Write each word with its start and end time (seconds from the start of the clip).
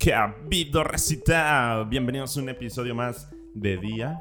¿Qué 0.00 0.14
ha 0.14 0.24
habido, 0.24 0.82
recita? 0.82 1.84
Bienvenidos 1.84 2.34
a 2.36 2.40
un 2.40 2.48
episodio 2.48 2.94
más 2.94 3.30
de 3.52 3.76
Día 3.76 4.18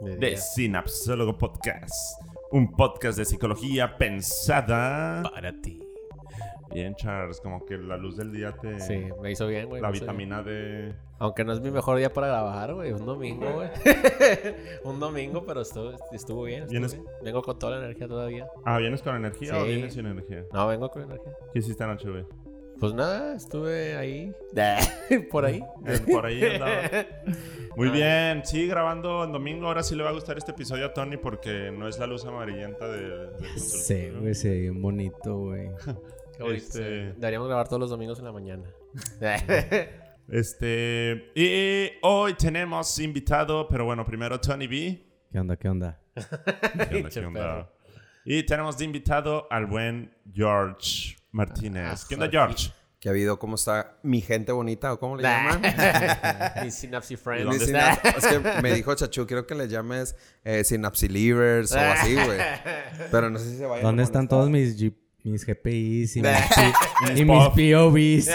De 0.00 0.16
de. 0.16 0.36
Sinapsólogo 0.36 1.38
Podcast. 1.38 2.20
Un 2.50 2.72
podcast 2.72 3.16
de 3.18 3.24
psicología 3.24 3.96
pensada. 3.96 5.22
Para 5.22 5.52
ti. 5.60 5.80
Bien, 6.72 6.96
Charles, 6.96 7.40
como 7.40 7.64
que 7.64 7.78
la 7.78 7.96
luz 7.96 8.16
del 8.16 8.32
día 8.32 8.50
te. 8.60 8.80
Sí, 8.80 9.04
me 9.22 9.30
hizo 9.30 9.46
bien, 9.46 9.68
güey. 9.68 9.80
La 9.80 9.92
vitamina 9.92 10.42
D. 10.42 10.92
Aunque 11.20 11.44
no 11.44 11.52
es 11.52 11.60
mi 11.60 11.70
mejor 11.70 11.96
día 11.98 12.12
para 12.12 12.26
grabar, 12.26 12.74
güey. 12.74 12.90
Un 12.90 13.06
domingo, 13.06 13.46
güey. 13.52 13.68
un 14.84 14.98
domingo, 14.98 15.44
pero 15.46 15.60
estuvo, 15.60 15.92
estuvo 16.10 16.42
bien. 16.42 16.64
estuvo 16.64 16.72
¿Vienes- 16.80 16.92
bien. 16.94 17.04
Vengo 17.22 17.40
con 17.42 17.56
toda 17.56 17.78
la 17.78 17.84
energía 17.84 18.08
todavía. 18.08 18.48
Ah, 18.64 18.78
¿vienes 18.78 19.00
con 19.00 19.14
energía 19.14 19.56
o 19.60 19.64
vienes 19.64 19.94
sin 19.94 20.06
energía? 20.06 20.42
No, 20.52 20.66
vengo 20.66 20.90
con 20.90 21.02
energía. 21.04 21.32
¿Qué 21.52 21.60
hiciste 21.60 21.84
anoche, 21.84 22.10
güey? 22.10 22.24
Pues 22.80 22.92
nada, 22.94 23.34
estuve 23.36 23.96
ahí. 23.96 24.32
Por 25.30 25.44
ahí. 25.44 25.62
Por 26.10 26.26
ahí 26.26 26.42
andaba. 26.44 26.82
Muy 27.76 27.88
Ah. 27.88 27.92
bien, 27.92 28.42
sí, 28.44 28.66
grabando 28.68 29.24
en 29.24 29.32
domingo. 29.32 29.66
Ahora 29.66 29.82
sí 29.82 29.96
le 29.96 30.02
va 30.04 30.10
a 30.10 30.12
gustar 30.12 30.38
este 30.38 30.52
episodio 30.52 30.86
a 30.86 30.92
Tony 30.94 31.16
porque 31.16 31.70
no 31.72 31.88
es 31.88 31.98
la 31.98 32.06
luz 32.06 32.24
amarillenta 32.24 32.86
de, 32.88 33.00
del 33.36 33.58
Sí, 33.58 34.10
güey, 34.10 34.34
se 34.34 34.50
ve 34.50 34.60
bien 34.60 34.80
bonito, 34.82 35.38
güey. 35.38 35.70
Este- 36.54 37.12
sí. 37.12 37.14
Deberíamos 37.16 37.48
grabar 37.48 37.66
todos 37.68 37.80
los 37.80 37.90
domingos 37.90 38.18
en 38.18 38.24
la 38.26 38.32
mañana. 38.32 38.64
Este. 40.28 41.30
Y 41.34 41.98
hoy 42.02 42.32
tenemos 42.34 42.98
invitado, 42.98 43.68
pero 43.68 43.84
bueno, 43.84 44.04
primero 44.06 44.40
Tony 44.40 44.66
B. 44.66 45.04
¿Qué 45.30 45.38
onda, 45.38 45.56
qué 45.56 45.68
onda? 45.68 46.00
¿Qué 46.14 46.96
onda, 46.96 47.10
qué 47.10 47.26
onda? 47.26 47.70
Y 48.24 48.42
tenemos 48.46 48.78
de 48.78 48.84
invitado 48.86 49.46
al 49.50 49.66
buen 49.66 50.14
George 50.32 51.16
Martínez. 51.34 52.02
Ah, 52.02 52.06
¿Qué 52.08 52.14
onda. 52.14 52.28
George? 52.30 52.72
¿Qué 53.00 53.08
ha 53.10 53.12
habido? 53.12 53.38
¿Cómo 53.38 53.56
está 53.56 53.98
mi 54.02 54.22
gente 54.22 54.50
bonita 54.52 54.90
o 54.94 54.98
cómo 54.98 55.16
le 55.16 55.24
llaman? 55.24 55.60
Mi 56.64 56.70
Synapse 56.70 57.12
¿Y 57.14 57.16
Friend. 57.18 57.44
dónde 57.50 57.58
Mi 57.66 57.72
sinap- 57.72 58.16
es 58.16 58.26
que 58.26 58.62
me 58.62 58.72
dijo 58.72 58.94
Chachu, 58.94 59.26
quiero 59.26 59.46
que 59.46 59.54
le 59.54 59.68
llames 59.68 60.16
eh, 60.42 60.64
Synapsilivers 60.64 61.72
o 61.72 61.78
así, 61.78 62.14
güey. 62.14 62.38
Pero 63.10 63.28
no 63.28 63.38
sé 63.38 63.50
si 63.50 63.56
se 63.58 63.66
vayan 63.66 63.84
a 63.84 63.88
¿Dónde 63.88 64.04
están 64.04 64.26
todos 64.26 64.48
mis, 64.48 64.78
G- 64.80 64.94
mis 65.30 65.44
GPIs 65.46 66.16
y 66.16 66.22
mis, 66.22 67.20
y. 67.24 67.24
POVs? 67.24 68.28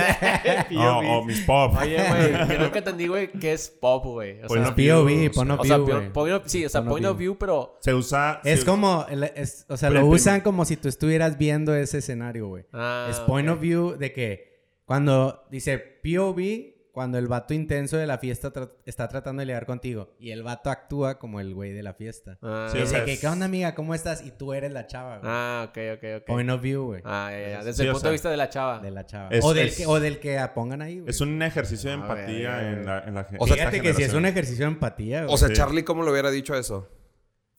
Oh, 0.75 1.01
oh, 1.05 1.23
mis 1.25 1.41
pop. 1.41 1.73
Oye, 1.81 1.97
güey, 1.97 2.31
yo 2.57 2.59
nunca 2.63 2.79
entendí, 2.79 3.07
güey, 3.07 3.31
qué 3.31 3.53
es 3.53 3.69
pop, 3.69 4.03
güey. 4.05 4.41
O 4.43 4.47
Point 4.47 4.65
sea, 4.65 4.75
POV, 4.75 5.29
o 5.29 5.31
pon 5.31 5.45
sea, 5.47 5.53
of 5.55 5.59
o 5.59 5.63
view, 5.63 5.95
güey. 5.95 6.41
sí, 6.45 6.65
o 6.65 6.69
sea, 6.69 6.83
Point 6.83 7.05
of 7.05 7.17
view. 7.17 7.37
pero... 7.37 7.77
Se 7.81 7.93
usa. 7.93 8.41
Es 8.43 8.61
se- 8.61 8.65
como, 8.65 9.05
es- 9.35 9.65
o 9.69 9.77
sea, 9.77 9.89
Pero 9.89 10.01
lo 10.01 10.07
usan 10.07 10.41
como 10.41 10.65
si 10.65 10.77
tú 10.77 10.87
estuvieras 10.89 11.37
viendo 11.37 11.75
ese 11.75 11.99
escenario, 11.99 12.47
güey. 12.47 12.65
Ah, 12.73 13.07
es 13.09 13.19
point 13.19 13.47
of 13.49 13.59
view 13.59 13.95
de 13.97 14.11
que 14.11 14.49
cuando 14.85 15.43
dice 15.51 15.77
POV, 15.77 16.78
cuando 16.99 17.17
el 17.17 17.27
vato 17.29 17.53
intenso 17.53 17.95
de 17.95 18.05
la 18.05 18.17
fiesta 18.17 18.51
tra- 18.51 18.71
está 18.85 19.07
tratando 19.07 19.39
de 19.39 19.45
ligar 19.45 19.65
contigo 19.65 20.13
y 20.19 20.31
el 20.31 20.43
vato 20.43 20.69
actúa 20.69 21.17
como 21.17 21.39
el 21.39 21.53
güey 21.55 21.71
de 21.71 21.81
la 21.81 21.93
fiesta. 21.93 22.37
Ah, 22.41 22.67
Sí, 22.73 22.77
o 22.77 22.83
es 22.83 22.89
sea, 22.89 22.99
de 22.99 23.05
que, 23.05 23.13
es- 23.13 23.21
¿qué 23.21 23.27
onda, 23.29 23.45
amiga? 23.45 23.73
¿Cómo 23.73 23.95
estás? 23.95 24.21
Y 24.25 24.31
tú 24.31 24.51
eres 24.53 24.73
la 24.73 24.85
chava, 24.85 25.19
güey. 25.19 25.31
Ah, 25.33 25.67
ok, 25.69 25.77
ok, 25.95 26.03
ok. 26.17 26.25
Point 26.27 26.49
of 26.49 26.61
view, 26.61 26.83
güey. 26.87 27.01
Ah, 27.05 27.29
ya, 27.31 27.39
ya. 27.51 27.57
Desde 27.63 27.73
Sí, 27.73 27.81
el 27.83 27.87
punto 27.91 27.99
sea, 28.01 28.09
de 28.09 28.11
vista 28.15 28.29
de 28.29 28.35
la 28.35 28.49
chava. 28.49 28.79
De 28.79 28.91
la 28.91 29.05
chava. 29.05 29.29
Es- 29.31 29.45
o, 29.45 29.53
del 29.53 29.67
es- 29.69 29.77
que, 29.77 29.85
o 29.85 29.97
del 30.01 30.19
que 30.19 30.37
pongan 30.53 30.81
ahí, 30.81 30.99
güey. 30.99 31.09
Es 31.09 31.21
un 31.21 31.41
ejercicio 31.41 31.89
de 31.89 31.95
A 31.95 31.99
ver, 32.01 32.17
empatía 32.19 32.57
ver, 32.57 32.65
en 32.79 32.85
la, 32.85 32.99
en 33.05 33.13
la 33.15 33.27
O 33.39 33.47
sea, 33.47 33.55
Fíjate 33.55 33.79
que 33.81 33.93
si 33.93 34.03
es 34.03 34.13
un 34.13 34.25
ejercicio 34.25 34.65
de 34.65 34.71
empatía, 34.73 35.23
güey. 35.23 35.33
O 35.33 35.37
sea, 35.37 35.47
Sí. 35.47 35.53
Charlie, 35.53 35.85
¿cómo 35.85 36.03
le 36.03 36.11
hubiera 36.11 36.31
dicho 36.31 36.53
eso? 36.53 36.89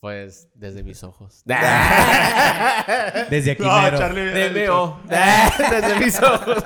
Pues, 0.00 0.48
desde 0.54 0.82
mis 0.82 1.04
ojos. 1.04 1.42
Desde 1.44 1.60
aquí 3.50 3.62
No, 3.62 3.82
mero. 3.82 3.98
Charlie 3.98 4.64
DMO. 4.66 5.02
desde 5.06 5.98
mis 5.98 6.22
ojos. 6.22 6.64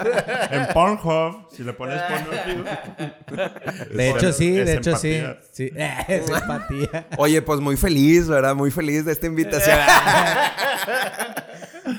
En 0.51 0.69
Pornhub, 0.73 1.49
si 1.51 1.65
le 1.65 1.73
pones 1.73 2.01
Pornhub. 2.03 2.65
De 3.93 4.11
hecho, 4.11 4.33
sí, 4.33 4.53
de 4.53 4.75
hecho, 4.75 4.97
sí. 4.97 5.21
sí. 5.51 5.73
Es 6.07 6.31
empatía. 6.31 7.09
Oye, 7.19 7.43
pues 7.43 7.59
muy 7.59 7.77
feliz, 7.77 8.29
¿verdad? 8.29 8.55
Muy 8.55 8.71
feliz 8.71 9.05
de 9.05 9.11
esta 9.11 9.27
invitación. 9.27 9.81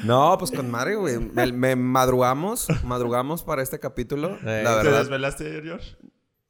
No, 0.06 0.38
pues 0.38 0.52
con 0.52 0.72
madre, 0.72 0.96
güey. 0.96 1.19
Me, 1.19 1.52
me 1.52 1.75
madrugamos, 1.75 2.67
madrugamos 2.85 3.44
para 3.44 3.62
este 3.62 3.78
capítulo. 3.79 4.38
La 4.38 4.40
¿Te 4.40 4.46
verdad, 4.63 5.00
desvelaste 5.00 5.47
ayer, 5.47 5.63
George? 5.63 5.97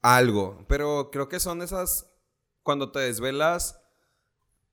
algo. 0.02 0.64
Pero 0.68 1.10
creo 1.10 1.28
que 1.28 1.40
son 1.40 1.60
esas. 1.62 2.08
Cuando 2.62 2.92
te 2.92 3.00
desvelas. 3.00 3.80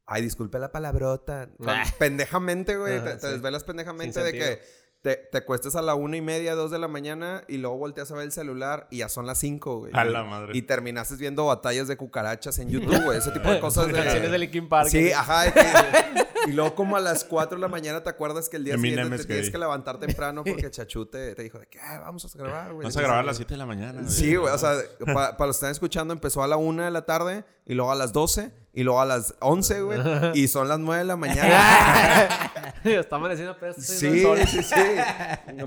Ay, 0.06 0.22
disculpe 0.22 0.59
la 0.59 0.72
palabrota. 0.72 1.50
Ah. 1.66 1.84
Pendejamente, 2.00 2.75
güey. 2.78 3.03
Te, 3.03 3.16
te 3.16 3.19
sí. 3.19 3.28
desvelas 3.28 3.64
pendejamente 3.64 4.14
Sin 4.14 4.24
de 4.24 4.30
sentido. 4.31 4.46
que 4.58 4.84
te, 5.02 5.16
te 5.18 5.38
acuestas 5.40 5.75
a 5.75 5.81
la 5.81 5.96
una 5.96 6.16
y 6.16 6.22
media, 6.22 6.56
dos 6.56 6.72
de 6.72 6.80
la 6.80 6.88
mañana 6.88 7.44
y 7.50 7.58
luego 7.58 7.78
volteas 7.78 8.09
a 8.12 8.16
ver 8.16 8.24
el 8.24 8.31
celular 8.31 8.88
y 8.90 9.00
ya 9.00 9.09
son 9.09 9.25
las 9.25 9.38
cinco, 9.38 9.80
güey. 9.80 9.92
A 9.94 10.06
la 10.06 10.24
madre. 10.24 10.52
Y 10.58 10.62
terminaste 10.62 11.16
viendo 11.18 11.46
batallas 11.46 11.88
de 11.90 11.97
cucarachas 11.97 12.58
en 12.59 12.69
YouTube, 12.69 13.03
güey. 13.03 13.18
Ese 13.18 13.31
tipo 13.31 13.50
de 13.52 13.59
cosas. 13.62 13.88
de- 13.88 13.94
Canciones 13.94 14.31
de 14.31 14.38
Linkin 14.38 14.69
Park. 14.69 14.88
Sí, 14.90 15.12
ajá. 15.12 15.52
que- 15.52 16.24
y 16.47 16.52
luego 16.53 16.75
como 16.75 16.96
a 16.97 17.00
las 17.00 17.24
4 17.24 17.56
de 17.58 17.62
la 17.62 17.68
mañana 17.69 18.03
te 18.03 18.09
acuerdas 18.09 18.50
que 18.50 18.58
el 18.58 18.66
día 18.66 18.74
Eminem 18.74 19.03
siguiente 19.06 19.18
te 19.24 19.34
tienes 19.34 19.50
que 19.50 19.58
levantar 19.58 19.97
temprano 19.97 20.44
porque 20.44 20.69
Chachu 20.72 21.06
te, 21.06 21.36
te 21.36 21.44
dijo 21.44 21.58
de 21.59 21.68
que 21.68 21.80
"Ah, 21.80 22.00
vamos 22.00 22.24
a 22.25 22.38
grabar, 22.38 22.74
güey. 22.74 22.84
Vamos 22.84 22.97
a 22.97 23.02
grabar 23.02 23.19
a 23.19 23.24
las 23.24 23.38
7 23.38 23.53
de 23.53 23.58
la 23.58 23.66
mañana. 23.66 24.02
güey. 24.02 24.12
Sí, 24.13 24.36
güey. 24.36 24.53
O 24.53 24.58
sea, 24.58 24.74
para 25.06 25.31
los 25.47 25.47
que 25.47 25.52
están 25.52 25.72
escuchando, 25.72 26.13
empezó 26.13 26.44
a 26.44 26.47
la 26.47 26.56
1 26.58 26.84
de 26.84 26.92
la 26.92 27.06
tarde 27.06 27.44
y 27.66 27.74
luego 27.75 27.91
a 27.91 27.96
las 27.96 28.12
12 28.13 28.51
y 28.75 28.81
luego 28.84 29.00
a 29.01 29.06
las 29.06 29.35
11, 29.40 29.81
güey. 29.81 30.00
Y 30.34 30.47
son 30.47 30.68
las 30.68 30.79
9 30.79 31.00
de 31.00 31.06
la 31.06 31.16
mañana. 31.16 32.51
Está 32.84 33.16
amaneciendo 33.18 33.53
apenas. 33.53 33.75
Sí, 33.78 34.24
sí, 34.47 34.63
sí. 34.63 34.75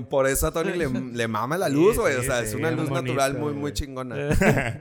Por 0.09 0.27
eso 0.27 0.47
a 0.47 0.51
Tony 0.51 0.73
le, 0.73 0.87
le 0.89 1.27
mama 1.27 1.57
la 1.57 1.69
luz, 1.69 1.93
Sí, 1.95 1.99
güey. 2.01 2.15
o 2.17 2.21
sea, 2.23 2.41
sí, 2.41 2.49
es 2.49 2.53
una 2.55 2.69
luz 2.69 2.89
bonito, 2.89 3.01
natural 3.15 3.37
muy, 3.39 3.53
muy 3.53 3.71
chingona. 3.73 4.15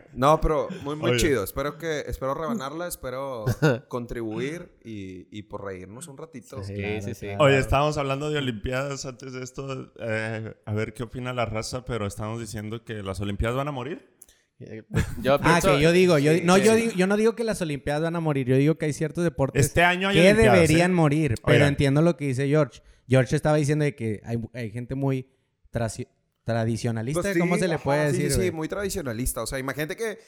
No, 0.13 0.41
pero 0.41 0.69
muy, 0.83 0.97
muy 0.97 1.13
Oye. 1.13 1.21
chido. 1.21 1.45
Espero 1.45 1.79
que, 1.79 2.01
espero 2.07 2.35
rebanarla, 2.35 2.87
espero 2.89 3.45
contribuir 3.89 4.73
y, 4.85 5.27
y 5.37 5.43
por 5.45 5.65
reírnos 5.65 6.09
un 6.09 6.19
ratito. 6.19 6.63
Sí, 6.63 6.75
Claro, 6.75 7.03
sí, 7.03 7.15
sí. 7.15 7.27
claro. 7.27 7.45
Oye, 7.45 7.59
estábamos 7.59 7.97
hablando 7.97 8.29
de 8.31 8.39
Olimpiadas 8.39 9.07
antes 9.07 9.33
de 9.33 9.43
esto. 9.43 9.93
eh, 10.01 10.55
a 10.65 10.73
ver 10.75 10.93
qué 10.93 11.05
opina 11.05 11.33
la 11.33 11.47
raza, 11.47 11.85
pero 11.85 12.07
estamos 12.07 12.41
diciendo 12.41 12.85
que 12.85 13.03
las 13.03 13.21
Olimpiadas 13.21 13.57
van 13.57 13.69
a 13.69 13.73
morir. 13.73 14.16
Yo 15.23 15.35
Ah, 15.35 15.39
pienso... 15.61 15.77
que 15.77 15.83
yo 15.83 15.93
digo, 15.93 16.19
yo, 16.19 16.33
Sí, 16.33 16.41
no, 16.43 16.57
sí. 16.57 16.63
yo, 16.65 16.75
digo, 16.75 16.93
yo 16.93 17.07
no 17.07 17.17
digo 17.19 17.37
que 17.37 17.45
las 17.45 17.61
Olimpiadas 17.61 18.03
van 18.03 18.17
a 18.17 18.21
morir, 18.21 18.47
yo 18.47 18.57
digo 18.57 18.77
que 18.79 18.87
hay 18.87 18.93
ciertos 18.95 19.23
deportes 19.23 19.67
Este 19.67 19.83
año 19.83 20.09
hay 20.09 20.15
que 20.17 20.21
Olimpiadas. 20.23 20.55
deberían 20.55 20.91
¿eh? 20.93 20.95
morir, 20.95 21.35
pero 21.45 21.67
entiendo 21.67 22.01
lo 22.03 22.17
que 22.17 22.27
dice 22.29 22.49
George. 22.49 22.81
George 23.09 23.37
estaba 23.37 23.57
diciendo 23.59 23.85
de 23.85 23.95
que 23.95 24.21
hay, 24.25 24.39
hay 24.55 24.71
gente 24.71 24.95
muy 24.95 25.29
tradicionalista, 26.45 27.21
Pues 27.23 27.35
sí, 27.35 27.41
¿cómo 27.41 27.57
se 27.59 27.69
le 27.69 27.75
ajá, 27.75 27.85
puede 27.85 28.11
sí, 28.11 28.17
decir? 28.17 28.31
Sí, 28.31 28.35
sí, 28.35 28.39
güey? 28.41 28.51
muy 28.53 28.69
tradicionalista. 28.69 29.43
O 29.43 29.47
sea, 29.47 29.59
imagínate 29.59 29.97
que 29.97 30.19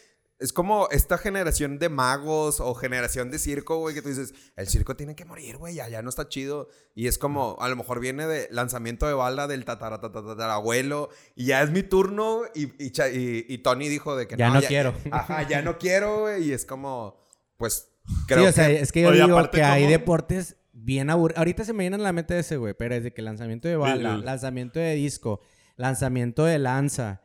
es 0.41 0.53
como 0.53 0.89
esta 0.93 1.19
generación 1.19 1.79
de 1.81 1.89
magos 1.89 2.61
o 2.61 2.73
generación 2.75 3.31
de 3.31 3.39
circo, 3.41 3.79
güey, 3.79 3.95
que 3.95 4.03
tú 4.03 4.09
dices, 4.09 4.33
el 4.57 4.69
circo 4.69 4.95
tiene 4.95 5.17
que 5.17 5.25
morir, 5.25 5.57
güey, 5.57 5.75
ya, 5.75 5.89
ya 5.89 6.01
no 6.03 6.09
está 6.09 6.29
chido. 6.29 6.69
Y 6.95 7.09
es 7.09 7.19
como, 7.19 7.57
a 7.61 7.69
lo 7.69 7.75
mejor 7.77 7.99
viene 7.99 8.27
de 8.27 8.47
lanzamiento 8.53 9.07
de 9.09 9.15
bala 9.15 9.49
del 9.49 9.65
tataratatarabuelo 9.65 11.11
y 11.35 11.47
ya 11.47 11.63
es 11.63 11.71
mi 11.71 11.83
turno 11.83 12.43
y, 12.55 12.73
y, 12.85 12.91
Cha- 12.91 13.09
y- 13.11 13.45
y 13.49 13.59
Tony 13.59 13.89
dijo 13.89 14.17
de 14.17 14.27
que 14.29 14.37
Ya 14.37 14.51
no 14.51 14.61
quiero. 14.63 14.95
Ajá, 15.11 15.47
ya 15.49 15.63
no 15.63 15.79
quiero, 15.79 16.21
güey, 16.21 16.45
y 16.49 16.53
es 16.53 16.65
como, 16.65 17.17
pues, 17.57 17.89
Sí, 18.07 18.15
creo 18.27 18.49
o 18.49 18.53
sea, 18.53 18.69
que... 18.69 18.81
es 18.81 18.91
que 18.93 19.03
yo 19.03 19.09
Oye, 19.11 19.23
digo 19.25 19.51
que 19.51 19.63
hay 19.63 19.87
deportes 19.87 20.57
bien 20.73 21.11
aburridos. 21.11 21.39
Ahorita 21.39 21.65
se 21.65 21.73
me 21.75 21.83
viene 21.85 21.97
a 21.97 21.99
la 21.99 22.13
mente 22.13 22.39
ese, 22.39 22.57
güey, 22.57 22.73
pero 22.75 22.95
desde 22.95 23.13
que 23.13 23.21
lanzamiento 23.21 23.69
de 23.69 23.77
bala, 23.77 24.17
lanzamiento 24.17 24.79
de 24.79 24.95
disco, 24.95 25.41
lanzamiento 25.77 26.45
de 26.45 26.59
lanza. 26.59 27.23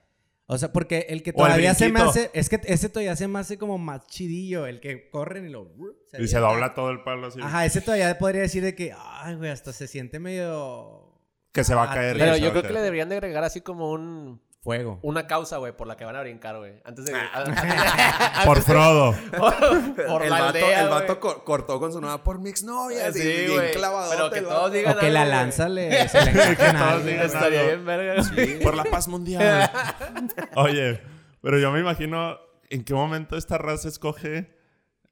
O 0.53 0.57
sea, 0.59 0.71
porque 0.71 1.07
el 1.09 1.23
que 1.23 1.31
el 1.31 1.35
todavía 1.35 1.73
se 1.73 1.91
me 1.91 1.99
hace, 1.99 2.29
es 2.31 2.47
que 2.47 2.61
ese 2.65 2.87
todavía 2.87 3.15
se 3.15 3.27
me 3.27 3.39
hace 3.39 3.57
como 3.57 3.79
más 3.79 4.05
chidillo, 4.05 4.67
el 4.67 4.79
que 4.79 5.09
corren 5.09 5.47
y 5.47 5.49
lo... 5.49 5.67
Y 6.19 6.27
se 6.27 6.37
dobla 6.37 6.75
todo 6.75 6.91
el 6.91 7.01
palo 7.01 7.25
así. 7.25 7.39
Ajá, 7.41 7.65
ese 7.65 7.81
todavía 7.81 8.15
podría 8.19 8.41
decir 8.43 8.63
de 8.63 8.75
que, 8.75 8.93
ay, 8.95 9.33
güey, 9.33 9.49
hasta 9.49 9.73
se 9.73 9.87
siente 9.87 10.19
medio 10.19 11.11
Que 11.51 11.63
se 11.63 11.73
va 11.73 11.91
a 11.91 11.95
caer. 11.95 12.19
Pero 12.19 12.35
se 12.35 12.41
yo 12.41 12.51
creo 12.51 12.61
que 12.61 12.71
le 12.73 12.81
deberían 12.81 13.09
de 13.09 13.15
agregar 13.15 13.43
así 13.43 13.61
como 13.61 13.91
un... 13.91 14.43
fuego. 14.63 14.97
Una 15.01 15.27
causa, 15.27 15.57
güey, 15.57 15.73
por 15.75 15.87
la 15.87 15.97
que 15.97 16.05
van 16.05 16.15
a 16.15 16.21
brincar, 16.21 16.57
güey. 16.57 16.81
Antes 16.85 17.05
de... 17.05 17.13
Por 18.45 18.61
Frodo. 18.61 19.13
por 20.07 20.23
el 20.23 20.29
la 20.29 20.35
vato, 20.39 20.45
aldea, 20.47 20.83
el 20.83 20.89
vato 20.89 21.19
cor- 21.19 21.43
cortó 21.43 21.79
con 21.79 21.91
su 21.91 21.99
nueva 21.99 22.23
por 22.23 22.39
mi 22.39 22.49
exnovia. 22.49 23.07
así, 23.07 23.21
Sí, 23.21 23.27
bien 23.45 23.53
güey. 23.53 23.71
clavadote 23.73 24.15
Pero 24.17 24.31
que 24.31 24.41
todos 24.41 24.71
digan 24.71 24.97
O 24.97 24.99
que 24.99 25.09
la 25.09 25.25
lanza 25.25 25.67
le, 25.69 26.07
se 26.07 26.23
le 26.23 26.31
encaje 26.31 26.65
en 26.69 26.77
todos 26.77 27.05
digan 27.05 27.25
Estaría 27.25 27.63
bien 27.63 27.85
verga. 27.85 28.23
Por 28.63 28.75
la 28.75 28.85
paz 28.85 29.07
mundial. 29.09 29.69
Oye, 30.55 31.01
pero 31.41 31.59
yo 31.59 31.71
me 31.71 31.79
imagino 31.81 32.37
en 32.69 32.83
qué 32.85 32.93
momento 32.93 33.35
esta 33.37 33.57
raza 33.57 33.89
escoge. 33.89 34.62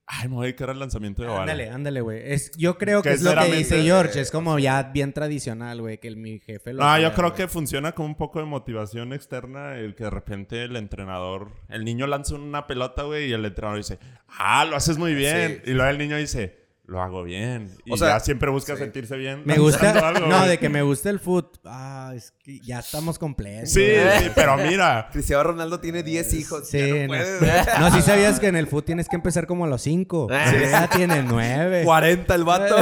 Ay, 0.08 0.28
me 0.28 0.36
voy 0.36 0.44
a 0.44 0.48
dedicar 0.48 0.70
al 0.70 0.80
lanzamiento 0.80 1.22
de 1.22 1.30
bala. 1.30 1.42
Ándale, 1.42 1.70
ándale, 1.70 2.02
güey. 2.02 2.22
Es, 2.34 2.52
yo 2.58 2.78
creo 2.78 3.02
que, 3.02 3.12
es 3.12 3.22
lo 3.22 3.34
que 3.34 3.46
dice 3.56 3.82
George. 3.82 4.20
Es 4.20 4.30
como 4.30 4.60
ya 4.60 4.84
bien 4.84 5.14
tradicional, 5.14 5.80
güey, 5.80 6.00
que 6.00 6.10
el, 6.10 6.18
mi 6.18 6.40
jefe 6.40 6.74
lo 6.74 6.84
No, 6.84 7.00
yo 7.00 7.14
creo 7.14 7.34
que 7.34 7.48
funciona 7.48 7.94
como 7.94 8.10
un 8.10 8.16
poco 8.16 8.40
de 8.40 8.46
motivación 8.46 9.14
externa 9.14 9.78
el 9.78 9.96
que 9.96 10.06
de 10.06 10.10
repente 10.10 10.64
el 10.64 10.76
entrenador, 10.76 11.52
el 11.70 11.86
niño 11.86 12.08
lanza 12.08 12.36
una 12.36 12.68
pelota, 12.68 13.04
güey, 13.04 13.30
y 13.30 13.34
el 13.34 13.46
entrenador 13.46 13.78
dice, 13.78 14.00
ah, 14.28 14.66
lo 14.66 14.76
haces 14.76 14.98
muy 14.98 15.14
bien. 15.14 15.62
Sí. 15.64 15.72
Y 15.72 15.74
luego 15.74 15.90
el 15.90 15.98
niño 15.98 16.18
dice, 16.18 16.61
lo 16.84 17.02
hago 17.02 17.24
bien. 17.24 17.70
Y 17.86 17.94
O 17.94 17.98
sea, 17.98 18.10
ya 18.10 18.20
siempre 18.20 18.50
busca 18.50 18.74
sí. 18.76 18.80
sentirse 18.82 19.16
bien. 19.16 19.44
Me 19.46 19.58
gusta. 19.58 19.92
algo, 20.10 20.20
no, 20.28 20.38
güey. 20.40 20.50
de 20.50 20.58
que 20.60 20.68
me 20.68 20.82
gusta 20.82 21.10
el 21.10 21.20
foot. 21.20 21.58
Ah, 21.64 22.12
es 22.16 22.32
que 22.44 22.60
ya 22.60 22.80
estamos 22.80 23.18
completos. 23.18 23.70
Sí, 23.70 23.86
sí, 24.20 24.30
pero 24.36 24.58
mira. 24.58 25.08
Cristiano 25.14 25.44
Ronaldo 25.44 25.80
tiene 25.80 26.04
10 26.04 26.34
hijos. 26.34 26.68
Sí, 26.68 26.80
ya 26.80 26.88
no 26.88 27.02
no. 27.04 27.08
puede, 27.08 27.40
güey. 27.40 27.52
No, 27.80 27.92
sí 27.92 28.02
sabías 28.02 28.40
que 28.40 28.48
en 28.48 28.56
el 28.58 28.68
foot 28.68 28.86
tienes 28.86 29.08
que 29.08 29.16
empezar 29.16 29.48
como 29.48 29.64
a 29.66 29.68
los 29.68 29.82
5. 29.84 30.28
Ya 30.30 30.90
tiene 30.90 31.24
9. 31.24 31.84
40 31.86 32.36
el 32.36 32.44
vato. 32.44 32.76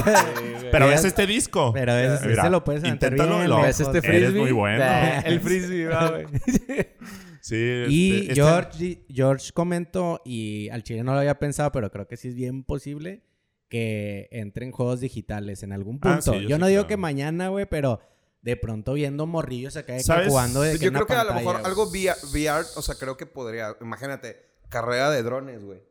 Pero 0.72 0.92
ese 0.92 1.08
este 1.08 1.28
disco. 1.28 1.72
Pero 1.74 1.94
ese, 1.94 2.28
Mira, 2.28 2.44
ese 2.44 2.50
lo 2.52 2.64
puedes 2.64 2.84
inténtalo, 2.84 3.38
bien. 3.38 3.50
lo-. 3.50 3.62
¿Ves 3.62 3.80
este 3.80 3.98
Eres 4.00 4.10
frisbee? 4.10 4.42
muy 4.42 4.52
bueno. 4.52 4.84
Eh, 4.84 5.22
el 5.26 5.40
frisbee, 5.42 5.86
va, 5.88 6.10
güey. 6.12 6.26
Sí, 7.42 7.56
este- 7.56 7.86
Y 7.90 8.20
este- 8.22 8.36
George, 8.36 9.06
George 9.10 9.52
comentó, 9.54 10.22
y 10.26 10.70
al 10.70 10.84
chile 10.84 11.04
no 11.04 11.14
lo 11.14 11.20
había 11.20 11.38
pensado, 11.40 11.72
pero 11.72 11.90
creo 11.92 12.08
que 12.08 12.18
sí 12.18 12.28
es 12.30 12.36
bien 12.36 12.64
posible 12.64 13.22
que 13.70 14.28
entre 14.32 14.66
en 14.66 14.72
juegos 14.72 15.00
digitales 15.00 15.64
en 15.64 15.72
algún 15.72 16.00
Ah, 16.02 16.16
punto. 16.16 16.34
sí, 16.34 16.42
yo 16.42 16.50
yo 16.50 16.56
sí 16.56 16.60
no 16.60 16.68
digo 16.68 16.88
que 16.88 16.98
mañana, 16.98 17.50
güey, 17.50 17.66
pero 17.68 18.02
de 18.42 18.56
pronto 18.58 18.94
viendo 18.94 19.26
morrillos 19.28 19.76
acá 19.78 19.94
de 19.94 20.04
que 20.04 20.28
jugando 20.30 20.62
de 20.62 20.78
que 20.80 20.86
Yo 20.86 20.90
una 20.92 21.00
creo 21.00 21.08
que 21.08 21.14
a 21.14 21.24
lo 21.24 21.30
pantalla, 21.34 21.48
mejor 21.54 21.66
algo 21.68 21.84
VR, 21.90 22.16
VR, 22.32 22.66
o 22.76 22.82
sea, 22.82 22.96
creo 22.96 23.16
que 23.18 23.26
podría. 23.26 23.76
Imagínate, 23.82 24.46
carrera 24.70 25.10
de 25.12 25.24
drones, 25.24 25.64
güey. 25.64 25.82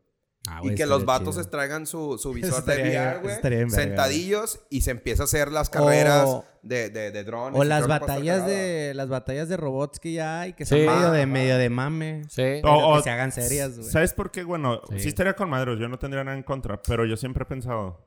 Ah, 0.46 0.60
Y 0.62 0.74
que 0.74 0.86
los 0.86 1.04
vatos 1.04 1.30
chido. 1.34 1.40
extraigan 1.42 1.86
su, 1.86 2.16
su 2.16 2.32
visor 2.32 2.64
de 2.64 2.74
VR, 2.82 3.18
güey. 3.20 3.68
Sentadillos 3.70 4.60
y 4.70 4.80
se 4.80 4.92
empieza 4.92 5.24
a 5.24 5.24
hacer 5.24 5.50
las 5.52 5.68
carreras 5.68 6.24
O- 6.26 6.44
de, 6.62 6.88
de, 6.90 7.10
de 7.10 7.24
drones. 7.24 7.60
O 7.60 7.64
las 7.64 7.86
batallas 7.86 8.46
de 8.46 8.92
las 8.94 9.08
batallas 9.08 9.48
de 9.48 9.56
robots 9.56 9.98
que 10.00 10.12
ya 10.12 10.40
hay, 10.40 10.54
que 10.54 10.64
son 10.64 10.78
medio 10.78 11.10
de 11.10 11.22
Ah, 11.22 11.26
medio 11.26 11.58
de 11.58 11.68
mame. 11.68 12.22
Sí. 12.30 12.60
O- 12.64 12.96
que 12.96 13.02
se 13.02 13.10
hagan 13.10 13.32
serias, 13.32 13.76
güey. 13.78 13.90
¿Sabes 13.90 14.14
por 14.14 14.30
qué? 14.30 14.44
Bueno, 14.44 14.80
sí. 14.90 15.00
Sí. 15.00 15.08
estaría 15.08 15.34
con 15.34 15.50
madres, 15.50 15.78
yo 15.78 15.88
no 15.88 15.98
tendría 15.98 16.24
nada 16.24 16.36
en 16.36 16.42
contra, 16.44 16.80
pero 16.82 17.04
yo 17.04 17.16
siempre 17.16 17.42
he 17.42 17.46
pensado 17.46 18.06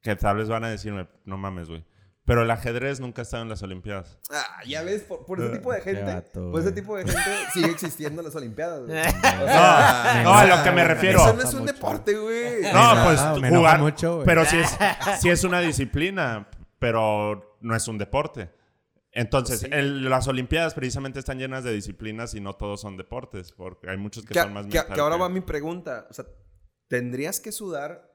que 0.00 0.16
tal 0.16 0.38
vez 0.38 0.48
van 0.48 0.64
a 0.64 0.70
decirme, 0.70 1.06
no 1.24 1.36
mames, 1.38 1.68
güey. 1.68 1.84
Pero 2.24 2.42
el 2.42 2.50
ajedrez 2.52 3.00
nunca 3.00 3.22
ha 3.22 3.24
estado 3.24 3.42
en 3.42 3.48
las 3.48 3.62
Olimpiadas. 3.64 4.16
Ah, 4.30 4.60
ya 4.64 4.82
ves, 4.84 5.02
por, 5.02 5.26
por 5.26 5.40
ese 5.40 5.50
tipo 5.56 5.72
de 5.72 5.80
gente, 5.80 6.22
por 6.32 6.60
ese 6.60 6.70
tipo 6.70 6.96
de 6.96 7.04
gente 7.04 7.20
sigue 7.52 7.70
existiendo 7.70 8.20
en 8.20 8.26
las 8.26 8.36
Olimpiadas, 8.36 8.86
güey. 8.86 8.96
O 9.00 9.40
No, 9.40 9.46
sea, 9.46 10.20
no, 10.22 10.32
a 10.34 10.44
lo 10.44 10.62
que 10.62 10.70
me 10.70 10.84
refiero. 10.84 11.18
Eso 11.20 11.32
no 11.34 11.42
es 11.42 11.52
un 11.54 11.66
deporte, 11.66 12.14
güey. 12.16 12.62
No, 12.72 13.04
pues 13.04 13.40
me 13.40 13.50
jugar. 13.50 13.80
mucho, 13.80 14.14
güey. 14.16 14.26
pero 14.26 14.44
sí 14.44 14.56
es, 14.58 14.70
sí 15.20 15.30
es 15.30 15.42
una 15.42 15.60
disciplina, 15.60 16.48
pero 16.78 17.56
no 17.60 17.74
es 17.74 17.88
un 17.88 17.98
deporte. 17.98 18.50
Entonces, 19.10 19.64
el- 19.64 20.08
las 20.08 20.26
Olimpiadas 20.28 20.74
precisamente 20.74 21.18
están 21.18 21.38
llenas 21.38 21.64
de 21.64 21.72
disciplinas 21.72 22.34
y 22.34 22.40
no 22.40 22.54
todos 22.54 22.80
son 22.80 22.96
deportes, 22.96 23.50
porque 23.52 23.90
hay 23.90 23.96
muchos 23.96 24.24
que, 24.24 24.32
Que, 24.32 24.40
son 24.42 24.52
más 24.54 24.66
que- 24.66 24.70
que 24.70 25.00
ahora 25.00 25.16
que- 25.16 25.22
va 25.22 25.28
mi 25.28 25.40
pregunta. 25.40 26.06
O 26.08 26.14
sea, 26.14 26.24
¿tendrías 26.88 27.40
que 27.40 27.50
sudar 27.52 28.10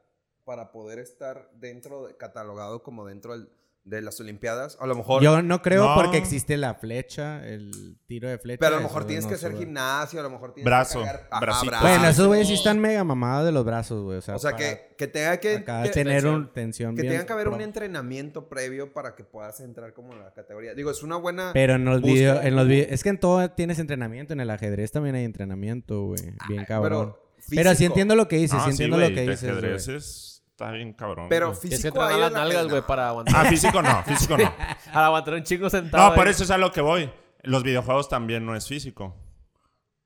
para 0.45 0.71
poder 0.71 0.97
estar 0.99 1.49
dentro, 1.53 2.07
de, 2.07 2.15
catalogado 2.15 2.81
como 2.83 3.05
dentro 3.05 3.33
del- 3.37 3.49
de 3.87 4.01
las 4.01 4.19
Olimpiadas? 4.19 4.77
A 4.81 4.85
lo 4.85 4.95
mejor... 4.95 5.21
Yo 5.23 5.41
no 5.41 5.61
creo 5.61 5.85
No. 5.85 5.95
porque 5.95 6.17
existe 6.17 6.57
la 6.57 6.75
flecha, 6.75 7.45
el 7.47 7.97
tiro 8.05 8.27
de 8.29 8.37
flecha. 8.37 8.59
pero 8.59 8.75
a 8.75 8.79
lo 8.79 8.83
mejor 8.83 9.05
tienes 9.05 9.25
no 9.25 9.29
que 9.29 9.35
hacer 9.35 9.57
gimnasio, 9.57 10.19
a 10.19 10.23
lo 10.23 10.29
mejor 10.29 10.53
tienes 10.53 10.65
Brazo, 10.65 11.03
que 11.03 11.09
bracito. 11.39 11.71
brazo. 11.71 11.87
Bueno, 11.87 12.07
esos 12.07 12.27
güeyes 12.27 12.47
sí 12.47 12.53
están 12.55 12.79
mega 12.79 13.03
mamados 13.03 13.45
de 13.45 13.51
los 13.51 13.63
brazos, 13.65 14.03
güey. 14.03 14.17
O 14.17 14.21
sea, 14.21 14.35
O 14.35 14.39
sea, 14.39 14.53
que, 14.55 14.93
que 14.97 15.07
tenga 15.07 15.37
que... 15.39 15.59
tener 15.59 15.93
tensión. 15.93 16.35
un 16.35 16.53
tensión 16.53 16.95
que 16.95 17.01
bien 17.03 17.13
tenga 17.13 17.25
que 17.25 17.33
haber 17.33 17.47
un 17.47 17.61
entrenamiento 17.61 18.49
previo 18.49 18.93
para 18.93 19.15
que 19.15 19.23
puedas 19.23 19.59
entrar 19.61 19.93
como 19.93 20.13
en 20.13 20.19
la 20.19 20.33
categoría. 20.33 20.73
Digo, 20.73 20.91
es 20.91 21.01
una 21.03 21.15
buena... 21.15 21.51
Pero 21.53 21.75
en 21.75 21.85
los 21.85 22.01
videos, 22.01 22.43
en 22.43 22.55
los 22.55 22.67
vide- 22.67 22.87
es 22.91 23.03
que 23.03 23.09
en 23.09 23.19
todo 23.19 23.49
tienes 23.51 23.79
entrenamiento, 23.79 24.33
en 24.33 24.41
el 24.41 24.49
ajedrez 24.49 24.91
también 24.91 25.15
hay 25.15 25.23
entrenamiento, 25.23 26.03
güey. 26.07 26.21
Bien 26.49 26.65
cabrón. 26.65 27.15
Pero, 27.49 27.61
Pero, 27.63 27.75
sí 27.75 27.85
entiendo 27.85 28.15
lo 28.15 28.27
que 28.27 28.35
dices, 28.37 28.57
Ah, 28.59 28.65
sí 28.65 28.71
sí, 28.75 28.83
entiendo 28.83 28.97
güey, 28.97 29.09
lo 29.09 29.15
que 29.15 29.21
dices, 29.21 29.43
ajedrez 29.49 29.87
está 30.57 30.71
bien 30.71 30.91
cabrón. 30.93 31.27
Pero 31.29 31.49
güey. 31.49 31.59
Que 31.61 31.67
físico 31.69 31.87
entrenar 31.89 32.11
hay 32.11 32.19
las 32.19 32.31
la- 32.31 32.39
nalgas, 32.39 32.67
güey, 32.67 32.81
para 32.81 33.09
aguantar. 33.09 33.45
Ah, 33.45 33.49
físico 33.49 33.79
no, 33.79 34.03
físico 34.03 34.37
no. 34.37 34.51
Para 34.91 35.05
aguantar 35.05 35.33
un 35.35 35.43
chingo 35.43 35.69
sentado. 35.69 36.09
No, 36.09 36.15
por 36.15 36.25
ahí. 36.25 36.31
eso 36.31 36.43
es 36.43 36.49
a 36.49 36.57
lo 36.57 36.71
que 36.71 36.81
voy. 36.81 37.11
Los 37.43 37.61
videojuegos 37.61 38.09
también 38.09 38.43
no 38.43 38.55
es 38.55 38.67
físico. 38.67 39.15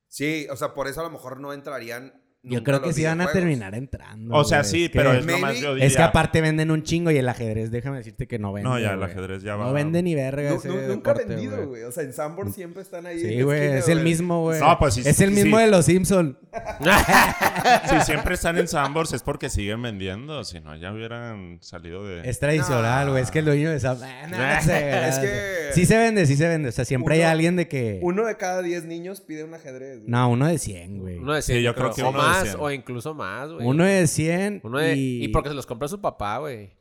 Sí, 0.10 0.46
o 0.52 0.58
sea, 0.58 0.74
por 0.74 0.90
eso 0.90 1.00
a 1.00 1.04
lo 1.06 1.10
mejor 1.10 1.40
no 1.40 1.54
entrarían 1.54 2.21
Yo 2.44 2.64
creo 2.64 2.82
que 2.82 2.92
sí 2.92 3.04
van 3.04 3.22
a 3.22 3.32
terminar 3.32 3.76
entrando. 3.76 4.36
O 4.36 4.44
sea, 4.44 4.60
güey. 4.62 4.72
sí, 4.72 4.84
Es 4.86 4.90
que- 4.92 4.98
pero 4.98 5.14
es 5.14 5.24
Maybe- 5.26 5.42
nomás 5.42 5.60
yo 5.60 5.74
Es 5.76 5.80
que 5.82 5.88
diría- 5.90 6.06
aparte 6.06 6.42
venden 6.42 6.72
un 6.72 6.82
chingo 6.82 7.12
y 7.12 7.18
el 7.18 7.30
ajedrez, 7.30 7.70
déjame 7.70 7.98
decirte 7.98 8.28
que 8.28 8.40
no 8.40 8.52
vende. 8.52 8.68
No, 8.68 8.80
ya 8.80 8.92
el 8.94 8.98
güey. 8.98 9.12
ajedrez 9.12 9.44
ya 9.44 9.56
va. 9.56 9.66
No 9.68 9.74
vende 9.74 10.02
ni 10.02 10.16
verga 10.16 10.50
Nu- 10.50 10.56
ese 10.56 10.68
nu- 10.70 10.74
nunca 10.88 11.12
ha 11.12 11.14
deporte, 11.14 11.26
vendido, 11.26 11.68
güey. 11.68 11.84
O 11.84 11.92
sea, 11.92 12.02
en 12.04 12.14
Sanborn 12.14 12.52
siempre 12.52 12.82
están 12.82 13.06
ahí. 13.06 13.22
en 13.22 13.28
Sí, 13.30 13.36
la 13.38 13.44
güey, 13.44 13.60
esquina, 13.60 13.78
es 13.80 13.88
el 13.90 14.00
mismo, 14.02 14.42
güey. 14.42 14.60
No, 14.60 14.78
pues 14.80 14.96
sí, 14.96 15.02
Es 15.06 15.20
el 15.22 15.30
sí, 15.30 15.36
mismo 15.44 15.58
sí. 15.58 15.64
de 15.66 15.70
los 15.72 15.86
Simpson. 15.86 16.40
Si 17.90 18.00
siempre 18.06 18.36
están 18.36 18.58
en 18.58 18.68
Sambors 18.68 19.14
es 19.14 19.22
porque 19.24 19.50
siguen 19.50 19.82
vendiendo. 19.82 20.44
Si 20.44 20.60
no, 20.60 20.76
ya 20.76 20.92
hubieran 20.92 21.60
salido 21.62 22.04
de. 22.06 22.28
Es 22.28 22.40
tradicional, 22.40 23.10
güey. 23.12 23.22
Es 23.24 23.32
que 23.32 23.40
el 23.40 23.46
dueño 23.46 23.70
de 23.70 23.78
esa... 23.78 23.92
Ah, 23.92 24.28
no, 24.28 24.38
no 24.38 24.62
sé, 24.62 25.08
Es 25.08 25.16
no 25.18 25.22
que- 25.22 25.28
sé. 25.28 25.74
Sí 25.74 25.86
se 25.86 25.98
vende, 25.98 26.26
sí 26.26 26.36
se 26.36 26.48
vende. 26.48 26.70
O 26.70 26.72
sea, 26.72 26.86
siempre 26.86 27.16
hay 27.16 27.22
Uno- 27.22 27.30
alguien 27.30 27.56
de 27.56 27.68
que... 27.68 28.00
Uno 28.02 28.26
de 28.26 28.36
cada 28.36 28.62
diez 28.62 28.84
niños 28.86 29.22
pide 29.22 29.44
un 29.44 29.54
ajedrez. 29.54 30.00
güey. 30.00 30.10
No, 30.10 30.30
uno 30.30 30.48
de 30.48 30.58
100, 30.58 31.00
güey. 31.00 31.18
Uno 31.20 31.34
de 31.34 31.42
Sí, 31.42 31.54
100, 31.54 31.64
yo 31.64 31.76
creo 31.76 31.94
que 31.94 32.04
o 32.04 32.10
uno 32.10 32.24
de 32.28 32.31
más, 32.32 32.44
100. 32.50 32.56
o 32.60 32.72
incluso 32.72 33.14
más, 33.14 33.52
güey. 33.52 33.66
Uno 33.68 33.84
de 33.84 34.08
100 34.08 34.62
Uno 34.64 34.80
de- 34.80 34.96
y... 34.96 35.24
y... 35.26 35.28
porque 35.30 35.50
se 35.50 35.56
los 35.56 35.66
compró 35.66 35.88
su 35.88 36.00
papá, 36.02 36.38
güey. 36.40 36.76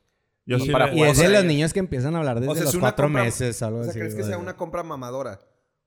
Yo 0.45 0.57
y, 0.57 0.61
sí 0.61 0.71
para 0.71 0.87
le- 0.87 0.91
y 0.93 0.95
jugar 0.95 1.11
es 1.11 1.17
de 1.19 1.29
los 1.29 1.43
niños 1.45 1.71
que 1.73 1.79
empiezan 1.79 2.15
a 2.15 2.19
hablar 2.19 2.39
desde 2.39 2.51
O 2.51 2.55
sea, 2.55 2.63
los 2.65 2.77
cuatro 2.77 3.05
compra- 3.07 3.23
meses, 3.23 3.61
algo 3.61 3.79
O 3.79 3.83
sea, 3.83 3.91
así. 3.91 3.99
¿crees 3.99 4.15
que 4.15 4.21
güey. 4.21 4.29
sea 4.31 4.39
una 4.39 4.55
compra 4.57 4.81
mamadora? 4.83 5.39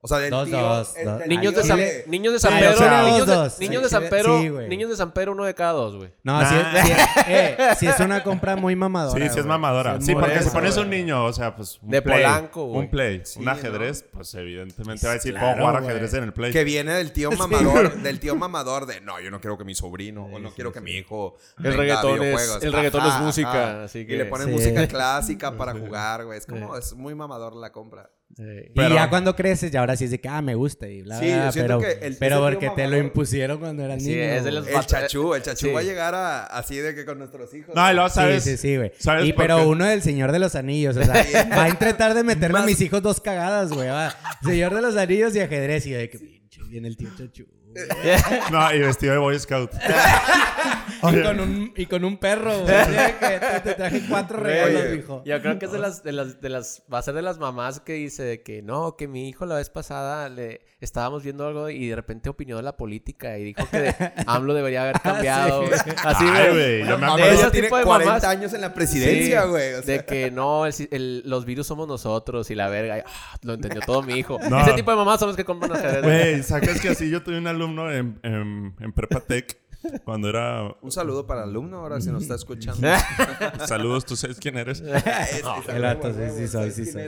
O 0.05 0.07
sea, 0.07 0.19
del 0.19 0.29
Dos, 0.29 0.47
tío... 0.47 0.59
dos, 0.61 0.95
el- 0.97 1.05
dos. 1.05 1.19
del 1.19 1.29
Niños 1.29 1.55
de, 1.55 1.63
San, 1.63 1.79
niños 2.07 2.33
de 2.33 2.39
San 2.39 2.53
Pedro. 2.59 2.69
niños 3.05 3.17
dos, 3.19 3.27
de, 3.27 3.35
dos. 3.35 3.59
niños 3.59 3.77
Sí, 3.77 3.83
de 3.83 3.89
San 3.89 4.03
Pedro. 4.09 4.39
sí, 4.39 4.49
niños 4.69 4.89
de 4.91 4.95
San 4.95 5.11
Pedro, 5.13 5.31
uno 5.31 5.45
de 5.45 5.53
cada 5.55 5.71
dos, 5.73 5.95
güey. 5.95 6.11
No, 6.23 6.39
Nah. 6.39 6.49
sí, 6.49 6.55
es, 6.55 6.85
sí, 6.85 6.93
eh, 7.27 7.57
sí 7.79 7.87
es 7.87 7.99
una 7.99 8.23
compra 8.23 8.55
muy 8.55 8.75
mamadora. 8.75 9.27
Sí, 9.27 9.33
sí 9.33 9.39
es 9.39 9.45
mamadora. 9.45 9.95
es 9.95 10.05
Sí, 10.05 10.13
porque 10.13 10.33
si 10.35 10.39
eso, 10.41 10.51
pones 10.53 10.75
güey. 10.75 10.83
un 10.85 10.89
niño, 10.91 11.25
o 11.25 11.33
sea, 11.33 11.55
pues. 11.55 11.79
Un 11.81 11.89
De 11.89 12.01
play, 12.01 12.23
Polanco, 12.23 12.65
güey. 12.67 12.79
Un 12.81 12.89
play, 12.89 13.21
Sí, 13.25 13.39
un 13.39 13.45
¿no? 13.45 13.51
ajedrez, 13.51 14.05
pues 14.13 14.33
evidentemente 14.35 15.05
va 15.07 15.11
a 15.11 15.15
decir, 15.15 15.33
Claro, 15.33 15.47
puedo 15.57 15.67
jugar 15.67 15.81
güey. 15.81 15.91
ajedrez 15.91 16.13
en 16.13 16.23
el 16.25 16.33
play. 16.33 16.51
Que 16.51 16.63
viene 16.63 16.93
del 16.93 17.11
tío 17.11 17.31
mamador, 17.31 17.95
del 17.95 18.19
tío 18.19 18.35
mamador 18.35 18.85
de 18.85 19.01
no, 19.01 19.19
yo 19.19 19.31
no 19.31 19.41
quiero 19.41 19.57
que 19.57 19.63
mi 19.63 19.73
sobrino 19.75 20.25
o 20.25 20.39
no 20.39 20.49
sí, 20.49 20.55
quiero 20.55 20.71
que 20.71 20.81
mi 20.81 20.91
hijo 20.91 21.35
El 21.63 21.73
reggaetón 21.73 22.21
es- 22.23 22.59
el 22.61 22.71
reggaetón 22.73 23.05
es 23.07 23.19
música, 23.21 23.83
así 23.85 23.99
Y 23.99 24.05
le 24.05 24.25
ponen 24.25 24.51
música 24.51 24.87
clásica 24.87 25.51
para 25.57 25.73
jugar, 25.73 26.25
güey. 26.25 26.37
Es 26.37 26.45
como, 26.45 26.75
es 26.77 26.93
muy 26.93 27.15
mamador 27.15 27.55
la 27.55 27.71
compra. 27.71 28.09
Y 28.37 28.71
Pero- 28.75 28.95
ya 28.95 29.09
cuando 29.09 29.33
creces, 29.33 29.71
ya 29.71 29.79
ahora 29.79 29.95
sí 29.95 30.03
es 30.05 30.11
de 30.11 30.19
que, 30.19 30.27
ah, 30.27 30.41
me 30.41 30.55
gusta 30.55 30.89
y 30.89 31.03
bla, 31.03 31.19
Sí, 31.19 31.27
bla, 31.27 31.51
pero, 31.53 31.79
que 31.79 31.91
el- 32.01 32.17
pero 32.17 32.35
ese 32.35 32.57
tío 32.57 32.59
porque 32.69 32.69
te 32.81 32.87
lo 32.89 32.97
impusieron 32.97 33.59
cuando 33.59 33.83
eras 33.85 34.03
Sí, 34.03 34.09
niño. 34.09 34.21
es 34.23 34.43
de 34.43 34.51
los- 34.51 34.67
El 34.67 34.85
chachú, 34.85 35.33
el 35.35 35.41
chachú 35.41 35.67
sí. 35.67 35.71
va 35.71 35.79
a 35.79 35.83
llegar 35.83 36.13
a, 36.15 36.43
así 36.45 36.75
de 36.77 36.93
que 36.93 37.05
con 37.05 37.17
nuestros 37.17 37.53
hijos. 37.53 37.73
No, 37.73 37.89
y 37.89 37.93
luego 37.93 38.09
Sí, 38.09 38.15
sabes. 38.15 38.43
sí, 38.43 38.57
sí, 38.57 38.75
güey. 38.75 38.91
¿sabes 38.99 39.25
Y 39.25 39.31
pero 39.33 39.59
qué? 39.59 39.65
uno 39.65 39.85
del 39.85 40.01
Señor 40.01 40.33
de 40.33 40.39
los 40.39 40.55
Anillos, 40.55 40.97
o 40.97 41.03
sea, 41.03 41.13
va 41.57 41.63
a 41.63 41.69
intentar 41.69 42.13
de 42.13 42.23
meterme 42.23 42.57
a 42.57 42.61
Más- 42.63 42.69
mis 42.69 42.81
hijos 42.81 43.01
dos 43.01 43.21
cagadas, 43.21 43.71
güey. 43.71 43.87
va. 43.87 44.13
Señor 44.43 44.75
de 44.75 44.81
los 44.81 44.97
Anillos 44.97 45.33
y 45.35 45.39
ajedrez 45.39 45.85
y 45.87 45.91
de 45.91 46.09
que 46.09 46.19
pinche 46.19 46.61
viene 46.69 46.89
el 46.89 46.97
tío 46.97 47.07
Chachu. 47.17 47.45
No, 48.51 48.73
y 48.73 48.79
vestido 48.79 49.13
de 49.13 49.19
Boy 49.19 49.37
Scout. 49.39 49.71
y, 51.11 51.21
con 51.21 51.39
un, 51.39 51.73
y 51.75 51.85
con 51.85 52.05
un 52.05 52.17
perro, 52.17 52.59
güey. 52.61 52.75
Que 53.19 53.39
te, 53.39 53.59
te 53.61 53.73
traje 53.75 54.01
cuatro 54.09 54.37
regalos, 54.39 54.83
mijo. 54.95 55.23
Yo 55.25 55.41
creo 55.41 55.59
que 55.59 55.65
es 55.65 55.71
de 55.71 55.79
las, 55.79 56.03
de 56.03 56.11
las, 56.11 56.41
de 56.41 56.49
las, 56.49 56.83
va 56.91 56.99
a 56.99 57.01
ser 57.01 57.13
de 57.13 57.21
las 57.21 57.37
mamás 57.37 57.79
que 57.79 57.93
dice 57.93 58.23
de 58.23 58.41
que 58.43 58.61
no, 58.61 58.95
que 58.95 59.07
mi 59.07 59.27
hijo 59.29 59.45
la 59.45 59.55
vez 59.55 59.69
pasada 59.69 60.29
le 60.29 60.61
estábamos 60.81 61.23
viendo 61.23 61.47
algo 61.47 61.69
y 61.69 61.87
de 61.87 61.95
repente 61.95 62.29
opinó 62.29 62.57
de 62.57 62.63
la 62.63 62.77
política 62.77 63.37
y 63.37 63.43
dijo 63.45 63.67
que 63.69 63.77
de- 63.79 63.95
AMLO 64.27 64.53
debería 64.53 64.83
haber 64.83 64.99
cambiado. 65.01 65.65
Sí. 65.67 65.89
Así 66.03 66.25
güey, 66.25 66.85
yo 66.85 66.97
me 66.97 67.05
de 67.05 67.11
acuerdo. 67.11 67.25
ese 67.25 67.33
Ella 67.41 67.51
tiene 67.51 67.67
tipo 67.67 67.77
de 67.77 67.83
40 67.85 68.05
mamás. 68.13 68.23
años 68.25 68.53
en 68.53 68.61
la 68.61 68.73
presidencia, 68.73 69.41
Sí, 69.43 69.47
güey. 69.49 69.73
o 69.73 69.81
sea. 69.83 69.97
De 69.97 70.05
que 70.05 70.31
no, 70.31 70.65
el 70.65 70.73
si- 70.73 70.87
el- 70.91 71.23
los 71.25 71.45
virus 71.45 71.67
somos 71.67 71.87
nosotros 71.87 72.49
y 72.51 72.55
la 72.55 72.69
verga. 72.69 72.97
y, 72.99 73.01
ah, 73.01 73.37
lo 73.43 73.53
entendió 73.53 73.81
todo 73.81 74.01
mi 74.03 74.13
hijo. 74.13 74.37
No. 74.49 74.59
Ese 74.61 74.73
tipo 74.73 74.91
de 74.91 74.97
mamás 74.97 75.19
son 75.19 75.29
los 75.29 75.37
que 75.37 75.45
compran 75.45 75.71
ajedrez. 75.73 76.03
Güey, 76.03 76.43
¿sacas 76.43 76.79
que 76.79 76.89
así 76.89 77.09
yo 77.09 77.23
tuve 77.23 77.37
un 77.37 77.47
alumno 77.65 77.91
en, 77.91 78.19
en, 78.23 78.75
en 78.79 78.93
Prepa 78.93 79.19
Tech 79.21 79.57
cuando 80.03 80.29
era. 80.29 80.75
Un 80.81 80.91
saludo 80.91 81.25
para 81.25 81.43
el 81.43 81.49
alumno 81.49 81.77
ahora 81.77 82.01
si 82.01 82.11
nos 82.11 82.23
está 82.23 82.35
escuchando. 82.35 82.87
Saludos, 83.67 84.05
tú 84.05 84.15
sabes 84.15 84.39
quién 84.39 84.57
eres. 84.57 84.81
el 85.67 85.81
vato, 85.81 86.13
sí, 86.13 86.19
sí 86.37 86.47
soy, 86.47 86.71
sí 86.71 86.85
soy. 86.85 87.03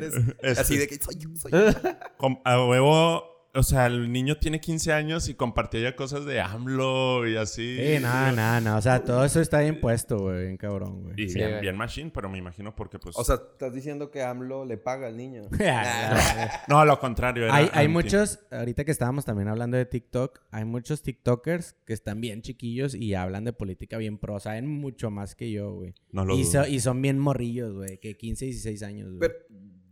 Así 0.57 0.77
de 0.77 0.87
que 0.87 0.95
soy 0.95 1.15
yo, 1.15 1.29
soy 1.35 1.51
yo. 1.51 1.59
A 2.45 2.65
huevo. 2.65 3.36
O 3.57 3.63
sea, 3.63 3.87
el 3.87 4.11
niño 4.11 4.37
tiene 4.37 4.59
15 4.59 4.93
años 4.93 5.27
y 5.29 5.33
compartía 5.33 5.81
ya 5.81 5.95
cosas 5.95 6.25
de 6.25 6.39
AMLO 6.39 7.27
y 7.27 7.35
así. 7.37 7.75
Sí, 7.77 7.99
nada, 8.01 8.31
nada, 8.31 8.61
nada. 8.61 8.77
O 8.77 8.81
sea, 8.81 9.03
todo 9.03 9.25
eso 9.25 9.41
está 9.41 9.61
bien 9.61 9.79
puesto, 9.81 10.19
güey. 10.19 10.43
Bien 10.45 10.57
cabrón, 10.57 11.01
güey. 11.03 11.15
Y 11.17 11.29
Sí, 11.29 11.35
bien, 11.35 11.49
güey. 11.49 11.61
bien 11.61 11.75
machine, 11.77 12.11
pero 12.13 12.29
me 12.29 12.37
imagino 12.37 12.75
porque 12.75 12.99
pues... 12.99 13.17
O 13.17 13.23
sea, 13.23 13.35
estás 13.35 13.73
diciendo 13.73 14.11
que 14.11 14.21
AMLO 14.23 14.63
le 14.65 14.77
paga 14.77 15.07
al 15.07 15.17
niño. 15.17 15.43
no, 16.67 16.85
lo 16.85 16.99
contrario. 16.99 17.45
era 17.45 17.55
hay, 17.73 17.87
muchos, 17.87 18.39
ahorita 18.51 18.85
que 18.85 18.91
estábamos 18.91 19.25
también 19.25 19.47
hablando 19.47 19.77
de 19.77 19.85
TikTok, 19.85 20.39
hay 20.51 20.65
muchos 20.65 21.01
TikTokers 21.01 21.75
que 21.85 21.93
están 21.93 22.21
bien 22.21 22.41
chiquillos 22.41 22.93
y 22.95 23.15
hablan 23.15 23.43
de 23.43 23.53
política 23.53 23.97
bien 23.97 24.17
pro. 24.17 24.39
Saben 24.39 24.67
mucho 24.67 25.09
más 25.09 25.35
que 25.35 25.51
yo, 25.51 25.73
güey. 25.73 25.93
No 26.11 26.25
lo 26.25 26.35
Y, 26.35 26.43
dudo. 26.43 26.63
so- 26.63 26.67
y 26.67 26.79
son 26.79 27.01
bien 27.01 27.19
morrillos, 27.19 27.73
güey, 27.73 27.97
que 27.99 28.15
15, 28.17 28.45
16 28.45 28.83
años, 28.83 29.07
güey. 29.09 29.19
Pero 29.19 29.33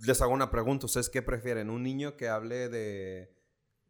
les 0.06 0.22
hago 0.22 0.34
una 0.34 0.52
pregunta. 0.52 0.86
¿Ustedes 0.86 1.10
qué 1.10 1.22
prefieren? 1.22 1.70
¿Un 1.70 1.84
niño 1.84 2.16
que 2.16 2.28
hable 2.30 2.70
de... 2.70 3.34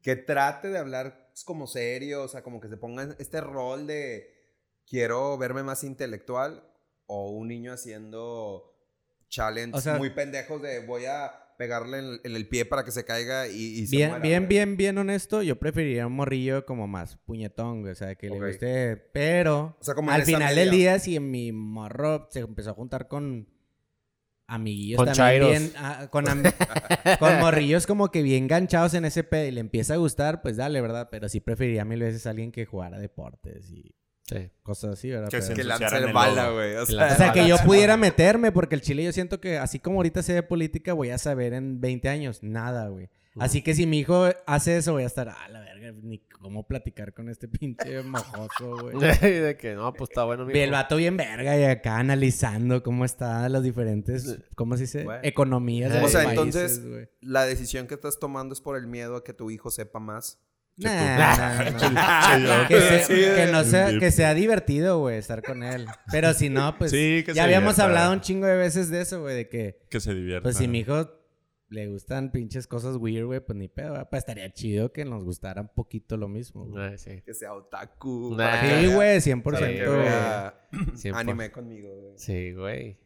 que 0.06 0.16
trate 0.16 0.68
de 0.70 0.78
hablar 0.78 1.32
como 1.46 1.66
serio? 1.66 2.22
O 2.24 2.28
sea, 2.28 2.44
como 2.44 2.62
que 2.62 2.70
se 2.70 2.78
ponga 2.78 3.16
este 3.18 3.42
rol 3.42 3.88
de 3.88 4.28
quiero 4.88 5.36
verme 5.38 5.64
más 5.64 5.84
intelectual. 5.84 6.64
o 7.08 7.30
un 7.32 7.48
niño 7.50 7.72
haciendo 7.74 8.74
challenges 9.30 9.76
O 9.80 9.82
sea- 9.82 9.98
muy 9.98 10.10
pendejos 10.12 10.62
de 10.62 10.86
voy 10.86 11.06
a 11.06 11.32
pegarle 11.58 12.00
en, 12.00 12.20
en 12.24 12.36
el 12.36 12.48
pie 12.50 12.66
para 12.66 12.84
que 12.84 12.92
se 12.92 13.06
caiga 13.06 13.48
y, 13.48 13.54
y 13.80 13.88
se 13.88 13.96
Bien, 13.96 14.10
muera, 14.10 14.24
bien, 14.24 14.40
güey. 14.44 14.50
bien, 14.50 14.78
bien 14.78 14.98
honesto, 14.98 15.42
yo 15.42 15.58
preferiría 15.58 16.06
un 16.08 16.14
morrillo 16.14 16.66
como 16.66 16.88
más 16.88 17.18
puñetón, 17.18 17.82
güey. 17.82 17.94
O 17.94 17.96
sea, 17.96 18.16
que 18.16 18.30
le 18.30 18.40
guste. 18.40 18.98
Pero 19.14 19.78
O 19.80 19.84
sea, 19.84 19.94
como 19.96 20.12
al 20.12 20.24
final 20.24 20.54
del 20.56 20.70
día, 20.72 21.00
si 21.00 21.20
mi 21.20 21.52
morro 21.52 22.28
se 22.30 22.40
empezó 22.42 22.72
a 22.72 22.74
juntar 22.74 23.08
con 23.08 23.48
amiguillos 24.48 24.98
Con 24.98 25.12
también 25.14 25.48
bien. 25.50 25.72
ah, 25.78 26.08
con, 26.10 26.28
am- 26.30 26.44
con 27.20 27.40
morrillos 27.40 27.88
como 27.88 28.10
que 28.12 28.22
bien 28.22 28.48
ganchados 28.48 28.94
en 28.94 29.06
ese 29.06 29.24
pedo 29.24 29.46
y 29.48 29.52
le 29.52 29.60
empieza 29.62 29.96
a 29.96 29.98
gustar, 29.98 30.42
pues 30.42 30.58
dale, 30.58 30.82
¿verdad? 30.82 31.10
Pero 31.12 31.30
sí 31.30 31.40
preferiría 31.40 31.86
mil 31.86 32.00
veces 32.02 32.26
a 32.28 32.32
alguien 32.32 32.52
que 32.52 32.66
jugara 32.66 32.98
deportes 33.00 33.72
y 33.72 33.96
Sí. 34.28 34.50
cosas 34.64 34.94
así, 34.94 35.12
¿verdad? 35.12 35.30
Que 35.30 35.40
Que 35.54 35.64
lance 35.64 35.98
el 35.98 36.12
bala, 36.12 36.50
güey. 36.50 36.74
O 36.78 36.86
sea, 36.88 37.14
O 37.14 37.16
sea, 37.16 37.32
que 37.32 37.48
yo 37.48 37.58
pudiera 37.64 37.96
meterme, 37.96 38.52
porque 38.52 38.74
el 38.74 38.82
chile 38.82 39.04
yo 39.04 39.12
siento 39.12 39.40
que 39.40 39.60
así 39.60 39.78
como 39.78 39.98
ahorita 39.98 40.24
sé 40.24 40.34
de 40.34 40.42
política, 40.42 40.94
voy 40.94 41.12
a 41.12 41.20
saber 41.20 41.54
en 41.54 41.80
20 41.80 42.10
años 42.10 42.42
nada, 42.42 42.88
güey. 42.88 43.10
Así 43.40 43.62
que 43.62 43.74
si 43.76 43.86
mi 43.86 44.00
hijo 44.00 44.28
hace 44.46 44.78
eso, 44.78 44.94
voy 44.94 45.04
a 45.04 45.08
estar, 45.08 45.28
ah, 45.30 45.50
la 45.50 45.60
verga, 45.60 45.92
ni 46.02 46.20
cómo 46.20 46.66
platicar 46.68 47.14
con 47.14 47.28
este 47.30 47.48
pinche 47.48 48.02
mojoso, 48.04 48.78
güey. 48.94 49.00
de 49.20 49.58
que 49.58 49.74
no, 49.74 49.94
pues 49.94 50.10
está 50.10 50.24
bueno, 50.24 50.48
Y 50.50 50.58
el 50.60 50.72
vato 50.72 50.96
bien 50.96 51.18
verga 51.18 51.58
y 51.60 51.64
acá 51.66 51.98
analizando 51.98 52.82
cómo 52.84 53.04
están 53.06 53.52
las 53.52 53.64
diferentes, 53.64 54.38
¿cómo 54.56 54.78
se 54.78 54.84
dice? 54.84 55.04
Güey. 55.04 55.20
Economías 55.24 55.92
de 55.92 56.00
O 56.02 56.08
sea, 56.08 56.24
países, 56.24 56.78
entonces- 56.80 57.10
la 57.22 57.46
decisión 57.46 57.88
que 57.88 57.96
estás 57.96 58.20
tomando 58.20 58.54
es 58.54 58.62
por 58.62 58.78
el 58.78 58.88
miedo 58.88 59.16
a 59.18 59.24
que 59.24 59.34
tu 59.34 59.52
hijo 59.52 59.70
sepa 59.72 60.00
más. 60.00 60.40
Que, 60.78 60.90
sea, 63.64 63.90
sí. 63.92 64.00
que 64.00 64.12
sea 64.12 64.34
divertido, 64.34 65.00
güey, 65.00 65.18
estar 65.18 65.42
con 65.42 65.64
él. 65.64 65.86
Pero 66.12 66.34
si 66.34 66.50
no, 66.50 66.78
pues 66.78 66.92
Sí, 66.92 67.24
que 67.26 67.34
ya 67.34 67.44
habíamos 67.46 67.76
divierta. 67.76 67.84
hablado 67.86 68.14
un 68.14 68.22
chingo 68.22 68.46
de 68.48 68.56
veces 68.56 68.90
de 68.90 69.02
eso, 69.02 69.22
güey, 69.22 69.36
de 69.36 69.48
que 69.50 69.80
Que 69.90 70.00
se 70.00 70.14
divierta. 70.14 70.44
Pues 70.44 70.58
si 70.58 70.68
mi 70.68 70.80
hijo 70.80 71.10
le 71.70 71.88
gustan 71.88 72.32
pinches 72.32 72.68
cosas 72.68 72.96
weird, 72.98 73.26
güey, 73.26 73.40
pues 73.40 73.58
ni 73.58 73.68
pedo. 73.68 73.92
¿verdad? 73.92 74.08
Pues 74.10 74.20
estaría 74.22 74.52
chido 74.54 74.92
que 74.92 75.04
nos 75.06 75.24
gustara 75.24 75.62
un 75.62 75.70
poquito 75.70 76.16
lo 76.18 76.28
mismo. 76.28 76.66
güey. 76.66 76.92
Ay, 76.92 76.98
sí. 76.98 77.22
Que 77.26 77.34
sea 77.34 77.54
otaku. 77.54 78.36
Nah. 78.38 78.62
Sí, 78.62 78.94
güey, 78.94 79.20
Para 79.42 79.60
100%. 79.60 79.60
que 79.60 79.86
güey. 79.88 80.00
vea 80.00 80.68
Siempre. 80.96 81.22
anime 81.22 81.52
conmigo, 81.52 81.90
güey. 82.02 82.14
Sí, 82.18 82.54
güey. 82.54 82.98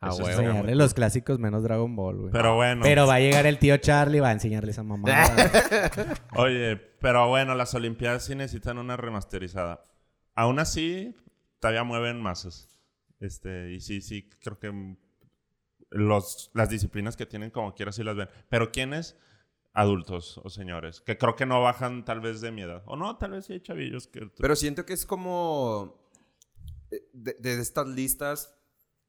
A 0.00 0.08
Enseñarle 0.10 0.74
los 0.74 0.92
clásicos 0.92 1.38
menos 1.38 1.62
Dragon 1.62 1.96
Ball, 1.96 2.16
güey. 2.18 2.30
Pero 2.32 2.54
bueno. 2.54 2.82
Pero 2.84 3.06
va 3.06 3.14
a 3.14 3.20
llegar 3.20 3.46
el 3.46 3.58
tío 3.58 3.76
Charlie 3.78 4.18
y 4.18 4.20
va 4.20 4.28
a 4.28 4.32
enseñarle 4.32 4.70
esa 4.70 4.82
mamá. 4.82 5.08
Oye, 6.36 6.76
pero 7.00 7.28
bueno, 7.28 7.54
las 7.54 7.74
Olimpiadas 7.74 8.24
sí 8.26 8.34
necesitan 8.34 8.78
una 8.78 8.96
remasterizada. 8.96 9.82
Aún 10.34 10.58
así, 10.58 11.16
todavía 11.60 11.82
mueven 11.82 12.20
masas. 12.20 12.78
Este, 13.20 13.72
y 13.72 13.80
sí, 13.80 14.02
sí, 14.02 14.28
creo 14.42 14.58
que 14.58 14.96
los, 15.90 16.50
las 16.54 16.68
disciplinas 16.68 17.16
que 17.16 17.26
tienen 17.26 17.50
como 17.50 17.74
quiera 17.74 17.92
sí 17.92 18.02
las 18.02 18.16
ven. 18.16 18.28
Pero 18.48 18.72
¿quiénes? 18.72 19.16
Adultos 19.72 20.38
o 20.42 20.50
señores. 20.50 21.00
Que 21.00 21.18
creo 21.18 21.36
que 21.36 21.46
no 21.46 21.62
bajan 21.62 22.04
tal 22.04 22.20
vez 22.20 22.40
de 22.40 22.50
mi 22.50 22.62
edad. 22.62 22.82
O 22.86 22.96
no, 22.96 23.16
tal 23.18 23.32
vez 23.32 23.46
sí 23.46 23.54
hay 23.54 23.60
chavillos 23.60 24.06
que... 24.06 24.30
Pero 24.38 24.56
siento 24.56 24.86
que 24.86 24.94
es 24.94 25.04
como 25.06 26.00
eh, 26.90 27.08
de, 27.12 27.34
de 27.34 27.60
estas 27.60 27.86
listas 27.86 28.54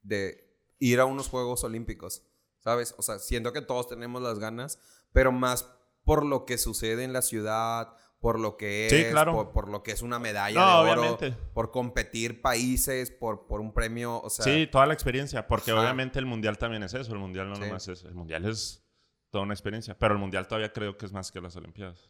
de 0.04 0.48
ir 0.80 1.00
a 1.00 1.06
unos 1.06 1.30
Juegos 1.30 1.64
Olímpicos, 1.64 2.24
¿sabes? 2.60 2.96
O 2.98 3.02
sea, 3.02 3.20
siento 3.20 3.54
que 3.54 3.62
todos 3.62 3.88
tenemos 3.88 4.22
las 4.22 4.40
ganas, 4.40 4.80
pero 5.12 5.32
más 5.32 5.74
por 6.04 6.26
lo 6.26 6.46
que 6.46 6.58
sucede 6.58 7.04
en 7.04 7.14
la 7.14 7.22
ciudad, 7.22 7.94
por 8.20 8.40
lo 8.40 8.58
que 8.58 8.88
es, 8.88 8.92
Sí, 8.92 9.06
claro. 9.12 9.34
por, 9.34 9.52
por 9.52 9.70
lo 9.70 9.84
que 9.84 9.92
es 9.92 10.02
una 10.02 10.18
medalla 10.20 10.60
No, 10.60 10.84
de 10.84 10.92
oro, 10.92 11.02
obviamente. 11.02 11.32
por 11.54 11.72
competir 11.72 12.42
países, 12.42 13.12
por, 13.12 13.46
por 13.48 13.62
un 13.62 13.74
premio, 13.74 14.20
o 14.22 14.30
sea, 14.30 14.44
sí, 14.44 14.68
toda 14.72 14.86
la 14.88 14.94
experiencia. 14.94 15.48
Porque 15.48 15.72
Ajá. 15.72 15.82
obviamente 15.82 16.18
el 16.20 16.26
mundial 16.26 16.58
también 16.58 16.84
es 16.84 16.94
eso. 16.94 17.12
El 17.14 17.20
mundial 17.20 17.50
no 17.50 17.56
Sí. 17.56 17.62
nomás 17.62 17.88
es... 17.88 18.04
El 18.04 18.16
mundial 18.16 18.46
es 18.46 18.84
toda 19.30 19.44
una 19.44 19.54
experiencia. 19.54 19.98
Pero 19.98 20.14
el 20.16 20.20
mundial 20.20 20.48
todavía 20.48 20.74
creo 20.74 20.98
que 20.98 21.06
es 21.06 21.12
más 21.12 21.32
que 21.32 21.40
las 21.42 21.56
Olimpiadas. 21.56 22.10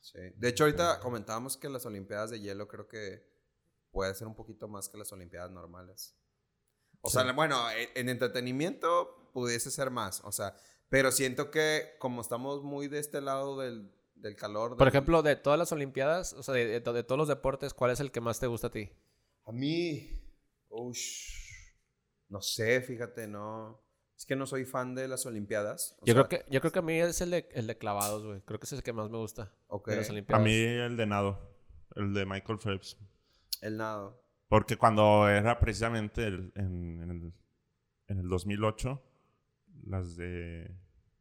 sí. 0.00 0.18
De 0.36 0.48
hecho, 0.48 0.64
ahorita 0.64 1.00
comentábamos 1.00 1.56
que 1.56 1.68
las 1.68 1.84
Olimpiadas 1.86 2.30
de 2.30 2.40
hielo 2.40 2.68
creo 2.68 2.86
que 2.86 3.28
puede 3.90 4.14
ser 4.14 4.28
un 4.28 4.34
poquito 4.36 4.68
más 4.68 4.88
que 4.88 4.98
las 4.98 5.12
Olimpiadas 5.12 5.50
normales. 5.50 6.14
O 7.02 7.10
sea, 7.10 7.30
bueno, 7.32 7.58
en, 7.72 7.88
en 7.94 8.08
entretenimiento 8.10 9.30
pudiese 9.32 9.70
ser 9.70 9.90
más, 9.90 10.20
o 10.24 10.32
sea, 10.32 10.54
pero 10.88 11.10
siento 11.12 11.50
que 11.50 11.94
como 11.98 12.20
estamos 12.20 12.62
muy 12.62 12.88
de 12.88 12.98
este 12.98 13.20
lado 13.20 13.58
del, 13.58 13.90
del 14.20 14.36
calor... 14.36 14.70
Por 14.70 14.78
del- 14.78 14.88
ejemplo, 14.88 15.22
de 15.22 15.36
todas 15.36 15.58
las 15.58 15.72
Olimpiadas, 15.72 16.32
o 16.34 16.42
sea, 16.42 16.54
de, 16.54 16.66
de- 16.66 16.92
de 16.92 17.02
todos 17.04 17.18
los 17.18 17.28
deportes, 17.28 17.74
¿cuál 17.74 17.90
es 17.90 18.00
el 18.00 18.10
que 18.12 18.20
más 18.20 18.38
te 18.40 18.46
gusta 18.46 18.68
a 18.68 18.70
ti? 18.70 18.90
A 19.46 19.52
mí, 19.52 20.20
ush, 20.68 21.34
no 22.28 22.40
sé, 22.40 22.80
fíjate, 22.82 23.26
no... 23.26 23.80
Es 24.16 24.26
que 24.26 24.36
no 24.36 24.46
soy 24.46 24.66
fan 24.66 24.94
de 24.94 25.08
las 25.08 25.24
Olimpiadas. 25.24 25.96
o 26.00 26.04
Yo 26.04 26.12
sea, 26.12 26.26
creo 26.26 26.28
que 26.44 26.52
yo 26.52 26.60
creo 26.60 26.72
que 26.72 26.78
a 26.80 26.82
mí 26.82 26.92
es 27.00 27.22
el 27.22 27.30
de, 27.30 27.48
el 27.52 27.66
de 27.66 27.78
clavados, 27.78 28.22
güey. 28.26 28.42
Creo 28.42 28.60
que 28.60 28.66
ese 28.66 28.74
es 28.74 28.80
el 28.80 28.82
que 28.84 28.92
más 28.92 29.08
me 29.08 29.16
gusta 29.16 29.50
ok, 29.68 29.88
de 29.88 29.96
las 29.96 30.10
A 30.10 30.38
mí 30.38 30.52
el 30.54 30.98
de 30.98 31.06
nado. 31.06 31.40
El 31.96 32.12
de 32.12 32.26
Michael 32.26 32.58
Phelps. 32.58 32.98
el 33.62 33.78
nado. 33.78 34.22
Porque 34.48 34.76
cuando 34.76 35.26
era 35.26 35.58
precisamente 35.58 36.26
el- 36.26 36.52
en, 36.54 37.00
en 37.02 37.10
el, 37.10 37.32
en 38.08 38.18
el 38.18 38.28
2008, 38.28 39.02
las 39.86 40.16
de 40.16 40.70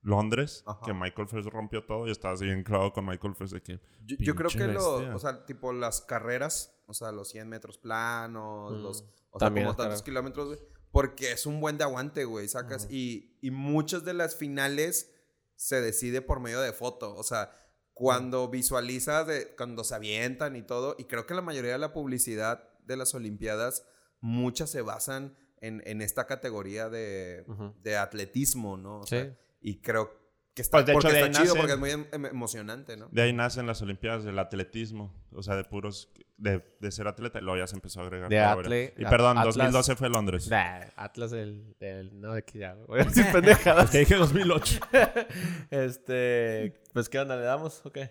Londres, 0.01 0.63
Ajá. 0.65 0.79
que 0.85 0.93
Michael 0.93 1.27
Phelps 1.27 1.47
rompió 1.47 1.85
todo 1.85 2.07
y 2.07 2.11
estaba 2.11 2.33
así 2.33 2.45
bien 2.45 2.63
clavado 2.63 2.93
con 2.93 3.05
Michael 3.05 3.35
Phelps 3.35 3.51
de 3.51 3.61
que... 3.61 3.79
Yo, 4.05 4.15
yo 4.19 4.35
creo 4.35 4.49
que 4.49 4.67
lo, 4.67 4.97
bestia. 4.99 5.15
o 5.15 5.19
sea, 5.19 5.45
tipo 5.45 5.73
las 5.73 6.01
carreras, 6.01 6.73
o 6.87 6.93
sea, 6.93 7.11
los 7.11 7.29
100 7.29 7.49
metros 7.49 7.77
planos, 7.77 8.71
Mm, 8.73 8.81
los, 8.83 9.05
o 9.31 9.39
sea, 9.39 9.49
como 9.49 9.75
tantos 9.75 10.01
kilómetros, 10.01 10.47
güey, 10.47 10.59
porque 10.91 11.31
es 11.33 11.45
un 11.45 11.59
buen 11.61 11.77
de 11.77 11.83
aguante, 11.83 12.23
güey, 12.25 12.47
sacas, 12.47 12.87
y, 12.89 13.37
y 13.41 13.51
muchas 13.51 14.05
de 14.05 14.13
las 14.13 14.35
finales 14.35 15.13
se 15.55 15.81
decide 15.81 16.21
por 16.21 16.39
medio 16.39 16.61
de 16.61 16.71
foto, 16.73 17.13
o 17.15 17.23
sea, 17.23 17.51
cuando 17.93 18.47
visualizas, 18.47 19.27
de, 19.27 19.53
cuando 19.57 19.83
se 19.83 19.93
avientan 19.93 20.55
y 20.55 20.61
todo, 20.63 20.95
y 20.97 21.03
creo 21.03 21.25
que 21.25 21.33
la 21.33 21.41
mayoría 21.41 21.73
de 21.73 21.77
la 21.79 21.91
publicidad 21.91 22.63
de 22.85 22.95
las 22.95 23.13
Olimpiadas, 23.13 23.85
muchas 24.21 24.69
se 24.69 24.81
basan 24.81 25.35
en, 25.61 25.83
en 25.85 26.01
esta 26.01 26.25
categoría 26.25 26.87
de, 26.89 27.45
de 27.83 27.97
atletismo, 27.97 28.77
¿no? 28.77 29.01
O 29.01 29.05
Sí. 29.05 29.17
sea, 29.17 29.37
y 29.61 29.81
creo 29.81 30.17
que 30.55 30.61
está, 30.61 30.77
Pues, 30.77 30.85
de 30.87 30.91
hecho, 30.93 31.01
porque 31.01 31.13
de 31.17 31.23
está 31.25 31.39
ahí 31.39 31.43
chido, 31.45 31.55
nace- 31.55 31.59
porque 31.59 31.73
es 31.73 31.79
muy 31.79 31.89
em- 31.91 32.07
em- 32.11 32.25
emocionante, 32.25 32.97
¿no? 32.97 33.07
De 33.11 33.21
ahí 33.21 33.31
nacen 33.33 33.65
las 33.67 33.81
Olimpiadas 33.81 34.23
del 34.25 34.37
atletismo. 34.39 35.13
O 35.31 35.41
sea, 35.43 35.55
de 35.55 35.63
puros... 35.63 36.11
De, 36.37 36.63
de 36.79 36.91
ser 36.91 37.05
atleta. 37.07 37.39
Y 37.39 37.41
luego 37.41 37.57
ya 37.57 37.67
se 37.67 37.75
empezó 37.75 37.99
a 37.99 38.03
agregar. 38.03 38.29
De 38.29 38.37
categoría. 38.37 38.69
atle- 38.69 38.93
Y 38.97 39.05
perdón, 39.05 39.37
Atlas- 39.37 39.55
2012 39.55 39.95
fue 39.97 40.09
Londres. 40.09 40.47
Nah, 40.49 40.85
Atlas 40.95 41.31
del, 41.31 41.75
del... 41.79 42.19
No, 42.21 42.33
de 42.33 42.43
que 42.43 42.59
ya, 42.59 42.73
güey. 42.87 43.03
Sin 43.09 43.25
pendejadas. 43.31 43.89
Que 43.91 43.99
dije 43.99 44.15
2008. 44.15 44.79
este... 45.71 46.81
Pues, 46.93 47.09
¿qué 47.09 47.19
onda? 47.19 47.35
¿Le 47.35 47.43
damos? 47.43 47.81
Ok. 47.85 47.93
Que 47.93 48.09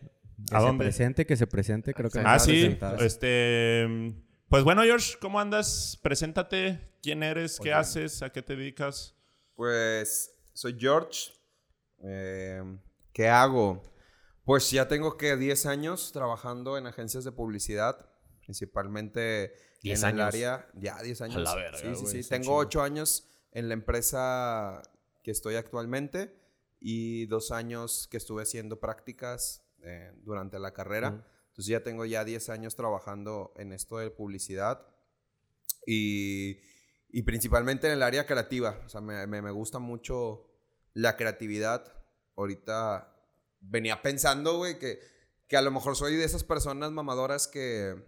¿A 0.52 0.60
se 0.60 0.66
dónde? 0.66 0.84
presente, 0.84 1.26
que 1.26 1.36
se 1.36 1.46
presente. 1.46 1.94
Creo 1.94 2.10
que 2.10 2.20
Ah, 2.20 2.34
a 2.34 2.38
sí. 2.38 2.78
Este... 3.00 4.14
Pues 4.48 4.64
bueno, 4.64 4.82
George, 4.82 5.16
¿cómo 5.20 5.40
andas? 5.40 5.98
Preséntate. 6.02 6.80
¿Quién 7.02 7.22
eres? 7.22 7.56
¿Qué 7.58 7.70
Oye. 7.70 7.72
haces? 7.74 8.22
¿A 8.22 8.30
qué 8.30 8.42
te 8.42 8.56
dedicas? 8.56 9.14
Pues 9.54 10.30
soy 10.54 10.76
George. 10.78 11.32
Eh, 12.02 12.62
¿Qué 13.12 13.28
hago? 13.28 13.82
Pues 14.44 14.70
ya 14.70 14.88
tengo 14.88 15.16
que 15.16 15.36
10 15.36 15.66
años 15.66 16.12
trabajando 16.12 16.78
en 16.78 16.86
agencias 16.86 17.24
de 17.24 17.32
publicidad, 17.32 18.08
principalmente 18.40 19.52
10 19.82 20.02
en 20.02 20.08
el 20.08 20.14
años. 20.20 20.34
área. 20.34 20.68
Ya, 20.74 21.02
10 21.02 21.20
años. 21.20 21.42
la 21.42 21.54
verga, 21.54 21.78
sí, 21.78 21.94
sí, 22.06 22.22
sí. 22.22 22.28
Tengo 22.28 22.44
chido. 22.44 22.56
8 22.56 22.82
años 22.82 23.28
en 23.52 23.68
la 23.68 23.74
empresa 23.74 24.82
que 25.22 25.30
estoy 25.30 25.56
actualmente 25.56 26.34
y 26.80 27.26
2 27.26 27.50
años 27.50 28.08
que 28.10 28.16
estuve 28.16 28.42
haciendo 28.44 28.78
prácticas 28.80 29.62
eh, 29.82 30.12
durante 30.22 30.58
la 30.58 30.72
carrera. 30.72 31.10
Ujú. 31.10 31.22
Entonces 31.48 31.66
ya 31.66 31.82
tengo 31.82 32.04
ya 32.04 32.24
10 32.24 32.48
años 32.50 32.76
trabajando 32.76 33.52
en 33.56 33.72
esto 33.72 33.98
de 33.98 34.10
publicidad 34.10 34.86
y, 35.86 36.60
y 37.10 37.22
principalmente 37.22 37.86
en 37.88 37.94
el 37.94 38.02
área 38.02 38.26
creativa. 38.26 38.80
O 38.86 38.88
sea, 38.88 39.00
me, 39.00 39.26
me- 39.26 39.42
me 39.42 39.50
gusta 39.50 39.78
mucho 39.78 40.47
la 40.98 41.16
creatividad. 41.16 41.92
Ahorita 42.36 43.14
venía 43.60 44.02
pensando, 44.02 44.56
güey, 44.56 44.78
que, 44.78 45.00
que 45.46 45.56
a 45.56 45.62
lo 45.62 45.70
mejor 45.70 45.96
soy 45.96 46.16
de 46.16 46.24
esas 46.24 46.44
personas 46.44 46.90
mamadoras 46.90 47.46
que, 47.46 48.04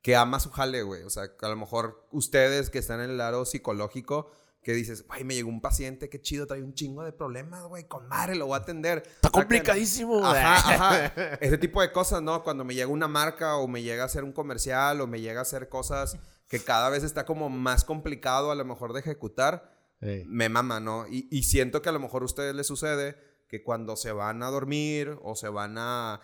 que 0.00 0.16
ama 0.16 0.40
su 0.40 0.50
jale, 0.50 0.82
güey. 0.82 1.02
O 1.02 1.10
sea, 1.10 1.36
que 1.36 1.46
a 1.46 1.48
lo 1.48 1.56
mejor 1.56 2.06
ustedes 2.12 2.70
que 2.70 2.78
están 2.78 3.00
en 3.00 3.10
el 3.10 3.18
lado 3.18 3.44
psicológico, 3.44 4.30
que 4.62 4.72
dices, 4.72 5.04
ay, 5.10 5.24
me 5.24 5.34
llegó 5.34 5.50
un 5.50 5.60
paciente, 5.60 6.08
qué 6.08 6.22
chido, 6.22 6.46
trae 6.46 6.62
un 6.62 6.74
chingo 6.74 7.02
de 7.02 7.12
problemas, 7.12 7.64
güey, 7.64 7.86
con 7.86 8.08
madre, 8.08 8.34
lo 8.36 8.46
voy 8.46 8.54
a 8.54 8.62
atender. 8.62 9.02
Está 9.06 9.30
complicadísimo, 9.30 10.20
güey. 10.20 10.24
Ajá, 10.24 10.74
ajá. 10.74 11.06
Ese 11.40 11.58
tipo 11.58 11.82
de 11.82 11.92
cosas, 11.92 12.22
¿no? 12.22 12.42
Cuando 12.44 12.64
me 12.64 12.74
llega 12.74 12.88
una 12.88 13.08
marca 13.08 13.56
o 13.56 13.66
me 13.66 13.82
llega 13.82 14.04
a 14.04 14.06
hacer 14.06 14.24
un 14.24 14.32
comercial 14.32 15.00
o 15.00 15.06
me 15.06 15.20
llega 15.20 15.40
a 15.40 15.42
hacer 15.42 15.68
cosas 15.68 16.18
que 16.48 16.60
cada 16.60 16.88
vez 16.88 17.02
está 17.02 17.26
como 17.26 17.50
más 17.50 17.84
complicado 17.84 18.50
a 18.52 18.54
lo 18.54 18.64
mejor 18.64 18.92
de 18.92 19.00
ejecutar, 19.00 19.73
Me 20.00 20.48
mama, 20.48 20.80
¿no? 20.80 21.06
Y, 21.08 21.28
y 21.30 21.44
siento 21.44 21.80
que 21.80 21.88
a 21.88 21.92
lo 21.92 22.00
mejor 22.00 22.22
a 22.22 22.26
ustedes 22.26 22.54
les 22.54 22.66
sucede 22.66 23.16
que 23.48 23.62
cuando 23.62 23.96
se 23.96 24.12
van 24.12 24.42
a 24.42 24.50
dormir 24.50 25.16
o 25.22 25.34
se 25.34 25.48
van 25.48 25.76
a... 25.78 26.20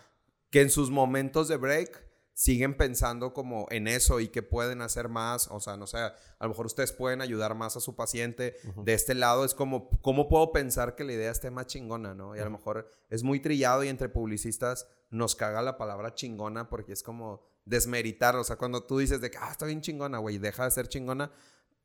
que 0.50 0.60
en 0.60 0.70
sus 0.70 0.90
momentos 0.90 1.48
de 1.48 1.56
break 1.56 2.10
siguen 2.40 2.74
pensando 2.74 3.34
como 3.34 3.66
en 3.70 3.86
eso 3.86 4.18
y 4.18 4.28
que 4.28 4.42
pueden 4.42 4.80
hacer 4.80 5.10
más, 5.10 5.48
o 5.48 5.60
sea, 5.60 5.76
no 5.76 5.86
sé, 5.86 5.98
a 5.98 6.14
lo 6.40 6.48
mejor 6.48 6.64
ustedes 6.64 6.90
pueden 6.90 7.20
ayudar 7.20 7.54
más 7.54 7.76
a 7.76 7.80
su 7.80 7.94
paciente. 7.94 8.56
De 8.76 8.94
este 8.94 9.14
lado 9.14 9.44
es 9.44 9.52
como, 9.52 9.90
¿cómo 10.00 10.26
puedo 10.26 10.50
pensar 10.50 10.94
que 10.94 11.04
la 11.04 11.12
idea 11.12 11.30
esté 11.30 11.50
más 11.50 11.66
chingona, 11.66 12.14
no? 12.14 12.34
Y 12.34 12.38
a 12.38 12.44
lo 12.44 12.50
mejor 12.50 12.88
es 13.10 13.22
muy 13.22 13.40
trillado 13.40 13.84
y 13.84 13.88
entre 13.88 14.08
publicistas 14.08 14.88
nos 15.10 15.36
caga 15.36 15.60
la 15.60 15.76
palabra 15.76 16.14
chingona 16.14 16.70
porque 16.70 16.94
es 16.94 17.02
como 17.02 17.42
desmeritar, 17.66 18.34
o 18.36 18.44
sea, 18.44 18.56
cuando 18.56 18.84
tú 18.84 18.96
dices 18.96 19.20
de 19.20 19.30
que, 19.30 19.36
ah, 19.36 19.50
está 19.50 19.66
bien 19.66 19.82
chingona, 19.82 20.16
güey, 20.16 20.38
deja 20.38 20.64
de 20.64 20.70
ser 20.70 20.88
chingona, 20.88 21.30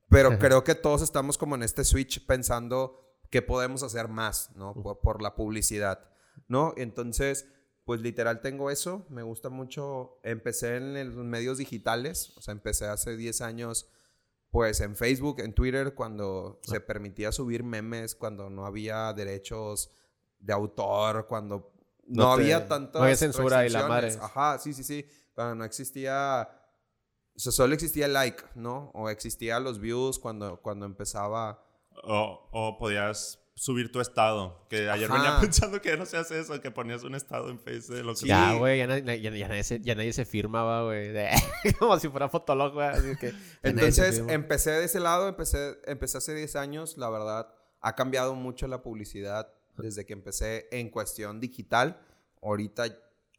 pero 0.10 0.30
creo 0.40 0.64
que 0.64 0.76
todos 0.76 1.02
estamos 1.02 1.38
como 1.38 1.56
en 1.56 1.64
este 1.64 1.84
switch 1.84 2.26
pensando 2.26 3.02
que 3.30 3.42
podemos 3.42 3.84
hacer 3.84 4.08
más, 4.08 4.52
¿no? 4.56 4.74
Por, 4.74 5.00
por 5.00 5.22
la 5.22 5.36
publicidad, 5.36 6.10
¿no? 6.48 6.74
Entonces, 6.78 7.48
pues 7.84 8.02
literal 8.02 8.42
tengo 8.42 8.72
eso, 8.72 9.06
me 9.10 9.24
gusta 9.24 9.50
mucho, 9.50 10.20
empecé 10.24 10.78
en 10.78 11.16
los 11.16 11.26
medios 11.26 11.58
digitales, 11.58 12.34
o 12.38 12.42
sea, 12.42 12.52
empecé 12.54 12.86
hace 12.88 13.16
10 13.18 13.42
años, 13.42 13.90
pues 14.52 14.80
en 14.80 14.96
Facebook, 14.96 15.40
en 15.40 15.54
Twitter, 15.54 15.94
cuando 15.96 16.60
se 16.64 16.80
permitía 16.80 17.32
subir 17.32 17.64
memes, 17.64 18.16
cuando 18.16 18.50
no 18.50 18.66
había 18.66 19.12
derechos 19.14 19.92
de 20.40 20.54
autor, 20.54 21.28
cuando 21.28 21.74
no, 22.08 22.24
No 22.30 22.36
te- 22.36 22.44
había 22.44 22.68
tantas 22.68 23.00
no 23.00 23.04
había 23.04 23.16
censura 23.18 23.66
y 23.66 23.70
la 23.70 23.88
madre. 23.88 24.18
Ajá, 24.22 24.60
sí, 24.60 24.74
sí, 24.74 24.84
sí, 24.84 25.06
cuando 25.34 25.56
no 25.56 25.66
existía, 25.66 26.48
o 27.36 27.40
sea, 27.40 27.52
solo 27.52 27.74
existía 27.74 28.06
el 28.06 28.14
like, 28.14 28.44
¿no? 28.56 28.92
O 28.94 29.10
existía 29.10 29.60
los 29.60 29.80
views 29.80 30.20
cuando, 30.20 30.62
cuando 30.62 30.86
empezaba... 30.86 31.62
O, 32.04 32.50
o 32.52 32.78
podías 32.78 33.40
subir 33.56 33.90
tu 33.92 34.02
estado. 34.02 34.66
Que 34.70 34.90
ayer 34.90 35.10
Ajá. 35.10 35.22
venía 35.22 35.40
pensando 35.40 35.82
que 35.82 35.96
no 35.96 36.06
se 36.06 36.18
hace 36.18 36.40
eso, 36.40 36.60
que 36.62 36.72
ponías 36.72 37.04
un 37.04 37.16
estado 37.16 37.50
en 37.50 37.58
Face 37.58 37.92
de 37.94 38.04
lo 38.04 38.12
que 38.14 38.20
Sí. 38.20 38.28
Ya, 38.28 38.54
güey, 38.54 38.80
ya, 38.80 38.86
na- 38.88 39.00
ya- 39.00 39.16
ya 39.16 39.48
nadie 39.48 39.64
se, 39.64 39.80
ya 39.80 39.96
nadie 39.96 40.12
se 40.12 40.26
firmaba, 40.26 40.84
güey. 40.84 41.14
Como 41.80 41.98
si 41.98 42.10
fuera 42.10 42.28
fotolog, 42.28 42.74
güey. 42.74 42.90
Entonces, 43.64 44.22
empecé 44.28 44.72
de 44.72 44.84
ese 44.86 45.00
lado, 45.00 45.28
empecé, 45.30 45.78
empecé 45.86 46.18
hace 46.18 46.36
10 46.36 46.56
años, 46.58 46.98
la 46.98 47.10
verdad, 47.10 47.48
ha 47.82 47.96
cambiado 47.96 48.36
mucho 48.36 48.68
la 48.68 48.82
publicidad 48.84 49.52
desde 49.78 50.06
que 50.06 50.14
empecé 50.14 50.68
en 50.72 50.90
cuestión 50.90 51.40
digital. 51.40 52.00
Ahorita 52.42 52.86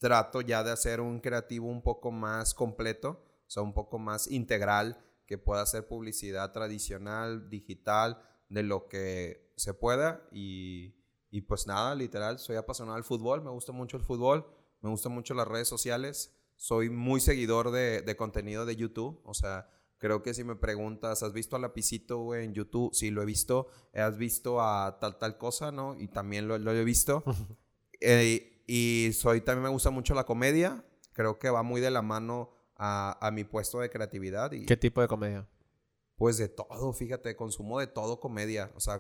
trato 0.00 0.41
ya 0.41 0.65
de 0.65 0.73
hacer 0.73 1.00
un 1.03 1.21
creativo 1.21 1.69
un 1.69 1.83
poco 1.83 2.11
más 2.11 2.55
completo, 2.55 3.23
o 3.47 3.50
sea, 3.50 3.62
un 3.62 3.75
poco 3.75 3.99
más 3.99 4.31
integral, 4.31 5.03
que 5.26 5.38
pueda 5.38 5.62
hacer 5.62 5.88
publicidad 5.88 6.53
tradicional, 6.53 7.50
digital, 7.50 8.23
de 8.49 8.62
lo 8.62 8.88
que 8.88 9.53
se 9.57 9.75
pueda. 9.75 10.26
Y, 10.33 10.95
y 11.31 11.43
pues 11.43 11.67
nada, 11.67 11.95
literal, 11.95 12.38
soy 12.38 12.57
apasionado 12.57 12.97
del 12.97 13.05
fútbol, 13.05 13.43
me 13.43 13.50
gusta 13.50 13.73
mucho 13.73 13.97
el 13.97 14.05
fútbol, 14.05 14.47
me 14.81 14.91
gustan 14.91 15.12
mucho 15.12 15.35
las 15.35 15.49
redes 15.49 15.69
sociales. 15.69 16.33
Soy 16.57 16.88
muy 16.88 17.21
seguidor 17.21 17.71
de, 17.71 18.03
de 18.03 18.17
contenido 18.17 18.65
de 18.65 18.76
YouTube, 18.76 19.21
o 19.25 19.35
sea, 19.35 19.69
creo 19.99 20.23
que 20.23 20.35
si 20.35 20.45
me 20.45 20.57
preguntas, 20.57 21.23
¿has 21.23 21.33
visto 21.33 21.57
a 21.57 21.59
Lapicito, 21.59 22.19
güey, 22.19 22.45
en 22.45 22.55
YouTube? 22.55 22.95
Sí, 22.95 23.11
lo 23.11 23.23
he 23.23 23.26
visto. 23.26 23.69
¿Has 23.95 24.17
visto 24.17 24.61
a 24.61 24.99
tal, 25.00 25.19
tal 25.19 25.37
cosa, 25.38 25.73
no? 25.73 25.99
Y 25.99 26.09
también 26.09 26.49
lo, 26.49 26.59
lo 26.59 26.73
he 26.73 26.85
visto. 26.85 27.25
Eh, 28.03 28.62
y 28.67 29.12
soy, 29.15 29.41
también 29.41 29.62
me 29.62 29.69
gusta 29.71 29.88
mucho 29.88 30.12
la 30.12 30.25
comedia. 30.25 30.85
Creo 31.15 31.38
que 31.38 31.49
va 31.49 31.62
muy 31.62 31.81
de 31.81 31.91
la 31.91 32.03
mano 32.03 32.50
a, 32.76 33.18
a 33.26 33.30
mi 33.30 33.45
puesto 33.45 33.80
de 33.80 33.90
creatividad. 33.90 34.52
Y 34.52 34.66
¿Qué 34.66 34.76
tipo 34.76 35.00
de 35.00 35.09
comedia? 35.09 35.47
pues 36.18 36.38
de 36.38 36.49
todo, 36.49 36.95
fíjate, 36.95 37.37
consumo 37.37 37.78
de 37.78 37.87
todo 37.88 38.21
comedia. 38.21 38.73
O 38.75 38.80
sea, 38.80 38.99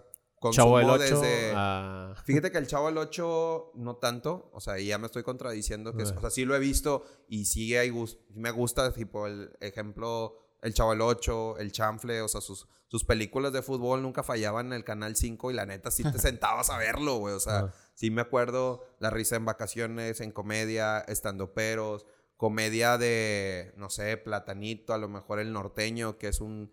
Chavo 0.52 0.72
consumo 0.72 0.78
del 0.78 0.90
8 0.90 1.00
desde... 1.20 1.52
a... 1.56 2.14
Fíjate 2.26 2.52
que 2.52 2.58
el 2.58 2.66
Chavo 2.66 2.86
del 2.88 2.98
8 2.98 3.72
no 3.76 3.96
tanto, 3.96 4.50
o 4.52 4.60
sea, 4.60 4.78
ya 4.78 4.98
me 4.98 5.06
estoy 5.06 5.22
contradiciendo 5.22 5.96
que, 5.96 6.02
o 6.02 6.20
sea, 6.20 6.28
sí 6.28 6.44
lo 6.44 6.54
he 6.54 6.58
visto 6.58 7.04
y 7.26 7.46
sigue 7.46 7.78
ahí, 7.78 7.88
gus- 7.88 8.18
me 8.34 8.50
gusta, 8.50 8.92
tipo, 8.92 9.26
el 9.26 9.50
ejemplo, 9.60 10.36
el 10.60 10.74
Chavo 10.74 10.90
del 10.90 11.00
8, 11.00 11.56
el 11.56 11.72
Chanfle, 11.72 12.20
o 12.20 12.28
sea, 12.28 12.42
sus, 12.42 12.68
sus 12.86 13.04
películas 13.04 13.54
de 13.54 13.62
fútbol 13.62 14.02
nunca 14.02 14.22
fallaban 14.22 14.66
en 14.66 14.72
el 14.74 14.84
Canal 14.84 15.16
5 15.16 15.50
y 15.50 15.54
la 15.54 15.64
neta 15.64 15.90
sí 15.90 16.02
te 16.02 16.18
sentabas 16.18 16.68
a 16.68 16.76
verlo, 16.76 17.16
güey, 17.16 17.34
o 17.34 17.40
sea, 17.40 17.58
Ah. 17.60 17.72
sí 17.94 18.10
me 18.10 18.20
acuerdo 18.20 18.82
la 18.98 19.08
risa 19.08 19.36
en 19.36 19.46
vacaciones, 19.46 20.20
en 20.20 20.32
comedia, 20.32 20.98
estando 20.98 21.54
peros, 21.54 22.04
comedia 22.36 22.98
de, 22.98 23.72
no 23.76 23.88
sé, 23.90 24.16
Platanito, 24.16 24.92
a 24.92 24.98
lo 24.98 25.08
mejor 25.08 25.38
el 25.40 25.52
norteño, 25.52 26.18
que 26.18 26.28
es 26.28 26.40
un, 26.40 26.72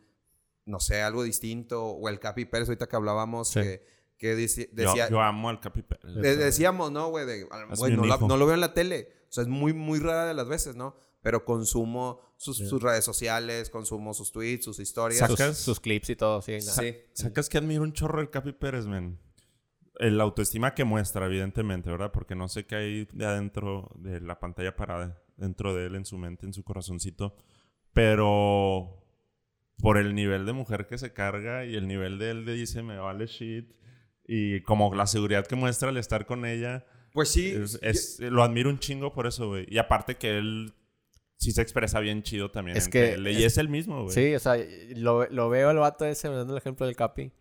no 0.66 0.80
sé, 0.80 1.02
algo 1.02 1.24
distinto, 1.24 1.86
o 1.86 2.10
el 2.10 2.20
Capi 2.20 2.46
Pérez, 2.46 2.68
ahorita 2.70 2.88
que 2.88 2.96
hablábamos, 2.96 3.50
Sí. 3.50 3.62
que, 4.18 4.36
decía... 4.36 5.10
yo 5.10 5.22
amo 5.22 5.50
al 5.50 5.60
Capi 5.60 5.82
Pérez. 5.82 6.16
De- 6.16 6.36
decíamos, 6.38 6.92
¿no, 6.92 7.10
güey? 7.10 7.26
De, 7.26 7.48
"Ah, 7.52 7.66
Es 7.72 7.80
güey, 7.80 7.92
mi 7.92 7.98
no, 7.98 8.06
la- 8.06 8.16
hijo". 8.16 8.28
no 8.28 8.38
lo 8.38 8.46
veo 8.46 8.56
en 8.56 8.62
la 8.62 8.74
tele. 8.74 9.10
O 9.30 9.34
sea, 9.34 9.42
es 9.44 9.50
muy, 9.50 9.74
muy 9.74 10.00
rara 10.00 10.26
de 10.26 10.34
las 10.34 10.48
veces, 10.48 10.76
¿no? 10.76 10.96
Pero 11.22 11.44
consumo 11.46 12.20
sus, 12.38 12.58
sus 12.58 12.82
redes 12.82 13.04
sociales, 13.06 13.70
consumo 13.70 14.14
sus 14.14 14.32
tweets, 14.32 14.66
sus 14.66 14.80
historias. 14.80 15.28
Sus, 15.28 15.40
Sacas- 15.40 15.58
sus 15.58 15.80
clips 15.80 16.10
y 16.10 16.16
todo, 16.18 16.42
sí. 16.42 16.60
Sí. 16.62 16.96
¿Sacas 17.14 17.48
que 17.50 17.58
admiro 17.58 17.84
un 17.84 17.94
chorro 17.94 18.20
el 18.22 18.30
Capi 18.30 18.52
Pérez, 18.52 18.86
men? 18.86 19.20
El 20.00 20.20
autoestima 20.22 20.74
que 20.74 20.84
muestra, 20.84 21.26
evidentemente, 21.26 21.90
¿verdad? 21.90 22.12
Porque 22.12 22.36
no 22.36 22.48
sé 22.50 22.66
qué 22.66 22.76
hay 22.76 23.06
de 23.14 23.26
adentro 23.26 23.90
de 23.96 24.20
la 24.22 24.40
pantalla 24.40 24.76
parada, 24.76 25.22
dentro 25.44 25.76
de 25.76 25.86
él, 25.86 25.96
en 25.96 26.06
su 26.06 26.18
mente, 26.18 26.46
en 26.48 26.54
su 26.54 26.64
corazoncito. 26.64 27.36
Pero 27.94 29.00
por 29.78 29.98
el 29.98 30.16
nivel 30.16 30.46
de 30.46 30.54
mujer 30.54 30.88
que 30.88 30.98
se 30.98 31.14
carga 31.14 31.66
y 31.66 31.76
el 31.76 31.88
nivel 31.88 32.18
de 32.20 32.32
él 32.32 32.46
de 32.46 32.54
dice, 32.54 32.84
me 32.84 32.98
vale 32.98 33.28
shit. 33.28 33.72
Y 34.26 34.62
como 34.62 34.94
la 34.96 35.08
seguridad 35.08 35.46
que 35.46 35.56
muestra 35.56 35.90
al 35.90 35.98
estar 35.98 36.26
con 36.26 36.46
ella, 36.46 36.86
Pues 37.14 37.30
sí. 37.30 37.52
es- 37.52 37.80
es- 37.82 38.20
lo 38.20 38.44
admiro 38.44 38.70
un 38.70 38.80
chingo 38.80 39.14
por 39.14 39.28
eso, 39.28 39.48
güey. 39.50 39.66
Y 39.70 39.78
aparte 39.78 40.16
que 40.16 40.38
él 40.38 40.74
sí 41.38 41.52
se 41.52 41.62
expresa 41.62 42.00
bien 42.00 42.24
chido 42.24 42.50
también. 42.52 42.78
Es 42.78 42.88
que- 42.88 43.10
tele, 43.12 43.34
y 43.34 43.44
es 43.44 43.58
el 43.58 43.68
mismo, 43.70 44.04
güey. 44.04 44.14
Sí, 44.16 44.34
o 44.36 44.40
sea, 44.40 44.56
lo, 44.96 45.28
lo 45.30 45.50
veo 45.50 45.72
el 45.72 45.78
vato 45.78 46.06
ese, 46.06 46.30
dando 46.30 46.54
el 46.54 46.58
ejemplo 46.60 46.86
del 46.86 46.96
Capi. 46.96 47.32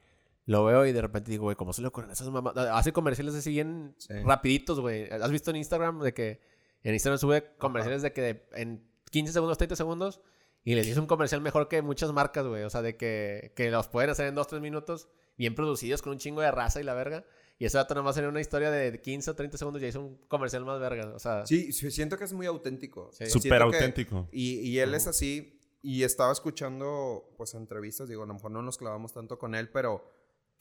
Lo 0.45 0.65
veo 0.65 0.85
y 0.87 0.93
de 0.93 1.01
repente 1.01 1.31
digo, 1.31 1.45
güey, 1.45 1.55
¿cómo 1.57 1.73
se 1.73 1.83
le 1.83 1.89
ocurren 1.89 2.11
esas 2.11 2.29
mamás? 2.29 2.57
Hace 2.57 2.93
comerciales 2.93 3.35
así 3.37 3.51
bien 3.51 3.95
Sí. 3.99 4.13
rapiditos, 4.25 4.81
güey. 4.81 5.09
¿Has 5.11 5.31
visto 5.31 5.51
en 5.51 5.57
Instagram 5.57 6.01
de 6.01 6.13
que 6.13 6.41
en 6.85 6.95
Instagram 6.95 7.19
sube 7.19 7.55
comerciales 7.59 8.03
de 8.03 8.13
que 8.13 8.21
de- 8.23 8.47
en 8.55 8.85
15 9.11 9.33
segundos, 9.33 9.59
30 9.59 9.77
segundos 9.77 10.21
y 10.65 10.75
les 10.75 10.87
hizo 10.87 11.01
un 11.01 11.07
comercial 11.07 11.41
mejor 11.41 11.69
que 11.69 11.83
muchas 11.83 12.13
marcas, 12.13 12.47
güey. 12.47 12.63
O 12.65 12.71
sea, 12.71 12.83
de 12.83 12.97
que, 12.97 13.53
que 13.57 13.71
los 13.71 13.89
pueden 13.89 14.11
hacer 14.11 14.27
en 14.29 14.35
2, 14.35 14.47
3 14.49 14.63
minutos, 14.63 15.09
bien 15.37 15.55
producidos, 15.55 16.03
con 16.03 16.13
un 16.13 16.19
chingo 16.19 16.41
de 16.41 16.51
raza 16.51 16.81
y 16.81 16.85
la 16.85 16.95
verga. 16.95 17.25
Y 17.59 17.65
ese 17.67 17.77
vato 17.77 17.95
nomás 17.95 18.17
en 18.17 18.27
una 18.27 18.41
historia 18.41 18.71
de 18.71 19.01
15 19.01 19.31
o 19.31 19.35
30 19.35 19.57
segundos 19.59 19.81
ya 19.83 19.89
hizo 19.89 20.01
un 20.01 20.17
comercial 20.29 20.65
más 20.65 20.81
verga. 20.81 21.13
O 21.15 21.19
sea, 21.19 21.47
Sí, 21.47 21.73
sí, 21.73 21.91
siento 21.91 22.17
que 22.19 22.25
es 22.25 22.33
muy 22.33 22.47
auténtico. 22.47 23.11
Sí. 23.13 23.27
Súper 23.27 23.63
auténtico. 23.63 24.29
Y, 24.33 24.59
y 24.61 24.79
él 24.81 24.95
es 24.95 25.07
así. 25.07 25.59
Y 25.83 26.05
estaba 26.05 26.33
escuchando, 26.33 27.33
pues, 27.37 27.55
entrevistas. 27.55 28.09
Digo, 28.09 28.23
a 28.23 28.27
lo 28.27 28.35
mejor 28.35 28.51
no 28.53 28.63
nos 28.63 28.79
clavamos 28.79 29.13
tanto 29.13 29.39
con 29.39 29.55
él, 29.55 29.69
pero 29.69 30.05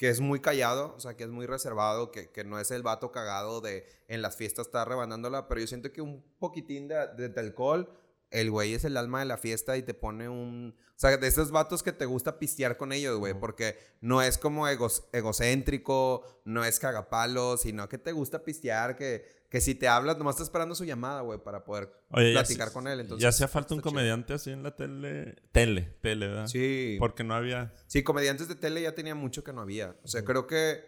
que 0.01 0.09
es 0.09 0.19
muy 0.19 0.39
callado, 0.39 0.95
o 0.97 0.99
sea, 0.99 1.15
que 1.15 1.25
es 1.25 1.29
muy 1.29 1.45
reservado, 1.45 2.09
que, 2.09 2.31
que 2.31 2.43
no 2.43 2.59
es 2.59 2.71
el 2.71 2.81
vato 2.81 3.11
cagado 3.11 3.61
de 3.61 3.85
en 4.07 4.23
las 4.23 4.35
fiestas 4.35 4.65
estar 4.65 4.89
rebanándola. 4.89 5.47
Pero 5.47 5.61
yo 5.61 5.67
siento 5.67 5.93
que 5.93 6.01
un 6.01 6.23
poquitín 6.39 6.87
de, 6.87 6.95
de- 7.15 7.29
de 7.29 7.39
alcohol, 7.39 7.87
el 8.31 8.49
güey 8.49 8.73
es 8.73 8.83
el 8.83 8.97
alma 8.97 9.19
de 9.19 9.25
la 9.25 9.37
fiesta 9.37 9.77
y 9.77 9.83
te 9.83 9.93
pone 9.93 10.27
un... 10.27 10.75
O 10.95 10.99
sea, 11.01 11.15
de 11.17 11.27
esos 11.27 11.51
vatos 11.51 11.83
que 11.83 11.91
te 11.91 12.07
gusta 12.07 12.39
pistear 12.39 12.77
con 12.77 12.93
ellos, 12.93 13.19
güey, 13.19 13.35
porque 13.39 13.77
no 14.01 14.23
es 14.23 14.39
como 14.39 14.67
egos- 14.67 15.03
egocéntrico, 15.13 16.25
no 16.45 16.65
es 16.65 16.79
cagapalos, 16.79 17.61
sino 17.61 17.87
que 17.87 17.99
te 17.99 18.11
gusta 18.11 18.43
pistear, 18.43 18.95
que, 18.95 19.25
que 19.51 19.59
si 19.61 19.75
te 19.75 19.87
hablas, 19.87 20.17
nomás 20.17 20.35
estás 20.35 20.47
esperando 20.47 20.73
su 20.75 20.85
llamada, 20.85 21.21
güey, 21.21 21.37
para 21.37 21.63
poder 21.65 21.91
Oye, 22.11 22.31
platicar 22.31 22.71
con 22.71 22.87
él. 22.87 23.01
Entonces, 23.01 23.21
ya 23.21 23.29
hacía 23.29 23.47
falta 23.49 23.73
un 23.75 23.79
está 23.81 23.89
chido. 23.89 23.99
comediante 23.99 24.33
así 24.33 24.49
en 24.49 24.63
la 24.63 24.75
tele. 24.75 25.35
Tele, 25.51 25.93
tele, 26.01 26.27
¿verdad? 26.29 26.47
Sí. 26.47 26.95
Porque 26.99 27.23
no 27.25 27.35
había. 27.35 27.73
Sí, 27.85 28.01
comediantes 28.01 28.47
de 28.47 28.55
tele 28.55 28.81
ya 28.81 28.95
tenía 28.95 29.13
mucho 29.13 29.43
que 29.43 29.51
no 29.51 29.59
había. 29.61 29.93
O 30.03 30.07
sea, 30.07 30.23
creo 30.23 30.47
que, 30.47 30.79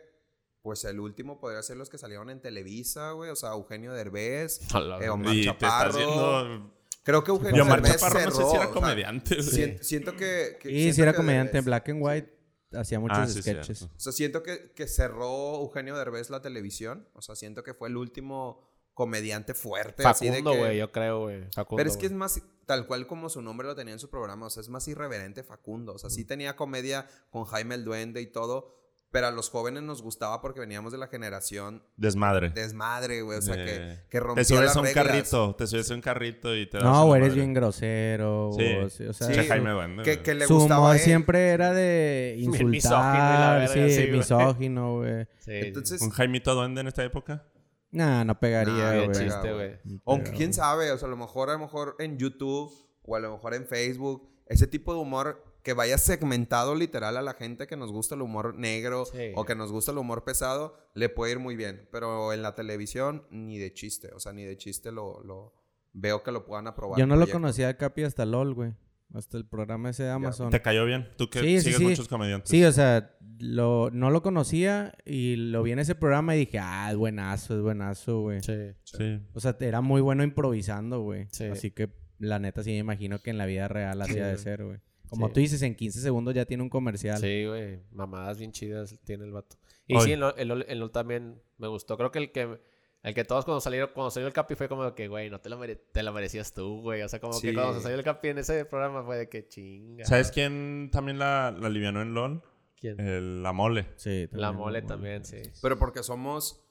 pues 0.62 0.86
el 0.86 1.02
último 1.02 1.42
podría 1.42 1.62
ser 1.62 1.76
los 1.76 1.90
que 1.90 1.98
salieron 1.98 2.30
en 2.30 2.40
Televisa, 2.40 3.12
güey. 3.12 3.30
O 3.32 3.36
sea, 3.36 3.50
Eugenio 3.52 3.92
Derbez, 3.92 4.62
eh. 5.02 5.10
Omar 5.10 5.36
y 5.36 5.44
te 5.44 5.50
está 5.50 5.82
haciendo. 5.88 6.74
Creo 7.04 7.22
que 7.22 7.32
Eugenio 7.32 7.64
Omar 7.64 7.82
Derbez 7.82 8.00
Chaparro 8.00 8.26
no 8.26 8.32
sé 8.32 8.38
si 8.38 8.42
era 8.44 8.50
o 8.50 8.64
sea, 8.64 8.70
comediante. 8.72 9.36
güey. 9.36 9.48
sien- 9.48 9.84
siento 9.84 10.16
que... 10.16 10.58
que 10.62 10.72
Y 10.72 10.80
siento 10.84 10.96
si 10.96 11.02
era 11.02 11.14
comediante 11.14 11.58
en 11.58 11.64
Derbez- 11.64 11.66
black 11.66 11.90
and 11.90 12.00
white, 12.02 12.34
hacía 12.76 13.00
muchos 13.00 13.18
Ah, 13.18 13.28
sí, 13.28 13.42
sketches. 13.42 13.78
cierto. 13.80 13.96
O 13.96 14.00
sea, 14.00 14.12
siento 14.12 14.44
que, 14.44 14.72
que 14.74 14.88
cerró 14.88 15.56
Eugenio 15.62 15.98
Derbez 15.98 16.30
la 16.30 16.42
televisión. 16.42 17.08
O 17.14 17.22
sea, 17.22 17.36
siento 17.36 17.64
que 17.64 17.74
fue 17.74 17.90
el 17.90 17.98
último 17.98 18.70
comediante 18.94 19.54
fuerte. 19.54 20.06
así 20.06 20.26
de 20.26 20.32
Facundo, 20.34 20.52
que- 20.52 20.58
güey, 20.60 20.78
yo 20.78 20.92
creo, 20.92 21.22
güey. 21.22 21.48
Pero 21.76 21.90
es 21.90 21.98
que 21.98 22.06
es 22.06 22.12
más, 22.12 22.42
tal 22.66 22.86
cual 22.86 23.08
como 23.08 23.28
su 23.30 23.42
nombre 23.42 23.68
lo 23.68 23.76
tenía 23.76 23.94
en 23.94 24.00
su 24.00 24.10
programa, 24.10 24.46
o 24.46 24.50
sea, 24.52 24.62
es 24.62 24.70
más 24.70 24.88
irreverente 24.88 25.44
Facundo. 25.44 25.94
O 25.94 25.98
sea, 25.98 26.10
sí 26.12 26.26
tenía 26.26 26.56
comedia 26.56 27.08
con 27.32 27.46
Jaime 27.46 27.74
el 27.76 27.84
Duende 27.86 28.22
y 28.22 28.28
todo, 28.28 28.76
pero 29.14 29.28
a 29.28 29.32
los 29.32 29.50
jóvenes 29.50 29.84
nos 29.84 30.02
gustaba 30.02 30.42
porque 30.42 30.60
veníamos 30.60 30.92
de 30.92 30.98
la 30.98 31.08
generación 31.08 31.82
Desmadre. 31.96 32.50
desmadre, 32.50 33.22
güey. 33.22 33.38
O 33.38 33.42
sea, 33.42 33.56
De- 33.56 33.64
que, 33.64 34.00
que 34.10 34.20
rompía 34.20 34.42
Te 34.42 34.46
subes 34.50 34.66
las 34.66 34.76
a 34.76 34.80
un 34.80 34.86
reglas. 34.88 35.06
carrito, 35.08 35.56
te 35.56 35.68
subes 35.68 35.90
a 35.92 35.94
un 35.94 36.02
carrito 36.02 36.56
y 36.56 36.66
te 36.68 36.78
das 36.80 36.84
No, 36.86 37.06
güey, 37.06 37.22
eres 37.22 37.30
madre. 37.30 37.42
bien 37.42 37.54
grosero. 37.54 38.52
Sí. 38.58 38.74
o 38.84 38.90
sí, 38.90 39.06
o 39.06 39.14
sea, 39.14 39.28
Sí, 39.28 39.48
Jaime 39.48 40.04
Que, 40.04 40.22
que 40.22 40.34
le 40.34 40.48
su 40.48 40.56
gustaba 40.56 40.82
humor 40.82 40.98
siempre 40.98 41.50
era 41.50 41.72
de 41.74 42.34
misógino 42.40 42.74
insultar, 42.74 43.60
verga, 43.60 43.74
sí, 43.74 43.92
sí, 43.96 44.12
misógino, 44.12 44.98
güey. 44.98 45.26
Sí. 45.38 45.52
Entonces, 45.54 46.02
¿Un 46.02 46.10
Jaimito 46.10 46.56
Duende 46.56 46.82
en 46.82 46.88
esta 46.88 47.04
época? 47.04 47.46
Nah, 47.92 48.24
no 48.24 48.40
pegaría, 48.40 49.06
güey. 49.06 49.78
No 49.86 50.02
Aunque 50.06 50.32
quién 50.32 50.54
sabe, 50.54 50.92
o 50.92 50.98
sea, 50.98 51.08
a 51.08 51.12
lo 51.12 51.18
mejor, 51.18 51.52
a 51.52 51.54
lo 51.54 51.60
mejor 51.60 51.96
en 52.00 52.18
YouTube 52.18 52.74
o 53.04 53.16
a 53.16 53.20
lo 53.20 53.32
mejor 53.34 53.54
en 53.54 53.68
Facebook, 53.68 54.28
ese 54.48 54.66
tipo 54.66 54.94
de 54.94 55.00
humor 55.00 55.44
que 55.64 55.74
vaya 55.74 55.98
segmentado 55.98 56.76
literal 56.76 57.16
a 57.18 57.22
la 57.22 57.34
gente 57.34 57.68
que 57.68 57.78
nos 57.78 57.92
gusta 57.92 58.16
el 58.16 58.22
humor 58.22 58.56
negro 58.56 59.06
Sí. 59.06 59.32
o 59.36 59.46
que 59.46 59.56
nos 59.56 59.72
gusta 59.72 59.92
el 59.92 59.98
humor 59.98 60.24
pesado, 60.26 60.78
le 60.94 61.10
puede 61.10 61.32
ir 61.32 61.40
muy 61.40 61.56
bien. 61.56 61.88
Pero 61.92 62.34
en 62.34 62.42
la 62.42 62.54
televisión, 62.54 63.26
ni 63.32 63.58
de 63.58 63.74
chiste, 63.74 64.12
o 64.14 64.20
sea, 64.20 64.34
ni 64.34 64.44
de 64.44 64.58
chiste 64.58 64.92
lo, 64.92 65.24
lo 65.24 65.54
veo 65.94 66.22
que 66.22 66.32
lo 66.32 66.46
puedan 66.46 66.68
aprobar. 66.68 67.00
Yo 67.00 67.08
no 67.08 67.16
lo 67.16 67.28
conocía 67.28 67.70
a 67.70 67.78
Capi 67.78 68.04
hasta 68.04 68.26
LOL, 68.26 68.54
güey. 68.54 68.74
Hasta 69.14 69.38
el 69.38 69.46
programa 69.46 69.92
ese 69.92 70.04
de 70.04 70.10
Amazon. 70.10 70.50
¿Te 70.50 70.60
cayó 70.62 70.86
bien? 70.86 71.08
Tú 71.18 71.30
que 71.30 71.40
Sí, 71.40 71.58
sí, 71.60 71.62
sigues 71.66 71.78
sí. 71.78 71.84
muchos 71.86 72.08
comediantes. 72.08 72.50
Sí, 72.50 72.64
o 72.66 72.72
sea, 72.72 73.16
lo, 73.38 73.92
no 73.92 74.10
lo 74.10 74.24
conocía 74.24 74.96
y 75.06 75.36
lo 75.36 75.62
vi 75.62 75.72
en 75.72 75.78
ese 75.80 75.94
programa 75.94 76.36
y 76.36 76.40
dije, 76.40 76.58
ah, 76.60 76.90
es 76.90 76.98
buenazo, 76.98 77.56
es 77.56 77.62
buenazo, 77.62 78.22
güey. 78.22 78.42
Sí. 78.42 78.72
Sí. 78.86 79.22
O 79.34 79.40
sea, 79.40 79.56
era 79.60 79.82
muy 79.82 80.02
bueno 80.02 80.24
improvisando, 80.24 81.02
güey. 81.02 81.28
Sí. 81.32 81.46
Así 81.46 81.70
que 81.70 81.92
la 82.18 82.40
neta 82.40 82.64
sí 82.64 82.72
me 82.72 82.78
imagino 82.80 83.20
que 83.20 83.30
en 83.30 83.38
la 83.38 83.46
vida 83.46 83.68
real 83.68 84.02
hacía 84.02 84.26
de 84.28 84.38
ser, 84.40 84.66
güey. 84.66 84.80
Como 85.14 85.28
Sí. 85.28 85.34
tú 85.34 85.40
dices, 85.40 85.62
en 85.62 85.76
15 85.76 86.02
segundos 86.02 86.34
ya 86.34 86.46
tiene 86.46 86.64
un 86.64 86.70
comercial. 86.70 87.20
Sí, 87.20 87.46
güey. 87.46 87.80
Mamadas 87.92 88.38
bien 88.38 88.52
chidas 88.52 88.96
tiene 89.04 89.26
el 89.26 89.32
vato. 89.32 89.56
Y 89.88 89.96
Oye. 89.96 90.06
sí, 90.06 90.12
el 90.14 90.48
LOL, 90.80 90.92
también 90.92 91.42
me 91.58 91.68
gustó. 91.68 91.98
Creo 91.98 92.12
que 92.12 92.20
el 92.20 92.32
que 92.32 92.60
el 93.04 93.14
que 93.14 93.26
todos 93.26 93.44
cuando 93.44 93.60
salieron, 93.60 93.90
cuando 93.94 94.12
salió 94.12 94.28
el 94.28 94.34
Capi 94.34 94.56
fue 94.56 94.70
como 94.70 94.96
que, 94.96 95.10
güey, 95.10 95.30
no 95.30 95.42
te 95.42 95.50
lo, 95.50 95.58
mere- 95.60 95.76
te 95.76 96.04
lo 96.04 96.14
merecías 96.14 96.54
tú, 96.54 96.80
güey. 96.82 97.02
O 97.02 97.10
sea, 97.10 97.20
como 97.20 97.38
que 97.40 97.54
cuando 97.54 97.74
se 97.76 97.82
salió 97.82 97.98
el 97.98 98.04
Capi 98.04 98.30
en 98.30 98.38
ese 98.38 98.64
programa 98.64 99.04
fue 99.04 99.18
de 99.18 99.28
que 99.30 99.46
chinga. 99.48 100.06
¿Sabes 100.06 100.32
quién 100.32 100.90
también 100.92 101.20
la, 101.20 101.52
la 101.52 101.68
alivianó 101.68 102.02
en 102.02 102.14
LOL? 102.14 102.42
¿Quién? 102.78 103.00
El- 103.02 103.44
la 103.44 103.52
mole. 103.52 103.88
Sí, 103.98 104.28
La 104.32 104.48
también, 104.48 104.56
mole 104.56 104.80
güey. 104.80 104.88
también, 104.88 105.26
sí. 105.26 105.42
Pero 105.62 105.78
porque 105.78 106.02
somos 106.02 106.66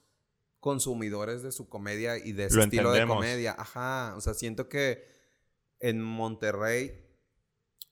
consumidores 0.59 1.43
de 1.43 1.51
su 1.51 1.69
comedia 1.69 2.17
y 2.17 2.31
de 2.31 2.49
Lo 2.49 2.63
estilo 2.63 2.91
de 2.91 2.99
entendemos. 2.99 3.15
comedia. 3.17 3.55
Ajá. 3.57 4.15
O 4.17 4.21
sea, 4.21 4.33
siento 4.33 4.69
que 4.69 5.03
en 5.79 6.01
Monterrey, 6.01 7.02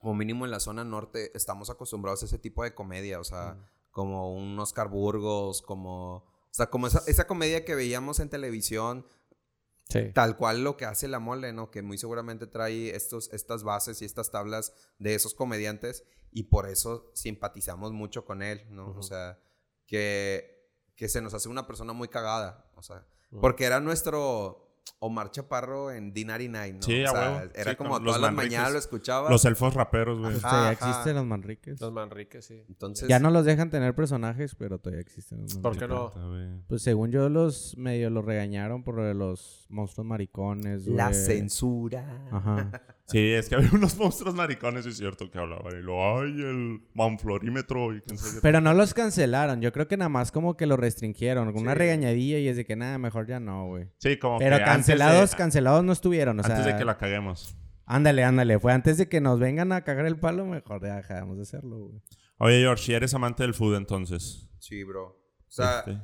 o 0.02 0.14
mínimo 0.14 0.46
en 0.46 0.52
la 0.52 0.60
zona 0.60 0.84
norte, 0.84 1.32
estamos 1.36 1.70
acostumbrados 1.70 2.24
a 2.24 2.26
ese 2.26 2.40
tipo 2.40 2.64
de 2.64 2.74
comedia. 2.74 3.20
O 3.20 3.24
sea, 3.24 3.58
como 3.92 4.34
un 4.34 4.58
Oscar 4.60 4.90
Burgos, 4.90 5.62
como. 5.62 6.16
O 6.18 6.54
sea, 6.54 6.70
como 6.70 6.88
esa, 6.88 7.02
esa 7.08 7.28
comedia 7.28 7.64
que 7.64 7.76
veíamos 7.76 8.20
en 8.20 8.30
televisión, 8.30 9.06
Sí. 9.90 10.12
tal 10.14 10.38
cual 10.38 10.64
lo 10.64 10.78
que 10.78 10.86
hace 10.86 11.10
la 11.10 11.20
mole, 11.20 11.52
¿no? 11.52 11.70
Que 11.70 11.82
muy 11.82 11.98
seguramente 11.98 12.48
trae 12.48 12.96
estos, 12.96 13.32
estas 13.34 13.64
bases 13.64 14.02
y 14.02 14.06
estas 14.06 14.32
tablas 14.32 14.74
de 15.00 15.16
esos 15.16 15.34
comediantes 15.34 16.06
y 16.32 16.44
por 16.44 16.70
eso 16.70 17.12
simpatizamos 17.14 17.92
mucho 17.92 18.24
con 18.24 18.42
él, 18.42 18.66
¿no? 18.70 18.92
Ujú. 18.92 19.00
O 19.00 19.04
sea, 19.04 19.38
que, 19.86 20.70
que 20.96 21.10
se 21.10 21.22
nos 21.22 21.34
hace 21.34 21.50
una 21.50 21.68
persona 21.68 21.92
muy 21.92 22.08
cagada, 22.08 22.72
o 22.76 22.82
sea, 22.84 23.06
Ujú. 23.32 23.42
porque 23.42 23.66
era 23.66 23.82
nuestro 23.82 24.71
Omar 25.04 25.32
Chaparro 25.32 25.92
en 25.92 26.14
D99, 26.14 26.74
¿no? 26.76 26.82
Sí, 26.84 27.04
o 27.04 27.10
sea, 27.12 27.50
era 27.56 27.72
Sí, 27.72 27.78
como 27.78 28.00
todas 28.00 28.22
las 28.22 28.32
Manriques. 28.32 28.52
mañanas 28.58 28.74
lo 28.74 28.78
escuchaba. 28.80 29.30
Los 29.32 29.44
elfos 29.46 29.74
raperos, 29.74 30.20
güey. 30.20 30.36
Ajá, 30.36 30.50
todavía 30.50 30.70
ajá. 30.72 30.90
existen 30.90 31.16
los 31.16 31.26
Manriques. 31.26 31.82
Los 31.82 31.92
Manriques, 31.92 32.46
sí. 32.46 32.64
Entonces, 32.70 33.08
Ya 33.10 33.18
no 33.18 33.32
los 33.32 33.44
dejan 33.46 33.72
tener 33.72 33.96
personajes, 33.96 34.54
pero 34.54 34.78
todavía 34.78 35.02
existen 35.02 35.42
los 35.42 35.56
¿Por 35.56 35.76
Manriques. 35.78 36.12
qué 36.14 36.20
no? 36.20 36.64
Pues 36.68 36.84
según 36.84 37.10
yo 37.12 37.30
los 37.30 37.76
medio 37.78 38.12
los 38.12 38.24
regañaron 38.24 38.84
por 38.84 38.96
lo 38.96 39.04
de 39.04 39.16
los 39.16 39.66
monstruos 39.70 40.06
maricones, 40.06 40.86
la 40.86 41.14
censura. 41.14 42.28
Ajá. 42.32 42.72
Sí, 43.12 43.32
es 43.34 43.50
que 43.50 43.56
había 43.56 43.70
unos 43.74 43.98
monstruos 43.98 44.34
maricones, 44.36 44.86
es 44.86 44.98
cierto, 44.98 45.30
que 45.30 45.38
hablaban. 45.38 45.78
Y 45.78 45.82
lo, 45.82 46.20
ay, 46.20 46.30
el 46.32 46.82
manflorímetro. 46.94 47.96
Y 47.96 48.02
quién 48.02 48.18
sabe 48.18 48.34
qué. 48.36 48.40
Pero 48.42 48.62
no 48.62 48.74
los 48.74 48.94
cancelaron. 48.94 49.62
Yo 49.62 49.72
creo 49.72 49.88
que 49.88 49.98
nada 49.98 50.10
más 50.10 50.32
como 50.32 50.56
que 50.58 50.66
lo 50.66 50.78
restringieron. 50.78 51.52
Con 51.54 51.62
una 51.64 51.74
Sí. 51.74 51.78
regañadilla 51.80 52.40
y 52.40 52.48
es 52.48 52.56
de 52.58 52.66
que 52.66 52.76
nada, 52.76 52.98
mejor 52.98 53.28
ya 53.28 53.40
no, 53.40 53.68
güey. 53.68 53.88
Sí, 53.98 54.18
como 54.18 54.38
Pero 54.40 54.58
que 54.58 54.64
antes 54.64 54.76
cancelados, 54.76 55.32
de- 55.32 55.38
cancelados 55.38 55.84
no 55.84 55.92
estuvieron. 55.94 56.40
O 56.40 56.44
sea, 56.44 56.56
Antes 56.56 56.74
de 56.74 56.78
que 56.80 56.86
la 56.86 56.98
caguemos. 56.98 57.56
Ándale, 57.86 58.24
ándale. 58.24 58.58
Fue 58.60 58.72
antes 58.72 58.98
de 58.98 59.10
que 59.10 59.20
nos 59.22 59.40
vengan 59.40 59.72
a 59.74 59.84
cagar 59.84 60.06
el 60.06 60.18
palo, 60.18 60.46
mejor 60.46 60.82
ya 60.82 60.96
dejamos 60.98 61.36
de 61.38 61.44
hacerlo, 61.44 61.78
güey. 61.80 62.02
Oye, 62.38 62.60
George, 62.62 62.84
si 62.86 62.94
eres 62.94 63.14
amante 63.14 63.44
del 63.44 63.54
food 63.54 63.76
entonces. 63.76 64.50
Sí, 64.60 64.84
bro. 64.84 65.04
O 65.08 65.46
sea, 65.50 65.80
Este, 65.80 65.98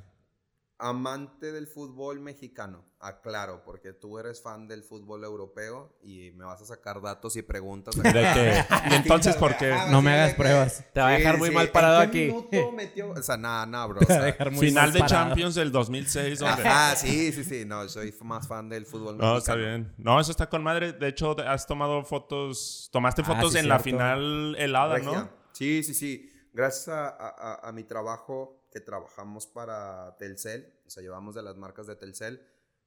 amante 0.79 1.51
del 1.51 1.65
fútbol 1.67 2.19
mexicano, 2.19 2.85
aclaro, 2.99 3.63
porque 3.63 3.93
tú 3.93 4.19
eres 4.19 4.41
fan 4.41 4.67
del 4.67 4.83
fútbol 4.83 5.23
europeo 5.23 5.97
y 6.03 6.31
me 6.35 6.45
vas 6.45 6.61
a 6.61 6.65
sacar 6.65 7.01
datos 7.01 7.35
y 7.35 7.41
preguntas. 7.41 7.95
de 7.95 8.03
que- 8.11 8.63
y 8.91 8.93
entonces, 8.93 9.35
¿por 9.37 9.57
qué? 9.57 9.75
No 9.89 10.01
me 10.01 10.11
hagas 10.13 10.35
pruebas. 10.35 10.85
Te 10.93 10.99
va 11.01 11.07
a 11.09 11.11
dejar 11.11 11.37
muy 11.37 11.49
mal 11.51 11.69
parado 11.71 12.01
¿En 12.03 12.11
qué 12.11 12.35
aquí. 12.51 12.59
metió? 12.75 13.09
O 13.11 13.21
sea, 13.23 13.37
nada, 13.37 13.65
nada, 13.65 13.87
bro. 13.87 13.97
o 13.97 14.05
Te 14.05 14.05
va 14.05 14.13
a 14.13 14.17
sea, 14.17 14.25
dejar 14.25 14.51
muy 14.51 14.67
Final 14.67 14.93
de 14.93 14.99
parado. 14.99 15.25
Champions 15.29 15.55
del 15.55 15.71
2006. 15.71 16.39
donde- 16.39 16.67
Ajá, 16.67 16.95
sí, 16.95 17.31
sí, 17.31 17.43
sí. 17.43 17.65
No, 17.65 17.87
soy 17.89 18.13
más 18.21 18.47
fan 18.47 18.69
del 18.69 18.85
fútbol 18.85 19.15
mexicano. 19.15 19.31
No, 19.33 19.37
está 19.39 19.55
bien. 19.55 19.93
No, 19.97 20.19
eso 20.19 20.31
está 20.31 20.47
con 20.47 20.63
madre. 20.63 20.93
De 20.93 21.07
hecho, 21.07 21.35
has 21.47 21.65
tomado 21.65 22.03
fotos. 22.03 22.89
Tomaste 22.91 23.23
Ah, 23.23 23.25
fotos 23.25 23.53
sí, 23.53 23.59
en 23.59 23.67
la 23.67 23.79
final 23.79 24.55
helada, 24.59 24.95
Regia. 24.95 25.11
¿no? 25.11 25.29
Sí, 25.53 25.81
sí, 25.83 25.93
sí. 25.93 26.31
Gracias 26.53 26.87
a, 26.89 27.07
a- 27.09 27.35
a- 27.63 27.69
a 27.69 27.71
mi 27.71 27.83
trabajo 27.83 28.66
que 28.71 28.79
trabajamos 28.81 29.47
para 29.47 30.15
Telcel, 30.17 30.73
o 30.85 30.89
sea, 30.89 31.01
llevamos 31.03 31.35
de 31.35 31.43
las 31.43 31.55
marcas 31.57 31.87
de 31.87 31.95
Telcel. 31.95 32.45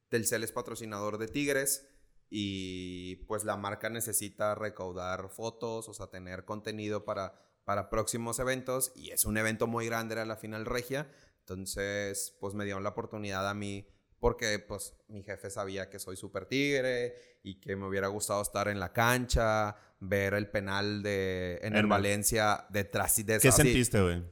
Telcel 0.09 0.43
es 0.43 0.51
patrocinador 0.51 1.17
de 1.17 1.27
Tigres 1.27 1.87
y 2.29 3.17
pues 3.27 3.43
la 3.43 3.57
marca 3.57 3.89
necesita 3.89 4.55
recaudar 4.55 5.29
fotos, 5.29 5.89
o 5.89 5.93
sea, 5.93 6.07
tener 6.07 6.45
contenido 6.45 7.03
para, 7.03 7.33
para 7.65 7.89
próximos 7.89 8.39
eventos 8.39 8.91
y 8.95 9.11
es 9.11 9.25
un 9.25 9.37
evento 9.37 9.67
muy 9.67 9.85
grande, 9.85 10.13
era 10.13 10.25
la 10.25 10.37
final 10.37 10.65
regia. 10.65 11.09
Entonces, 11.39 12.35
pues 12.39 12.53
me 12.53 12.63
dieron 12.63 12.83
la 12.83 12.89
oportunidad 12.89 13.47
a 13.49 13.53
mí 13.53 13.87
porque 14.19 14.59
pues 14.59 14.93
mi 15.07 15.23
jefe 15.23 15.49
sabía 15.49 15.89
que 15.89 15.97
soy 15.99 16.15
súper 16.15 16.45
tigre 16.45 17.15
y 17.43 17.59
que 17.59 17.75
me 17.75 17.87
hubiera 17.87 18.07
gustado 18.07 18.41
estar 18.43 18.67
en 18.67 18.79
la 18.79 18.93
cancha, 18.93 19.75
ver 19.99 20.35
el 20.35 20.49
penal 20.49 21.01
de 21.01 21.59
en 21.63 21.73
el 21.73 21.81
En- 21.85 21.89
Valencia 21.89 22.65
detrás 22.69 23.17
y 23.19 23.23
de 23.23 23.39
¿Qué 23.39 23.47
así. 23.47 23.63
sentiste, 23.63 23.99
güey? 24.01 24.23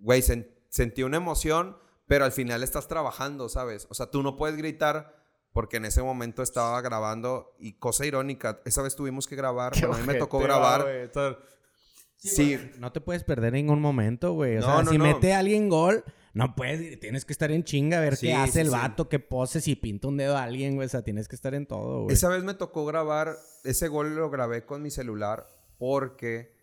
Güey, 0.00 0.20
sen- 0.22 0.48
sentí 0.72 1.02
una 1.02 1.18
emoción, 1.18 1.76
pero 2.06 2.24
al 2.24 2.32
final 2.32 2.62
estás 2.62 2.88
trabajando, 2.88 3.48
¿sabes? 3.50 3.86
O 3.90 3.94
sea, 3.94 4.10
tú 4.10 4.22
no 4.22 4.36
puedes 4.38 4.56
gritar 4.56 5.14
porque 5.52 5.76
en 5.76 5.84
ese 5.84 6.02
momento 6.02 6.42
estaba 6.42 6.80
grabando 6.80 7.54
y 7.58 7.74
cosa 7.74 8.06
irónica, 8.06 8.60
esa 8.64 8.80
vez 8.80 8.96
tuvimos 8.96 9.26
que 9.26 9.36
grabar, 9.36 9.72
bueno, 9.78 9.94
a 9.94 9.98
mí 9.98 10.06
me 10.06 10.14
tocó 10.14 10.38
va, 10.38 10.44
grabar. 10.44 11.10
Todo- 11.12 11.38
Sí, 12.16 12.56
No 12.78 12.92
te 12.92 13.00
puedes 13.00 13.24
perder 13.24 13.52
ningún 13.52 13.80
momento, 13.80 14.32
güey. 14.32 14.56
O 14.58 14.60
No, 14.60 14.66
sea, 14.66 14.82
no, 14.84 14.90
si 14.92 14.96
no. 14.98 15.04
mete 15.04 15.32
a 15.34 15.40
alguien 15.40 15.68
gol, 15.68 16.04
no 16.34 16.54
puedes, 16.54 17.00
tienes 17.00 17.24
que 17.24 17.32
estar 17.32 17.50
en 17.50 17.64
chinga 17.64 17.98
a 17.98 18.00
ver 18.00 18.14
Sí, 18.14 18.28
qué 18.28 18.34
hace 18.34 18.52
sí, 18.52 18.58
el 18.60 18.66
sí. 18.68 18.72
vato, 18.72 19.08
qué 19.08 19.18
poses, 19.18 19.64
si 19.64 19.74
pinta 19.74 20.06
un 20.06 20.16
dedo 20.16 20.36
a 20.36 20.44
alguien, 20.44 20.76
güey. 20.76 20.86
O 20.86 20.88
sea, 20.88 21.02
tienes 21.02 21.26
que 21.26 21.34
estar 21.34 21.52
en 21.54 21.66
todo, 21.66 22.04
güey. 22.04 22.14
Esa 22.14 22.28
vez 22.28 22.44
me 22.44 22.54
tocó 22.54 22.86
grabar, 22.86 23.36
ese 23.64 23.88
gol 23.88 24.14
lo 24.14 24.30
grabé 24.30 24.64
con 24.64 24.82
mi 24.82 24.90
celular 24.92 25.48
porque 25.78 26.54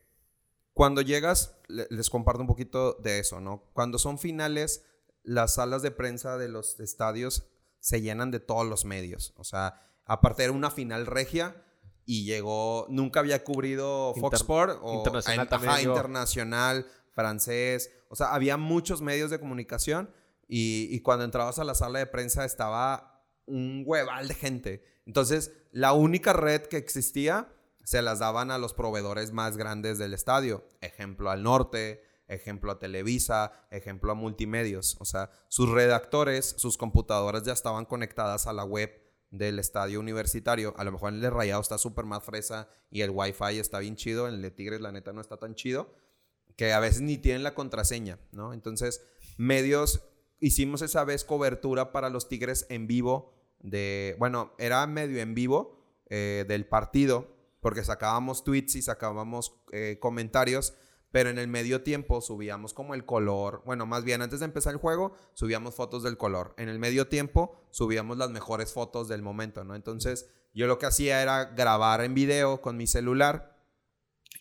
cuando 0.80 1.02
llegas, 1.02 1.58
le- 1.68 1.88
les 1.90 2.10
comparto 2.10 2.40
un 2.40 2.48
poquito 2.48 2.94
de 2.94 3.20
eso, 3.20 3.42
¿no? 3.42 3.70
Cuando 3.74 4.00
son 4.00 4.18
finales, 4.18 4.86
las 5.24 5.56
salas 5.56 5.82
de 5.82 5.92
prensa 5.92 6.38
de 6.38 6.48
los 6.48 6.80
estadios 6.80 7.44
se 7.82 8.00
llenan 8.02 8.32
de 8.32 8.40
todos 8.40 8.66
los 8.66 8.86
medios. 8.86 9.34
O 9.36 9.44
sea, 9.44 9.86
aparte 10.06 10.46
era 10.46 10.54
una 10.54 10.72
final 10.72 11.06
regia 11.06 11.62
y 12.06 12.24
llegó, 12.24 12.86
nunca 12.90 13.20
había 13.20 13.44
cubrido 13.44 14.14
Inter- 14.16 14.22
Fox 14.22 14.36
Sport 14.40 14.80
o 14.82 14.94
internacional 14.96 15.36
en- 15.36 15.42
ajá, 15.54 15.82
internacional, 15.98 16.88
francés. 17.12 17.92
O 18.08 18.16
sea, 18.16 18.34
había 18.34 18.56
muchos 18.56 19.02
medios 19.02 19.30
de 19.32 19.40
comunicación 19.42 20.10
y, 20.48 20.88
y 20.92 21.02
cuando 21.02 21.26
entrabas 21.26 21.60
a 21.60 21.66
la 21.66 21.76
sala 21.76 22.00
de 22.00 22.06
prensa 22.08 22.46
estaba 22.46 23.22
un 23.46 23.84
hueval 23.86 24.30
de 24.30 24.34
gente. 24.34 24.84
Entonces, 25.06 25.52
la 25.74 25.92
única 25.92 26.32
red 26.32 26.62
que 26.68 26.78
existía 26.78 27.54
se 27.90 28.04
las 28.04 28.20
daban 28.20 28.52
a 28.52 28.60
los 28.60 28.76
proveedores 28.76 29.34
más 29.34 29.58
grandes 29.58 29.98
del 29.98 30.14
estadio. 30.14 30.64
Ejemplo 30.80 31.32
al 31.32 31.42
norte, 31.42 32.04
ejemplo 32.28 32.72
a 32.72 32.78
Televisa, 32.78 33.52
ejemplo 33.72 34.12
a 34.12 34.14
multimedios. 34.14 34.96
O 35.00 35.06
sea, 35.06 35.32
sus 35.48 35.72
redactores, 35.72 36.54
sus 36.56 36.78
computadoras 36.78 37.42
ya 37.42 37.54
estaban 37.54 37.86
conectadas 37.86 38.46
a 38.46 38.54
la 38.54 38.64
web 38.64 38.92
del 39.32 39.58
estadio 39.58 40.00
universitario. 40.00 40.76
A 40.78 40.84
lo 40.84 40.92
mejor 40.92 41.14
el 41.14 41.20
de 41.20 41.32
Rayado 41.32 41.62
está 41.62 41.80
súper 41.80 42.06
más 42.06 42.24
fresa 42.24 42.70
y 42.92 43.02
el 43.02 43.10
Wi-Fi 43.10 43.58
está 43.58 43.80
bien 43.80 43.96
chido. 43.96 44.28
El 44.28 44.44
de 44.44 44.52
Tigres, 44.52 44.82
la 44.82 44.92
neta, 44.92 45.12
no 45.12 45.20
está 45.20 45.38
tan 45.38 45.56
chido. 45.56 45.92
Que 46.58 46.74
a 46.74 46.80
veces 46.80 47.02
ni 47.02 47.18
tienen 47.18 47.42
la 47.42 47.56
contraseña, 47.56 48.20
¿no? 48.32 48.54
Entonces, 48.54 49.04
medios, 49.36 50.04
hicimos 50.40 50.84
esa 50.84 51.06
vez 51.06 51.24
cobertura 51.24 51.92
para 51.92 52.12
los 52.12 52.30
Tigres 52.30 52.68
en 52.70 52.86
vivo. 52.86 53.34
De, 53.58 54.16
bueno, 54.20 54.54
era 54.60 54.86
medio 54.86 55.20
en 55.22 55.34
vivo 55.34 55.80
eh, 56.12 56.46
del 56.48 56.68
partido, 56.68 57.39
porque 57.62 57.84
sacábamos 57.84 58.44
tweets 58.44 58.76
y 58.76 58.82
sacábamos 58.82 59.62
eh, 59.72 59.98
comentarios. 60.00 60.74
Pero 61.12 61.32
en 61.32 61.40
el 61.40 61.48
medio 61.48 61.82
tiempo 61.82 62.22
subíamos 62.22 62.74
como 62.76 62.94
el 62.94 63.04
color. 63.04 63.64
Bueno, 63.66 63.88
más 63.88 64.04
bien 64.04 64.22
antes 64.22 64.42
de 64.42 64.46
empezar 64.46 64.74
el 64.74 64.80
juego, 64.80 65.14
subíamos 65.34 65.74
fotos 65.74 66.04
del 66.04 66.18
color. 66.18 66.54
En 66.58 66.70
el 66.70 66.78
medio 66.78 67.08
tiempo 67.08 67.56
subíamos 67.72 68.18
las 68.18 68.30
mejores 68.30 68.74
fotos 68.74 69.08
del 69.08 69.24
momento, 69.24 69.64
¿no? 69.64 69.76
Entonces, 69.76 70.30
yo 70.54 70.68
lo 70.68 70.78
que 70.78 70.86
hacía 70.86 71.22
era 71.24 71.46
grabar 71.46 72.02
en 72.02 72.14
video 72.14 72.62
con 72.62 72.78
mi 72.78 72.86
celular. 72.86 73.58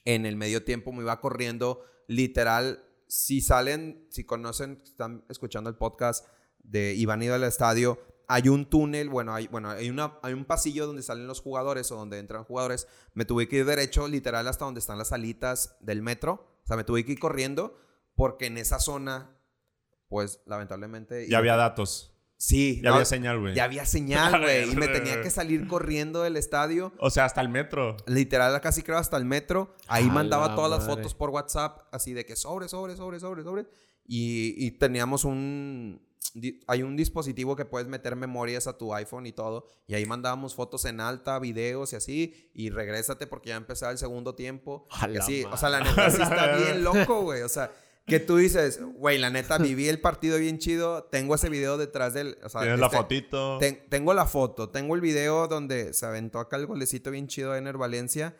En 0.04 0.26
el 0.26 0.36
medio 0.36 0.62
tiempo 0.62 0.92
me 0.92 1.02
iba 1.02 1.20
corriendo. 1.20 1.84
Literal, 2.06 2.84
si 3.06 3.40
salen, 3.40 4.06
si 4.10 4.24
conocen, 4.24 4.82
están 4.84 5.24
escuchando 5.30 5.70
el 5.70 5.76
podcast 5.76 6.26
de 6.58 6.94
Iván 6.94 7.22
ido 7.22 7.34
al 7.34 7.44
estadio, 7.44 7.98
hay 8.28 8.48
un 8.50 8.66
túnel, 8.66 9.08
bueno, 9.08 9.34
hay, 9.34 9.48
bueno, 9.48 9.70
hay, 9.70 9.88
una, 9.88 10.18
hay 10.22 10.34
un 10.34 10.44
pasillo 10.44 10.86
donde 10.86 11.02
salen 11.02 11.26
los 11.26 11.40
jugadores 11.40 11.90
o 11.90 11.96
donde 11.96 12.18
entran 12.18 12.44
jugadores. 12.44 12.86
Me 13.14 13.24
tuve 13.24 13.48
que 13.48 13.56
ir 13.56 13.64
derecho, 13.64 14.06
literal, 14.06 14.46
hasta 14.46 14.66
donde 14.66 14.80
están 14.80 14.98
las 14.98 15.08
salitas 15.08 15.76
del 15.80 16.02
metro. 16.02 16.46
O 16.62 16.66
sea, 16.66 16.76
me 16.76 16.84
tuve 16.84 17.04
que 17.06 17.12
ir 17.12 17.18
corriendo 17.18 17.78
porque 18.14 18.46
en 18.46 18.58
esa 18.58 18.80
zona, 18.80 19.34
pues, 20.08 20.42
lamentablemente... 20.44 21.26
Ya 21.26 21.38
había 21.38 21.56
datos. 21.56 22.14
Sí. 22.36 22.80
Ya 22.82 22.90
no, 22.90 22.96
había 22.96 23.06
señal, 23.06 23.40
güey. 23.40 23.54
Ya 23.54 23.64
había 23.64 23.86
señal, 23.86 24.40
güey. 24.42 24.70
y 24.72 24.76
me 24.76 24.88
tenía 24.88 25.22
que 25.22 25.30
salir 25.30 25.66
corriendo 25.66 26.22
del 26.22 26.36
estadio. 26.36 26.92
O 26.98 27.08
sea, 27.08 27.24
hasta 27.24 27.40
el 27.40 27.48
metro. 27.48 27.96
Literal, 28.06 28.60
casi 28.60 28.82
creo 28.82 28.98
hasta 28.98 29.16
el 29.16 29.24
metro. 29.24 29.74
Ahí 29.86 30.04
A 30.04 30.12
mandaba 30.12 30.48
la 30.48 30.54
todas 30.54 30.70
las 30.70 30.80
madre. 30.80 30.96
fotos 30.96 31.14
por 31.14 31.30
WhatsApp, 31.30 31.88
así 31.92 32.12
de 32.12 32.26
que 32.26 32.36
sobre, 32.36 32.68
sobre, 32.68 32.94
sobre, 32.94 33.20
sobre, 33.20 33.42
sobre. 33.42 33.66
Y, 34.04 34.54
y 34.66 34.72
teníamos 34.72 35.24
un. 35.24 36.06
Hay 36.66 36.82
un 36.82 36.96
dispositivo 36.96 37.56
que 37.56 37.64
puedes 37.64 37.88
meter 37.88 38.14
memorias 38.16 38.66
a 38.66 38.76
tu 38.76 38.94
iPhone 38.94 39.26
y 39.26 39.32
todo. 39.32 39.66
Y 39.86 39.94
ahí 39.94 40.04
mandábamos 40.06 40.54
fotos 40.54 40.84
en 40.84 41.00
alta, 41.00 41.38
videos 41.38 41.92
y 41.92 41.96
así. 41.96 42.50
Y 42.54 42.70
regrésate 42.70 43.26
porque 43.26 43.48
ya 43.50 43.56
empezaba 43.56 43.92
el 43.92 43.98
segundo 43.98 44.34
tiempo. 44.34 44.86
Y 45.08 45.12
la 45.14 45.20
así, 45.20 45.44
o 45.44 45.56
sea, 45.56 45.68
la 45.70 45.80
neta 45.80 46.10
sí 46.10 46.20
está 46.22 46.56
bien 46.56 46.84
loco, 46.84 47.22
güey. 47.22 47.42
O 47.42 47.48
sea, 47.48 47.72
que 48.06 48.20
tú 48.20 48.36
dices, 48.36 48.80
güey, 48.94 49.18
la 49.18 49.30
neta 49.30 49.58
viví 49.58 49.88
el 49.88 50.00
partido 50.00 50.38
bien 50.38 50.58
chido. 50.58 51.04
Tengo 51.04 51.34
ese 51.34 51.48
video 51.48 51.76
detrás 51.76 52.14
del. 52.14 52.38
O 52.42 52.48
sea, 52.48 52.62
Tienes 52.62 52.80
la 52.80 52.86
este- 52.86 52.96
fotito. 52.98 53.58
Ten- 53.58 53.84
tengo 53.88 54.14
la 54.14 54.26
foto, 54.26 54.70
tengo 54.70 54.94
el 54.94 55.00
video 55.00 55.46
donde 55.48 55.92
se 55.92 56.06
aventó 56.06 56.38
acá 56.40 56.56
el 56.56 56.66
golecito 56.66 57.10
bien 57.10 57.26
chido 57.26 57.52
de 57.52 57.58
Ener 57.58 57.76
Valencia. 57.78 58.36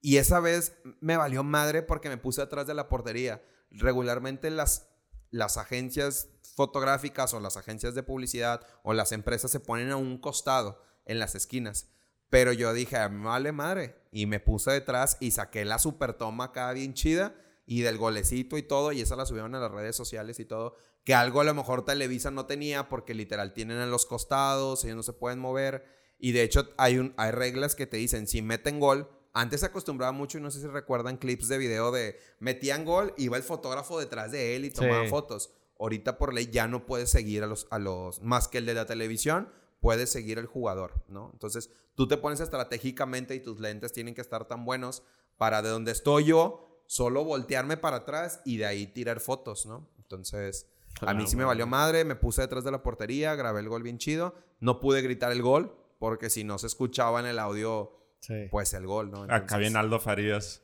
Y 0.00 0.18
esa 0.18 0.38
vez 0.40 0.76
me 1.00 1.16
valió 1.16 1.42
madre 1.42 1.82
porque 1.82 2.08
me 2.08 2.16
puse 2.18 2.40
atrás 2.40 2.66
de 2.66 2.74
la 2.74 2.88
portería. 2.88 3.42
Regularmente 3.70 4.50
las, 4.50 4.88
las 5.30 5.56
agencias 5.56 6.28
fotográficas 6.56 7.32
o 7.34 7.40
las 7.40 7.56
agencias 7.56 7.94
de 7.94 8.02
publicidad 8.02 8.66
o 8.82 8.94
las 8.94 9.12
empresas 9.12 9.50
se 9.50 9.60
ponen 9.60 9.90
a 9.90 9.96
un 9.96 10.18
costado 10.18 10.82
en 11.04 11.18
las 11.20 11.34
esquinas. 11.34 11.90
Pero 12.30 12.52
yo 12.52 12.72
dije, 12.72 12.96
"A 12.96 13.08
mí 13.08 13.22
vale 13.24 13.52
madre. 13.52 13.94
Y 14.10 14.26
me 14.26 14.40
puse 14.40 14.72
detrás 14.72 15.16
y 15.20 15.30
saqué 15.30 15.64
la 15.64 15.78
super 15.78 16.14
toma 16.14 16.44
acá 16.44 16.72
bien 16.72 16.94
chida 16.94 17.36
y 17.66 17.82
del 17.82 17.98
golecito 17.98 18.56
y 18.58 18.62
todo. 18.62 18.90
Y 18.92 19.00
esa 19.02 19.14
la 19.14 19.26
subieron 19.26 19.54
a 19.54 19.60
las 19.60 19.70
redes 19.70 19.94
sociales 19.94 20.40
y 20.40 20.44
todo. 20.46 20.74
Que 21.04 21.14
algo 21.14 21.40
a 21.40 21.44
lo 21.44 21.54
mejor 21.54 21.84
Televisa 21.84 22.32
no 22.32 22.46
tenía 22.46 22.88
porque 22.88 23.14
literal 23.14 23.52
tienen 23.52 23.78
en 23.80 23.90
los 23.92 24.06
costados, 24.06 24.82
ellos 24.84 24.96
no 24.96 25.02
se 25.04 25.12
pueden 25.12 25.38
mover. 25.38 25.84
Y 26.18 26.32
de 26.32 26.42
hecho 26.42 26.70
hay, 26.78 26.98
un, 26.98 27.14
hay 27.16 27.30
reglas 27.30 27.76
que 27.76 27.86
te 27.86 27.98
dicen, 27.98 28.26
si 28.26 28.40
meten 28.42 28.80
gol, 28.80 29.08
antes 29.34 29.60
se 29.60 29.66
acostumbraba 29.66 30.12
mucho 30.12 30.38
y 30.38 30.40
no 30.40 30.50
sé 30.50 30.60
si 30.62 30.66
recuerdan 30.66 31.18
clips 31.18 31.46
de 31.46 31.58
video 31.58 31.92
de 31.92 32.18
metían 32.40 32.84
gol, 32.86 33.12
iba 33.18 33.36
el 33.36 33.42
fotógrafo 33.42 34.00
detrás 34.00 34.32
de 34.32 34.56
él 34.56 34.64
y 34.64 34.70
tomaban 34.70 35.04
Sí. 35.04 35.10
fotos. 35.10 35.52
Ahorita 35.78 36.18
por 36.18 36.32
ley 36.32 36.48
ya 36.50 36.66
no 36.68 36.86
puedes 36.86 37.10
seguir 37.10 37.42
a 37.42 37.46
los, 37.46 37.66
a 37.70 37.78
los, 37.78 38.22
más 38.22 38.48
que 38.48 38.58
el 38.58 38.66
de 38.66 38.74
la 38.74 38.86
televisión, 38.86 39.50
puedes 39.80 40.10
seguir 40.10 40.38
el 40.38 40.46
jugador, 40.46 41.04
¿no? 41.08 41.30
Entonces 41.32 41.70
tú 41.94 42.08
te 42.08 42.16
pones 42.16 42.40
estratégicamente 42.40 43.34
y 43.34 43.40
tus 43.40 43.60
lentes 43.60 43.92
tienen 43.92 44.14
que 44.14 44.20
estar 44.22 44.46
tan 44.46 44.64
buenos 44.64 45.02
para 45.36 45.60
de 45.62 45.68
donde 45.68 45.92
estoy 45.92 46.24
yo, 46.24 46.82
solo 46.86 47.24
voltearme 47.24 47.76
para 47.76 47.98
atrás 47.98 48.40
y 48.44 48.56
de 48.56 48.66
ahí 48.66 48.86
tirar 48.86 49.20
fotos, 49.20 49.66
¿no? 49.66 49.88
Entonces, 49.98 50.66
a 51.02 51.12
mí 51.14 51.26
sí 51.26 51.36
me 51.36 51.44
valió 51.44 51.66
madre, 51.66 52.04
me 52.04 52.14
puse 52.16 52.40
detrás 52.42 52.64
de 52.64 52.70
la 52.70 52.82
portería, 52.82 53.34
grabé 53.34 53.60
el 53.60 53.68
gol 53.68 53.82
bien 53.82 53.98
chido, 53.98 54.34
no 54.60 54.80
pude 54.80 55.02
gritar 55.02 55.30
el 55.32 55.42
gol 55.42 55.76
porque 55.98 56.30
si 56.30 56.42
no 56.44 56.58
se 56.58 56.68
escuchaba 56.68 57.20
en 57.20 57.26
el 57.26 57.38
audio, 57.38 57.92
Sí. 58.20 58.48
pues 58.50 58.72
el 58.74 58.86
gol, 58.86 59.10
¿no? 59.10 59.24
Acá 59.24 59.36
Entonces- 59.36 59.58
viene 59.58 59.78
Aldo 59.78 60.00
Farías. 60.00 60.62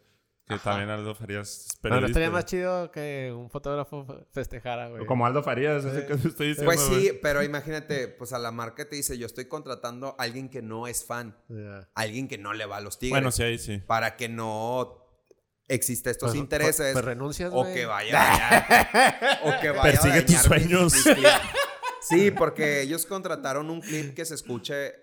Que 0.52 0.58
también 0.64 0.90
Aldo 0.90 1.14
Farías 1.14 1.48
es 1.48 1.78
Pero 1.80 1.94
no 1.94 2.00
periodista. 2.00 2.06
estaría 2.20 2.30
más 2.30 2.44
chido 2.46 2.90
que 2.90 3.32
un 3.36 3.50
fotógrafo 3.50 4.04
fe- 4.04 4.26
festejara, 4.32 4.88
güey. 4.88 5.06
Como 5.06 5.26
Aldo 5.26 5.42
Farías, 5.42 5.84
ese 5.84 6.06
que 6.06 6.16
te 6.16 6.28
estoy 6.28 6.48
diciendo. 6.48 6.64
Pues 6.72 6.80
sí, 6.80 7.08
güey. 7.08 7.20
pero 7.20 7.42
imagínate, 7.42 8.08
pues 8.08 8.32
a 8.32 8.38
la 8.38 8.50
marca 8.52 8.88
te 8.88 8.96
dice, 8.96 9.16
yo 9.18 9.26
estoy 9.26 9.46
contratando 9.46 10.14
a 10.18 10.22
alguien 10.22 10.48
que 10.48 10.62
no 10.62 10.86
es 10.86 11.04
fan, 11.04 11.36
alguien 11.94 12.28
que 12.28 12.38
no 12.38 12.52
le 12.52 12.66
va 12.66 12.78
a 12.78 12.80
los 12.80 12.98
tigres, 12.98 13.12
Bueno, 13.12 13.30
sí, 13.32 13.42
ahí 13.42 13.58
sí. 13.58 13.78
para 13.86 14.16
que 14.16 14.28
no 14.28 14.98
exista 15.68 16.10
estos 16.10 16.30
Pues- 16.30 16.40
intereses. 16.40 16.76
Pues, 16.76 16.92
pues 16.92 17.04
renuncias, 17.04 17.50
o 17.52 17.62
güey. 17.62 17.74
que 17.74 17.86
vaya 17.86 18.20
a 18.20 18.66
dañar- 18.68 19.40
o 19.44 19.60
que 19.60 19.70
vaya 19.70 19.80
a 19.80 19.82
Persigue 19.84 20.22
tus 20.22 20.48
dañar 20.48 20.60
mis- 20.60 20.68
sueños. 20.68 20.92
mis 20.94 21.02
clips. 21.04 21.30
Sí, 22.04 22.32
porque 22.32 22.82
ellos 22.82 23.06
contrataron 23.06 23.70
un 23.70 23.80
clip 23.80 24.12
que 24.16 24.24
se 24.24 24.34
escuche 24.34 24.94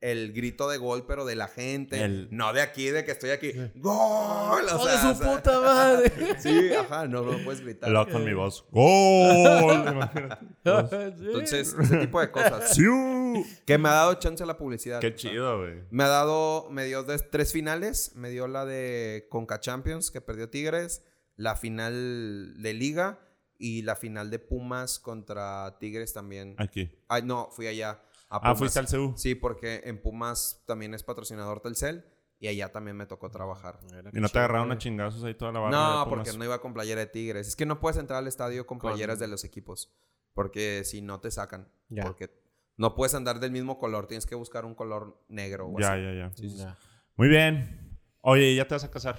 el 0.00 0.32
grito 0.32 0.68
de 0.68 0.76
gol, 0.78 1.04
pero 1.06 1.24
de 1.24 1.34
la 1.36 1.48
gente. 1.48 2.02
El- 2.04 2.28
No 2.30 2.52
de 2.52 2.60
aquí, 2.60 2.88
de 2.90 3.04
que 3.04 3.12
estoy 3.12 3.30
aquí. 3.30 3.52
¡Gol! 3.76 4.64
O 4.64 4.66
¡Hijo 4.66 4.84
sea, 4.84 4.92
de 4.94 5.00
su 5.00 5.08
o 5.08 5.14
sea, 5.14 5.36
puta 5.36 5.60
madre! 5.60 6.12
Sí, 6.38 6.72
ajá, 6.74 7.08
no 7.08 7.22
lo 7.22 7.42
puedes 7.44 7.60
gritar. 7.62 7.90
Lo 7.90 8.00
hago 8.00 8.12
con 8.12 8.24
mi 8.24 8.34
voz. 8.34 8.64
¡Gol! 8.70 9.74
Imagínate. 9.92 10.46
Entonces, 10.64 11.74
ese 11.80 11.96
tipo 11.98 12.20
de 12.20 12.30
cosas. 12.30 12.74
¡Siu! 12.74 13.44
Que 13.64 13.78
me 13.78 13.88
ha 13.88 13.92
dado 13.92 14.14
chance 14.14 14.44
la 14.46 14.56
publicidad. 14.58 15.00
Qué 15.00 15.14
chido, 15.14 15.58
güey. 15.60 15.82
Me 15.90 16.04
ha 16.04 16.08
dado, 16.08 16.68
me 16.70 16.84
dio 16.84 17.02
de- 17.02 17.18
tres 17.18 17.52
finales. 17.52 18.12
Me 18.14 18.30
dio 18.30 18.46
la 18.48 18.64
de 18.64 19.26
Conca 19.30 19.60
Champions, 19.60 20.10
que 20.10 20.20
perdió 20.20 20.48
Tigres. 20.50 21.02
La 21.36 21.56
final 21.56 22.54
de 22.62 22.74
Liga. 22.74 23.18
Y 23.58 23.80
la 23.82 23.96
final 23.96 24.30
de 24.30 24.38
Pumas 24.38 24.98
contra 24.98 25.78
Tigres 25.80 26.12
también. 26.12 26.54
Aquí. 26.58 26.90
Ay, 27.08 27.22
no, 27.22 27.48
fui 27.50 27.66
allá. 27.66 28.02
A 28.28 28.36
Ah, 28.36 28.40
Pumas. 28.40 28.58
fuiste 28.58 28.78
al 28.78 28.86
CU. 28.86 29.14
Sí, 29.16 29.34
porque 29.34 29.82
en 29.84 30.00
Pumas 30.00 30.62
también 30.66 30.94
es 30.94 31.02
patrocinador 31.02 31.60
Telcel. 31.60 32.04
Y 32.38 32.48
allá 32.48 32.70
también 32.70 32.98
me 32.98 33.06
tocó 33.06 33.30
trabajar. 33.30 33.78
Y 34.12 34.20
no 34.20 34.28
te 34.28 34.38
agarraron 34.38 34.70
a 34.70 34.76
chingazos 34.76 35.24
ahí 35.24 35.34
toda 35.34 35.52
la 35.52 35.60
barra. 35.60 35.70
No, 35.76 36.04
de 36.04 36.10
porque 36.10 36.32
no 36.34 36.44
iba 36.44 36.60
con 36.60 36.74
playera 36.74 37.00
de 37.00 37.06
Tigres. 37.06 37.48
Es 37.48 37.56
que 37.56 37.64
no 37.64 37.80
puedes 37.80 37.96
entrar 37.96 38.18
al 38.18 38.26
estadio 38.26 38.66
con 38.66 38.78
playeras 38.78 39.18
de 39.18 39.26
los 39.26 39.42
equipos. 39.44 39.90
Porque 40.34 40.82
si 40.84 41.00
no 41.00 41.18
te 41.18 41.30
sacan. 41.30 41.72
Ya. 41.88 42.02
Porque 42.04 42.30
no 42.76 42.94
puedes 42.94 43.14
andar 43.14 43.40
del 43.40 43.52
mismo 43.52 43.78
color. 43.78 44.06
Tienes 44.06 44.26
que 44.26 44.34
buscar 44.34 44.66
un 44.66 44.74
color 44.74 45.24
negro 45.28 45.66
o 45.68 45.80
Ya, 45.80 45.94
así. 45.94 46.02
ya, 46.02 46.12
ya. 46.12 46.30
Sí, 46.36 46.50
sí, 46.50 46.56
sí. 46.56 46.58
Ya. 46.58 46.76
Muy 47.16 47.28
bien. 47.28 47.98
Oye, 48.20 48.54
¿ya 48.54 48.68
te 48.68 48.74
vas 48.74 48.84
a 48.84 48.90
casar? 48.90 49.18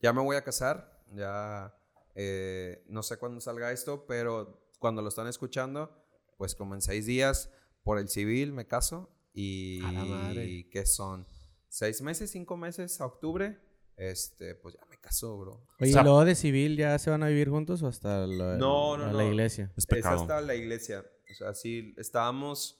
Ya 0.00 0.12
me 0.12 0.20
voy 0.20 0.34
a 0.34 0.42
casar. 0.42 1.00
Ya 1.12 1.72
eh, 2.16 2.84
no 2.88 3.04
sé 3.04 3.18
cuándo 3.18 3.40
salga 3.40 3.70
esto, 3.70 4.04
pero 4.06 4.68
cuando 4.80 5.00
lo 5.00 5.08
están 5.10 5.28
escuchando, 5.28 6.04
pues 6.38 6.56
como 6.56 6.74
en 6.74 6.82
seis 6.82 7.06
días 7.06 7.52
por 7.82 7.98
el 7.98 8.08
civil 8.08 8.52
me 8.52 8.66
caso. 8.66 9.10
Y 9.34 9.80
A 9.84 9.92
la 9.92 10.04
madre. 10.04 10.68
que 10.70 10.84
son 10.86 11.26
seis 11.68 12.02
meses, 12.02 12.30
cinco 12.30 12.56
meses 12.56 13.00
a 13.00 13.06
octubre. 13.06 13.58
Este, 13.96 14.54
pues 14.54 14.74
ya 14.74 14.84
me 14.90 14.98
caso, 14.98 15.38
bro. 15.38 15.66
Oye, 15.80 15.90
O 15.90 15.92
sea- 15.92 16.00
¿y 16.02 16.04
luego 16.04 16.24
de 16.24 16.34
civil 16.34 16.76
ya 16.76 16.98
se 16.98 17.10
van 17.10 17.22
a 17.22 17.28
vivir 17.28 17.48
juntos 17.50 17.82
o 17.82 17.86
hasta 17.88 18.26
la, 18.26 18.56
No, 18.56 18.96
no, 18.96 19.04
a 19.04 19.12
no. 19.12 19.18
la 19.18 19.24
iglesia? 19.24 19.66
Es 19.76 19.84
Es 19.84 19.86
pecado. 19.86 20.20
hasta 20.22 20.40
la 20.40 20.54
iglesia. 20.54 21.04
O 21.30 21.34
sea, 21.34 21.54
sí, 21.54 21.94
estábamos. 21.96 22.78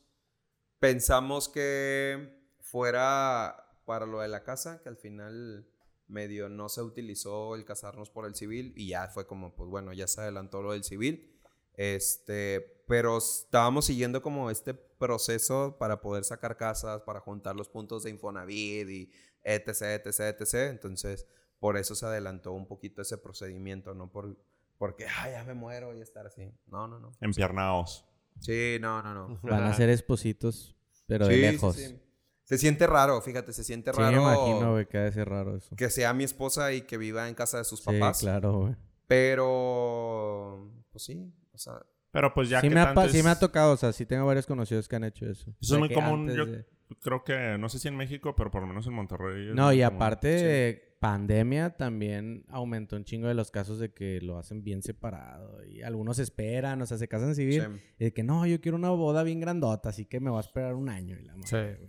Pensamos 0.79 1.49
que 1.49 2.41
fuera 2.61 3.57
para 3.85 4.07
lo 4.07 4.21
de 4.21 4.29
la 4.29 4.43
casa, 4.43 4.81
que 4.83 4.89
al 4.89 4.97
final 4.97 5.69
medio 6.09 6.49
no 6.49 6.69
se 6.69 6.83
utilizó 6.83 7.55
el 7.55 7.65
casarnos 7.65 8.11
por 8.11 8.27
el 8.27 8.35
civil 8.35 8.73
y 8.77 8.89
ya 8.89 9.09
fue 9.09 9.27
como, 9.27 9.55
pues 9.55 9.71
bueno, 9.71 9.93
ya 9.93 10.07
se 10.09 10.21
adelantó 10.21 10.61
lo 10.63 10.73
del 10.73 10.85
civil. 10.85 11.32
Este, 11.75 12.83
pero 12.87 13.19
estábamos 13.19 13.87
siguiendo 13.87 14.23
como 14.23 14.51
este 14.51 14.75
proceso 14.75 15.77
para 15.79 16.01
poder 16.01 16.25
sacar 16.25 16.57
casas, 16.57 17.03
para 17.03 17.21
juntar 17.21 17.57
los 17.57 17.69
puntos 17.69 18.03
de 18.05 18.11
Infonavit 18.11 18.89
y 18.89 19.11
etc, 19.43 19.83
etc, 20.05 20.21
etc. 20.41 20.55
Entonces, 20.71 21.27
por 21.59 21.77
eso 21.77 21.95
se 21.95 22.07
adelantó 22.07 22.53
un 22.53 22.67
poquito 22.67 23.03
ese 23.03 23.19
procedimiento, 23.19 23.95
no 23.95 24.11
por 24.11 24.37
porque, 24.79 25.07
ay, 25.07 25.33
ya 25.33 25.45
me 25.45 25.55
muero 25.55 25.97
y 25.97 26.01
estar 26.01 26.27
así. 26.27 26.51
No, 26.67 26.89
no, 26.89 26.99
no. 26.99 27.13
Empiarnaos. 27.21 28.05
Sí, 28.41 28.79
no, 28.81 29.01
no, 29.01 29.15
no. 29.15 29.39
Van 29.43 29.63
a 29.63 29.75
ser 29.75 29.89
espositos, 29.91 30.75
pero 31.07 31.29
de 31.29 31.35
Sí, 31.35 31.41
sí, 31.41 31.53
lejos. 31.53 31.77
sí. 31.77 31.99
Se 32.43 32.59
siente 32.59 32.87
raro, 32.89 33.21
fíjate, 33.23 33.53
se 33.53 33.63
siente 33.63 33.93
Sí, 33.93 33.99
raro. 34.01 34.17
me 34.17 34.23
imagino, 34.23 34.73
güey, 34.73 34.89
que 34.89 34.99
ha 34.99 35.03
de 35.05 35.13
ser 35.13 35.29
raro 35.29 35.57
eso. 35.57 35.77
Que 35.77 35.89
sea 35.89 36.13
mi 36.13 36.25
esposa 36.25 36.73
y 36.73 36.83
que 36.83 36.99
viva 36.99 37.29
en 37.29 37.35
casa 37.37 37.59
de 37.59 37.65
sus 37.65 37.79
Sí, 37.79 37.85
papás. 37.87 38.19
claro, 38.19 38.59
güey. 38.63 38.77
Pero, 39.07 40.69
pues 40.91 41.05
sí, 41.05 41.33
o 41.53 41.59
sea, 41.59 41.75
Pero 42.11 42.33
pues 42.35 42.49
ya 42.49 42.61
Sí 42.61 42.69
que 42.69 42.75
me, 42.75 42.81
ha, 42.81 42.93
tanto 42.95 43.09
sí 43.09 43.23
me 43.23 43.31
ha 43.31 43.39
tocado, 43.39 43.73
o 43.73 43.77
sea, 43.77 43.93
sí 43.93 44.05
tengo 44.07 44.27
varios 44.27 44.47
conocidos 44.47 44.87
que 44.89 44.97
han 44.97 45.05
hecho 45.05 45.27
eso. 45.27 45.51
O 45.51 45.55
es 45.61 45.71
muy 45.79 45.93
común, 45.93 46.31
yo- 46.35 46.47
de- 46.47 46.67
Creo 47.01 47.25
que, 47.25 47.57
no 47.59 47.71
sé 47.71 47.79
si 47.79 47.89
en 47.89 47.97
México, 47.97 48.35
pero 48.37 48.51
por 48.51 48.61
lo 48.61 48.69
menos 48.69 48.87
en 48.87 48.93
Monterrey. 48.93 49.51
No, 49.55 49.73
y 49.73 49.83
común. 49.83 49.97
aparte, 49.97 50.95
pandemia 51.01 51.71
también 51.75 52.45
aumentó 52.51 52.97
un 52.97 53.05
chingo 53.05 53.29
de 53.29 53.35
los 53.35 53.51
casos 53.51 53.79
de 53.79 53.95
que 53.95 54.21
lo 54.21 54.37
hacen 54.37 54.63
bien 54.63 54.83
separado. 54.83 55.65
Y 55.65 55.81
algunos 55.81 56.19
esperan, 56.19 56.83
o 56.83 56.87
sea, 56.87 56.99
se 56.99 57.09
casan 57.09 57.35
civil. 57.35 57.63
sí. 57.63 57.81
Y 57.99 58.05
de 58.05 58.13
que 58.13 58.23
no, 58.23 58.45
yo 58.47 58.61
quiero 58.61 58.77
una 58.77 58.91
boda 58.91 59.23
bien 59.23 59.41
grandota, 59.41 59.89
así 59.89 60.05
que 60.05 60.21
me 60.21 60.29
voy 60.29 60.37
a 60.37 60.41
esperar 60.43 60.75
un 60.75 60.91
año. 60.91 61.17
Y 61.19 61.23
la 61.25 61.35
madre, 61.35 61.79
Sí. 61.79 61.87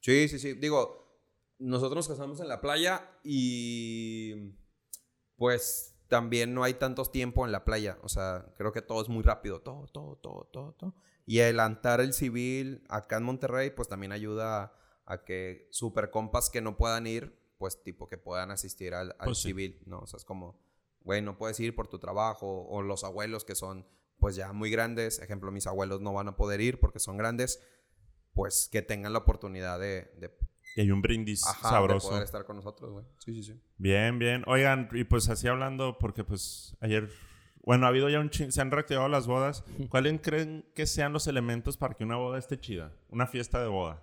Sí, 0.00 0.28
sí, 0.28 0.38
sí. 0.38 0.52
Digo, 0.52 1.18
nosotros 1.58 1.96
nos 2.06 2.08
casamos 2.18 2.38
en 2.40 2.48
la 2.48 2.60
playa 2.60 3.08
y 3.24 4.52
pues 5.36 5.95
también 6.08 6.54
no 6.54 6.62
hay 6.64 6.74
tantos 6.74 7.10
tiempo 7.10 7.44
en 7.44 7.52
la 7.52 7.64
playa. 7.64 7.98
O 8.02 8.08
sea, 8.08 8.52
creo 8.56 8.72
que 8.72 8.82
todo 8.82 9.02
es 9.02 9.08
muy 9.08 9.22
rápido. 9.22 9.60
Todo, 9.60 9.86
todo, 9.88 10.16
todo, 10.16 10.48
todo, 10.52 10.72
todo. 10.72 10.94
Y 11.26 11.40
adelantar 11.40 12.00
el 12.00 12.12
civil 12.12 12.84
acá 12.88 13.16
en 13.16 13.24
Monterrey, 13.24 13.70
pues 13.70 13.88
también 13.88 14.12
ayuda 14.12 14.62
a, 14.62 14.72
a 15.06 15.24
que 15.24 15.68
super 15.70 16.10
compas 16.10 16.50
que 16.50 16.60
no 16.60 16.76
puedan 16.76 17.06
ir, 17.06 17.38
pues 17.58 17.82
tipo 17.82 18.08
que 18.08 18.18
puedan 18.18 18.50
asistir 18.50 18.94
al, 18.94 19.16
al 19.18 19.26
Pues 19.26 19.38
sí. 19.38 19.48
civil, 19.48 19.82
¿no? 19.86 20.00
O 20.00 20.06
sea, 20.06 20.18
es 20.18 20.24
como, 20.24 20.60
güey, 21.00 21.22
no 21.22 21.36
puedes 21.38 21.58
ir 21.60 21.74
por 21.74 21.88
tu 21.88 21.98
trabajo. 21.98 22.66
O 22.68 22.82
los 22.82 23.02
abuelos 23.02 23.44
que 23.44 23.54
son, 23.54 23.82
pues 23.82 23.96
pues 24.18 24.36
ya 24.36 24.52
muy 24.52 24.70
grandes, 24.70 25.18
ejemplo, 25.18 25.50
mis 25.52 25.66
abuelos 25.66 26.00
no 26.00 26.12
van 26.12 26.28
a 26.28 26.36
poder 26.36 26.60
ir 26.60 26.80
porque 26.80 26.98
son 26.98 27.16
grandes, 27.16 27.62
pues 28.34 28.68
que 28.70 28.82
tengan 28.82 29.12
la 29.12 29.20
oportunidad 29.20 29.78
de, 29.80 30.10
de, 30.18 30.36
Y 30.76 30.82
hay 30.82 30.90
un 30.90 31.00
brindis 31.00 31.46
ajá, 31.46 31.68
de 31.68 31.74
sabroso. 31.74 32.08
poder 32.10 32.22
estar 32.22 32.44
con 32.44 32.56
nosotros, 32.56 32.92
güey. 32.92 33.04
Sí, 33.24 33.34
sí, 33.34 33.42
sí. 33.44 33.60
Bien, 33.78 34.18
bien. 34.18 34.44
Oigan, 34.46 34.90
y 34.92 35.04
pues 35.04 35.30
así 35.30 35.48
hablando, 35.48 35.96
porque 35.98 36.22
pues 36.22 36.76
ayer, 36.80 37.08
bueno, 37.62 37.86
ha 37.86 37.88
habido 37.88 38.10
ya 38.10 38.20
un 38.20 38.28
ching, 38.28 38.52
se 38.52 38.60
han 38.60 38.70
reactivado 38.70 39.08
las 39.08 39.26
bodas. 39.26 39.64
¿Cuáles 39.88 40.20
creen 40.20 40.70
que 40.74 40.84
sean 40.84 41.14
los 41.14 41.28
elementos 41.28 41.78
para 41.78 41.94
que 41.94 42.04
una 42.04 42.16
boda 42.16 42.38
esté 42.38 42.60
chida? 42.60 42.92
Una 43.08 43.26
fiesta 43.26 43.58
de 43.58 43.68
boda. 43.68 44.02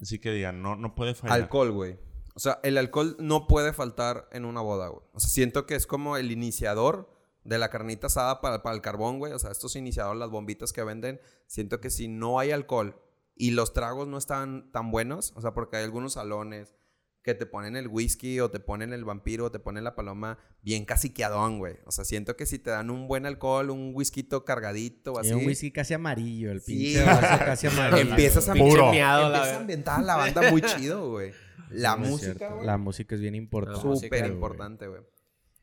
Así 0.00 0.18
que 0.18 0.32
digan, 0.32 0.62
no, 0.62 0.74
no 0.74 0.94
puede 0.94 1.14
fallar. 1.14 1.38
Alcohol, 1.38 1.70
güey. 1.70 1.98
O 2.34 2.40
sea, 2.40 2.60
el 2.62 2.78
alcohol 2.78 3.16
no 3.18 3.46
puede 3.46 3.74
faltar 3.74 4.26
en 4.32 4.46
una 4.46 4.62
boda, 4.62 4.88
güey. 4.88 5.02
O 5.12 5.20
sea, 5.20 5.28
siento 5.28 5.66
que 5.66 5.74
es 5.74 5.86
como 5.86 6.16
el 6.16 6.30
iniciador 6.30 7.14
de 7.44 7.58
la 7.58 7.68
carnita 7.68 8.06
asada 8.06 8.40
para, 8.40 8.62
para 8.62 8.74
el 8.74 8.80
carbón, 8.80 9.18
güey. 9.18 9.34
O 9.34 9.38
sea, 9.38 9.50
estos 9.50 9.76
iniciadores, 9.76 10.18
las 10.18 10.30
bombitas 10.30 10.72
que 10.72 10.82
venden, 10.82 11.20
siento 11.46 11.78
que 11.78 11.90
si 11.90 12.08
no 12.08 12.38
hay 12.38 12.52
alcohol 12.52 12.98
y 13.46 13.52
los 13.52 13.72
tragos 13.72 14.06
no 14.08 14.18
están 14.18 14.70
tan 14.72 14.90
buenos, 14.90 15.32
o 15.36 15.40
sea, 15.40 15.52
porque 15.54 15.76
hay 15.78 15.84
algunos 15.84 16.12
salones 16.14 16.74
que 17.22 17.34
te 17.34 17.44
ponen 17.44 17.76
el 17.76 17.86
whisky 17.88 18.40
o 18.40 18.50
te 18.50 18.60
ponen 18.60 18.92
el 18.94 19.04
vampiro 19.04 19.46
o 19.46 19.50
te 19.50 19.58
ponen 19.58 19.84
la 19.84 19.94
paloma 19.94 20.38
bien 20.62 20.84
caciqueadón, 20.86 21.58
güey. 21.58 21.74
O 21.84 21.90
sea, 21.92 22.04
siento 22.06 22.34
que 22.34 22.46
si 22.46 22.58
te 22.58 22.70
dan 22.70 22.88
un 22.90 23.08
buen 23.08 23.26
alcohol, 23.26 23.68
un 23.70 23.92
whisky 23.94 24.26
cargadito 24.46 25.12
o 25.12 25.18
Y 25.18 25.26
así, 25.26 25.32
un 25.34 25.46
whisky 25.46 25.70
casi 25.70 25.92
amarillo, 25.94 26.50
el 26.50 26.60
Sí. 26.62 26.72
pinche 26.94 27.04
vaso 27.04 27.44
casi 27.44 27.66
amarillo. 27.66 28.10
empiezas 28.10 28.48
a, 28.48 28.54
Puro. 28.54 28.90
miado, 28.90 29.28
la 29.28 29.36
empiezas 29.38 29.56
a 29.56 29.60
ambientar 29.60 30.02
la 30.02 30.16
banda 30.44 30.50
muy 30.50 30.62
chido, 30.62 31.10
güey. 31.10 31.32
La 31.70 31.96
No 31.96 32.06
música, 32.06 32.48
güey. 32.54 32.66
La 32.66 32.78
música 32.78 33.14
es 33.14 33.20
bien 33.20 33.34
importante. 33.34 33.80
Súper 33.82 34.20
güey. 34.20 34.32
importante, 34.32 34.86
güey. 34.88 35.02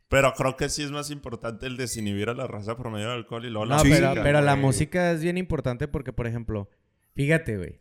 Pero 0.10 0.34
creo 0.36 0.56
que 0.56 0.70
sí 0.70 0.84
es 0.84 0.92
más 0.92 1.10
importante 1.12 1.66
el 1.66 1.76
desinhibir 1.76 2.30
a 2.30 2.34
la 2.34 2.48
raza 2.48 2.78
por 2.78 2.90
medio 2.92 3.10
del 3.10 3.18
alcohol 3.18 3.44
y 3.46 3.50
luego 3.50 3.66
la 3.66 3.78
No, 3.78 3.82
Sí, 3.84 3.90
pero, 3.90 4.08
música. 4.10 4.24
pero 4.24 4.42
la 4.42 4.54
güey. 4.54 4.62
música 4.66 5.12
es 5.12 5.22
bien 5.22 5.38
importante 5.38 5.88
porque, 5.88 6.14
por 6.14 6.28
ejemplo, 6.28 6.70
fíjate, 7.18 7.58
güey. 7.58 7.80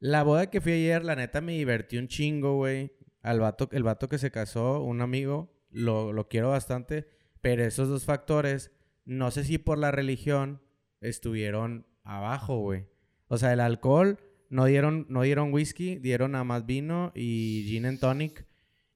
La 0.00 0.24
boda 0.24 0.50
que 0.50 0.60
fui 0.60 0.72
ayer, 0.72 1.04
la 1.04 1.14
neta 1.14 1.40
me 1.40 1.52
divertí 1.52 1.98
un 1.98 2.08
chingo, 2.08 2.56
güey. 2.56 2.92
Al 3.20 3.38
vato, 3.38 3.68
el 3.70 3.82
vato 3.84 4.08
que 4.08 4.18
se 4.18 4.30
casó, 4.30 4.82
un 4.82 5.00
amigo, 5.00 5.54
lo, 5.70 6.12
lo 6.12 6.28
quiero 6.28 6.48
bastante. 6.50 7.06
Pero 7.40 7.64
esos 7.64 7.88
dos 7.88 8.04
factores, 8.04 8.72
no 9.04 9.30
sé 9.30 9.44
si 9.44 9.58
por 9.58 9.78
la 9.78 9.90
religión, 9.90 10.62
estuvieron 11.00 11.86
abajo, 12.02 12.58
güey. 12.60 12.86
O 13.28 13.38
sea, 13.38 13.52
el 13.52 13.60
alcohol, 13.60 14.18
no 14.48 14.64
dieron, 14.64 15.06
no 15.08 15.22
dieron 15.22 15.52
whisky, 15.52 15.96
dieron 15.96 16.32
nada 16.32 16.44
más 16.44 16.66
vino 16.66 17.12
y 17.14 17.64
gin 17.68 17.86
and 17.86 18.00
tonic. 18.00 18.47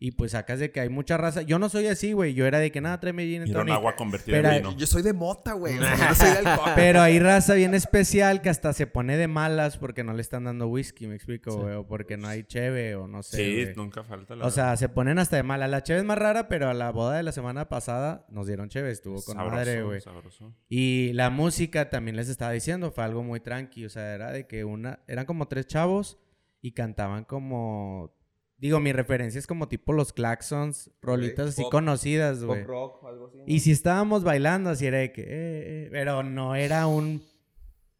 Y 0.04 0.10
pues 0.10 0.32
sacas 0.32 0.58
de 0.58 0.72
que 0.72 0.80
hay 0.80 0.88
mucha 0.88 1.16
raza. 1.16 1.42
Yo 1.42 1.60
no 1.60 1.68
soy 1.68 1.86
así, 1.86 2.12
güey. 2.12 2.34
Yo 2.34 2.44
era 2.44 2.58
de 2.58 2.72
que 2.72 2.80
nada, 2.80 2.98
tráeme 2.98 3.24
gin 3.24 3.44
tonic. 3.52 3.72
agua 3.72 3.94
convertida 3.94 4.36
Pero- 4.36 4.50
en 4.50 4.56
vino. 4.64 4.76
Yo 4.76 4.84
soy 4.88 5.02
de 5.02 5.12
mota, 5.12 5.52
güey. 5.52 5.78
O 5.78 5.80
sea, 5.84 5.96
yo 5.96 6.08
no 6.08 6.14
soy 6.16 6.30
de 6.32 6.38
alcohol. 6.38 6.72
Pero 6.74 7.00
hay 7.02 7.20
raza 7.20 7.54
bien 7.54 7.72
especial 7.72 8.42
que 8.42 8.48
hasta 8.50 8.72
se 8.72 8.88
pone 8.88 9.16
de 9.16 9.28
malas 9.28 9.78
porque 9.78 10.02
no 10.02 10.12
le 10.12 10.20
están 10.20 10.42
dando 10.42 10.66
whisky, 10.66 11.06
me 11.06 11.14
explico, 11.14 11.56
güey, 11.56 11.76
o 11.76 11.86
porque 11.86 12.16
no 12.16 12.26
hay 12.26 12.42
cheve 12.42 12.96
o 12.96 13.06
no 13.06 13.22
sé. 13.22 13.36
Sí, 13.36 13.72
nunca 13.76 14.02
falta 14.02 14.34
la 14.34 14.44
O 14.44 14.50
sea, 14.50 14.76
se 14.76 14.88
ponen 14.88 15.20
hasta 15.20 15.36
de 15.36 15.44
malas. 15.44 15.70
La 15.70 15.84
cheve 15.84 16.00
es 16.00 16.04
más 16.04 16.18
rara, 16.18 16.48
pero 16.48 16.68
a 16.68 16.74
la 16.74 16.90
boda 16.90 17.16
de 17.16 17.22
la 17.22 17.30
semana 17.30 17.68
pasada 17.68 18.26
nos 18.28 18.48
dieron 18.48 18.68
cheve, 18.70 18.90
estuvo 18.90 19.22
con 19.22 19.36
Sabroso, 19.36 19.54
madre, 19.54 19.82
güey. 19.84 20.00
sabroso. 20.00 20.52
Y 20.68 21.12
la 21.12 21.30
música 21.30 21.90
también 21.90 22.16
les 22.16 22.28
estaba 22.28 22.50
diciendo, 22.50 22.90
fue 22.90 23.04
algo 23.04 23.22
muy 23.22 23.38
tranqui, 23.38 23.84
o 23.84 23.88
sea, 23.88 24.14
era 24.16 24.32
de 24.32 24.48
que 24.48 24.64
una 24.64 24.98
eran 25.06 25.26
como 25.26 25.46
tres 25.46 25.68
chavos 25.68 26.18
y 26.60 26.72
cantaban 26.72 27.22
como 27.22 28.20
digo, 28.62 28.80
mi 28.80 28.92
referencia 28.92 29.38
es 29.38 29.46
como 29.46 29.68
tipo 29.68 29.92
los 29.92 30.14
Claxons, 30.14 30.90
rolitas 31.02 31.50
así 31.50 31.62
pop- 31.62 31.72
conocidas, 31.72 32.38
Pop 32.38 32.46
güey. 32.46 32.64
rock 32.64 33.02
o 33.02 33.08
algo 33.08 33.26
así. 33.26 33.36
¿no? 33.38 33.44
Y 33.46 33.60
si 33.60 33.72
estábamos 33.72 34.24
bailando, 34.24 34.70
así 34.70 34.86
era 34.86 34.98
de 34.98 35.12
que. 35.12 35.22
eh, 35.22 35.26
eh, 35.28 35.88
pero 35.92 36.22
no 36.22 36.54
era 36.54 36.86
un. 36.86 37.22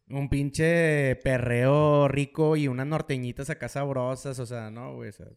Un 0.09 0.29
pinche 0.29 1.15
perreo 1.23 2.07
rico 2.07 2.55
y 2.57 2.67
unas 2.67 2.85
norteñitas 2.85 3.49
acá 3.49 3.69
sabrosas, 3.69 4.37
o 4.37 4.45
sea, 4.45 4.69
no, 4.69 4.95
güey. 4.95 5.09
o 5.09 5.13
sea, 5.13 5.27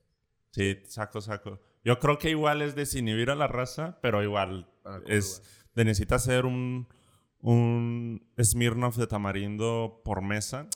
Sí, 0.50 0.78
saco, 0.86 1.20
saco. 1.20 1.60
Yo 1.84 1.98
creo 2.00 2.18
que 2.18 2.30
igual 2.30 2.62
es 2.62 2.74
desinhibir 2.74 3.30
a 3.30 3.34
la 3.36 3.46
raza, 3.46 3.98
pero 4.02 4.22
igual 4.22 4.68
el 5.06 5.12
es 5.12 5.42
de 5.74 5.84
necesita 5.84 6.16
hacer 6.16 6.44
un 6.46 6.88
un 7.40 8.26
Smirnoff 8.42 8.96
de 8.96 9.06
tamarindo 9.06 10.00
por 10.04 10.20
mesa 10.22 10.66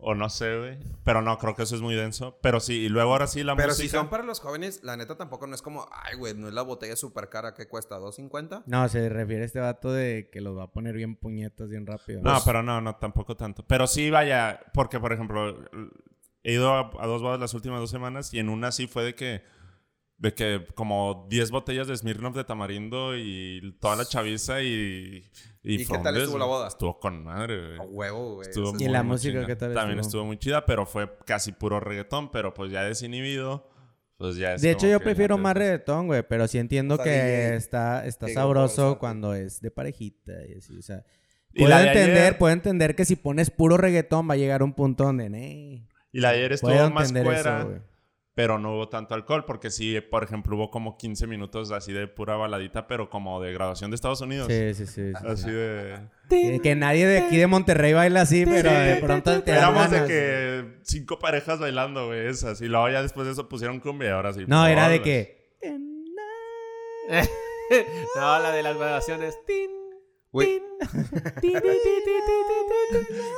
o 0.00 0.14
no 0.14 0.30
sé, 0.30 0.56
güey, 0.56 0.78
pero 1.04 1.22
no 1.22 1.36
creo 1.38 1.54
que 1.56 1.64
eso 1.64 1.74
es 1.74 1.80
muy 1.80 1.94
denso, 1.96 2.38
pero 2.40 2.60
sí, 2.60 2.84
y 2.84 2.88
luego 2.88 3.10
ahora 3.12 3.26
sí 3.26 3.42
la 3.42 3.56
Pero 3.56 3.68
música 3.70 3.82
si 3.82 3.88
son 3.88 4.08
para 4.08 4.22
los 4.22 4.38
jóvenes, 4.40 4.80
la 4.84 4.96
neta 4.96 5.16
tampoco 5.16 5.46
no 5.48 5.54
es 5.56 5.62
como, 5.62 5.88
ay, 5.92 6.16
güey, 6.16 6.34
no 6.34 6.46
es 6.46 6.54
la 6.54 6.62
botella 6.62 6.94
súper 6.94 7.28
cara 7.28 7.52
que 7.54 7.66
cuesta 7.68 7.98
2.50. 7.98 8.62
No, 8.66 8.88
se 8.88 9.08
refiere 9.08 9.42
a 9.42 9.46
este 9.46 9.58
vato 9.60 9.92
de 9.92 10.30
que 10.30 10.40
los 10.40 10.56
va 10.56 10.64
a 10.64 10.70
poner 10.70 10.94
bien 10.94 11.16
puñetas 11.16 11.68
bien 11.68 11.84
rápido. 11.86 12.22
No, 12.22 12.30
Pues, 12.32 12.44
pero 12.44 12.62
no, 12.62 12.80
no, 12.80 12.94
tampoco 12.96 13.36
tanto. 13.36 13.64
Pero 13.66 13.86
sí, 13.88 14.08
vaya, 14.10 14.60
porque 14.72 15.00
por 15.00 15.12
ejemplo, 15.12 15.56
he 16.44 16.52
ido 16.52 16.72
a, 16.72 16.90
a 17.00 17.06
dos 17.06 17.20
bodas 17.20 17.40
las 17.40 17.54
últimas 17.54 17.80
dos 17.80 17.90
semanas 17.90 18.32
y 18.32 18.38
en 18.38 18.48
una 18.48 18.70
sí 18.70 18.86
fue 18.86 19.02
de 19.02 19.14
que, 19.16 19.42
de 20.18 20.34
que 20.34 20.66
como 20.74 21.26
10 21.30 21.50
botellas 21.52 21.86
de 21.86 21.96
Smirnoff 21.96 22.34
de 22.34 22.44
tamarindo 22.44 23.16
y 23.16 23.76
toda 23.80 23.96
la 23.96 24.04
chaviza 24.04 24.60
y... 24.62 25.24
¿Y 25.62 25.84
qué 25.84 25.98
tal 25.98 26.16
estuvo 26.16 26.38
la 26.38 26.44
boda? 26.46 26.68
Estuvo 26.68 26.98
con 26.98 27.22
madre, 27.24 27.74
A 27.74 27.76
güey. 27.78 27.88
huevo, 27.90 28.34
güey. 28.36 28.48
Estuvo 28.48 28.70
¿Y 28.70 28.84
muy, 28.84 28.88
la 28.88 29.02
muy 29.02 29.12
música 29.12 29.30
chingona. 29.32 29.46
qué 29.46 29.56
tal 29.56 29.74
También 29.74 29.98
estuvo? 30.00 30.08
estuvo 30.08 30.24
muy 30.24 30.38
chida, 30.38 30.64
pero 30.66 30.86
fue 30.86 31.10
casi 31.26 31.52
puro 31.52 31.78
reggaetón, 31.78 32.30
pero 32.30 32.54
pues 32.54 32.72
ya 32.72 32.82
desinhibido, 32.84 33.68
pues 34.16 34.36
ya 34.36 34.54
es 34.54 34.62
de 34.62 34.70
hecho, 34.72 34.86
yo 34.88 34.98
prefiero 35.00 35.36
más 35.38 35.54
reggaetón, 35.56 36.06
güey, 36.06 36.22
pero 36.28 36.48
sí 36.48 36.58
entiendo 36.58 36.94
O 36.94 36.96
sea, 36.96 37.04
que 37.04 37.10
DJ, 37.10 37.54
está, 37.56 38.06
está 38.06 38.28
sabroso 38.28 38.98
cuando 38.98 39.34
es 39.34 39.60
de 39.60 39.70
parejita 39.70 40.32
y 40.48 40.54
así, 40.58 40.76
o 40.78 40.82
sea. 40.82 41.04
Puedo 41.54 41.76
entender, 41.78 42.18
ayer- 42.18 42.38
puedo 42.38 42.52
entender 42.52 42.94
que 42.96 43.04
si 43.04 43.16
pones 43.16 43.50
puro 43.50 43.76
reggaetón 43.76 44.28
va 44.28 44.34
a 44.34 44.36
llegar 44.36 44.62
un 44.62 44.72
punto 44.74 45.04
donde, 45.04 45.28
"Nee". 45.30 45.86
Y 46.12 46.20
la 46.20 46.30
de 46.32 46.38
ayer 46.38 46.52
estuvo 46.52 46.90
más 46.90 47.12
fuera, 47.12 47.60
eso. 47.62 47.82
Pero 48.38 48.56
no 48.56 48.76
hubo 48.76 48.88
tanto 48.88 49.16
alcohol, 49.16 49.44
porque 49.44 49.68
sí, 49.68 50.00
por 50.00 50.22
ejemplo, 50.22 50.54
hubo 50.54 50.70
como 50.70 50.96
15 50.96 51.26
minutos 51.26 51.72
así 51.72 51.92
de 51.92 52.06
pura 52.06 52.36
baladita, 52.36 52.86
pero 52.86 53.10
como 53.10 53.42
de 53.42 53.52
graduación 53.52 53.90
de 53.90 53.96
Estados 53.96 54.20
Unidos. 54.20 54.46
Sí, 54.46 54.74
sí, 54.74 54.86
sí. 54.86 55.12
sí. 55.12 55.26
Así 55.26 55.50
de... 55.50 56.60
Que, 56.62 56.76
nadie 56.76 57.04
de 57.04 57.18
aquí 57.18 57.36
de 57.36 57.48
Monterrey 57.48 57.94
baila 57.94 58.20
así, 58.20 58.46
pero 58.46 58.70
de 58.70 58.94
pronto 58.98 59.42
te 59.42 59.50
Éramos 59.50 59.90
de 59.90 60.06
que 60.06 60.78
cinco 60.82 61.18
parejas 61.18 61.58
bailando, 61.58 62.06
güey, 62.06 62.28
esas. 62.28 62.60
Y 62.60 62.66
luego 62.66 62.88
ya 62.88 63.02
después 63.02 63.26
de 63.26 63.32
eso 63.32 63.48
pusieron 63.48 63.80
cumbia 63.80 64.10
y 64.10 64.12
ahora 64.12 64.32
sí. 64.32 64.44
No, 64.46 64.68
era 64.68 64.88
de 64.88 65.02
que... 65.02 65.50
no, 68.14 68.38
la 68.38 68.52
de 68.52 68.62
las 68.62 68.78
grabaciones. 68.78 69.36
Tin, 69.48 69.77
Güey. 70.30 70.60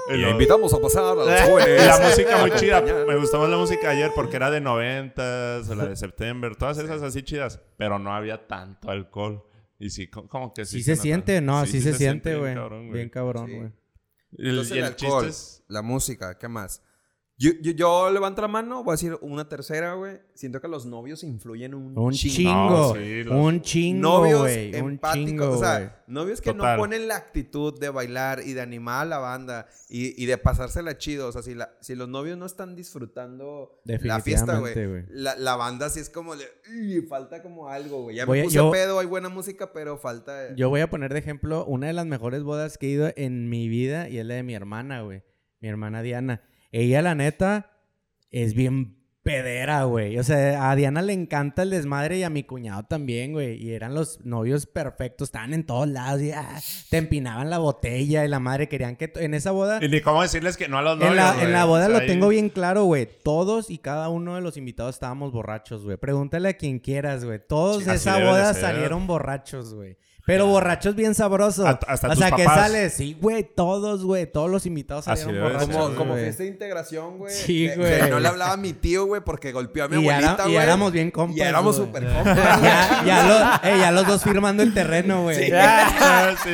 Y 0.09 0.17
lo- 0.17 0.31
invitamos 0.31 0.73
a 0.75 0.81
pasar 0.81 1.05
a 1.05 1.15
los 1.15 1.29
Y 1.29 1.49
jóvenes. 1.51 1.87
la 1.87 1.99
música 2.01 2.39
muy 2.39 2.51
chida. 2.57 2.81
Me 2.83 3.17
gustó 3.17 3.39
más 3.39 3.49
la 3.49 3.57
música 3.57 3.91
ayer 3.91 4.11
porque 4.15 4.37
era 4.37 4.51
de 4.51 4.61
noventas, 4.61 5.69
o 5.69 5.75
la 5.75 5.87
de 5.87 5.97
September, 5.97 6.57
todas 6.57 6.79
esas 6.79 7.03
así 7.03 7.23
chidas. 7.23 7.61
Pero 7.77 7.99
no 7.99 8.15
había 8.15 8.47
tanto 8.47 8.91
alcohol. 8.91 9.45
Y 9.79 9.91
sí, 9.91 10.09
co- 10.09 10.29
como 10.29 10.53
que 10.53 10.65
sí. 10.65 10.79
Sí 10.79 10.83
se 10.83 10.97
siente, 10.97 11.41
no, 11.41 11.65
sí, 11.65 11.81
se, 11.81 11.95
siente, 11.95 12.37
güey. 12.37 12.55
Bien 12.93 13.09
cabrón, 13.09 13.47
güey. 13.51 13.73
Y 14.33 14.43
el, 14.45 14.51
Entonces, 14.51 14.71
y 14.77 14.79
el, 14.79 14.85
el 14.85 14.85
alcohol, 14.93 15.25
chiste 15.27 15.31
es... 15.31 15.65
la 15.69 15.83
música, 15.83 16.39
¿qué 16.39 16.49
más? 16.49 16.83
Yo, 17.43 17.53
yo, 17.63 17.73
yo 17.73 18.11
levanto 18.11 18.43
la 18.43 18.49
mano, 18.49 18.85
voy 18.85 18.93
a 18.93 18.97
decir 18.97 19.17
una 19.23 19.49
tercera, 19.49 19.95
güey. 19.95 20.19
Siento 20.35 20.61
que 20.61 20.69
los 20.69 20.85
novios 20.85 21.25
influyen 21.25 21.73
un, 21.75 21.97
Un 21.99 22.13
chingo. 22.13 22.35
chingo. 22.37 22.71
No, 22.71 22.95
sí, 22.95 23.25
los- 23.25 23.35
Un 23.35 23.61
chingo, 23.63 24.09
Novios 24.19 24.41
güey. 24.43 24.69
Un 24.79 24.91
empáticos. 24.91 25.27
chingo, 25.31 25.51
o 25.53 25.59
sea, 25.59 26.05
novios 26.07 26.43
que 26.43 26.53
Total. 26.53 26.77
no 26.77 26.83
ponen 26.83 27.09
la 27.09 27.17
actitud 27.17 27.81
de 27.81 27.89
bailar 27.89 28.43
y 28.45 28.53
de 28.53 28.61
animar 28.61 29.03
a 29.03 29.05
la 29.07 29.19
banda 29.21 29.67
y, 29.89 30.23
y 30.23 30.27
de 30.27 30.37
pasársela 30.37 30.99
chido. 30.99 31.29
O 31.29 31.33
sea, 31.33 31.41
si, 31.41 31.55
la, 31.55 31.73
si 31.81 31.95
los 31.95 32.11
novios 32.11 32.37
no 32.37 32.45
están 32.45 32.77
disfrutando 32.77 33.81
la 33.85 34.21
fiesta, 34.21 34.59
güey. 34.59 34.75
La, 35.09 35.35
la 35.37 35.57
banda 35.57 35.89
sí 35.89 35.99
es 36.01 36.11
como 36.11 36.37
de... 36.37 36.45
"Uy, 36.71 37.01
falta 37.09 37.43
como 37.43 37.71
algo, 37.71 38.03
güey. 38.03 38.17
Ya 38.17 38.27
Voy 38.27 38.37
me 38.39 38.43
a- 38.43 38.45
puse 38.45 38.57
yo- 38.57 38.71
pedo, 38.71 38.99
hay 38.99 39.07
buena 39.07 39.31
música, 39.31 39.73
pero 39.73 39.97
falta... 39.97 40.55
Yo 40.57 40.69
voy 40.69 40.83
a 40.83 40.91
poner 40.91 41.15
de 41.15 41.21
ejemplo 41.21 41.65
una 41.65 41.87
de 41.87 41.95
las 41.95 42.05
mejores 42.05 42.43
bodas 42.43 42.77
que 42.77 42.87
he 42.89 42.91
ido 42.91 43.11
en 43.17 43.49
mi 43.49 43.69
vida 43.71 44.11
y 44.11 44.19
es 44.19 44.27
la 44.27 44.35
de 44.35 44.43
mi 44.43 44.55
hermana, 44.55 45.01
güey. 45.01 45.23
Mi 45.61 45.69
hermana 45.69 46.03
Diana. 46.03 46.43
Ella, 46.73 47.03
la 47.03 47.15
neta, 47.15 47.71
es 48.31 48.55
bien 48.55 48.97
pedera, 49.23 49.85
güey. 49.85 50.19
O 50.19 50.25
sea, 50.25 50.71
a 50.71 50.77
Diana 50.77 51.03
le 51.03 51.13
encanta 51.13 51.63
el 51.63 51.71
desmadre 51.71 52.17
y 52.19 52.23
a 52.23 52.31
mi 52.31 52.43
cuñado 52.45 52.85
también, 52.85 53.33
güey. 53.33 53.63
Y 53.63 53.73
eran 53.75 53.95
los 53.95 54.25
novios 54.25 54.65
perfectos, 54.65 55.29
estaban 55.29 55.53
en 55.53 55.67
todos 55.67 55.87
lados 55.89 56.23
y 56.23 56.33
ah, 56.33 56.59
te 56.89 56.97
empinaban 56.97 57.51
la 57.51 57.59
botella 57.59 58.25
y 58.25 58.29
la 58.29 58.41
madre 58.41 58.69
querían 58.69 58.97
que... 58.97 59.13
En 59.17 59.35
esa 59.35 59.51
boda... 59.51 59.79
Y 59.85 59.89
ni 59.89 60.01
cómo 60.01 60.23
decirles 60.23 60.57
que 60.57 60.69
no 60.69 60.79
a 60.79 60.83
los 60.83 60.97
novios, 60.97 61.11
En 61.11 61.17
la, 61.17 61.33
en 61.35 61.39
güey. 61.41 61.53
la 61.53 61.65
boda 61.67 61.83
O 61.85 61.89
sea, 61.89 61.97
lo 61.97 62.01
ahí- 62.03 62.07
tengo 62.07 62.29
bien 62.29 62.49
claro, 62.49 62.85
güey. 62.85 63.07
Todos 63.23 63.69
y 63.71 63.77
cada 63.79 64.09
uno 64.09 64.37
de 64.37 64.41
los 64.41 64.57
invitados 64.57 64.95
estábamos 64.97 65.33
borrachos, 65.33 65.85
güey. 65.85 65.99
Pregúntale 65.99 66.49
a 66.49 66.55
quien 66.55 66.79
quieras, 66.79 67.23
güey. 67.25 67.41
Todos 67.47 67.85
de 67.85 67.95
esa 67.97 68.17
de 68.19 68.25
boda 68.25 68.55
salieron 68.55 69.07
borrachos, 69.07 69.75
güey. 69.75 69.99
Pero 70.31 70.47
borrachos 70.47 70.95
bien 70.95 71.15
sabrosos. 71.15 71.67
Hasta- 71.67 71.87
hasta 71.91 72.07
o 72.07 72.11
tus 72.11 72.19
sea, 72.19 72.31
que 72.33 72.45
papás. 72.45 72.61
sale, 72.67 72.91
sí, 72.91 73.17
güey, 73.21 73.43
todos, 73.45 74.05
güey, 74.05 74.31
todos 74.31 74.51
los 74.51 74.67
invitados 74.67 75.09
Así 75.09 75.23
salieron 75.25 75.49
ser, 75.49 75.53
borrachos. 75.59 75.77
Como, 75.77 75.97
como 75.97 76.13
güey. 76.13 76.25
fiesta 76.25 76.43
de 76.45 76.49
integración, 76.49 77.19
güey. 77.19 77.35
Sí, 77.35 77.69
que- 77.69 77.77
güey. 77.77 78.01
que 78.01 78.09
no 78.11 78.21
le 78.21 78.29
hablaba 78.29 78.53
a 78.53 78.57
mi 78.57 78.73
tío, 78.73 79.07
güey, 79.07 79.23
porque 79.25 79.53
golpeó 79.53 79.85
a 79.85 79.89
mi 79.89 79.97
Y, 80.01 80.05
ya 80.05 80.13
abuelita, 80.17 80.35
era- 80.35 80.49
y 80.49 80.53
güey. 80.55 80.65
éramos 80.65 80.93
bien 80.93 81.11
compas. 81.11 81.37
Y 81.37 81.41
éramos 81.41 81.77
güey. 81.77 81.87
súper 81.89 82.05
compas. 82.05 82.37
ya, 82.63 83.03
ya, 83.05 83.29
los, 83.29 83.61
eh, 83.73 83.79
ya 83.81 83.91
los 83.93 84.07
dos 84.07 84.23
firmando 84.23 84.63
el 84.63 84.73
terreno, 84.75 85.23
güey. 85.25 85.37
Sí. 85.37 85.45
Sí, 85.45 85.51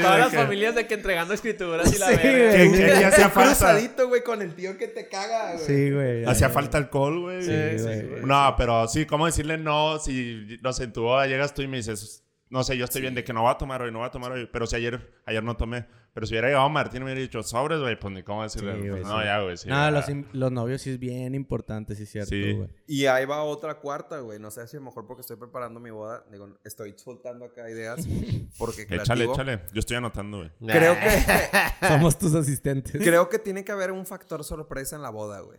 Todas 0.02 0.18
las 0.18 0.30
que- 0.30 0.36
familias 0.38 0.74
de 0.74 0.86
que 0.86 0.94
entregando 0.94 1.34
escrituras 1.34 1.92
y 1.94 1.98
la 1.98 2.06
Sí, 2.08 2.16
verga. 2.16 2.56
Que, 2.56 2.70
que 2.72 3.00
ya 3.00 3.08
hacía 3.08 3.26
Un 3.26 3.32
falta. 3.32 3.50
cruzadito, 3.50 4.08
güey, 4.08 4.22
con 4.22 4.42
el 4.42 4.54
tío 4.54 4.76
que 4.78 4.88
te 4.88 5.08
caga, 5.08 5.52
güey. 5.54 5.66
Sí, 5.66 5.90
güey. 5.90 6.24
Hacía 6.24 6.48
falta 6.50 6.78
alcohol, 6.78 7.20
güey. 7.20 7.42
Sí, 7.42 7.82
güey. 7.82 8.02
No, 8.24 8.54
pero 8.56 8.88
sí, 8.88 9.06
¿cómo 9.06 9.26
decirle 9.26 9.58
no? 9.58 9.98
Si, 9.98 10.58
no 10.62 10.72
sé, 10.72 10.84
en 10.84 10.92
tu 10.92 11.02
boda 11.02 11.26
llegas 11.26 11.54
tú 11.54 11.62
y 11.62 11.68
me 11.68 11.76
dices, 11.78 12.22
no 12.48 12.62
sé, 12.64 12.76
yo 12.76 12.84
estoy 12.84 13.00
bien 13.02 13.14
de 13.14 13.24
que 13.24 13.32
no 13.32 13.42
va 13.42 13.52
a 13.52 13.58
tomar 13.58 13.82
hoy, 13.82 13.90
no 13.90 14.00
va 14.00 14.06
a 14.06 14.10
tomar 14.10 14.32
hoy. 14.32 14.48
Pero 14.52 14.66
si 14.66 14.76
ayer, 14.76 15.14
ayer 15.26 15.42
no 15.42 15.56
tomé. 15.56 15.86
Pero 16.14 16.26
si 16.26 16.32
hubiera 16.32 16.48
llegado 16.48 16.68
Martín 16.70 17.02
y 17.02 17.04
me 17.04 17.10
hubiera 17.10 17.20
dicho 17.20 17.42
sobres, 17.42 17.78
güey, 17.78 17.98
pues 17.98 18.14
ni 18.14 18.22
cómo 18.22 18.42
decirle. 18.42 18.80
Sí, 18.80 18.88
Pues, 18.88 19.02
no, 19.04 19.18
sí. 19.18 19.24
ya, 19.26 19.40
güey. 19.42 19.56
Sí, 19.58 19.68
No, 19.68 19.90
los, 19.90 20.04
los 20.32 20.50
novios 20.52 20.80
sí 20.80 20.90
es 20.90 20.98
bien 20.98 21.34
importante, 21.34 21.94
sí 21.94 22.04
es 22.04 22.10
cierto, 22.10 22.30
Sí. 22.30 22.52
güey. 22.54 22.68
Y 22.86 23.04
ahí 23.04 23.26
va 23.26 23.42
otra 23.42 23.74
cuarta, 23.74 24.20
güey. 24.20 24.38
No 24.38 24.50
sé 24.50 24.66
si 24.66 24.76
a 24.76 24.80
lo 24.80 24.86
mejor 24.86 25.06
porque 25.06 25.20
estoy 25.20 25.36
preparando 25.36 25.78
mi 25.78 25.90
boda. 25.90 26.24
Digo, 26.32 26.56
estoy 26.64 26.94
soltando 26.96 27.44
acá 27.44 27.68
ideas. 27.68 28.06
Porque 28.58 28.82
Échale, 28.82 29.02
creativo. 29.04 29.34
échale. 29.34 29.60
Yo 29.74 29.80
estoy 29.80 29.96
anotando, 29.98 30.38
güey. 30.38 30.50
Creo 30.66 30.94
que, 30.94 31.08
Somos 31.88 32.18
tus 32.18 32.34
asistentes. 32.34 33.02
creo 33.02 33.28
que 33.28 33.38
tiene 33.38 33.62
que 33.64 33.72
haber 33.72 33.92
un 33.92 34.06
factor 34.06 34.42
sorpresa 34.44 34.96
en 34.96 35.02
la 35.02 35.10
boda, 35.10 35.40
güey. 35.40 35.58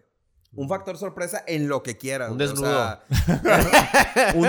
Un 0.54 0.68
factor 0.70 0.98
sorpresa 0.98 1.44
en 1.46 1.68
lo 1.68 1.84
que 1.84 1.98
quieras. 1.98 2.32
Un 2.32 2.38
güey. 2.40 2.50
O 2.52 2.56
sea, 2.56 3.04
un, 4.36 4.48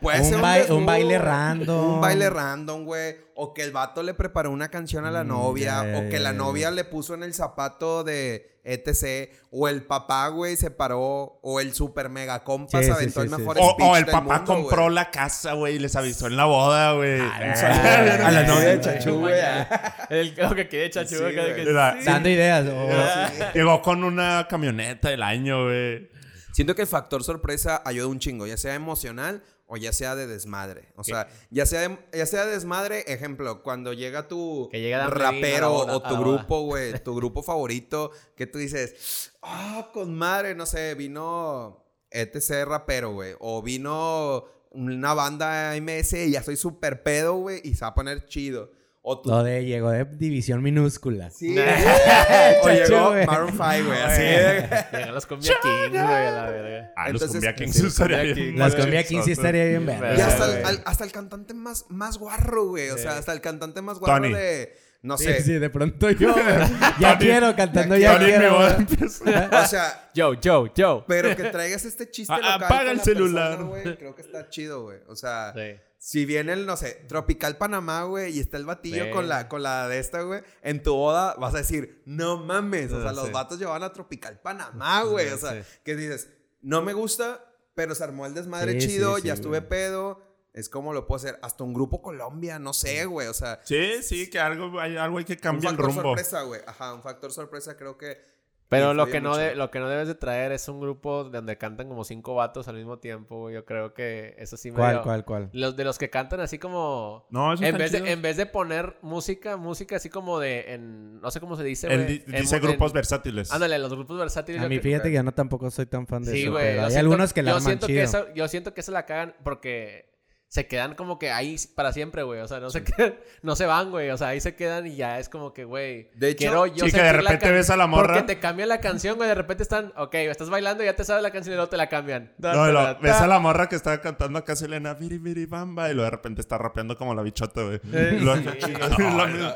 puede 0.00 0.20
Un 0.20 0.24
ser 0.24 0.36
un 0.36 0.42
desnudo, 0.52 0.84
baile 0.86 1.18
random. 1.18 1.94
Un 1.94 2.00
baile 2.00 2.30
random, 2.30 2.84
güey. 2.84 3.16
O 3.34 3.52
que 3.52 3.62
el 3.62 3.72
vato 3.72 4.02
le 4.02 4.14
preparó 4.14 4.50
una 4.52 4.68
canción 4.68 5.04
a 5.06 5.10
la 5.10 5.24
Mm, 5.24 5.28
novia. 5.28 5.80
o 5.96 6.08
que 6.10 6.20
la 6.20 6.32
novia 6.32 6.70
le 6.70 6.84
puso 6.84 7.14
en 7.14 7.22
el 7.24 7.34
zapato 7.34 8.04
de 8.04 8.53
etc. 8.64 9.30
O 9.50 9.68
el 9.68 9.82
papá, 9.82 10.28
güey, 10.28 10.56
se 10.56 10.70
paró. 10.70 11.38
O 11.42 11.60
el 11.60 11.74
super 11.74 12.08
mega 12.08 12.42
compa 12.42 12.78
Sí, 12.78 12.86
se 12.86 12.92
aventó 12.92 13.20
sí, 13.20 13.26
el 13.26 13.32
sí. 13.32 13.36
mejor 13.36 13.56
O, 13.60 13.70
speech 13.72 13.88
o 13.88 13.96
el 13.96 14.04
del 14.04 14.12
papá 14.12 14.38
mundo, 14.38 14.54
compró 14.54 14.82
güey. 14.84 14.94
la 14.94 15.10
casa, 15.10 15.52
güey, 15.52 15.76
y 15.76 15.78
les 15.78 15.94
avisó 15.96 16.26
en 16.26 16.36
la 16.36 16.46
boda, 16.46 16.92
güey. 16.94 17.20
A 17.20 18.30
la 18.32 18.42
novia 18.44 18.76
de 18.76 18.80
Chachú, 18.80 19.20
güey. 19.20 19.34
El 20.10 20.34
lo 20.36 20.54
que 20.54 20.68
quiere 20.68 20.92
sí. 21.06 22.04
Dando 22.04 22.28
ideas. 22.28 22.66
oh. 22.68 23.52
Llegó 23.54 23.80
con 23.82 24.04
una 24.04 24.46
camioneta 24.48 25.10
del 25.10 25.22
año, 25.22 25.64
güey. 25.64 26.08
Siento 26.52 26.74
que 26.74 26.82
el 26.82 26.88
factor 26.88 27.24
sorpresa 27.24 27.82
ayuda 27.84 28.06
un 28.06 28.20
chingo, 28.20 28.46
ya 28.46 28.56
sea 28.56 28.74
emocional 28.74 29.42
o 29.66 29.76
ya 29.76 29.92
sea 29.92 30.14
de 30.14 30.26
desmadre. 30.26 30.92
O 30.96 31.04
sea, 31.04 31.28
ya 31.50 31.64
sea, 31.66 31.88
de- 31.88 31.98
ya 32.12 32.26
sea 32.26 32.44
desmadre, 32.46 33.04
ejemplo, 33.12 33.62
cuando 33.62 33.92
llega 33.92 34.28
tu 34.28 34.68
Que 34.70 34.80
llega 34.80 35.06
rapero 35.08 35.70
boda- 35.70 35.96
o 35.96 36.02
tu 36.02 36.16
grupo, 36.18 36.60
güey, 36.62 36.92
tu 37.04 37.14
grupo 37.16 37.42
favorito, 37.42 38.10
que 38.36 38.46
tú 38.46 38.58
dices, 38.58 39.32
ah, 39.42 39.90
con 39.92 40.14
madre, 40.14 40.54
no 40.54 40.66
sé, 40.66 40.94
vino 40.94 41.84
ETC 42.10 42.64
rapero, 42.64 43.12
güey, 43.12 43.34
o 43.40 43.62
vino 43.62 44.44
una 44.70 45.14
banda 45.14 45.74
MS 45.76 46.12
y 46.26 46.30
ya 46.32 46.42
soy 46.42 46.56
súper 46.56 47.02
pedo, 47.02 47.34
güey, 47.36 47.60
y 47.64 47.74
se 47.74 47.80
va 47.84 47.88
a 47.88 47.94
poner 47.94 48.26
chido. 48.26 48.70
O 49.06 49.20
tú... 49.20 49.28
Lo 49.28 49.42
de 49.44 49.66
llegó 49.66 49.90
de 49.90 50.06
división 50.06 50.62
minúscula. 50.62 51.28
Sí, 51.30 51.54
o 52.62 52.66
Chacho, 52.66 52.72
llegó 52.88 53.10
güey. 53.10 53.26
Maroon 53.26 53.50
5, 53.50 53.62
güey, 53.86 54.00
así. 54.00 54.22
Llegan 54.22 55.14
los 55.14 55.26
Cumbia 55.26 55.52
Kings, 55.62 55.90
güey, 55.90 55.98
a 55.98 56.30
la 56.30 56.50
verga. 56.50 56.92
Ah, 56.96 57.08
los 57.10 57.22
cumbia 57.24 57.54
Kings 57.54 57.76
sí, 57.76 57.82
los 57.82 57.92
estaría 57.92 58.22
bien 58.22 58.34
Kings. 58.34 58.58
Las 58.58 58.68
madre, 58.70 58.82
cumbia 58.82 59.00
aquí 59.00 59.22
sí 59.22 59.32
estaría 59.32 59.64
bien 59.66 59.84
verga. 59.84 60.14
Y 60.16 60.20
hasta 60.22 60.58
el, 60.58 60.64
al- 60.64 60.82
hasta 60.86 61.04
el 61.04 61.12
cantante 61.12 61.52
más, 61.52 61.84
más 61.90 62.16
guarro, 62.16 62.68
güey. 62.68 62.88
O 62.90 62.96
sea, 62.98 63.18
hasta 63.18 63.32
el 63.34 63.42
cantante 63.42 63.82
más 63.82 63.98
guarro 63.98 64.22
Tony. 64.22 64.32
de. 64.32 64.74
No 65.02 65.18
Sí, 65.18 65.24
sé. 65.24 65.42
sí, 65.42 65.52
de 65.52 65.68
pronto 65.68 66.10
yo. 66.12 66.34
ya 66.98 67.18
quiero, 67.18 67.54
cantando 67.54 67.94
ya, 67.98 68.18
quiero. 68.18 68.56
O 68.66 69.66
sea, 69.66 70.08
Joe, 70.16 70.38
Joe, 70.42 70.72
Joe. 70.74 71.04
pero 71.06 71.36
que 71.36 71.44
traigas 71.50 71.84
este 71.84 72.10
chiste 72.10 72.32
local. 72.34 72.52
apaga 72.64 72.90
el 72.92 72.96
la 72.96 73.04
celular. 73.04 73.48
persona, 73.58 73.68
güey, 73.68 73.96
creo 73.98 74.14
que 74.14 74.22
está 74.22 74.48
chido, 74.48 74.84
güey. 74.84 74.96
O 75.08 75.14
sea, 75.14 75.52
Sí. 75.54 75.76
Si 76.06 76.26
viene 76.26 76.52
el, 76.52 76.66
no 76.66 76.76
sé, 76.76 77.02
Tropical 77.08 77.56
Panamá, 77.56 78.02
güey, 78.02 78.36
y 78.36 78.40
está 78.40 78.58
el 78.58 78.66
batillo 78.66 79.04
Sí. 79.06 79.10
con 79.10 79.26
la, 79.26 79.48
con 79.48 79.62
la 79.62 79.88
de 79.88 79.98
esta, 80.00 80.20
güey, 80.20 80.42
en 80.60 80.82
tu 80.82 80.94
boda 80.94 81.34
vas 81.38 81.54
a 81.54 81.58
decir, 81.58 82.02
no 82.04 82.36
mames. 82.44 82.92
O 82.92 83.00
sea, 83.00 83.10
Sí. 83.10 83.16
los 83.16 83.32
vatos 83.32 83.58
llevan 83.58 83.82
a 83.82 83.90
Tropical 83.90 84.38
Panamá, 84.40 85.02
güey. 85.04 85.30
O 85.30 85.38
sea, 85.38 85.62
Sí. 85.62 85.68
que 85.82 85.96
dices, 85.96 86.28
no 86.60 86.82
me 86.82 86.92
gusta, 86.92 87.42
pero 87.74 87.94
se 87.94 88.04
armó 88.04 88.26
el 88.26 88.34
desmadre 88.34 88.78
Sí, 88.78 88.86
chido, 88.88 89.14
sí, 89.16 89.22
sí, 89.22 89.28
ya 89.28 89.32
estuve 89.34 89.60
güey. 89.60 89.68
pedo. 89.70 90.20
Es 90.52 90.68
como 90.68 90.92
lo 90.92 91.06
puedo 91.06 91.16
hacer. 91.16 91.38
Hasta 91.42 91.64
un 91.64 91.72
grupo 91.72 92.02
Colombia, 92.02 92.58
no 92.58 92.74
sé, 92.74 93.06
güey. 93.06 93.26
O 93.28 93.34
sea, 93.34 93.60
Sí, 93.64 94.02
sí, 94.02 94.28
que 94.28 94.38
algo 94.38 94.78
hay, 94.78 94.98
algo 94.98 95.16
hay 95.18 95.24
que 95.24 95.32
un 95.32 95.38
cambiar 95.38 95.72
el 95.72 95.78
factor 95.78 95.86
rumbo. 95.94 96.02
sorpresa, 96.10 96.42
güey. 96.42 96.60
Ajá, 96.66 96.92
un 96.92 97.02
factor 97.02 97.32
sorpresa 97.32 97.78
creo 97.78 97.96
que. 97.96 98.33
Pero 98.68 98.92
lo 98.94 99.06
que, 99.06 99.20
no 99.20 99.36
de- 99.36 99.54
lo 99.54 99.70
que 99.70 99.78
no 99.78 99.88
debes 99.88 100.08
de 100.08 100.14
traer 100.14 100.50
es 100.50 100.68
un 100.68 100.80
grupo 100.80 101.24
donde 101.24 101.56
cantan 101.58 101.86
como 101.88 102.02
cinco 102.02 102.34
vatos 102.34 102.66
al 102.66 102.74
mismo 102.76 102.98
tiempo. 102.98 103.50
Yo 103.50 103.64
creo 103.64 103.94
que 103.94 104.34
eso 104.38 104.56
sí 104.56 104.70
me 104.70 104.78
¿Cuál, 104.78 105.02
cuál, 105.02 105.24
cuál? 105.24 105.50
Los 105.52 105.76
de 105.76 105.84
los 105.84 105.96
que 105.98 106.10
cantan 106.10 106.40
así 106.40 106.58
como... 106.58 107.26
No, 107.30 107.52
eso 107.52 107.62
En 107.62 107.76
vez, 107.76 107.92
de, 107.92 108.10
en 108.10 108.22
vez 108.22 108.36
de 108.36 108.46
poner 108.46 108.96
música, 109.02 109.56
música 109.56 109.96
así 109.96 110.08
como 110.08 110.40
de... 110.40 110.72
En, 110.74 111.20
no 111.20 111.30
sé 111.30 111.40
cómo 111.40 111.56
se 111.56 111.62
dice, 111.62 111.92
En 111.92 112.06
dice 112.26 112.58
grupos 112.58 112.90
en- 112.90 112.94
versátiles. 112.94 113.52
Ándale, 113.52 113.78
los 113.78 113.92
grupos 113.92 114.18
versátiles. 114.18 114.60
A 114.62 114.68
mí 114.68 114.78
creo- 114.80 114.82
fíjate 114.92 115.10
que 115.10 115.14
yo 115.16 115.22
no 115.22 115.32
tampoco 115.32 115.70
soy 115.70 115.86
tan 115.86 116.06
fan 116.06 116.22
de 116.24 116.32
Sí, 116.32 116.42
eso. 116.42 116.52
güey. 116.52 116.64
pero 116.64 116.76
yo 116.76 116.82
hay 116.82 116.90
siento- 116.90 117.00
algunos 117.00 117.32
que 117.32 117.42
la 117.42 117.50
yo 117.50 117.56
arman 117.56 117.66
siento 117.66 117.86
chido. 117.86 117.98
que 117.98 118.02
eso, 118.04 118.26
Yo 118.34 118.48
siento 118.48 118.74
que 118.74 118.82
se 118.82 118.90
la 118.92 119.04
cagan 119.06 119.34
porque 119.44 120.13
se 120.54 120.68
quedan 120.68 120.94
como 120.94 121.18
que 121.18 121.32
ahí 121.32 121.56
para 121.74 121.92
siempre, 121.92 122.22
güey. 122.22 122.38
O 122.38 122.46
sea, 122.46 122.60
no 122.60 122.70
se 122.70 122.84
quedan- 122.84 123.16
no 123.42 123.56
se 123.56 123.66
van, 123.66 123.90
güey. 123.90 124.10
O 124.10 124.16
sea, 124.16 124.28
ahí 124.28 124.40
se 124.40 124.54
quedan 124.54 124.86
y 124.86 124.94
ya 124.94 125.18
es 125.18 125.28
como 125.28 125.52
que, 125.52 125.64
güey. 125.64 126.10
De 126.14 126.28
hecho, 126.28 126.38
quiero 126.38 126.66
yo 126.68 126.84
sí, 126.86 126.92
que 126.92 127.02
de 127.02 127.12
repente 127.12 127.50
ves 127.50 127.70
a 127.70 127.76
la 127.76 127.88
morra. 127.88 128.14
Porque 128.14 128.34
te 128.34 128.38
cambian 128.38 128.68
la 128.68 128.78
canción, 128.78 129.16
güey. 129.16 129.28
De 129.28 129.34
repente 129.34 129.64
están, 129.64 129.92
ok, 129.96 130.14
estás 130.14 130.50
bailando 130.50 130.84
y 130.84 130.86
ya 130.86 130.94
te 130.94 131.02
sabes 131.02 131.24
la 131.24 131.32
canción 131.32 131.54
y 131.54 131.56
luego 131.56 131.68
te 131.70 131.76
la 131.76 131.88
cambian. 131.88 132.32
No, 132.38 132.68
y 132.68 132.72
lo- 132.72 133.00
ves 133.00 133.16
a 133.16 133.26
la 133.26 133.40
morra 133.40 133.68
que 133.68 133.74
está 133.74 134.00
cantando 134.00 134.38
acá 134.38 134.54
Selena, 134.54 134.94
viri, 134.94 135.18
viri, 135.18 135.44
bamba, 135.46 135.90
y 135.90 135.94
luego 135.94 136.04
de 136.04 136.10
repente 136.12 136.40
está 136.40 136.56
rapeando 136.56 136.96
como 136.96 137.16
la 137.16 137.22
bichota, 137.22 137.60
güey. 137.60 137.80
Lo- 138.20 138.36
sí. 138.36 138.44
lo 138.98 139.26
mismo. 139.26 139.54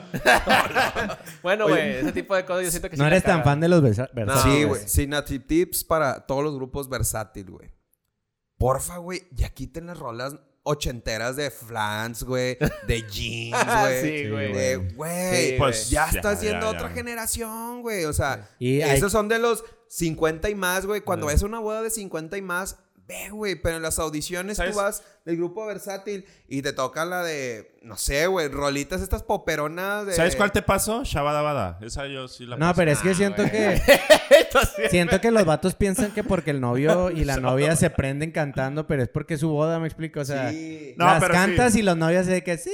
Bueno, 1.43 1.69
güey, 1.69 1.93
ese 1.99 2.11
tipo 2.11 2.35
de 2.35 2.45
cosas 2.45 2.65
yo 2.65 2.71
siento 2.73 2.91
que 2.91 2.97
sí 2.97 3.01
No 3.03 3.07
eres 3.07 3.23
tan 3.23 3.45
fan 3.45 3.61
de 3.61 3.69
los 3.69 3.83
versa- 3.83 4.09
No, 4.15 4.27
versátiles. 4.27 4.59
sí, 4.59 4.65
güey. 4.65 4.89
Synaptic 4.89 5.47
Tips 5.47 5.85
para 5.85 6.27
todos 6.27 6.43
los 6.43 6.57
grupos 6.57 6.89
versátil, 6.89 7.51
güey. 7.53 7.71
Porfa, 8.59 8.97
güey, 8.97 9.23
ya 9.31 9.51
quiten 9.51 9.87
las 9.87 9.97
rolas 10.01 10.35
ochenteras 10.69 11.37
de 11.37 11.51
Flans, 11.51 12.23
güey. 12.23 12.59
De 12.87 13.03
jeans, 13.11 13.57
güey. 13.81 14.03
Sí, 14.03 14.29
güey. 14.31 14.53
De, 14.53 14.77
güey. 14.95 15.47
Sí, 15.51 15.55
Pues 15.59 15.91
ya 15.91 16.11
ya, 16.11 16.17
estás 16.19 16.35
ya, 16.43 16.49
siendo 16.51 16.71
ya. 16.71 16.77
otra 16.79 16.91
generación, 16.91 17.83
güey. 17.83 18.05
O 18.05 18.13
sea, 18.13 18.49
Y 18.59 18.83
hay- 18.83 18.97
esos 18.97 19.11
son 19.13 19.29
de 19.29 19.39
los 19.39 19.65
50 19.89 20.51
y 20.51 20.55
más, 20.55 20.85
güey. 20.87 21.01
Cuando 21.01 21.27
ves 21.29 21.43
una 21.43 21.59
boda 21.59 21.83
de 21.83 21.91
50 21.91 22.37
y 22.37 22.43
más, 22.43 22.77
ve, 23.09 23.31
güey. 23.31 23.57
Pero 23.57 23.77
en 23.77 23.83
las 23.83 23.99
audiciones 23.99 24.59
¿Sabes? 24.59 24.73
tú 24.73 24.79
vas 24.79 25.03
del 25.25 25.37
grupo 25.37 25.67
versátil 25.67 26.25
y 26.49 26.63
te 26.63 26.73
toca 26.73 27.05
la 27.05 27.23
de, 27.25 27.73
no 27.83 27.97
sé, 27.97 28.27
güey, 28.29 28.49
rolitas 28.49 29.01
estas 29.03 29.23
poperonas 29.23 30.07
de. 30.07 30.13
¿Sabes 30.13 30.37
cuál 30.37 30.53
te 30.53 30.63
pasó? 30.63 31.03
Shabadabada. 31.05 31.79
Esa 31.83 32.07
yo 32.07 32.29
sí 32.29 32.47
la 32.47 32.57
No, 32.57 32.75
pero 32.75 32.91
es 32.93 32.99
que 33.01 33.15
siento 33.15 33.43
güey. 33.43 33.51
que 33.83 34.89
siento 34.91 35.21
que 35.21 35.31
los 35.31 35.45
vatos 35.45 35.75
piensan 35.75 36.13
que 36.13 36.23
porque 36.25 36.51
el 36.51 36.61
novio 36.61 37.11
y 37.11 37.25
la 37.25 37.37
novia 37.41 37.75
se 37.77 37.91
prenden 37.91 38.31
cantando, 38.31 38.87
pero 38.87 39.03
es 39.03 39.09
porque 39.09 39.35
es 39.35 39.41
su 39.41 39.49
boda, 39.49 39.79
me 39.81 39.87
explico, 39.87 40.21
o 40.21 40.25
sea, 40.25 40.51
Sí. 40.51 40.95
No, 40.97 41.07
las 41.07 41.21
pero 41.21 41.35
cantas 41.35 41.73
sí. 41.73 41.81
y 41.81 41.83
los 41.83 41.97
novios 41.97 42.27
de 42.27 42.43
que 42.43 42.59
sí, 42.59 42.71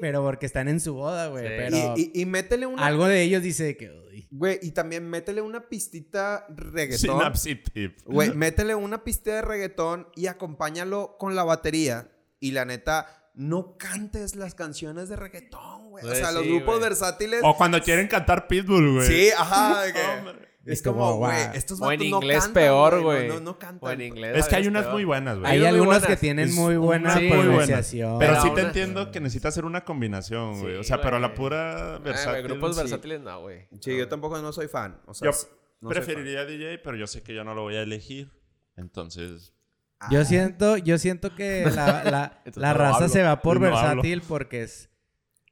pero 0.00 0.22
porque 0.22 0.46
están 0.46 0.68
en 0.68 0.80
su 0.80 0.94
boda, 0.94 1.26
güey, 1.28 1.44
Sí. 1.46 1.52
pero 1.56 1.94
Y, 1.96 2.12
y, 2.14 2.22
y 2.22 2.26
métele 2.26 2.66
una. 2.66 2.86
algo 2.86 3.06
de 3.06 3.22
ellos 3.22 3.42
dice 3.42 3.76
que 3.76 4.07
Güey, 4.30 4.58
y 4.62 4.72
también 4.72 5.08
métele 5.08 5.40
una 5.40 5.68
pistita 5.68 6.46
reggaetón. 6.48 7.18
Synapse 7.18 7.54
Tip. 7.56 7.98
Güey, 8.04 8.34
métele 8.34 8.74
una 8.74 9.04
pista 9.04 9.34
de 9.34 9.42
reggaetón 9.42 10.08
y 10.14 10.26
acompáñalo 10.26 11.16
con 11.18 11.34
la 11.34 11.44
batería. 11.44 12.10
Y 12.40 12.52
la 12.52 12.64
neta, 12.64 13.30
no 13.34 13.76
cantes 13.78 14.36
las 14.36 14.54
canciones 14.54 15.08
de 15.08 15.16
reggaetón, 15.16 15.90
güey. 15.90 16.04
O 16.04 16.14
sea, 16.14 16.32
los 16.32 16.44
grupos 16.44 16.80
versátiles. 16.80 17.40
O 17.42 17.56
cuando 17.56 17.80
quieren 17.82 18.08
cantar 18.08 18.46
Pitbull, 18.48 18.94
güey. 18.94 19.06
Sí, 19.06 19.30
ajá. 19.36 19.82
de 19.82 19.92
es 20.72 20.82
como, 20.82 21.14
güey, 21.16 21.34
estos 21.54 21.80
o 21.80 21.90
en 21.90 21.98
no 21.98 22.04
inglés 22.04 22.38
cantan, 22.44 22.52
peor, 22.54 23.02
güey. 23.02 23.28
No, 23.28 23.34
no, 23.34 23.40
no 23.40 23.58
cantan. 23.58 23.88
O 23.88 23.92
en 23.92 24.00
inglés. 24.02 24.36
Es 24.36 24.48
que 24.48 24.54
a 24.54 24.58
hay 24.58 24.66
unas 24.68 24.82
peor. 24.84 24.94
muy 24.94 25.04
buenas, 25.04 25.38
güey. 25.38 25.50
hay 25.50 25.58
muy 25.58 25.66
algunos 25.68 25.86
buenas. 25.86 26.06
que 26.08 26.16
tienen 26.16 26.48
Es 26.48 26.54
muy 26.54 26.76
buena 26.76 27.14
sí, 27.14 27.20
muy 27.20 27.28
buenas. 27.30 27.46
pronunciación. 27.52 28.18
Pero 28.18 28.32
Pero 28.32 28.42
sí 28.42 28.50
te 28.54 28.60
entiendo 28.62 29.10
que 29.10 29.20
necesitas 29.20 29.54
hacer 29.54 29.64
una 29.64 29.84
combinación, 29.84 30.60
güey. 30.60 30.74
Sí, 30.74 30.80
o 30.80 30.84
sea, 30.84 31.00
pero 31.00 31.18
la 31.18 31.34
pura 31.34 31.94
Ah, 31.96 31.98
versátil. 31.98 32.42
grupos 32.44 32.74
sí. 32.76 32.82
versátiles 32.82 33.20
no, 33.20 33.40
güey. 33.42 33.66
Sí, 33.80 33.96
yo 33.96 34.08
tampoco 34.08 34.38
no 34.40 34.52
soy 34.52 34.68
fan. 34.68 35.00
O 35.06 35.14
sea, 35.14 35.30
Yo 35.30 35.88
preferiría 35.88 36.44
DJ, 36.44 36.78
pero 36.78 36.96
yo 36.96 37.06
sé 37.06 37.22
que 37.22 37.34
yo 37.34 37.44
no 37.44 37.54
lo 37.54 37.62
voy 37.62 37.76
a 37.76 37.82
elegir. 37.82 38.30
Entonces, 38.76 39.52
fan. 39.98 40.10
Yo 40.10 40.20
Ah, 40.20 40.24
siento, 40.24 40.76
yo 40.76 40.98
siento 40.98 41.34
que 41.34 41.64
la, 41.74 42.40
la, 42.54 42.72
raza 42.74 42.96
hablo. 42.96 43.08
se 43.08 43.22
va 43.22 43.40
por 43.42 43.56
hablo. 43.56 43.70
versátil 43.70 44.22
porque 44.22 44.62
es 44.62 44.90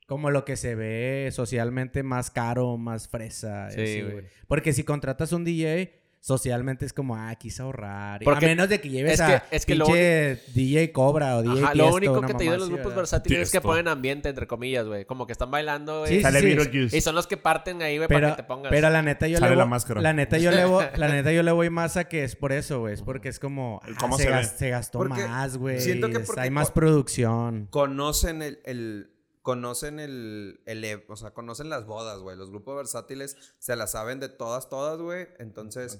como 0.07 0.31
lo 0.31 0.45
que 0.45 0.57
se 0.57 0.75
ve 0.75 1.29
socialmente 1.33 2.03
más 2.03 2.31
caro, 2.31 2.77
más 2.79 3.09
fresa. 3.09 3.71
Sí, 3.71 3.81
así, 3.81 4.03
güey. 4.03 4.25
Porque 4.47 4.73
si 4.73 4.85
contratas 4.85 5.33
un 5.33 5.45
DJ, 5.45 6.01
socialmente 6.21 6.85
es 6.85 6.93
como, 6.93 7.15
ah, 7.15 7.33
quise 7.37 7.63
ahorrar. 7.63 8.21
Porque 8.25 8.47
a 8.47 8.49
menos 8.49 8.69
de 8.69 8.81
que 8.81 8.89
lleves 8.89 9.15
es 9.15 9.21
a 9.21 9.41
que- 9.49 9.57
es 9.57 9.65
que 9.67 9.77
lo 9.77 9.85
pinche 9.87 10.41
DJ 10.55 10.91
Cobra 10.91 11.37
o 11.37 11.43
DJ 11.43 11.63
Ajá, 11.65 11.75
lo 11.75 11.83
Tiesto, 11.85 11.97
único 11.97 12.13
una 12.19 12.27
que 12.27 12.33
te 12.33 12.33
mamá 12.35 12.43
ayudan 12.43 12.59
los 12.59 12.69
grupos 12.69 12.85
¿verdad? 12.87 12.97
versátiles 12.97 13.41
es 13.43 13.51
que 13.53 13.61
ponen 13.61 13.87
ambiente, 13.87 14.29
entre 14.29 14.47
comillas, 14.49 14.87
güey. 14.87 15.05
Como 15.05 15.27
que 15.27 15.33
están 15.33 15.53
bailando, 15.53 16.01
güey. 16.01 16.17
Sí, 16.17 16.23
Sale 16.23 16.41
sí, 16.41 16.89
sí. 16.91 16.97
Y 16.97 17.01
son 17.01 17.15
los 17.15 17.29
que 17.29 17.37
parten 17.37 17.81
ahí, 17.83 17.97
güey, 17.99 18.09
Pero, 18.09 18.21
para 18.23 18.37
que 18.37 18.43
te 18.43 18.47
pongas. 18.49 18.71
pero 18.71 18.91
la 18.91 19.03
neta 19.03 19.29
yo 19.29 19.39
Sale 19.39 19.51
le 19.51 19.57
la 19.57 19.65
voy, 19.65 19.71
máscara. 19.71 20.01
la 20.01 20.13
neta 20.15 20.39
yo 20.39 20.51
le 20.51 20.65
voy, 20.65 20.85
la 20.97 21.09
neta 21.09 21.31
yo 21.33 21.43
le 21.45 21.53
voy 21.53 21.71
más 21.71 21.97
a 21.97 22.09
que 22.09 22.25
es 22.25 22.35
por 22.35 22.51
eso, 22.53 22.81
güey, 22.81 22.95
es 22.95 23.03
porque 23.03 23.29
es 23.29 23.39
como 23.39 23.81
ah, 23.85 23.89
cómo 24.01 24.19
se, 24.19 24.43
se 24.45 24.71
gastó 24.71 24.99
Porque 24.99 25.27
más, 25.29 25.57
güey. 25.57 25.81
siento 25.81 26.09
que 26.11 26.19
porque 26.21 26.41
hay 26.41 26.51
más 26.51 26.71
producción. 26.73 27.69
Conocen 27.71 28.43
el, 28.43 28.59
el- 28.65 29.11
conocen 29.47 30.01
el, 30.01 30.61
el 30.66 30.84
e- 30.84 31.07
o 31.09 31.14
sea, 31.14 31.30
conocen 31.30 31.70
las 31.70 31.86
bodas, 31.86 32.18
güey. 32.18 32.36
Los 32.36 32.51
grupos 32.51 32.74
versátiles 32.74 33.36
se 33.61 33.76
las 33.76 33.92
saben 33.92 34.18
de 34.18 34.28
todas, 34.28 34.68
todas, 34.68 34.99
güey. 34.99 35.28
Entonces, 35.38 35.94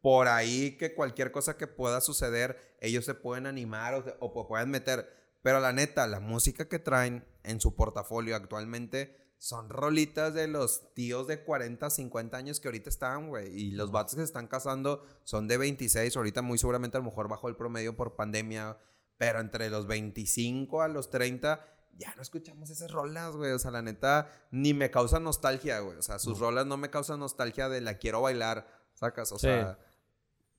por 0.00 0.28
ahí 0.28 0.76
que 0.78 0.94
cualquier 0.94 1.32
cosa 1.32 1.56
que 1.56 1.66
pueda 1.66 2.00
suceder, 2.00 2.76
ellos 2.80 3.04
se 3.04 3.14
pueden 3.14 3.46
animar 3.46 3.94
o, 3.94 4.04
o 4.20 4.32
pu- 4.32 4.46
pueden 4.46 4.70
meter. 4.70 5.12
Pero 5.42 5.58
la 5.58 5.72
neta, 5.72 6.06
la 6.06 6.20
música 6.20 6.68
que 6.68 6.78
traen 6.78 7.26
en 7.42 7.60
su 7.60 7.74
portafolio 7.74 8.36
actualmente 8.36 9.16
son 9.38 9.70
rolitas 9.70 10.32
de 10.32 10.46
los 10.46 10.94
tíos 10.94 11.26
de 11.26 11.42
40, 11.42 11.90
50 11.90 12.36
años 12.36 12.60
que 12.60 12.68
ahorita 12.68 12.90
están, 12.90 13.28
güey. 13.28 13.48
Y 13.60 13.70
los 13.72 13.90
vatos 13.90 14.14
que 14.14 14.20
se 14.20 14.24
están 14.26 14.46
casando 14.46 15.04
son 15.24 15.48
de 15.48 15.56
26. 15.58 16.16
Ahorita 16.16 16.42
muy 16.42 16.58
seguramente 16.58 16.96
a 16.96 17.00
lo 17.00 17.06
mejor 17.06 17.26
bajo 17.26 17.48
el 17.48 17.56
promedio 17.56 17.96
por 17.96 18.14
pandemia. 18.14 18.78
Pero 19.16 19.40
entre 19.40 19.68
los 19.70 19.86
25 19.86 20.80
a 20.82 20.88
los 20.88 21.08
30 21.10 21.73
ya 21.98 22.12
no 22.16 22.22
escuchamos 22.22 22.70
esas 22.70 22.90
rolas, 22.90 23.36
güey. 23.36 23.52
O 23.52 23.58
sea, 23.58 23.70
la 23.70 23.82
neta, 23.82 24.28
ni 24.50 24.74
me 24.74 24.90
causa 24.90 25.20
nostalgia, 25.20 25.80
güey. 25.80 25.96
O 25.98 26.02
sea, 26.02 26.18
sus 26.18 26.38
rolas 26.38 26.66
no 26.66 26.76
me 26.76 26.90
causan 26.90 27.20
nostalgia 27.20 27.68
de 27.68 27.80
la 27.80 27.98
quiero 27.98 28.20
bailar, 28.22 28.66
sacas. 28.94 29.30
O 29.32 29.38
Sí. 29.38 29.46
sea, 29.46 29.78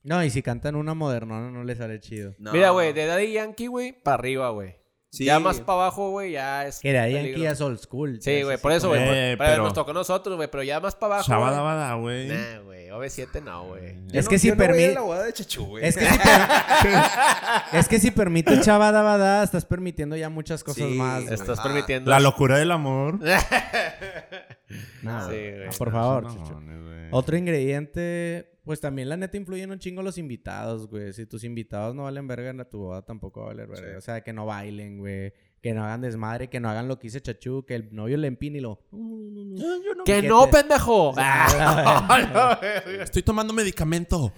No, 0.03 0.23
y 0.23 0.29
si 0.29 0.43
cantan 0.43 0.75
una 0.75 0.93
modernona 0.93 1.49
no 1.49 1.63
les 1.63 1.79
sale 1.79 1.99
chido. 1.99 2.36
no. 2.38 2.51
Mira, 2.51 2.69
güey, 2.69 2.93
de 2.93 3.05
Daddy 3.07 3.33
Yankee, 3.33 3.67
güey, 3.67 3.91
para 4.03 4.15
arriba, 4.15 4.49
güey. 4.51 4.75
Sí. 5.16 5.24
Ya 5.26 5.39
más 5.39 5.61
para 5.61 5.80
abajo, 5.84 6.09
güey, 6.09 6.34
ya 6.34 6.68
es. 6.68 6.80
Que 6.80 6.91
de 6.91 6.99
ahí 6.99 7.13
peligro. 7.13 7.36
aquí 7.38 7.43
ya 7.43 7.51
es 7.51 7.61
old 7.61 7.80
school. 7.80 8.18
Sí, 8.22 8.41
güey, 8.43 8.57
por 8.57 8.72
eso, 8.74 8.89
güey. 8.89 9.01
Eh, 9.01 9.36
pero 9.38 9.63
nos 9.63 9.74
tocó 9.74 9.91
a 9.91 9.93
nosotros, 9.93 10.36
güey, 10.36 10.49
pero 10.51 10.61
ya 10.63 10.80
más 10.82 10.93
para 10.95 11.16
abajo. 11.16 11.30
Shabada 11.32 11.61
güey. 11.61 11.63
bada, 11.63 11.93
güey. 11.95 12.28
Nah, 12.28 12.59
güey, 12.66 12.88
OV7 12.89 13.41
no, 13.43 13.63
güey. 13.68 13.95
Es 14.11 14.26
no- 14.26 14.30
que 14.30 14.39
si 14.39 14.49
no 14.51 14.57
permite. 14.57 14.97
Es 15.82 15.95
que 15.95 16.05
si, 16.05 16.18
per- 16.18 16.99
es 17.80 17.88
que 17.88 17.99
si 17.99 18.11
permite 18.11 18.59
chavada 18.61 19.01
bada, 19.01 19.43
estás 19.43 19.63
permitiendo 19.66 20.16
ya 20.18 20.30
muchas 20.30 20.63
cosas 20.63 20.84
Sí, 20.88 20.93
más. 20.95 21.24
Estás 21.32 21.59
Ah. 21.59 21.63
permitiendo. 21.63 22.11
La 22.11 22.20
locura 22.20 22.57
del 22.57 22.72
amor. 22.72 23.20
No, 25.01 25.22
Sí, 25.30 25.36
güey. 25.36 25.70
por 25.78 25.91
favor, 25.91 26.28
Chucho. 26.28 26.61
Otro 27.11 27.38
ingrediente, 27.38 28.51
pues 28.66 28.82
también 28.82 29.09
la 29.09 29.16
neta 29.16 29.38
influyen 29.38 29.72
un 29.72 29.78
chingo 29.80 30.01
los 30.01 30.18
invitados, 30.18 30.88
güey. 30.88 31.13
Si 31.13 31.28
tus 31.28 31.43
invitados 31.43 31.95
no 31.95 32.03
valen 32.03 32.28
verga, 32.28 32.49
en 32.49 32.68
tu 32.68 32.80
boda 32.80 33.03
tampoco 33.03 33.41
va 33.41 33.45
a 33.45 33.49
valer 33.49 33.68
verga. 33.68 33.91
Sí. 33.91 33.95
O 33.95 34.01
sea, 34.01 34.22
que 34.22 34.34
no 34.34 34.47
bailen, 34.47 34.97
güey. 34.97 35.34
Que 35.66 35.74
no 35.74 35.84
hagan 35.84 36.01
desmadre, 36.01 36.47
que 36.47 36.59
no 36.59 36.70
hagan 36.70 36.88
lo 36.88 36.99
que 36.99 37.07
hice 37.07 37.20
Chachu, 37.24 37.66
que 37.66 37.74
el 37.74 37.89
novio 37.91 38.18
le 38.18 38.28
empine 38.28 38.59
y 38.59 38.61
lo... 38.61 38.82
¡Que 40.05 40.22
¿Qué 40.22 40.28
no, 40.28 40.45
te- 40.45 40.51
pendejo! 40.59 41.11
Ah, 41.18 42.20
Estoy 43.01 43.24
tomando 43.24 43.51
medicamento. 43.51 44.32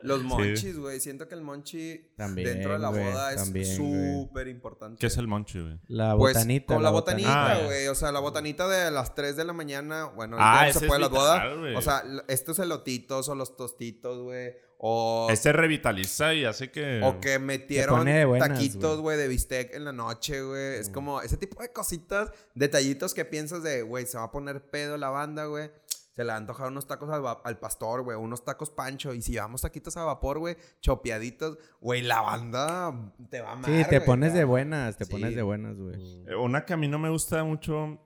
Los 0.00 0.22
monchis, 0.22 0.76
güey. 0.78 1.00
Siento 1.00 1.26
que 1.28 1.34
el 1.34 1.40
monchi 1.40 2.10
También, 2.14 2.46
dentro 2.46 2.74
de 2.74 2.78
la 2.78 2.90
boda 2.90 3.32
es 3.32 3.76
súper 3.76 4.48
importante. 4.48 4.98
¿Qué 5.00 5.06
es 5.06 5.16
el 5.16 5.28
monchi, 5.28 5.60
güey? 5.60 5.78
La 5.88 6.14
Pues 6.14 6.34
botanita. 6.34 6.74
con 6.74 6.82
la 6.82 6.90
botanita, 6.90 7.52
Ah, 7.52 7.62
güey. 7.64 7.86
O 7.86 7.94
sea, 7.94 8.12
la 8.12 8.20
botanita 8.20 8.68
de 8.68 8.90
las 8.90 9.14
3 9.14 9.34
de 9.36 9.44
la 9.46 9.54
mañana. 9.54 10.04
Bueno, 10.14 10.36
Ah, 10.38 10.64
no 10.66 10.78
se 10.78 10.86
puede 10.86 11.00
las 11.00 11.08
bodas. 11.10 11.42
O 11.74 11.80
sea, 11.80 12.02
estos 12.28 12.58
elotitos 12.58 13.30
o 13.30 13.34
los 13.34 13.56
tostitos, 13.56 14.18
güey. 14.22 14.52
O, 14.84 15.28
Este 15.30 15.52
revitaliza 15.52 16.34
y 16.34 16.44
hace 16.44 16.72
que. 16.72 17.00
o 17.04 17.20
que 17.20 17.38
metieron 17.38 18.00
pone 18.00 18.18
de 18.18 18.24
buenas, 18.24 18.48
taquitos, 18.48 19.00
güey. 19.00 19.16
de 19.16 19.28
bistec 19.28 19.72
en 19.74 19.84
la 19.84 19.92
noche, 19.92 20.42
güey. 20.42 20.74
Es 20.74 20.88
como 20.88 21.20
ese 21.20 21.36
tipo 21.36 21.62
de 21.62 21.72
cositas, 21.72 22.32
detallitos 22.56 23.14
que 23.14 23.24
piensas 23.24 23.62
de, 23.62 23.82
güey, 23.82 24.06
se 24.06 24.18
va 24.18 24.24
a 24.24 24.30
poner 24.32 24.60
pedo 24.70 24.96
la 24.96 25.08
banda, 25.10 25.44
güey. 25.44 25.70
Se 26.16 26.24
le 26.24 26.28
va 26.30 26.34
a 26.34 26.36
antojar 26.38 26.66
unos 26.66 26.88
tacos 26.88 27.08
al, 27.44 27.58
pastor, 27.60 28.02
güey. 28.02 28.18
Unos 28.18 28.44
tacos 28.44 28.70
pancho. 28.70 29.14
Y 29.14 29.22
si 29.22 29.32
llevamos 29.32 29.62
taquitos 29.62 29.96
a 29.96 30.04
vapor, 30.04 30.40
güey, 30.40 30.56
chopeaditos. 30.80 31.58
Güey, 31.80 32.02
la 32.02 32.20
banda 32.20 33.14
te 33.30 33.40
va 33.40 33.50
a 33.50 33.52
amar, 33.52 33.70
Sí, 33.70 33.84
te 33.88 34.00
pones 34.00 34.34
de 34.34 34.42
buenas, 34.42 34.96
te 34.96 35.04
Sí. 35.04 35.12
pones 35.12 35.36
de 35.36 35.42
buenas, 35.42 35.76
güey. 35.78 35.94
Eh, 36.26 36.34
Una 36.34 36.64
que 36.66 36.72
a 36.72 36.76
mí 36.76 36.88
no 36.88 36.98
me 36.98 37.08
gusta 37.08 37.44
mucho 37.44 37.98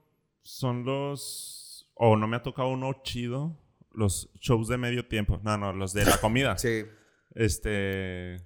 son 0.43 0.85
los. 0.85 1.89
O 1.95 2.15
no 2.15 2.27
me 2.27 2.37
ha 2.37 2.43
tocado 2.43 2.69
uno 2.69 2.93
chido. 3.01 3.57
Los 3.97 4.29
shows 4.39 4.67
de 4.67 4.77
medio 4.77 5.05
tiempo. 5.07 5.39
No, 5.43 5.57
no, 5.57 5.73
los 5.73 5.91
de 5.91 6.05
la 6.05 6.17
comida. 6.21 6.57
Sí. 6.57 6.85
Este. 7.35 8.37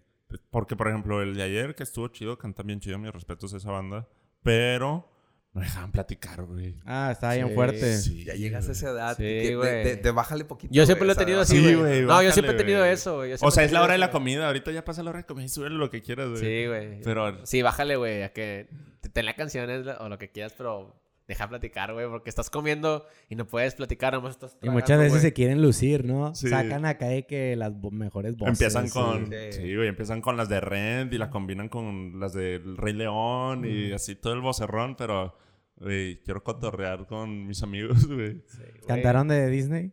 Porque, 0.49 0.75
por 0.77 0.87
ejemplo, 0.87 1.21
el 1.21 1.35
de 1.35 1.43
ayer 1.43 1.75
que 1.75 1.83
estuvo 1.83 2.07
chido, 2.07 2.37
cantan 2.37 2.65
bien 2.67 2.79
chido, 2.79 2.97
mis 2.97 3.11
respetos 3.11 3.53
a 3.53 3.57
esa 3.57 3.69
banda. 3.71 4.07
Pero 4.43 5.09
no 5.53 5.59
dejaban 5.61 5.91
platicar, 5.91 6.43
güey. 6.43 6.77
Ah, 6.85 7.09
está 7.11 7.33
bien 7.33 7.49
Sí, 7.49 7.53
fuerte. 7.53 7.97
Sí, 7.97 8.23
Ya 8.23 8.35
llegas 8.35 8.69
a 8.69 8.71
esa 8.71 8.91
edad. 8.91 9.17
Sí, 9.17 9.23
que 9.23 9.47
de- 9.49 9.55
güey. 9.57 9.83
de, 9.83 9.95
de 9.97 10.11
bájale 10.11 10.45
poquito. 10.45 10.73
Yo 10.73 10.85
siempre 10.85 11.05
güey, 11.05 11.15
lo 11.15 11.21
he 11.21 11.25
tenido 11.25 11.43
Sí, 11.45 11.57
así, 11.57 11.63
güey. 11.63 11.75
güey, 11.75 11.93
No, 11.95 11.99
yo 12.01 12.07
bájale, 12.07 12.31
siempre 12.31 12.55
he 12.55 12.57
tenido 12.57 12.79
güey. 12.79 12.91
eso, 12.93 13.15
güey. 13.17 13.31
Yo 13.31 13.37
O 13.41 13.51
sea, 13.51 13.65
es 13.65 13.73
la 13.73 13.83
hora 13.83 13.91
de 13.93 13.99
la 13.99 14.09
comida. 14.11 14.47
Ahorita 14.47 14.71
ya 14.71 14.85
pasa 14.85 15.03
la 15.03 15.09
hora 15.09 15.19
de 15.19 15.25
comida 15.25 15.45
y 15.45 15.49
sube 15.49 15.69
lo 15.69 15.89
que 15.89 16.01
quieras, 16.01 16.29
güey. 16.29 16.39
Sí, 16.39 16.67
güey. 16.67 17.01
Pero- 17.03 17.45
Sí, 17.45 17.61
bájale, 17.61 17.97
güey, 17.97 18.23
a 18.23 18.31
que 18.31 18.69
te 19.01 19.09
ten 19.09 19.25
la 19.25 19.35
canción 19.35 19.69
o 19.99 20.07
lo 20.07 20.17
que 20.17 20.31
quieras, 20.31 20.53
pero 20.57 20.95
deja 21.31 21.47
platicar, 21.47 21.93
güey, 21.93 22.07
porque 22.09 22.29
estás 22.29 22.49
comiendo 22.49 23.05
y 23.29 23.35
no 23.35 23.47
puedes 23.47 23.73
platicar, 23.75 24.13
nomás 24.13 24.31
estás 24.31 24.57
Y 24.61 24.69
muchas 24.69 24.99
veces 24.99 25.21
se 25.21 25.31
quieren 25.31 25.61
lucir, 25.61 26.03
¿no? 26.03 26.35
Sí. 26.35 26.49
Sacan 26.49 26.85
acá 26.85 27.07
de 27.07 27.25
que 27.25 27.55
las 27.55 27.71
mejores 27.91 28.35
voces. 28.35 28.59
Empiezan 28.59 28.89
con. 28.89 29.27
sí. 29.27 29.53
Sí, 29.53 29.75
güey. 29.75 29.87
Empiezan 29.87 30.21
con 30.21 30.35
las 30.35 30.49
de 30.49 30.59
Rent 30.59 31.13
y 31.13 31.17
las 31.17 31.29
combinan 31.29 31.69
con 31.69 32.19
las 32.19 32.33
del 32.33 32.75
Rey 32.75 32.93
León 32.93 33.63
y 33.65 33.93
así 33.93 34.15
todo 34.15 34.33
el 34.33 34.41
vocerrón, 34.41 34.95
pero. 34.95 35.37
Güey, 35.77 36.21
quiero 36.21 36.43
cotorrear 36.43 37.07
con 37.07 37.47
mis 37.47 37.63
amigos, 37.63 38.05
güey. 38.07 38.43
Sí. 38.47 38.61
¿Cantaron 38.85 39.27
de 39.27 39.49
Disney? 39.49 39.91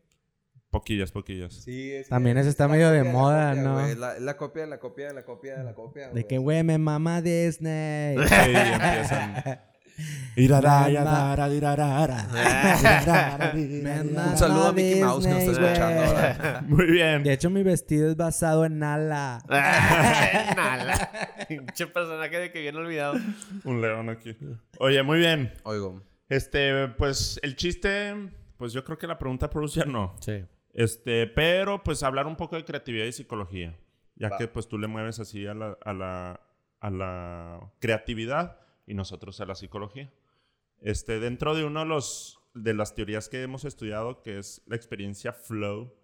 Poquillas, 0.71 1.13
poquillas. 1.13 1.55
Sí, 1.55 1.93
es 1.93 2.09
También 2.09 2.37
eso 2.37 2.49
es 2.49 2.53
está 2.53 2.69
medio 2.69 2.91
de 2.91 3.05
moda, 3.05 3.51
copia, 3.55 3.63
¿no? 3.63 3.87
Es 3.87 3.97
la, 3.97 4.37
copia 4.37 4.65
de 4.65 4.69
la 4.69 4.79
copia 4.79 5.07
de 5.09 5.15
la 5.15 5.25
copia 5.25 5.57
de 5.57 5.65
la 5.65 5.75
copia. 5.75 6.11
De 6.11 6.27
que, 6.27 6.37
güey, 6.37 6.63
me 6.63 6.77
mama 6.77 7.23
Disney. 7.23 8.19
Sí, 8.19 8.35
empiezan. 8.35 9.61
Un 14.31 14.39
saludo 14.39 14.69
a 14.69 14.73
Mickey 14.73 15.01
Mouse 15.03 15.25
que 15.27 15.31
nos 15.33 15.43
está 15.43 15.73
escuchando. 15.73 16.05
ahora. 16.05 16.65
Muy 16.67 16.87
bien. 16.87 17.23
De 17.23 17.33
hecho, 17.33 17.51
mi 17.51 17.63
vestido 17.63 18.11
es 18.11 18.17
basado 18.17 18.65
en 18.65 18.79
Nala. 18.79 19.43
Nala. 19.49 21.11
Pinche 21.49 21.87
personaje 21.89 22.39
de 22.39 22.53
que 22.53 22.61
bien 22.61 22.77
olvidado. 22.77 23.15
Un 23.65 23.81
león 23.81 24.11
aquí. 24.11 24.37
Oye, 24.79 25.03
muy 25.03 25.19
bien. 25.19 25.53
Oigo. 25.65 26.03
Este, 26.29 26.89
pues 26.89 27.41
el 27.43 27.57
chiste, 27.57 28.15
pues 28.57 28.73
yo 28.73 28.85
creo 28.85 28.99
que 28.99 29.07
la 29.07 29.19
pregunta 29.19 29.51
produce 29.51 29.85
no. 29.87 30.15
Sí. 30.21 30.45
Este, 30.75 31.27
pero 31.27 31.83
pues 31.83 32.03
hablar 32.03 32.27
un 32.27 32.37
poco 32.37 32.57
de 32.57 32.65
creatividad 32.65 33.07
y 33.07 33.13
psicología. 33.13 33.77
Ya 34.15 34.31
Va. 34.31 34.39
que 34.39 34.49
pues 34.49 34.69
tú 34.69 34.79
le 34.79 34.87
mueves 34.89 35.19
así 35.21 35.47
a 35.47 35.55
la, 35.55 35.77
a 35.85 35.93
la, 35.93 36.41
a 36.81 36.91
la 36.91 37.61
creatividad 37.81 38.59
y 38.89 38.95
nosotros 38.95 39.41
a 39.41 39.47
la 39.47 39.55
psicología. 39.55 40.13
Este, 40.81 41.21
dentro 41.21 41.55
de 41.55 41.65
uno 41.65 41.81
de 41.81 41.87
los 41.87 42.35
de 42.55 42.75
las 42.75 42.95
teorías 42.95 43.29
que 43.29 43.43
hemos 43.43 43.65
estudiado, 43.65 44.23
que 44.23 44.39
es 44.39 44.63
la 44.67 44.75
experiencia 44.75 45.33
flow, 45.33 45.95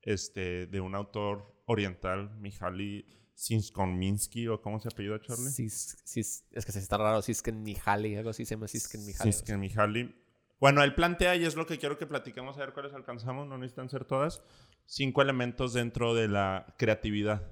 este, 0.00 0.66
de 0.66 0.80
un 0.80 0.94
autor 0.96 1.54
oriental, 1.66 2.30
Mihaly 2.40 3.06
Csikszentmihalyi, 3.36 4.48
o 4.48 4.60
cómo 4.60 4.80
se 4.80 4.88
apellida 4.88 5.20
Charlie. 5.20 5.50
Sis- 5.50 5.98
sis- 6.04 6.44
es 6.50 6.64
que 6.66 6.72
se 6.72 6.80
está 6.80 6.96
raro, 6.96 7.22
Sisken 7.22 7.62
Mihaly, 7.62 8.16
algo 8.16 8.30
así 8.30 8.44
se 8.44 8.54
llama 8.56 8.66
Sisken 8.68 9.04
Mihaly. 9.04 9.30
Csikszentmihalyi. 9.32 10.14
Bueno, 10.58 10.82
él 10.82 10.94
plantea, 10.94 11.36
y 11.36 11.44
es 11.44 11.54
lo 11.56 11.66
que 11.66 11.78
quiero 11.78 11.98
que 11.98 12.06
platiquemos, 12.06 12.56
a 12.56 12.60
ver 12.60 12.72
cuáles 12.72 12.94
alcanzamos, 12.94 13.46
no 13.46 13.58
necesitan 13.58 13.88
ser 13.88 14.04
todas, 14.04 14.42
cinco 14.86 15.22
elementos 15.22 15.72
dentro 15.72 16.14
de 16.14 16.28
la 16.28 16.74
creatividad. 16.78 17.42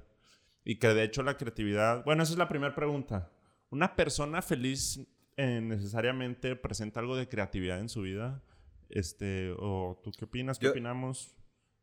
Y 0.64 0.76
que 0.78 0.88
de 0.88 1.04
hecho 1.04 1.22
la 1.22 1.36
creatividad, 1.36 2.04
bueno, 2.04 2.22
esa 2.22 2.32
es 2.32 2.38
la 2.38 2.48
primera 2.48 2.74
pregunta. 2.74 3.30
¿Una 3.70 3.94
persona 3.96 4.42
feliz 4.42 5.00
eh, 5.36 5.60
necesariamente 5.62 6.56
presenta 6.56 7.00
algo 7.00 7.16
de 7.16 7.28
creatividad 7.28 7.80
en 7.80 7.88
su 7.88 8.02
vida? 8.02 8.42
Este, 8.88 9.52
o 9.58 10.00
¿tú 10.02 10.10
qué 10.12 10.24
opinas? 10.24 10.58
¿Qué 10.58 10.66
Yo- 10.66 10.70
opinamos? 10.72 11.34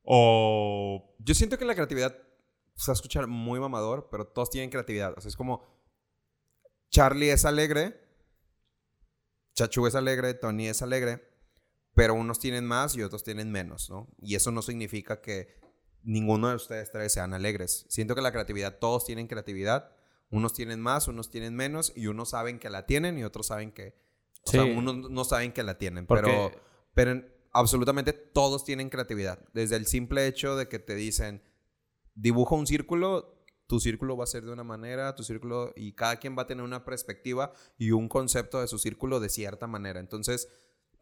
O 0.04 1.16
Yo 1.20 1.34
siento 1.34 1.58
que 1.58 1.66
la 1.66 1.76
creatividad 1.76 2.16
se 2.76 2.92
va 2.92 2.94
a 2.94 2.96
escuchar 2.96 3.28
muy 3.28 3.60
mamador, 3.60 4.08
pero 4.12 4.28
todos 4.28 4.50
tienen 4.50 4.70
creatividad. 4.70 5.14
O 5.18 5.22
sea, 5.22 5.30
es 5.30 5.36
como 5.36 5.64
Charlie 6.90 7.32
es 7.32 7.44
alegre, 7.46 8.00
Chachu 9.56 9.88
es 9.88 9.96
alegre, 9.96 10.34
Tony 10.36 10.68
es 10.68 10.82
alegre, 10.82 11.28
pero 11.96 12.14
unos 12.14 12.40
tienen 12.40 12.66
más 12.66 12.96
y 12.96 13.02
otros 13.02 13.24
tienen 13.24 13.52
menos, 13.52 13.90
¿no? 13.90 14.08
Y 14.22 14.36
eso 14.36 14.52
no 14.52 14.62
significa 14.62 15.20
que 15.22 15.56
ninguno 16.04 16.50
de 16.50 16.56
ustedes 16.56 16.92
tres 16.92 17.12
sean 17.12 17.34
alegres. 17.34 17.86
Siento 17.90 18.14
que 18.14 18.22
la 18.22 18.32
creatividad, 18.32 18.78
todos 18.80 19.04
tienen 19.06 19.28
creatividad. 19.28 19.92
Unos 20.30 20.54
tienen 20.54 20.82
más, 20.82 21.08
unos 21.08 21.30
tienen 21.30 21.56
menos 21.56 21.94
y 21.96 22.08
unos 22.08 22.30
saben 22.32 22.60
que 22.60 22.70
la 22.70 22.86
tienen 22.86 23.18
y 23.18 23.24
otros 23.24 23.48
saben 23.48 23.72
que... 23.72 23.96
O 24.46 24.52
Sí. 24.52 24.58
sea, 24.58 24.64
unos 24.66 25.10
no 25.10 25.24
saben 25.24 25.52
que 25.54 25.64
la 25.64 25.78
tienen, 25.78 26.06
Porque- 26.08 26.24
pero... 26.24 26.52
Pero 26.94 27.12
en- 27.12 27.34
absolutamente 27.54 28.12
todos 28.14 28.64
tienen 28.66 28.90
creatividad. 28.90 29.40
Desde 29.54 29.76
el 29.76 29.86
simple 29.86 30.28
hecho 30.28 30.56
de 30.56 30.68
que 30.68 30.80
te 30.80 30.96
dicen, 30.96 31.42
dibuja 32.16 32.56
un 32.56 32.68
círculo, 32.68 33.44
tu 33.68 33.80
círculo 33.80 34.16
va 34.18 34.24
a 34.24 34.28
ser 34.28 34.44
de 34.46 34.52
una 34.52 34.64
manera, 34.64 35.14
tu 35.16 35.24
círculo, 35.24 35.74
y 35.76 35.94
cada 35.94 36.18
quien 36.18 36.38
va 36.38 36.44
a 36.44 36.48
tener 36.48 36.64
una 36.64 36.86
perspectiva 36.86 37.52
y 37.78 37.92
un 37.92 38.08
concepto 38.10 38.62
de 38.62 38.68
su 38.68 38.80
círculo 38.80 39.20
de 39.20 39.30
cierta 39.30 39.68
manera. 39.68 40.00
Entonces, 40.00 40.50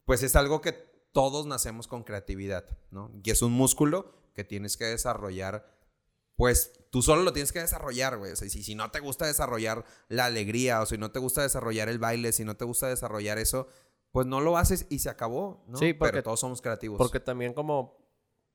pues 0.05 0.23
es 0.23 0.35
algo 0.35 0.61
que 0.61 0.73
todos 1.13 1.45
nacemos 1.45 1.87
con 1.87 2.03
creatividad, 2.03 2.65
¿no? 2.91 3.11
Y 3.23 3.29
es 3.31 3.41
un 3.41 3.53
músculo 3.53 4.13
que 4.33 4.43
tienes 4.43 4.75
que 4.77 4.85
desarrollar, 4.85 5.74
pues 6.35 6.73
tú 6.91 7.01
solo 7.01 7.23
lo 7.23 7.33
tienes 7.33 7.51
que 7.51 7.59
desarrollar, 7.59 8.17
güey. 8.17 8.31
O 8.31 8.35
sea, 8.35 8.49
si, 8.49 8.63
si 8.63 8.75
no 8.75 8.91
te 8.91 8.99
gusta 8.99 9.25
desarrollar 9.25 9.85
la 10.09 10.25
alegría, 10.25 10.81
o 10.81 10.85
si 10.85 10.97
no 10.97 11.11
te 11.11 11.19
gusta 11.19 11.41
desarrollar 11.41 11.89
el 11.89 11.99
baile, 11.99 12.31
si 12.31 12.43
no 12.43 12.55
te 12.57 12.65
gusta 12.65 12.87
desarrollar 12.87 13.37
eso, 13.37 13.67
pues 14.11 14.27
no 14.27 14.41
lo 14.41 14.57
haces 14.57 14.85
y 14.89 14.99
se 14.99 15.09
acabó, 15.09 15.63
¿no? 15.67 15.77
Sí, 15.77 15.93
porque- 15.93 16.11
Pero 16.13 16.23
todos 16.23 16.39
somos 16.39 16.61
creativos. 16.61 16.97
Porque 16.97 17.19
también 17.19 17.53
como 17.53 17.97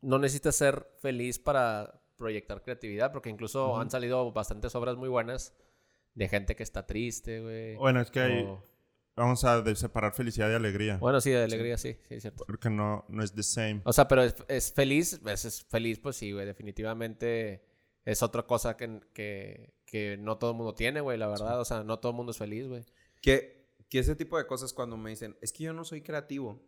no 0.01 0.19
necesitas 0.19 0.57
ser 0.57 0.87
feliz 1.01 1.39
para 1.39 2.01
proyectar 2.17 2.63
creatividad, 2.63 3.13
porque 3.13 3.29
incluso 3.31 3.79
han 3.79 3.91
salido 3.91 4.31
bastantes 4.33 4.75
obras 4.75 4.97
muy 4.97 5.09
buenas 5.09 5.55
de 6.15 6.29
gente 6.29 6.57
que 6.57 6.63
está 6.63 6.87
triste, 6.87 7.41
güey. 7.41 7.77
Bueno, 7.77 8.01
es 8.01 8.11
que 8.11 8.21
hay- 8.21 8.43
O- 8.45 8.63
vamos 9.17 9.45
a 9.45 9.61
de- 9.63 9.77
separar 9.77 10.13
felicidad 10.15 10.51
y 10.51 10.55
alegría. 10.55 10.97
Bueno, 10.99 11.21
sí, 11.21 11.31
de 11.31 11.45
alegría, 11.45 11.77
sí, 11.79 11.97
sí, 12.09 12.15
es 12.15 12.23
cierto. 12.23 12.45
Porque 12.47 12.69
no, 12.71 13.05
no 13.09 13.23
es 13.23 13.35
the 13.35 13.43
same. 13.43 13.83
O 13.85 13.93
sea, 13.93 14.09
pero 14.09 14.23
es, 14.23 14.35
es 14.49 14.73
feliz, 14.73 15.21
es, 15.27 15.45
es 15.45 15.63
feliz, 15.65 15.99
pues 15.99 16.17
sí, 16.17 16.33
güey, 16.33 16.47
definitivamente 16.47 17.63
es 18.05 18.23
otra 18.23 18.43
cosa 18.45 18.77
que, 18.77 19.01
que, 19.13 19.75
que 19.85 20.17
no 20.19 20.39
todo 20.39 20.53
el 20.53 20.57
mundo 20.57 20.75
tiene, 20.75 21.01
güey, 21.01 21.19
la 21.19 21.29
verdad. 21.29 21.61
O 21.61 21.65
sea, 21.65 21.85
no 21.85 21.99
todo 21.99 22.13
el 22.13 22.17
mundo 22.17 22.33
es 22.33 22.39
feliz, 22.39 22.67
güey. 22.67 22.85
Que, 23.21 23.69
que 23.89 23.99
ese 23.99 24.17
tipo 24.17 24.39
de 24.39 24.47
cosas 24.47 24.73
cuando 24.73 24.97
me 24.97 25.11
dicen, 25.11 25.37
es 25.41 25.53
que 25.53 25.65
yo 25.65 25.73
no 25.73 25.85
soy 25.85 26.03
creativo. 26.03 26.63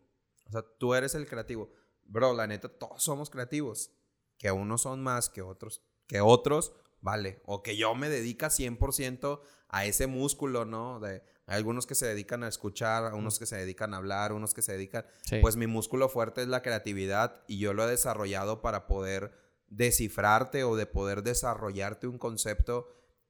O 0.47 0.51
sea, 0.51 0.63
tú 0.77 0.93
eres 0.93 1.15
el 1.15 1.27
creativo. 1.27 1.71
Bro, 2.05 2.33
la 2.33 2.47
neta, 2.47 2.69
todos 2.69 3.03
somos 3.03 3.29
creativos. 3.29 3.91
Que 4.37 4.51
unos 4.51 4.81
son 4.81 5.01
más 5.01 5.29
que 5.29 5.41
otros. 5.41 5.81
Que 6.05 6.21
otros, 6.21 6.73
vale. 7.01 7.41
O 7.45 7.63
que 7.63 7.77
yo 7.77 7.95
me 7.95 8.09
dedica 8.09 8.47
100% 8.47 9.41
a 9.69 9.85
ese 9.85 10.05
músculo, 10.05 10.65
¿no? 10.65 10.99
De, 10.99 11.23
hay 11.45 11.57
algunos 11.57 11.87
que 11.87 11.95
se 11.95 12.05
dedican 12.05 12.43
a 12.43 12.47
escuchar, 12.47 13.05
a 13.05 13.15
unos 13.15 13.39
que 13.39 13.45
se 13.45 13.57
dedican 13.57 13.93
a 13.93 13.97
hablar, 13.97 14.33
unos 14.33 14.53
que 14.53 14.61
se 14.61 14.73
dedican... 14.73 15.05
Sí. 15.23 15.39
Pues 15.41 15.55
mi 15.55 15.65
músculo 15.65 16.09
fuerte 16.09 16.41
es 16.41 16.47
la 16.47 16.61
creatividad 16.61 17.43
y 17.47 17.57
yo 17.57 17.73
lo 17.73 17.83
he 17.83 17.89
desarrollado 17.89 18.61
para 18.61 18.85
poder 18.85 19.31
descifrarte 19.75 20.63
o 20.63 20.75
de 20.75 20.85
poder 20.85 21.23
desarrollarte 21.23 22.07
un 22.07 22.17
concepto 22.17 22.87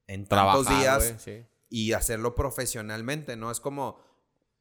en 0.08 0.28
tantos 0.28 0.66
Trabajar, 0.66 1.02
días 1.02 1.22
sí. 1.22 1.46
y 1.70 1.94
hacerlo 1.94 2.36
profesionalmente, 2.36 3.36
¿no? 3.36 3.52
Es 3.52 3.60
como 3.60 4.00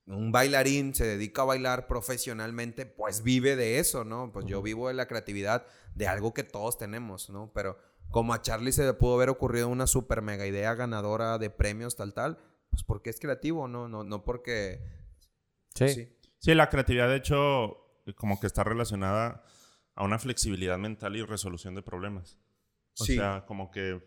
un 0.07 0.33
bailarín 0.33 0.95
se 0.95 1.07
dedica 1.07 1.43
a 1.43 1.47
bailar 1.47 1.87
profesionalmente, 1.87 2.87
pues 2.87 3.23
vive 3.23 3.57
de 3.57 3.79
eso, 3.79 4.05
¿no? 4.05 4.33
Pues 4.33 4.47
yo 4.47 4.63
vivo 4.63 4.89
de 4.89 4.95
la 4.95 5.07
creatividad 5.07 5.67
de 5.95 6.09
algo 6.09 6.35
que 6.35 6.43
todos 6.45 6.79
tenemos, 6.79 7.31
¿no? 7.31 7.53
Pero 7.55 7.79
como 8.11 8.35
a 8.35 8.43
Charlie 8.43 8.73
se 8.73 8.85
le 8.85 8.95
pudo 8.95 9.15
haber 9.15 9.29
ocurrido 9.29 9.69
una 9.69 9.87
super 9.87 10.23
mega 10.23 10.47
idea 10.47 10.75
ganadora 10.75 11.39
de 11.39 11.51
premios 11.51 11.97
tal 11.97 12.15
tal, 12.15 12.39
pues 12.71 12.83
porque 12.83 13.11
es 13.11 13.21
creativo, 13.21 13.69
¿no? 13.69 13.89
No, 13.89 14.05
no 14.05 14.25
porque... 14.25 14.83
Sí. 15.75 16.17
Sí, 16.39 16.55
la 16.55 16.69
creatividad, 16.69 17.09
de 17.09 17.17
hecho, 17.17 17.77
como 18.17 18.41
que 18.41 18.49
está 18.49 18.65
relacionada 18.65 19.45
a 19.95 20.05
una 20.05 20.19
flexibilidad 20.19 20.79
mental 20.79 21.17
y 21.17 21.23
resolución 21.23 21.75
de 21.75 21.83
problemas. 21.83 22.39
O 22.99 23.05
Sí. 23.05 23.17
sea, 23.17 23.45
como 23.47 23.71
que 23.71 24.01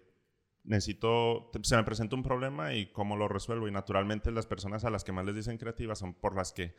necesito, 0.64 1.52
se 1.64 1.76
me 1.76 1.84
presenta 1.84 2.16
un 2.16 2.24
problema 2.24 2.74
y 2.74 2.92
cómo 2.92 3.16
lo 3.16 3.28
resuelvo. 3.28 3.68
Y 3.68 3.72
naturalmente 3.72 4.32
las 4.32 4.48
personas 4.48 4.84
a 4.84 4.90
las 4.90 5.04
que 5.04 5.12
más 5.12 5.26
les 5.26 5.36
dicen 5.36 5.58
creativas 5.58 6.00
son 6.00 6.14
por 6.16 6.36
las 6.36 6.52
que, 6.54 6.76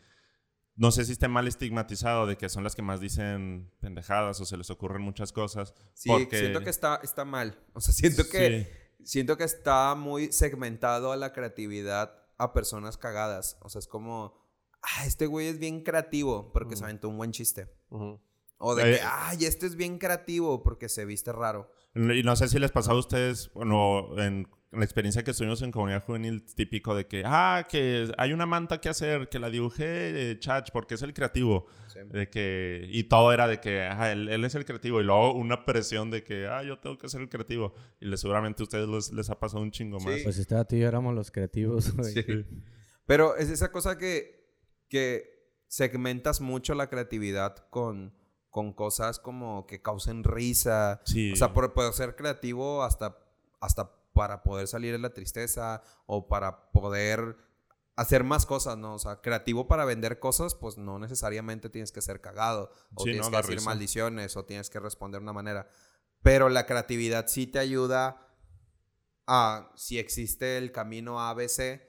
no 0.74 0.90
sé 0.90 1.04
si 1.04 1.12
esté 1.12 1.28
mal 1.28 1.46
estigmatizado, 1.46 2.26
de 2.26 2.36
que 2.36 2.48
son 2.48 2.64
las 2.64 2.74
que 2.74 2.82
más 2.82 3.00
dicen 3.00 3.72
pendejadas 3.80 4.40
o 4.40 4.44
se 4.44 4.56
les 4.56 4.70
ocurren 4.70 5.02
muchas 5.02 5.32
cosas. 5.32 5.74
Sí, 5.94 6.08
porque- 6.10 6.38
siento 6.40 6.60
que 6.62 6.70
está, 6.70 7.00
está 7.02 7.24
mal. 7.24 7.58
O 7.74 7.80
sea, 7.80 7.94
siento 7.94 8.24
que... 8.28 8.64
Sí. 8.64 8.82
Siento 9.04 9.36
que 9.36 9.44
está 9.44 9.94
muy 9.94 10.32
segmentado 10.32 11.12
a 11.12 11.16
la 11.16 11.32
creatividad 11.32 12.12
a 12.38 12.52
personas 12.52 12.96
cagadas. 12.98 13.56
O 13.60 13.68
sea, 13.68 13.78
es 13.78 13.86
como, 13.86 14.34
ah, 14.82 15.06
este 15.06 15.26
güey 15.26 15.46
es 15.46 15.60
bien 15.60 15.84
creativo 15.84 16.50
porque 16.52 16.74
se 16.74 16.82
Mm. 16.82 16.86
aventó 16.86 17.08
un 17.08 17.16
buen 17.18 17.30
chiste. 17.30 17.68
Ujú. 17.88 18.20
O 18.58 18.74
de 18.74 18.94
Eh, 18.94 18.96
que, 18.96 19.00
ay, 19.04 19.44
este 19.44 19.66
es 19.66 19.76
bien 19.76 19.98
creativo 19.98 20.62
porque 20.62 20.88
se 20.88 21.04
viste 21.04 21.32
raro. 21.32 21.70
Y 21.94 22.22
no 22.22 22.36
sé 22.36 22.48
si 22.48 22.58
les 22.58 22.70
pasó 22.72 22.92
a 22.92 22.98
ustedes, 22.98 23.50
bueno, 23.54 24.18
en 24.20 24.46
la 24.72 24.84
experiencia 24.84 25.22
que 25.24 25.30
estuvimos 25.30 25.62
en 25.62 25.70
comunidad 25.70 26.04
juvenil, 26.04 26.42
típico 26.54 26.94
de 26.94 27.06
que, 27.06 27.22
ah, 27.24 27.66
que 27.70 28.12
hay 28.18 28.32
una 28.34 28.44
manta 28.44 28.78
que 28.80 28.88
hacer, 28.90 29.28
que 29.30 29.38
la 29.38 29.48
dibujé 29.48 30.30
eh, 30.32 30.38
Chach, 30.38 30.70
porque 30.72 30.94
es 30.94 31.02
el 31.02 31.14
creativo. 31.14 31.66
Sí. 31.86 32.00
De 32.10 32.28
que, 32.28 32.86
y 32.90 33.04
todo 33.04 33.32
era 33.32 33.46
de 33.48 33.60
que, 33.60 33.82
ah, 33.82 34.12
él, 34.12 34.28
él 34.28 34.44
es 34.44 34.54
el 34.54 34.64
creativo. 34.66 35.00
Y 35.00 35.04
luego 35.04 35.32
una 35.34 35.64
presión 35.64 36.10
de 36.10 36.22
que, 36.24 36.46
ah, 36.46 36.62
yo 36.62 36.78
tengo 36.78 36.98
que 36.98 37.08
ser 37.08 37.22
el 37.22 37.28
creativo. 37.30 37.72
Y 38.00 38.06
le- 38.06 38.16
seguramente 38.18 38.62
a 38.62 38.64
ustedes 38.64 38.88
les, 38.88 39.12
les 39.12 39.30
ha 39.30 39.38
pasado 39.38 39.62
un 39.62 39.70
chingo 39.70 39.98
más. 40.00 40.14
Sí. 40.16 40.20
Pues 40.24 40.38
este 40.38 40.54
tú 40.66 40.76
y 40.76 40.80
yo 40.80 40.88
éramos 40.88 41.14
los 41.14 41.30
creativos. 41.30 41.92
Sí. 42.02 42.24
Pero 43.06 43.36
es 43.36 43.48
esa 43.48 43.70
cosa 43.72 43.96
que, 43.96 44.44
que 44.88 45.24
segmentas 45.68 46.40
mucho 46.42 46.74
la 46.74 46.88
creatividad 46.90 47.56
con, 47.70 48.12
con 48.56 48.72
cosas 48.72 49.18
como 49.18 49.66
que 49.66 49.82
causen 49.82 50.24
risa. 50.24 51.02
Sí. 51.04 51.30
O 51.30 51.36
sea, 51.36 51.52
por, 51.52 51.74
poder 51.74 51.92
ser 51.92 52.16
creativo 52.16 52.82
hasta, 52.84 53.18
hasta 53.60 53.92
para 54.14 54.42
poder 54.42 54.66
salir 54.66 54.92
de 54.92 54.98
la 54.98 55.12
tristeza 55.12 55.82
o 56.06 56.26
para 56.26 56.72
poder 56.72 57.36
hacer 57.96 58.24
más 58.24 58.46
cosas, 58.46 58.78
¿no? 58.78 58.94
O 58.94 58.98
sea, 58.98 59.20
creativo 59.20 59.68
para 59.68 59.84
vender 59.84 60.20
cosas, 60.20 60.54
pues 60.54 60.78
no 60.78 60.98
necesariamente 60.98 61.68
tienes 61.68 61.92
que 61.92 62.00
ser 62.00 62.22
cagado 62.22 62.70
o 62.94 63.04
Sí, 63.04 63.10
tienes 63.10 63.26
no, 63.26 63.30
que 63.30 63.36
decir 63.36 63.56
risa. 63.56 63.66
maldiciones 63.66 64.38
o 64.38 64.46
tienes 64.46 64.70
que 64.70 64.80
responder 64.80 65.20
de 65.20 65.24
una 65.24 65.34
manera. 65.34 65.68
Pero 66.22 66.48
la 66.48 66.64
creatividad 66.64 67.26
sí 67.26 67.46
te 67.46 67.58
ayuda 67.58 68.26
a, 69.26 69.70
si 69.76 69.98
existe 69.98 70.56
el 70.56 70.72
camino 70.72 71.20
ABC, 71.20 71.82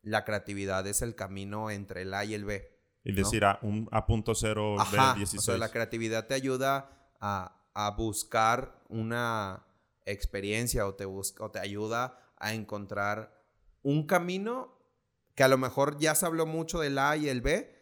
la 0.00 0.24
creatividad 0.24 0.86
es 0.86 1.02
el 1.02 1.14
camino 1.14 1.70
entre 1.70 2.00
el 2.00 2.14
A 2.14 2.24
y 2.24 2.32
el 2.32 2.46
B. 2.46 2.73
y 3.04 3.12
decir 3.12 3.44
a, 3.44 3.58
un, 3.62 3.88
a 3.92 4.06
punto 4.06 4.34
cero 4.34 4.80
Ajá, 4.80 5.14
B16. 5.14 5.38
o 5.38 5.42
sea, 5.42 5.58
la 5.58 5.70
creatividad 5.70 6.26
te 6.26 6.34
ayuda 6.34 7.12
a, 7.20 7.62
a 7.74 7.90
buscar 7.90 8.82
una 8.88 9.66
experiencia 10.06 10.86
o 10.86 10.94
te, 10.94 11.04
busca, 11.04 11.44
o 11.44 11.50
te 11.50 11.58
ayuda 11.58 12.18
a 12.36 12.54
encontrar 12.54 13.44
un 13.82 14.06
camino 14.06 14.78
que 15.34 15.42
a 15.42 15.48
lo 15.48 15.58
mejor 15.58 15.98
ya 15.98 16.14
se 16.14 16.26
habló 16.26 16.46
mucho 16.46 16.80
del 16.80 16.98
A 16.98 17.16
y 17.16 17.28
el 17.28 17.42
B 17.42 17.74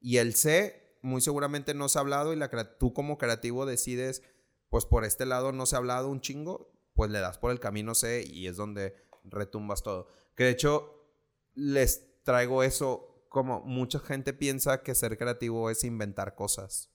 y 0.00 0.18
el 0.18 0.34
C 0.34 0.98
muy 1.02 1.20
seguramente 1.20 1.72
no 1.72 1.88
se 1.88 1.98
ha 1.98 2.00
hablado 2.00 2.32
y 2.32 2.36
la, 2.36 2.50
tú 2.78 2.92
como 2.92 3.16
creativo 3.16 3.64
decides, 3.64 4.22
pues 4.68 4.84
por 4.84 5.04
este 5.04 5.24
lado 5.24 5.52
no 5.52 5.64
se 5.64 5.76
ha 5.76 5.78
hablado 5.78 6.08
un 6.08 6.20
chingo, 6.20 6.72
pues 6.94 7.10
le 7.10 7.20
das 7.20 7.38
por 7.38 7.52
el 7.52 7.60
camino 7.60 7.94
C 7.94 8.24
y 8.26 8.48
es 8.48 8.56
donde 8.56 8.96
retumbas 9.24 9.82
todo. 9.82 10.08
Que 10.34 10.44
de 10.44 10.50
hecho 10.50 11.08
les 11.54 12.22
traigo 12.24 12.62
eso 12.62 13.15
como 13.36 13.60
mucha 13.60 13.98
gente 13.98 14.32
piensa 14.32 14.82
que 14.82 14.94
ser 14.94 15.18
creativo 15.18 15.68
es 15.68 15.84
inventar 15.84 16.34
cosas. 16.34 16.90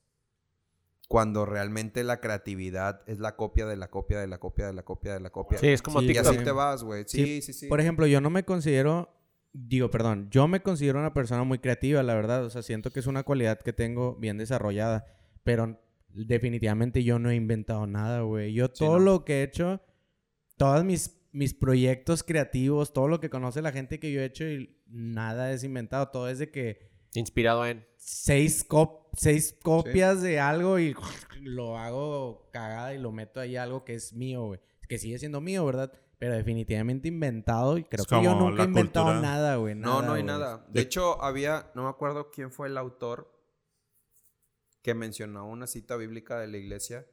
Cuando 1.07 1.45
realmente 1.45 2.03
la 2.03 2.19
creatividad 2.19 3.03
es 3.05 3.19
la 3.19 3.35
copia 3.35 3.67
de 3.67 3.75
la 3.75 3.91
copia 3.91 4.19
de 4.19 4.25
la 4.25 4.39
copia 4.39 4.65
de 4.65 4.73
la 4.73 4.81
copia 4.81 5.13
de 5.13 5.19
la 5.19 5.29
copia. 5.29 5.59
Sí, 5.59 5.67
es 5.67 5.83
como 5.83 5.99
Sí, 5.99 6.05
y 6.05 6.07
TikTok. 6.07 6.25
así 6.25 6.37
TikTok. 6.37 6.45
te 6.45 6.51
vas, 6.51 6.83
güey. 6.83 7.03
Sí, 7.05 7.43
sí, 7.43 7.53
sí. 7.53 7.67
Por 7.67 7.79
ejemplo, 7.79 8.07
yo 8.07 8.21
no 8.21 8.31
me 8.31 8.43
considero, 8.43 9.13
digo, 9.53 9.91
perdón, 9.91 10.29
yo 10.31 10.47
me 10.47 10.63
considero 10.63 10.97
una 10.97 11.13
persona 11.13 11.43
muy 11.43 11.59
creativa, 11.59 12.01
la 12.01 12.15
verdad. 12.15 12.43
O 12.43 12.49
sea, 12.49 12.63
siento 12.63 12.89
que 12.89 13.01
es 13.01 13.05
una 13.05 13.21
cualidad 13.21 13.59
que 13.59 13.71
tengo 13.71 14.15
bien 14.15 14.39
desarrollada, 14.39 15.05
pero 15.43 15.79
definitivamente 16.09 17.03
yo 17.03 17.19
no 17.19 17.29
he 17.29 17.35
inventado 17.35 17.85
nada, 17.85 18.21
güey. 18.21 18.51
Yo 18.53 18.71
todo 18.71 18.97
¿no? 18.97 19.05
lo 19.05 19.25
que 19.25 19.41
he 19.41 19.43
hecho, 19.43 19.79
todos 20.57 20.83
mis, 20.83 21.20
mis 21.31 21.53
proyectos 21.53 22.23
creativos, 22.23 22.93
todo 22.93 23.07
lo 23.07 23.19
que 23.19 23.29
conoce 23.29 23.61
la 23.61 23.71
gente 23.71 23.99
que 23.99 24.11
yo 24.11 24.21
he 24.21 24.25
hecho, 24.25 24.43
y 24.45 24.77
nada 24.87 25.51
es 25.51 25.63
inventado. 25.63 26.09
Todo 26.09 26.29
es 26.29 26.39
de 26.39 26.51
que 26.51 26.91
Inspirado 27.13 27.65
en. 27.65 27.85
seis, 27.97 28.65
cop- 28.67 29.09
seis 29.17 29.57
copias 29.63 30.21
de 30.21 30.39
algo 30.39 30.79
y 30.79 30.95
lo 31.41 31.77
hago 31.77 32.49
cagada 32.53 32.93
y 32.93 32.99
lo 32.99 33.11
meto 33.11 33.39
ahí 33.41 33.57
algo 33.57 33.83
que 33.83 33.95
es 33.95 34.13
mío, 34.13 34.45
güey. 34.45 34.59
Que 34.87 34.97
sigue 34.97 35.19
siendo 35.19 35.41
mío, 35.41 35.65
¿verdad? 35.65 35.91
Pero 36.19 36.35
definitivamente 36.35 37.07
inventado 37.07 37.77
y 37.77 37.83
creo 37.83 38.03
Es 38.03 38.07
que 38.07 38.23
yo 38.23 38.35
nunca 38.35 38.61
he 38.61 38.65
inventado 38.65 39.07
cultura. 39.07 39.21
nada, 39.27 39.55
güey. 39.57 39.73
no, 39.75 40.01
no 40.01 40.13
hay 40.13 40.21
güey. 40.21 40.23
nada. 40.23 40.65
De 40.69 40.81
hecho, 40.81 41.21
había, 41.21 41.71
no 41.75 41.83
me 41.83 41.89
acuerdo 41.89 42.29
quién 42.31 42.51
fue 42.51 42.67
el 42.67 42.77
autor 42.77 43.29
que 44.81 44.93
mencionó 44.93 45.47
una 45.47 45.67
cita 45.67 45.95
bíblica 45.97 46.39
de 46.39 46.47
la 46.47 46.57
iglesia 46.57 47.05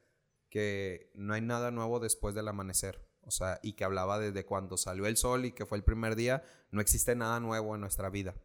que 0.49 1.11
no 1.15 1.33
hay 1.33 1.41
nada 1.41 1.71
nuevo 1.71 1.99
después 1.99 2.35
del 2.35 2.47
amanecer. 2.47 3.08
O 3.29 3.31
sea, 3.31 3.59
y 3.61 3.73
que 3.73 3.83
hablaba 3.83 4.17
desde 4.17 4.43
cuando 4.43 4.75
salió 4.75 5.05
el 5.05 5.15
sol 5.15 5.45
y 5.45 5.51
que 5.51 5.67
fue 5.67 5.77
el 5.77 5.83
primer 5.83 6.15
día, 6.15 6.43
no 6.71 6.81
existe 6.81 7.15
nada 7.15 7.39
nuevo 7.39 7.75
en 7.75 7.81
nuestra 7.81 8.09
vida. 8.09 8.35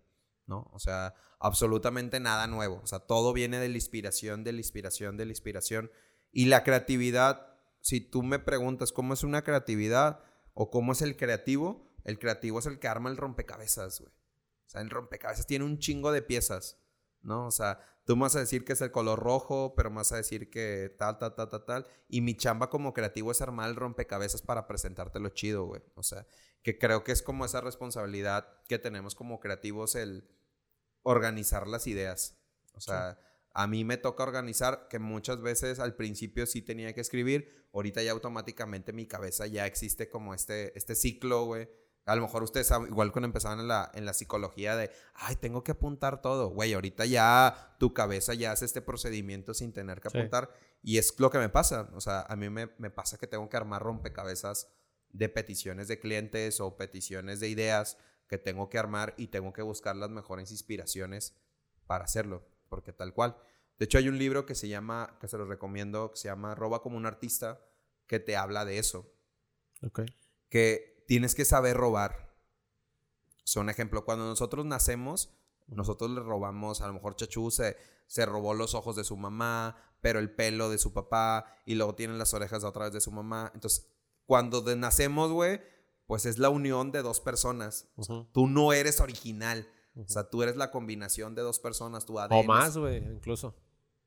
¿no? 0.47 0.69
O 0.73 0.79
sea, 0.79 1.15
absolutamente 1.39 2.21
nada 2.21 2.47
nuevo. 2.47 2.81
O 2.83 2.87
sea, 2.87 3.01
todo 3.01 3.33
viene 3.33 3.59
de 3.59 3.69
la 3.69 3.77
inspiración, 3.77 4.45
de 4.45 4.53
la 4.53 4.59
inspiración, 4.59 5.17
de 5.17 5.25
la 5.25 5.33
inspiración. 5.33 5.91
Y 6.33 6.47
la 6.47 6.65
creatividad, 6.65 7.47
si 7.81 8.01
tú 8.01 8.23
me 8.23 8.39
preguntas 8.39 8.93
cómo 8.93 9.15
es 9.15 9.25
una 9.25 9.43
creatividad 9.43 10.21
o 10.53 10.71
cómo 10.71 10.93
es 10.93 11.03
el 11.03 11.17
creativo, 11.17 11.91
el 12.05 12.19
creativo 12.19 12.59
es 12.59 12.67
el 12.67 12.79
que 12.79 12.89
arma 12.89 13.11
el 13.11 13.17
rompecabezas, 13.17 14.01
güey. 14.01 14.13
O 14.13 14.71
sea, 14.71 14.81
el 14.83 14.91
rompecabezas 14.91 15.47
tiene 15.47 15.65
un 15.65 15.79
chingo 15.79 16.13
de 16.13 16.21
piezas, 16.21 16.79
¿no? 17.23 17.47
O 17.47 17.51
sea, 17.51 17.81
tú 18.05 18.17
me 18.17 18.23
vas 18.23 18.37
a 18.37 18.41
decir 18.41 18.65
que 18.65 18.75
es 18.75 18.81
el 18.81 18.91
color 18.91 19.19
rojo, 19.19 19.75
pero 19.77 19.91
me 19.91 19.97
vas 19.97 20.13
a 20.13 20.17
decir 20.17 20.51
que 20.51 20.95
tal, 20.99 21.19
tal, 21.19 21.35
tal, 21.35 21.49
tal, 21.49 21.65
tal. 21.65 21.87
Y 22.09 22.21
mi 22.21 22.37
chamba 22.37 22.71
como 22.71 22.93
creativo 22.93 23.31
es 23.31 23.41
armar 23.41 23.71
el 23.71 23.77
rompecabezas 23.77 24.43
para 24.43 24.67
presentártelo 24.67 25.31
chido, 25.31 25.65
güey. 25.65 25.83
O 25.95 26.03
sea, 26.03 26.27
que 26.63 26.79
creo 26.79 27.05
que 27.05 27.13
es 27.13 27.23
como 27.23 27.45
esa 27.45 27.61
responsabilidad 27.61 28.49
que 28.69 28.79
tenemos 28.79 29.15
como 29.15 29.41
creativos 29.41 29.95
el 29.95 30.29
organizar 31.03 31.67
las 31.67 31.87
ideas. 31.87 32.39
O 32.75 32.81
sea, 32.81 33.19
a 33.53 33.67
mí 33.67 33.85
me 33.85 33.97
toca 33.97 34.25
organizar 34.25 34.89
que 34.89 34.99
muchas 34.99 35.41
veces 35.41 35.79
al 35.79 35.95
principio 35.95 36.47
sí 36.47 36.61
tenía 36.61 36.93
que 36.93 37.01
escribir, 37.01 37.69
ahorita 37.73 38.03
ya 38.03 38.13
automáticamente 38.13 38.93
mi 38.93 39.07
cabeza 39.07 39.47
ya 39.47 39.67
existe 39.67 40.09
como 40.09 40.35
este, 40.35 40.77
este 40.77 40.95
ciclo, 40.95 41.45
güey. 41.45 41.69
A 42.07 42.15
lo 42.17 42.23
mejor 42.23 42.43
ustedes 42.43 42.71
igual 42.89 43.13
cuando 43.13 43.27
empezaban 43.27 43.61
en 43.61 43.69
la, 43.69 43.91
en 43.95 44.05
la 44.05 44.13
psicología 44.13 44.77
de, 44.77 44.91
ay, 45.15 45.37
tengo 45.37 45.65
que 45.65 45.73
apuntar 45.73 46.21
todo, 46.21 46.49
güey, 46.49 46.75
ahorita 46.75 47.07
ya 47.07 47.77
tu 47.79 47.95
cabeza 47.95 48.35
ya 48.35 48.53
hace 48.53 48.67
este 48.67 48.83
procedimiento 48.83 49.55
sin 49.55 49.73
tener 49.73 50.01
que 50.03 50.11
Sí. 50.11 50.19
apuntar. 50.19 50.51
Y 50.83 50.99
es 50.99 51.19
lo 51.19 51.31
que 51.31 51.39
me 51.39 51.49
pasa, 51.49 51.89
o 51.95 52.01
sea, 52.03 52.21
a 52.23 52.37
mí 52.37 52.51
me, 52.51 52.71
me 52.79 52.91
pasa 52.91 53.17
que 53.17 53.27
tengo 53.27 53.49
que 53.49 53.57
armar 53.57 53.83
rompecabezas 53.83 54.69
de 55.09 55.29
peticiones 55.31 55.89
de 55.89 55.99
clientes 55.99 56.61
o 56.61 56.77
peticiones 56.77 57.41
de 57.41 57.49
ideas 57.49 57.97
que 58.29 58.37
tengo 58.37 58.69
que 58.69 58.79
armar 58.79 59.15
y 59.17 59.29
tengo 59.29 59.53
que 59.55 59.63
buscar 59.63 59.97
las 59.97 60.11
mejores 60.11 60.51
inspiraciones 60.51 61.37
para 61.87 62.05
hacerlo, 62.05 62.47
porque 62.69 62.93
tal 62.93 63.15
cual. 63.15 63.37
De 63.79 63.87
hecho, 63.87 63.97
hay 63.99 64.09
un 64.09 64.19
libro 64.19 64.45
que 64.45 64.55
se 64.55 64.69
llama, 64.69 65.17
que 65.21 65.29
se 65.29 65.39
los 65.39 65.49
recomiendo, 65.49 66.11
que 66.11 66.17
se 66.19 66.29
llama 66.29 66.55
Roba 66.55 66.83
como 66.83 66.97
un 66.99 67.07
artista, 67.07 67.61
que 68.07 68.21
te 68.21 68.37
habla 68.37 68.65
de 68.67 68.79
eso, 68.79 69.11
Ok. 69.83 70.01
que 70.51 70.94
tienes 71.07 71.35
que 71.35 71.45
saber 71.45 71.77
robar. 71.77 72.35
Son 73.45 73.69
ejemplo, 73.69 74.05
cuando 74.05 74.25
nosotros 74.25 74.65
nacemos, 74.65 75.31
nosotros 75.67 76.11
le 76.11 76.21
robamos, 76.21 76.81
a 76.81 76.87
lo 76.87 76.95
mejor 76.95 77.17
Chachú 77.17 77.51
se, 77.51 77.77
se 78.07 78.27
robó 78.27 78.55
los 78.55 78.75
ojos 78.75 78.97
de 78.97 79.05
su 79.05 79.17
mamá, 79.17 79.77
pero 80.01 80.19
el 80.19 80.35
pelo 80.35 80.71
de 80.71 80.79
su 80.79 80.93
papá, 80.93 81.47
y 81.67 81.75
luego 81.75 81.95
tienen 81.95 82.19
las 82.19 82.35
orejas 82.35 82.65
otra 82.65 82.85
vez 82.85 82.93
de 82.95 83.01
su 83.01 83.11
mamá. 83.11 83.51
Entonces, 83.55 83.91
cuando 84.27 84.61
de- 84.61 84.77
nacemos, 84.77 85.31
güey, 85.33 85.61
pues 86.07 86.27
es 86.27 86.39
la 86.39 86.51
unión 86.51 86.93
de 86.93 87.03
dos 87.03 87.21
personas. 87.21 87.89
O 87.97 88.05
sea, 88.05 88.27
tú 88.33 88.47
no 88.47 88.73
eres 88.73 89.01
original. 89.01 89.69
O 89.97 90.09
sea, 90.09 90.29
tú 90.29 90.43
eres 90.43 90.57
la 90.57 90.71
combinación 90.71 91.35
de 91.35 91.43
dos 91.43 91.59
personas, 91.61 92.05
tu 92.05 92.19
ADN. 92.19 92.35
O 92.41 92.43
más, 92.43 92.77
güey, 92.77 92.97
incluso. 92.99 93.55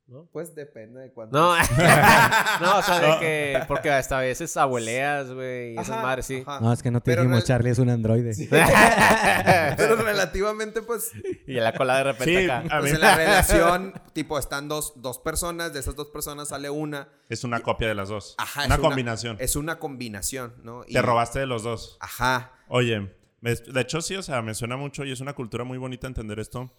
¿No? 0.08 0.26
Pues 0.32 0.56
depende 0.56 1.02
de 1.02 1.12
cuánto. 1.12 1.38
No, 1.38 1.54
no, 2.62 2.78
o 2.78 2.82
sea, 2.82 3.00
de 3.02 3.20
que. 3.20 3.60
Porque 3.68 3.92
hasta 3.92 4.20
a 4.20 4.22
veces 4.22 4.56
abueleas, 4.56 5.30
güey, 5.34 5.74
y 5.74 5.78
esas 5.78 6.02
madres, 6.02 6.26
sí. 6.26 6.44
ajá. 6.48 6.62
No, 6.62 6.72
es 6.72 6.82
que 6.82 6.92
no 6.92 7.02
te 7.02 7.12
Pero 7.12 7.24
dijimos, 7.24 7.44
Charlie 7.44 7.72
es 7.72 7.80
un 7.80 7.90
androide. 7.90 8.34
Pero 9.78 9.96
relativamente, 9.98 10.82
pues, 10.82 11.12
y 11.46 11.54
la 11.56 11.74
cola 11.74 11.98
de 11.98 12.04
repente 12.06 12.40
Sí, 12.40 12.50
acá. 12.50 12.76
a 12.76 12.80
pues 12.80 12.92
mí 12.92 12.96
en 12.96 13.02
la 13.02 13.16
relación, 13.18 13.94
tipo, 14.14 14.40
están 14.40 14.68
dos, 14.70 14.94
dos 14.96 15.20
personas, 15.20 15.74
de 15.74 15.80
esas 15.82 15.96
dos 15.96 16.08
personas 16.08 16.48
sale 16.50 16.70
una. 16.70 17.10
es 17.30 17.44
una 17.44 17.60
copia 17.62 17.88
de 17.90 17.96
las 17.96 18.10
dos. 18.10 18.36
Ajá, 18.38 18.66
una 18.66 18.76
es 18.76 18.82
combinación. 18.82 19.36
Es 19.40 19.56
una 19.58 19.78
combinación, 19.80 20.54
¿no? 20.64 20.84
Y- 20.88 20.94
Te 20.94 21.02
robaste 21.02 21.40
de 21.40 21.48
los 21.48 21.64
dos. 21.64 21.98
Ajá. 22.00 22.54
Oye, 22.70 23.12
me- 23.42 23.56
de 23.56 23.82
hecho 23.82 24.02
sí, 24.02 24.16
o 24.16 24.24
sea, 24.24 24.42
me 24.42 24.54
suena 24.54 24.78
mucho 24.78 25.04
y 25.04 25.12
es 25.12 25.20
una 25.20 25.34
cultura 25.34 25.64
muy 25.66 25.78
bonita 25.78 26.08
entender 26.08 26.40
esto. 26.40 26.72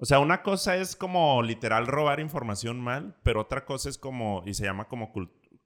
O 0.00 0.06
sea, 0.06 0.18
una 0.18 0.42
cosa 0.42 0.76
es 0.76 0.96
como 0.96 1.42
literal 1.42 1.86
robar 1.86 2.20
información 2.20 2.80
mal, 2.80 3.16
pero 3.22 3.42
otra 3.42 3.64
cosa 3.66 3.88
es 3.90 3.98
como, 3.98 4.42
y 4.46 4.54
se 4.54 4.64
llama 4.64 4.88
como 4.88 5.12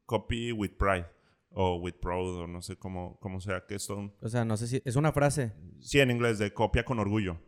copy 0.06 0.50
with 0.52 0.72
pride, 0.76 1.06
o 1.50 1.76
with 1.76 1.94
proud, 2.00 2.40
o 2.42 2.46
no 2.48 2.60
sé 2.60 2.76
cómo, 2.76 3.16
cómo 3.20 3.40
sea 3.40 3.64
que 3.66 3.78
son. 3.78 4.12
O 4.20 4.28
sea, 4.28 4.44
no 4.44 4.56
sé 4.56 4.66
si... 4.66 4.82
Es 4.84 4.96
una 4.96 5.12
frase. 5.12 5.52
Sí, 5.80 6.00
en 6.00 6.10
inglés, 6.10 6.38
de 6.40 6.52
copia 6.52 6.84
con 6.84 6.98
orgullo. 6.98 7.40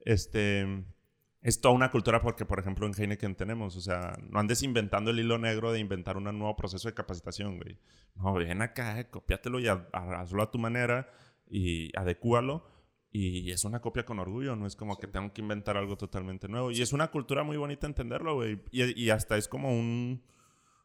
Este. 0.00 0.84
Es 1.42 1.60
toda 1.60 1.74
una 1.74 1.90
cultura 1.90 2.20
porque, 2.22 2.44
por 2.44 2.60
ejemplo, 2.60 2.86
en 2.86 2.94
Heineken 2.96 3.34
tenemos, 3.34 3.76
o 3.76 3.80
sea, 3.80 4.16
no 4.30 4.38
andes 4.38 4.62
inventando 4.62 5.10
el 5.10 5.18
hilo 5.18 5.38
negro 5.38 5.72
de 5.72 5.80
inventar 5.80 6.16
un 6.16 6.22
nuevo 6.24 6.54
proceso 6.54 6.86
de 6.88 6.94
capacitación, 6.94 7.56
güey. 7.58 7.80
No, 8.14 8.32
ven 8.34 8.62
acá, 8.62 9.00
eh, 9.00 9.08
copiátelo 9.10 9.58
y 9.58 9.66
ha- 9.66 9.88
ha- 9.92 10.20
hazlo 10.20 10.40
a 10.42 10.52
tu 10.52 10.58
manera 10.60 11.08
y 11.48 11.90
adecúalo. 11.98 12.64
Y 13.14 13.50
es 13.50 13.64
una 13.64 13.80
copia 13.80 14.06
con 14.06 14.18
orgullo, 14.18 14.56
no 14.56 14.66
es 14.66 14.74
como 14.74 14.98
que 14.98 15.06
tengo 15.06 15.32
que 15.34 15.42
inventar 15.42 15.76
algo 15.76 15.96
totalmente 15.96 16.48
nuevo. 16.48 16.70
Y 16.70 16.80
es 16.80 16.94
una 16.94 17.10
cultura 17.10 17.42
muy 17.44 17.58
bonita 17.58 17.86
entenderlo, 17.86 18.36
güey. 18.36 18.58
Y, 18.70 19.04
y 19.04 19.10
hasta 19.10 19.36
es 19.36 19.48
como 19.48 19.68
un, 19.68 20.22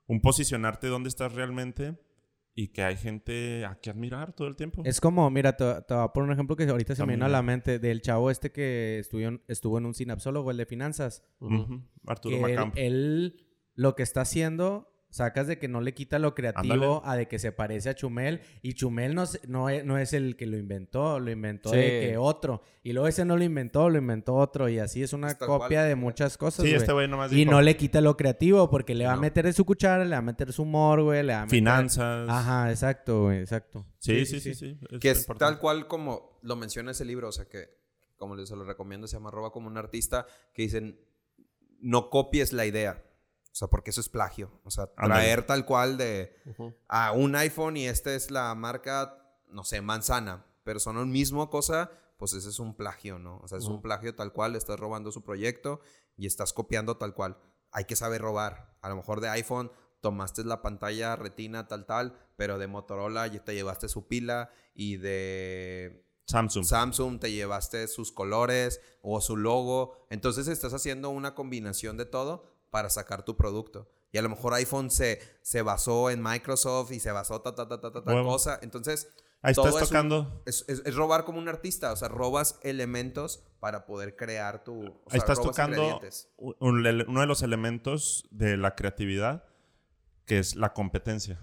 un 0.08 0.22
posicionarte 0.22 0.88
dónde 0.88 1.08
estás 1.08 1.34
realmente 1.34 1.98
y 2.54 2.70
que 2.70 2.84
hay 2.84 2.98
gente 2.98 3.66
a 3.66 3.80
que 3.80 3.92
admirar 3.92 4.34
todo 4.34 4.48
el 4.48 4.56
tiempo. 4.56 4.82
Es 4.84 5.00
como, 5.00 5.30
mira, 5.30 5.56
te, 5.56 5.64
te 5.84 5.94
voy 5.94 6.04
a 6.04 6.08
poner 6.08 6.28
un 6.28 6.34
ejemplo 6.34 6.56
que 6.56 6.64
ahorita 6.64 6.96
se 6.96 7.06
me 7.06 7.14
vino 7.14 7.26
a 7.26 7.30
la 7.30 7.44
mente 7.44 7.78
del 7.78 8.02
chavo 8.02 8.32
este 8.32 8.52
que 8.52 8.98
estuvo 9.00 9.22
en, 9.22 9.42
estuvo 9.48 9.78
en 9.78 9.86
un 9.86 9.94
sinapsólogo, 9.94 10.52
el 10.52 10.58
de 10.58 10.66
finanzas. 10.66 11.24
Ujú. 11.40 11.56
Ujú. 11.56 11.82
Arturo 12.08 12.46
que 12.46 12.54
él, 12.54 12.72
él 12.76 13.46
lo 13.76 13.96
que 13.96 14.02
está 14.02 14.22
haciendo, 14.22 14.92
sacas 15.10 15.47
de 15.47 15.58
que 15.58 15.68
no 15.68 15.82
le 15.82 15.93
quita 15.93 16.20
lo 16.20 16.36
creativo 16.36 16.74
Ándale. 16.74 17.01
a 17.03 17.16
de 17.16 17.28
que 17.28 17.39
se 17.39 17.51
parece 17.51 17.89
a 17.89 17.95
Chumel. 17.95 18.41
Y 18.62 18.74
Chumel 18.74 19.16
no, 19.16 19.24
es- 19.24 19.39
no, 19.47 19.70
es, 19.70 19.84
no 19.86 19.97
es 19.97 20.14
el 20.14 20.36
que 20.36 20.45
lo 20.45 20.58
inventó, 20.58 21.20
lo 21.20 21.32
inventó 21.32 21.70
Sí. 21.70 21.78
de 21.78 21.84
que 22.01 22.18
otro. 22.18 22.62
Y 22.84 22.93
luego 22.93 23.08
ese 23.08 23.26
no 23.26 23.36
lo 23.38 23.43
inventó, 23.43 23.89
lo 23.89 23.97
inventó 23.97 24.36
otro. 24.36 24.70
Y 24.70 24.80
así 24.80 25.01
es 25.03 25.14
una 25.14 25.36
copia 25.38 25.80
cual. 25.80 25.88
de 25.88 25.95
muchas 25.95 26.38
cosas. 26.38 26.66
Sí, 26.66 26.74
este 26.74 26.91
güey 26.93 27.08
nomás 27.08 27.32
Y 27.32 27.36
dijo 27.38 27.51
no 27.51 27.62
le 27.62 27.76
quita 27.78 28.01
lo 28.01 28.16
creativo 28.18 28.70
porque 28.70 28.95
le 28.95 29.05
va 29.05 29.14
a 29.14 29.18
meter 29.18 29.45
de 29.45 29.53
su 29.53 29.66
cuchara, 29.66 30.03
le 30.03 30.12
va 30.12 30.18
a 30.18 30.22
meter 30.22 30.51
su 30.53 30.64
humor, 30.64 31.01
güey. 31.01 31.24
Le 31.24 31.34
va 31.34 31.39
a 31.41 31.45
meter... 31.45 31.58
finanzas. 31.58 32.28
Ajá, 32.30 32.70
exacto, 32.70 33.24
güey, 33.24 33.39
exacto. 33.39 33.86
Sí, 33.99 34.26
sí, 34.26 34.39
sí, 34.39 34.53
sí. 34.55 34.78
es 34.91 34.99
Que 34.99 35.12
es 35.12 35.20
importante. 35.22 35.53
tal 35.53 35.60
cual 35.62 35.88
como 35.88 36.39
lo 36.43 36.55
menciona 36.55 36.91
ese 36.91 37.05
libro, 37.05 37.30
o 37.30 37.32
sea 37.32 37.45
que, 37.45 37.70
como 38.18 38.36
les 38.36 38.49
se 38.49 38.55
lo 38.55 38.64
recomiendo, 38.66 39.08
se 39.08 39.16
llama 39.18 39.32
Roba 39.32 39.51
como 39.51 39.68
un 39.68 39.78
artista, 39.78 40.26
que 40.53 40.64
dicen, 40.64 40.99
no 41.80 42.10
copies 42.10 42.53
la 42.53 42.66
idea. 42.66 43.03
O 43.58 43.60
sea, 43.60 43.70
porque 43.70 43.89
eso 43.89 44.01
es 44.01 44.08
plagio. 44.10 44.51
O 44.66 44.70
sea, 44.70 44.86
traer 44.93 45.43
tal 45.47 45.66
cual 45.66 45.97
de 45.97 46.32
a 46.88 47.12
un 47.12 47.36
iPhone 47.36 47.76
y 47.76 47.88
esta 47.88 48.14
es 48.14 48.30
la 48.30 48.53
marca, 48.53 49.18
no 49.49 49.64
sé, 49.64 49.82
manzana, 49.82 50.45
pero 50.64 50.80
son 50.80 50.99
el 50.99 51.08
mismo 51.08 51.49
cosa, 51.49 51.89
pues 52.18 52.34
ese 52.34 52.49
es 52.49 52.60
un 52.60 52.76
plagio, 52.76 53.18
¿no? 53.18 53.39
O 53.39 53.47
sea, 53.47 53.58
es 53.58 53.66
un 53.66 53.74
Ujú. 53.74 53.82
plagio 53.82 54.14
tal 54.14 54.32
cual, 54.32 54.55
estás 54.55 54.80
robando 54.80 55.12
su 55.12 55.24
proyecto 55.24 55.80
y 56.16 56.28
estás 56.28 56.53
copiando 56.53 56.97
tal 56.97 57.16
cual. 57.16 57.39
Hay 57.72 57.86
que 57.86 57.95
saber 57.95 58.22
robar. 58.22 58.78
A 58.82 58.89
lo 58.89 58.95
mejor 58.95 59.22
de 59.22 59.30
iPhone 59.30 59.72
tomaste 60.01 60.43
la 60.43 60.62
pantalla 60.62 61.16
retina 61.16 61.68
tal 61.68 61.88
tal, 61.88 62.16
pero 62.36 62.60
de 62.60 62.68
Motorola 62.68 63.26
ya 63.26 63.43
te 63.43 63.55
llevaste 63.55 63.89
su 63.89 64.05
pila 64.08 64.51
y 64.76 64.97
de 64.97 66.05
Samsung. 66.28 66.64
Samsung 66.64 67.20
te 67.20 67.32
llevaste 67.32 67.88
sus 67.88 68.12
colores 68.12 68.82
o 69.01 69.20
su 69.20 69.36
logo. 69.36 70.05
Entonces 70.12 70.47
estás 70.47 70.76
haciendo 70.76 71.10
una 71.10 71.34
combinación 71.34 71.97
de 71.97 72.05
todo 72.05 72.55
para 72.70 72.89
sacar 72.89 73.24
tu 73.24 73.36
producto. 73.38 73.89
Y 74.11 74.18
a 74.18 74.22
lo 74.22 74.30
mejor 74.30 74.53
iPhone 74.53 74.89
se, 74.89 75.20
se 75.41 75.61
basó 75.61 76.09
en 76.09 76.22
Microsoft 76.24 76.91
y 76.91 76.99
se 76.99 77.11
basó 77.11 77.41
ta, 77.41 77.53
ta, 77.55 77.68
ta, 77.68 77.80
ta, 77.82 77.91
ta, 77.91 78.03
ta 78.03 78.13
Huevo. 78.13 78.30
cosa. 78.30 78.59
Entonces, 78.61 79.09
Ahí 79.41 79.53
todo 79.53 79.68
estás 79.68 79.84
es 79.84 79.89
un- 79.89 79.93
tocando. 79.93 80.43
es, 80.45 80.65
es- 80.68 80.82
es 80.86 80.95
robar 80.95 81.26
como 81.26 81.39
un 81.39 81.47
artista. 81.49 81.91
O 81.91 81.95
sea, 81.95 82.07
robas 82.07 82.59
elementos 82.63 83.43
para 83.59 83.86
poder 83.86 84.15
crear 84.15 84.63
tu... 84.63 84.74
o 84.82 84.86
Ahí 85.09 85.11
sea, 85.11 85.18
estás 85.20 85.38
robas 85.38 85.51
tocando 85.55 85.99
un- 86.38 86.55
un- 86.59 87.01
uno 87.07 87.22
de 87.22 87.28
los 87.28 87.41
elementos 87.43 88.28
de 88.32 88.55
la 88.57 88.76
creatividad, 88.76 89.43
que 90.26 90.39
es 90.39 90.55
la 90.55 90.74
competencia. 90.74 91.39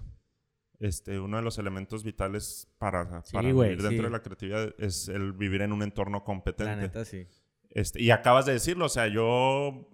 Este, 0.79 1.19
uno 1.19 1.37
de 1.37 1.43
los 1.43 1.57
elementos 1.57 2.03
vitales 2.03 2.67
para, 2.79 3.23
Sí, 3.23 3.31
para 3.33 3.49
güey, 3.51 3.69
vivir 3.69 3.83
dentro 3.83 4.03
sí. 4.03 4.03
de 4.03 4.09
la 4.09 4.21
creatividad 4.21 4.75
es 4.77 5.07
el 5.07 5.31
vivir 5.31 5.61
en 5.61 5.71
un 5.71 5.81
entorno 5.83 6.17
La 6.19 6.23
competente. 6.25 6.75
neta, 6.75 7.05
sí. 7.05 7.27
Este, 7.69 8.01
y 8.01 8.11
acabas 8.11 8.45
de 8.45 8.53
decirlo, 8.53 8.85
o 8.85 8.89
sea, 8.89 9.07
yo, 9.07 9.87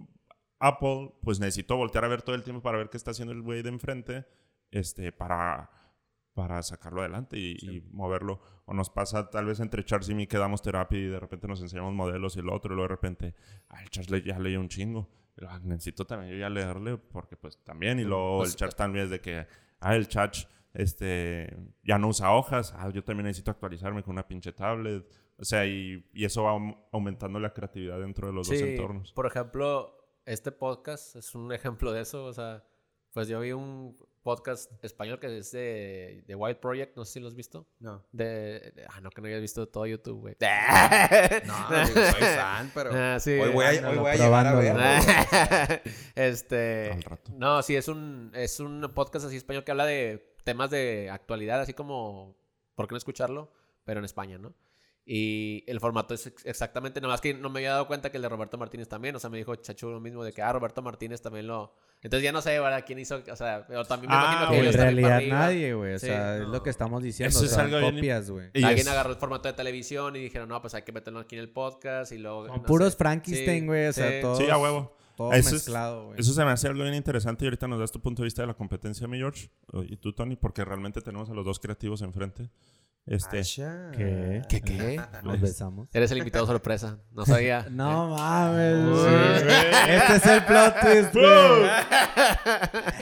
Apple, 0.62 1.14
pues 1.22 1.40
necesito 1.40 1.76
voltear 1.76 2.06
a 2.06 2.08
ver 2.08 2.22
todo 2.22 2.36
el 2.36 2.44
tiempo 2.44 2.62
para 2.62 2.78
ver 2.78 2.90
qué 2.90 2.98
está 2.98 3.12
haciendo 3.12 3.34
el 3.34 3.42
güey 3.42 3.62
de 3.64 3.70
enfrente, 3.70 4.26
este, 4.72 5.12
para, 5.12 5.70
para 6.34 6.62
sacarlo 6.64 7.02
adelante 7.02 7.38
y, 7.38 7.58
y 7.62 7.82
moverlo. 7.92 8.40
O 8.66 8.74
nos 8.74 8.90
pasa 8.90 9.30
tal 9.30 9.46
vez 9.46 9.60
entre 9.60 9.84
Charles 9.84 10.10
y 10.10 10.16
mí 10.16 10.28
que 10.28 10.38
damos 10.38 10.62
terapia 10.62 10.98
y 11.00 11.06
de 11.08 11.20
repente 11.20 11.48
nos 11.48 11.62
enseñamos 11.62 11.94
modelos 11.94 12.36
y 12.38 12.40
el 12.40 12.50
otro, 12.50 12.74
y 12.74 12.76
luego 12.76 12.90
de 12.90 12.96
repente, 12.96 13.36
el 13.82 13.90
Charles 13.90 14.12
le- 14.12 14.22
ya 14.24 14.40
leyó 14.40 14.60
un 14.60 14.70
chingo. 14.70 15.10
"Ah, 15.48 15.60
necesito 15.64 16.06
también 16.06 16.32
yo 16.34 16.38
ya 16.40 16.50
leerle 16.50 16.98
porque 16.98 17.36
pues 17.36 17.58
también. 17.64 18.00
Y 18.00 18.04
luego 18.04 18.40
Pues, 18.40 18.52
el 18.52 18.56
Charles 18.58 18.76
también 18.76 19.06
es 19.06 19.12
de 19.12 19.20
que, 19.22 19.48
ah, 19.80 19.96
el 19.96 20.08
Charles 20.08 20.48
este, 20.74 21.54
ya 21.84 21.98
no 21.98 22.08
usa 22.10 22.32
hojas, 22.34 22.74
ah, 22.78 22.90
yo 22.90 23.04
también 23.04 23.26
necesito 23.26 23.52
actualizarme 23.52 24.04
con 24.04 24.14
una 24.14 24.28
pinche 24.28 24.54
tablet. 24.54 25.06
O 25.38 25.44
sea, 25.44 25.66
y, 25.66 26.06
y 26.14 26.24
eso 26.26 26.44
va 26.44 26.54
aum- 26.54 26.78
aumentando 26.92 27.40
la 27.40 27.52
creatividad 27.54 28.00
dentro 28.00 28.28
de 28.28 28.34
los 28.34 28.48
dos 28.48 28.58
Sí, 28.58 28.64
entornos. 28.64 29.12
por 29.14 29.26
ejemplo, 29.26 29.98
este 30.26 30.52
podcast 30.52 31.16
es 31.16 31.36
un 31.36 31.52
ejemplo 31.52 31.92
de 31.92 32.02
eso. 32.02 32.26
O 32.26 32.34
sea, 32.34 32.64
pues 33.14 33.28
yo 33.28 33.40
vi 33.40 33.52
un 33.52 33.98
podcast 34.24 34.72
español 34.84 35.20
que 35.20 35.38
es 35.38 35.52
de, 35.52 36.24
de 36.28 36.36
Wild 36.36 36.58
Project, 36.58 36.96
no 36.96 37.06
sé 37.06 37.14
si 37.14 37.20
lo 37.20 37.28
has 37.28 37.36
visto. 37.36 37.68
No. 37.80 38.06
De, 38.12 38.72
de- 38.76 38.86
ah, 38.90 39.02
no, 39.02 39.10
que 39.10 39.22
no 39.22 39.28
hayas 39.28 39.42
visto 39.42 39.68
todo 39.68 39.86
YouTube, 39.88 40.20
güey. 40.20 40.36
No, 40.40 41.86
digo, 41.88 42.02
soy 42.12 42.22
fan, 42.22 42.72
pero... 42.74 42.92
Ah, 42.94 43.20
sí, 43.20 43.32
hoy 43.32 43.52
voy 43.52 43.66
a, 43.66 43.70
ándalo, 43.70 44.04
hoy 44.04 44.18
voy 44.58 44.68
a 44.68 44.74
ver. 44.74 45.82
este. 46.16 47.00
No, 47.36 47.62
sí, 47.64 47.76
es 47.76 47.88
un, 47.88 48.32
es 48.36 48.60
un 48.60 48.92
podcast 48.94 49.26
así 49.26 49.38
español 49.38 49.64
que 49.64 49.72
habla 49.72 49.86
de 49.86 50.36
temas 50.44 50.70
de 50.70 51.10
actualidad, 51.12 51.60
así 51.62 51.74
como. 51.74 52.36
¿Por 52.76 52.88
qué 52.88 52.94
no 52.94 52.98
escucharlo? 52.98 53.52
Pero 53.84 54.00
en 54.00 54.06
España, 54.06 54.38
¿no? 54.38 54.54
Y 55.06 55.64
el 55.68 55.80
formato 55.80 56.14
es 56.14 56.28
ex- 56.28 56.46
exactamente, 56.46 57.02
nada 57.02 57.14
más 57.14 57.22
que 57.22 57.34
no 57.34 57.50
me 57.50 57.60
había 57.60 57.72
dado 57.72 57.88
cuenta 57.88 58.12
que 58.12 58.18
el 58.18 58.24
de 58.24 58.30
Roberto 58.30 58.58
Martínez 58.58 58.88
también. 58.88 59.16
O 59.16 59.20
sea, 59.20 59.30
me 59.32 59.38
dijo 59.40 59.56
Chachu 59.56 59.90
lo 59.90 60.00
mismo 60.00 60.24
de 60.24 60.32
que, 60.32 60.42
ah, 60.44 60.54
Roberto 60.54 60.82
Martínez 60.84 61.22
también 61.22 61.48
lo. 61.48 61.74
Entonces 62.04 62.24
ya 62.24 62.32
no 62.32 62.42
sé, 62.42 62.60
¿verdad? 62.60 62.84
¿Quién 62.86 63.00
hizo? 63.00 63.22
O 63.32 63.36
sea, 63.36 63.66
pero 63.68 63.84
también 63.86 64.10
me 64.12 64.16
Ah, 64.18 64.44
imagino 64.44 64.62
que 64.62 64.68
en 64.68 64.74
realidad 64.74 65.22
nadie, 65.28 65.74
güey. 65.74 65.96
O 65.96 66.00
Sí. 66.00 66.06
sea, 66.08 66.38
es 66.38 66.48
lo 66.48 66.62
que 66.64 66.70
estamos 66.70 67.02
diciendo. 67.04 67.30
Eso 67.30 67.42
o 67.42 67.46
es 67.46 67.52
sea, 67.52 67.64
algo 67.64 67.80
bien- 67.80 67.96
copias, 67.96 68.30
güey. 68.30 68.46
Alguien 68.54 68.78
es- 68.78 68.88
agarró 68.88 69.10
el 69.12 69.18
formato 69.18 69.48
de 69.48 69.54
televisión 69.54 70.16
y 70.16 70.20
dijeron, 70.20 70.48
no, 70.50 70.62
pues 70.62 70.74
hay 70.76 70.84
que 70.84 70.92
meterlo 70.92 71.20
aquí 71.20 71.36
en 71.36 71.42
el 71.42 71.50
podcast 71.50 72.12
y 72.12 72.18
luego. 72.20 72.48
Son 72.48 72.58
no 72.58 72.64
puros 72.64 72.94
sé. 72.94 72.98
Frankenstein, 72.98 73.62
Sí, 73.62 73.66
güey. 73.68 73.88
O 73.88 73.94
sea, 73.94 74.10
sí. 74.10 74.18
todos. 74.22 74.38
Sí, 74.38 74.50
a 74.50 74.58
huevo. 74.58 74.96
Todo 75.18 75.34
Eso 75.34 75.50
es- 75.50 75.54
mezclado, 75.54 76.06
güey. 76.08 76.20
Eso 76.20 76.32
se 76.34 76.46
me 76.46 76.52
hace 76.52 76.68
algo 76.68 76.82
bien 76.84 76.96
interesante 76.96 77.44
y 77.46 77.48
ahorita 77.48 77.68
nos 77.68 77.80
das 77.80 77.92
tu 77.92 78.00
punto 78.02 78.22
de 78.22 78.26
vista 78.28 78.42
de 78.44 78.48
la 78.48 78.54
competencia, 78.54 79.08
mi 79.08 79.18
George, 79.18 79.50
y 79.88 79.98
tú, 79.98 80.14
Tony, 80.14 80.36
porque 80.36 80.64
realmente 80.64 81.02
tenemos 81.02 81.30
a 81.30 81.34
los 81.34 81.46
dos 81.46 81.60
creativos 81.60 82.02
enfrente. 82.02 82.50
Este, 83.06 83.40
Asha. 83.40 83.92
¿Qué? 83.92 84.42
¿Qué 84.48 84.62
qué? 84.62 85.02
Nos 85.24 85.42
besamos. 85.42 85.90
Eres 85.94 86.12
el 86.12 86.20
invitado 86.20 86.46
sorpresa. 86.46 87.00
No 87.12 87.26
sabía. 87.26 87.68
No 87.72 88.10
mames, 88.10 88.90
güey. 88.90 89.96
Este 89.96 90.16
es 90.16 90.26
el 90.26 90.46
plot 90.46 90.80
twist, 90.82 91.14
güey. 91.14 91.70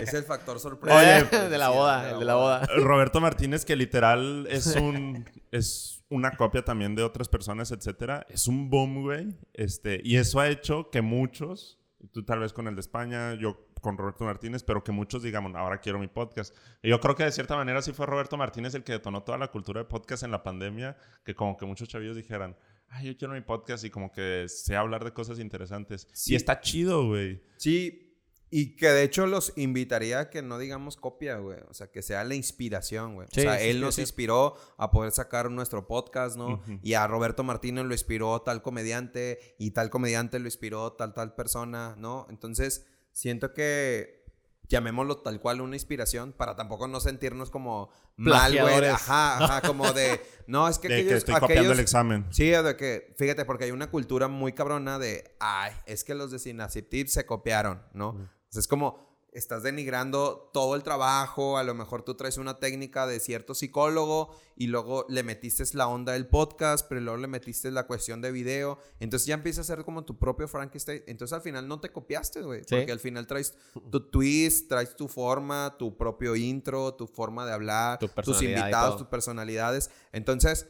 Es 0.01 0.13
el 0.13 0.23
factor 0.23 0.59
sorpresa. 0.59 0.97
Oye, 0.97 1.49
de 1.49 1.57
la 1.57 1.69
boda, 1.69 2.11
el 2.11 2.19
de 2.19 2.25
la 2.25 2.35
boda. 2.35 2.65
Roberto 2.77 3.19
Martínez, 3.19 3.65
que 3.65 3.75
literal 3.75 4.47
es 4.49 4.75
un 4.75 5.25
es 5.51 5.99
una 6.09 6.31
copia 6.31 6.63
también 6.63 6.95
de 6.95 7.03
otras 7.03 7.29
personas, 7.29 7.71
etcétera, 7.71 8.25
es 8.29 8.47
un 8.47 8.69
boom, 8.69 9.03
güey. 9.03 9.27
Este, 9.53 10.01
y 10.03 10.17
eso 10.17 10.39
ha 10.39 10.49
hecho 10.49 10.89
que 10.89 11.01
muchos, 11.01 11.79
tú 12.11 12.23
tal 12.23 12.39
vez 12.39 12.51
con 12.53 12.67
el 12.67 12.75
de 12.75 12.81
España, 12.81 13.35
yo 13.35 13.68
con 13.79 13.97
Roberto 13.97 14.25
Martínez, 14.25 14.63
pero 14.63 14.83
que 14.83 14.91
muchos 14.91 15.23
digamos, 15.23 15.53
ahora 15.55 15.79
quiero 15.79 15.99
mi 15.99 16.07
podcast. 16.07 16.55
Y 16.81 16.89
yo 16.89 16.99
creo 16.99 17.15
que 17.15 17.23
de 17.23 17.31
cierta 17.31 17.55
manera 17.55 17.81
sí 17.81 17.93
fue 17.93 18.05
Roberto 18.05 18.37
Martínez 18.37 18.73
el 18.75 18.83
que 18.83 18.93
detonó 18.93 19.23
toda 19.23 19.37
la 19.37 19.49
cultura 19.49 19.81
de 19.81 19.85
podcast 19.85 20.23
en 20.23 20.31
la 20.31 20.43
pandemia, 20.43 20.97
que 21.23 21.35
como 21.35 21.57
que 21.57 21.65
muchos 21.65 21.87
chavillos 21.87 22.15
dijeran, 22.15 22.55
ay, 22.89 23.07
yo 23.07 23.17
quiero 23.17 23.33
mi 23.33 23.41
podcast 23.41 23.83
y 23.83 23.89
como 23.89 24.11
que 24.11 24.45
sé 24.47 24.75
hablar 24.75 25.03
de 25.03 25.13
cosas 25.13 25.39
interesantes. 25.39 26.07
Sí. 26.13 26.33
Y 26.33 26.35
está 26.35 26.59
chido, 26.61 27.07
güey. 27.07 27.41
Sí, 27.57 28.09
y 28.51 28.75
que 28.75 28.87
de 28.87 29.03
hecho 29.03 29.27
los 29.27 29.53
invitaría 29.57 30.19
a 30.19 30.29
que 30.29 30.41
no 30.41 30.57
digamos 30.57 30.97
copia, 30.97 31.37
güey. 31.37 31.59
O 31.69 31.73
sea, 31.73 31.91
que 31.91 32.01
sea 32.01 32.23
la 32.23 32.35
inspiración, 32.35 33.13
güey. 33.15 33.27
Sí, 33.31 33.41
o 33.41 33.43
sea, 33.43 33.59
sí, 33.59 33.67
él 33.67 33.75
sí, 33.75 33.81
nos 33.81 33.99
inspiró 33.99 34.55
a 34.77 34.91
poder 34.91 35.11
sacar 35.11 35.51
nuestro 35.51 35.87
podcast, 35.87 36.35
¿no? 36.35 36.61
Y 36.81 36.93
a 36.93 37.05
Roberto 37.05 37.43
Martínez 37.43 37.85
lo 37.85 37.93
inspiró 37.93 38.41
tal 38.41 38.61
comediante 38.61 39.39
y 39.59 39.71
tal 39.71 39.89
comediante 39.89 40.39
lo 40.39 40.45
inspiró 40.45 40.93
tal 40.93 41.13
tal 41.13 41.35
persona, 41.35 41.95
¿no? 41.97 42.25
Entonces, 42.29 42.87
siento 43.19 43.53
que 43.53 44.23
llamémoslo 44.69 45.17
tal 45.17 45.41
cual 45.41 45.61
una 45.61 45.75
inspiración 45.75 46.31
para 46.31 46.55
tampoco 46.55 46.87
no 46.87 46.99
sentirnos 47.01 47.49
como 47.49 47.89
mal, 48.15 48.57
güey. 48.57 48.85
Ajá, 48.85 49.43
ajá, 49.43 49.61
como 49.67 49.91
de, 49.91 50.21
no, 50.47 50.67
es 50.69 50.77
que 50.79 50.87
De 50.87 51.05
que 51.05 51.15
estoy 51.15 51.33
copiando 51.35 51.61
aquellos- 51.61 51.73
el 51.77 51.79
examen. 51.83 52.25
Sí, 52.29 52.49
de 52.49 52.75
que, 52.77 53.13
fíjate, 53.17 53.43
porque 53.45 53.65
hay 53.65 53.71
una 53.71 53.89
cultura 53.91 54.27
muy 54.27 54.53
cabrona 54.53 54.97
de, 54.99 55.35
ay, 55.39 55.73
es 55.85 56.03
que 56.03 56.13
los 56.15 56.31
de 56.31 56.39
Cinaciptip 56.39 57.07
se 57.07 57.25
copiaron, 57.25 57.81
¿no? 57.93 58.29
Es 58.53 58.67
como, 58.67 59.08
estás 59.33 59.63
denigrando 59.63 60.49
todo 60.53 60.75
el 60.75 60.83
trabajo, 60.83 61.57
a 61.57 61.63
lo 61.63 61.73
mejor 61.75 62.03
tú 62.03 62.15
traes 62.15 62.37
una 62.37 62.57
técnica 62.59 63.05
de 63.05 63.19
cierto 63.19 63.53
psicólogo 63.53 64.35
y 64.55 64.67
luego 64.67 65.05
le 65.07 65.23
metiste 65.23 65.63
la 65.73 65.87
onda 65.87 66.13
del 66.13 66.27
podcast, 66.27 66.87
pero 66.89 66.99
luego 67.01 67.17
le 67.17 67.27
metiste 67.27 67.69
la 67.71 67.85
cuestión 67.85 68.21
de 68.21 68.31
video, 68.31 68.79
entonces 68.99 69.27
ya 69.27 69.35
empieza 69.35 69.61
a 69.61 69.63
ser 69.63 69.83
como 69.85 70.03
tu 70.03 70.17
propio 70.17 70.47
Frankenstein, 70.47 71.03
entonces 71.07 71.33
al 71.33 71.41
final 71.41 71.67
no 71.67 71.79
te 71.79 71.91
copiaste, 71.91 72.41
güey, 72.41 72.61
Sí. 72.61 72.75
porque 72.75 72.91
al 72.91 72.99
final 72.99 73.27
traes 73.27 73.53
tu 73.91 74.09
twist, 74.09 74.67
traes 74.69 74.95
tu 74.95 75.07
forma, 75.07 75.75
tu 75.77 75.95
propio 75.95 76.35
intro, 76.35 76.93
tu 76.95 77.05
forma 77.07 77.45
de 77.45 77.53
hablar, 77.53 77.99
Tu 77.99 78.07
tus 78.07 78.41
invitados, 78.41 78.97
tus 78.97 79.07
personalidades, 79.07 79.91
entonces 80.11 80.67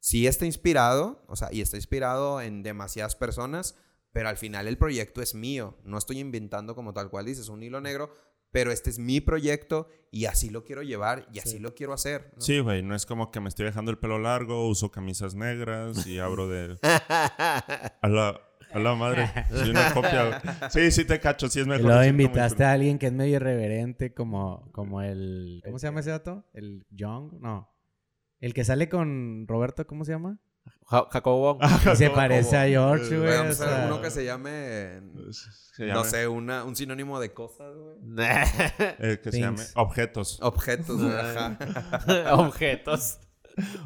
sí 0.00 0.26
está 0.26 0.44
inspirado, 0.44 1.22
o 1.28 1.36
sea, 1.36 1.48
y 1.50 1.62
está 1.62 1.76
inspirado 1.76 2.40
en 2.42 2.62
demasiadas 2.62 3.16
personas, 3.16 3.74
pero 4.14 4.28
al 4.28 4.36
final 4.36 4.68
el 4.68 4.78
proyecto 4.78 5.20
es 5.20 5.34
mío. 5.34 5.76
No 5.82 5.98
estoy 5.98 6.20
inventando 6.20 6.76
como 6.76 6.94
tal 6.94 7.10
cual 7.10 7.26
dices, 7.26 7.48
un 7.48 7.64
hilo 7.64 7.80
negro, 7.80 8.14
pero 8.52 8.70
este 8.70 8.88
es 8.88 9.00
mi 9.00 9.20
proyecto 9.20 9.88
y 10.12 10.26
así 10.26 10.50
lo 10.50 10.62
quiero 10.62 10.82
llevar 10.84 11.26
y 11.32 11.40
así 11.40 11.58
lo 11.58 11.74
quiero 11.74 11.92
hacer. 11.92 12.30
¿no? 12.36 12.40
Sí, 12.40 12.60
güey, 12.60 12.84
no 12.84 12.94
es 12.94 13.06
como 13.06 13.32
que 13.32 13.40
me 13.40 13.48
estoy 13.48 13.66
dejando 13.66 13.90
el 13.90 13.98
pelo 13.98 14.20
largo, 14.20 14.68
uso 14.68 14.92
camisas 14.92 15.34
negras 15.34 16.06
y 16.06 16.20
abro 16.20 16.48
de... 16.48 16.78
A 16.84 18.08
la, 18.08 18.40
a 18.72 18.78
la 18.78 18.94
madre, 18.94 19.28
soy 19.50 19.70
una 19.70 19.92
copia. 19.92 20.26
güey. 20.28 20.70
Sí, 20.70 20.92
sí 20.92 21.04
te 21.04 21.18
cacho, 21.18 21.48
sí 21.48 21.58
es 21.58 21.66
mejor. 21.66 21.90
como 21.90 22.04
invitaste 22.04 22.62
a 22.62 22.70
alguien 22.70 23.00
que 23.00 23.06
es 23.06 23.12
medio 23.12 23.36
irreverente, 23.36 24.14
como, 24.14 24.70
como 24.70 25.02
el. 25.02 25.60
¿Cómo 25.64 25.78
se 25.78 25.86
llama 25.88 26.00
ese 26.00 26.10
dato? 26.10 26.44
¿El 26.52 26.86
Young? 26.90 27.32
No. 27.40 27.68
El 28.40 28.52
que 28.54 28.64
sale 28.64 28.88
con 28.88 29.46
Roberto, 29.48 29.86
¿cómo 29.86 30.04
se 30.04 30.12
llama? 30.12 30.38
Ja- 30.86 31.08
Jacobo 31.10 31.54
Wong. 31.58 31.60
Que 31.82 31.96
se 31.96 32.10
parece 32.10 32.56
a 32.56 32.66
George, 32.66 33.06
güey. 33.16 33.20
Bueno, 33.20 33.50
o 33.50 33.54
sea, 33.54 33.84
uno 33.86 34.00
que 34.02 34.10
se 34.10 34.24
llame, 34.24 35.00
Se 35.32 35.86
no 35.86 35.94
llama- 35.94 36.04
sé, 36.04 36.28
una, 36.28 36.64
un 36.64 36.76
sinónimo 36.76 37.18
de 37.20 37.32
cosas, 37.32 37.74
güey. 37.74 37.96
eh, 38.98 39.20
que 39.22 39.32
se 39.32 39.40
llame 39.40 39.56
Things. 39.58 39.72
objetos. 39.76 40.38
Objetos, 40.42 41.00
güey. 41.02 41.12
Objetos. 42.32 43.18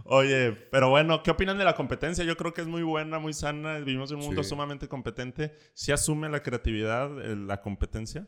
Oye, 0.05 0.53
pero 0.73 0.89
bueno, 0.89 1.23
¿qué 1.23 1.31
opinan 1.31 1.59
de 1.59 1.65
la 1.65 1.75
competencia? 1.75 2.25
Yo 2.25 2.37
creo 2.37 2.55
que 2.55 2.63
es 2.63 2.67
muy 2.67 2.83
buena, 2.83 3.19
muy 3.19 3.35
sana. 3.35 3.79
Vivimos 3.79 4.11
en 4.11 4.19
un 4.19 4.25
mundo 4.27 4.43
Sí. 4.43 4.49
sumamente 4.49 4.89
competente. 4.89 5.55
¿Sí 5.75 5.93
asume 5.93 6.29
la 6.31 6.43
creatividad 6.43 7.11
eh, 7.23 7.37
la 7.37 7.61
competencia? 7.61 8.27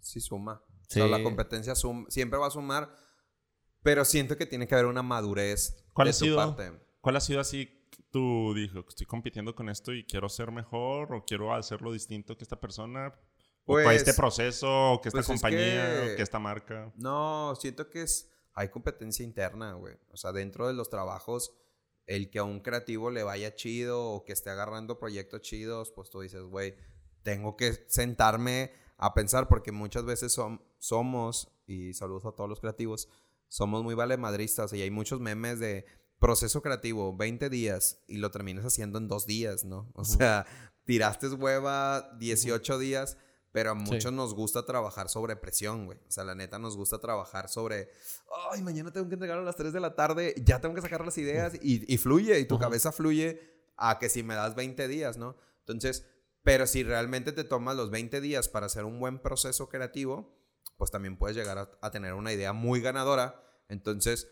Sí 0.00 0.20
suma. 0.20 0.62
Sí. 0.88 1.00
O 1.00 1.08
sea, 1.08 1.18
la 1.18 1.22
competencia 1.22 1.74
sum- 1.74 2.06
siempre 2.08 2.38
va 2.38 2.48
a 2.48 2.50
sumar, 2.50 2.90
pero 3.82 4.04
siento 4.04 4.36
que 4.36 4.44
tiene 4.46 4.66
que 4.68 4.74
haber 4.74 4.86
una 4.86 5.02
madurez 5.02 5.84
¿Cuál 5.94 6.06
de 6.06 6.10
ha 6.10 6.12
sido? 6.12 6.36
parte. 6.36 6.72
¿Cuál 7.00 7.16
ha 7.16 7.20
sido 7.20 7.40
así? 7.40 7.68
Tú 8.10 8.52
dijo, 8.54 8.84
estoy 8.88 9.06
compitiendo 9.06 9.54
con 9.54 9.68
esto 9.68 9.92
y 9.92 10.04
quiero 10.04 10.28
ser 10.28 10.50
mejor 10.52 11.14
o 11.14 11.24
quiero 11.24 11.54
hacerlo 11.54 11.92
distinto 11.92 12.36
que 12.36 12.44
esta 12.44 12.60
persona. 12.60 13.14
o 13.66 13.76
que 13.76 13.82
Pues- 13.84 13.98
este 13.98 14.14
proceso, 14.14 14.92
o 14.94 15.00
que 15.00 15.10
esta 15.10 15.18
pues 15.18 15.26
es 15.28 15.32
compañía, 15.32 16.00
que- 16.02 16.12
o 16.12 16.16
que 16.16 16.22
esta 16.22 16.38
marca. 16.40 16.92
No, 16.96 17.54
siento 17.56 17.88
que 17.90 18.02
es 18.02 18.28
hay 18.54 18.68
competencia 18.70 19.22
interna, 19.24 19.74
güey. 19.74 19.96
O 20.10 20.16
sea, 20.16 20.32
dentro 20.32 20.66
de 20.66 20.72
los 20.74 20.88
trabajos, 20.90 21.52
el 22.06 22.30
que 22.30 22.40
a 22.40 22.42
un 22.44 22.60
creativo 22.60 23.10
le 23.10 23.22
vaya 23.22 23.54
chido 23.54 24.02
o 24.02 24.24
que 24.24 24.32
esté 24.32 24.50
agarrando 24.50 24.98
proyectos 24.98 25.42
chidos, 25.42 25.92
pues 25.92 26.10
tú 26.10 26.20
dices, 26.22 26.42
güey, 26.42 26.74
tengo 27.22 27.56
que 27.56 27.74
sentarme 27.86 28.72
a 28.96 29.14
pensar 29.14 29.46
porque 29.46 29.70
muchas 29.72 30.04
veces 30.04 30.36
som- 30.36 30.62
somos, 30.78 31.52
y 31.66 31.92
saludos 31.92 32.24
a 32.26 32.32
todos 32.32 32.48
los 32.50 32.60
creativos, 32.60 33.08
somos 33.46 33.84
muy 33.84 33.94
valemadristas 33.94 34.72
y 34.72 34.82
hay 34.82 34.90
muchos 34.90 35.20
memes 35.20 35.60
de 35.60 35.84
proceso 36.20 36.62
creativo, 36.62 37.16
20 37.16 37.50
días 37.50 37.98
y 38.06 38.18
lo 38.18 38.30
terminas 38.30 38.64
haciendo 38.64 38.98
en 38.98 39.08
dos 39.08 39.26
días, 39.26 39.64
¿no? 39.64 39.90
O 39.94 40.04
sea, 40.04 40.46
tiraste 40.84 41.28
hueva 41.28 42.12
18 42.18 42.78
días, 42.78 43.16
pero 43.52 43.72
a 43.72 43.74
muchos 43.74 44.12
nos 44.12 44.34
gusta 44.34 44.64
trabajar 44.64 45.08
sobre 45.08 45.34
presión, 45.34 45.86
güey. 45.86 45.98
O 46.06 46.10
sea, 46.10 46.22
la 46.22 46.34
neta 46.34 46.58
nos 46.58 46.76
gusta 46.76 47.00
trabajar 47.00 47.48
sobre, 47.48 47.88
ay, 48.52 48.62
mañana 48.62 48.92
tengo 48.92 49.08
que 49.08 49.14
entregar 49.14 49.38
a 49.38 49.42
las 49.42 49.56
3 49.56 49.72
de 49.72 49.80
la 49.80 49.96
tarde, 49.96 50.34
ya 50.44 50.60
tengo 50.60 50.74
que 50.74 50.82
sacar 50.82 51.04
las 51.04 51.18
ideas 51.18 51.54
y, 51.60 51.92
y 51.92 51.98
fluye, 51.98 52.38
y 52.38 52.44
tu 52.44 52.58
cabeza 52.58 52.92
fluye 52.92 53.40
a 53.76 53.98
que 53.98 54.08
si 54.08 54.22
me 54.22 54.34
das 54.34 54.54
20 54.54 54.86
días, 54.88 55.16
¿no? 55.16 55.36
Entonces, 55.60 56.06
pero 56.42 56.66
si 56.66 56.84
realmente 56.84 57.32
te 57.32 57.44
tomas 57.44 57.76
los 57.76 57.90
20 57.90 58.20
días 58.20 58.48
para 58.48 58.66
hacer 58.66 58.84
un 58.84 59.00
buen 59.00 59.18
proceso 59.18 59.68
creativo, 59.68 60.36
pues 60.76 60.90
también 60.90 61.16
puedes 61.16 61.36
llegar 61.36 61.58
a, 61.58 61.70
a 61.80 61.90
tener 61.90 62.12
una 62.12 62.32
idea 62.32 62.52
muy 62.52 62.80
ganadora. 62.80 63.42
Entonces, 63.68 64.28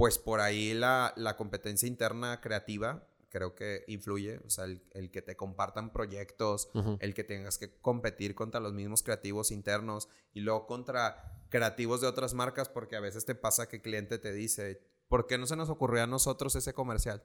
pues 0.00 0.18
por 0.18 0.40
ahí 0.40 0.72
la, 0.72 1.12
la 1.16 1.36
competencia 1.36 1.86
interna 1.86 2.40
creativa 2.40 3.06
creo 3.28 3.54
que 3.54 3.84
influye. 3.86 4.38
O 4.46 4.48
sea, 4.48 4.64
el, 4.64 4.82
el 4.92 5.10
que 5.10 5.20
te 5.20 5.36
compartan 5.36 5.92
proyectos, 5.92 6.70
el 7.00 7.12
que 7.12 7.22
tengas 7.22 7.58
que 7.58 7.78
competir 7.82 8.34
contra 8.34 8.60
los 8.60 8.72
mismos 8.72 9.02
creativos 9.02 9.50
internos 9.50 10.08
y 10.32 10.40
luego 10.40 10.66
contra 10.66 11.44
creativos 11.50 12.00
de 12.00 12.06
otras 12.06 12.32
marcas, 12.32 12.70
porque 12.70 12.96
a 12.96 13.00
veces 13.00 13.26
te 13.26 13.34
pasa 13.34 13.68
que 13.68 13.76
el 13.76 13.82
cliente 13.82 14.18
te 14.18 14.32
dice, 14.32 14.82
¿por 15.06 15.26
qué 15.26 15.36
no 15.36 15.46
se 15.46 15.54
nos 15.54 15.68
ocurrió 15.68 16.02
a 16.02 16.06
nosotros 16.06 16.56
ese 16.56 16.72
comercial? 16.72 17.22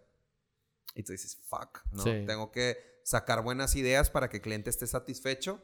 Y 0.96 1.04
tú 1.04 1.14
dices, 1.14 1.38
fuck, 1.48 1.80
¿no? 1.94 2.04
Sí. 2.04 2.26
Tengo 2.28 2.52
que 2.52 3.00
sacar 3.06 3.42
buenas 3.42 3.78
ideas 3.78 4.10
para 4.10 4.28
que 4.28 4.38
el 4.38 4.44
cliente 4.44 4.70
esté 4.70 4.86
satisfecho 4.86 5.62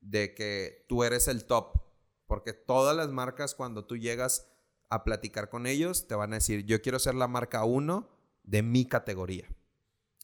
de 0.00 0.34
que 0.34 0.86
tú 0.88 1.02
eres 1.02 1.26
el 1.26 1.46
top. 1.46 1.82
Porque 2.28 2.52
todas 2.52 2.96
las 2.96 3.08
marcas, 3.08 3.56
cuando 3.56 3.86
tú 3.86 3.96
llegas 3.96 4.46
a 4.90 5.04
platicar 5.04 5.48
con 5.50 5.66
ellos, 5.66 6.06
te 6.06 6.14
van 6.14 6.32
a 6.32 6.36
decir, 6.36 6.64
yo 6.64 6.80
quiero 6.80 6.98
ser 6.98 7.14
la 7.14 7.28
marca 7.28 7.64
uno 7.64 8.08
de 8.42 8.62
mi 8.62 8.86
categoría. 8.86 9.46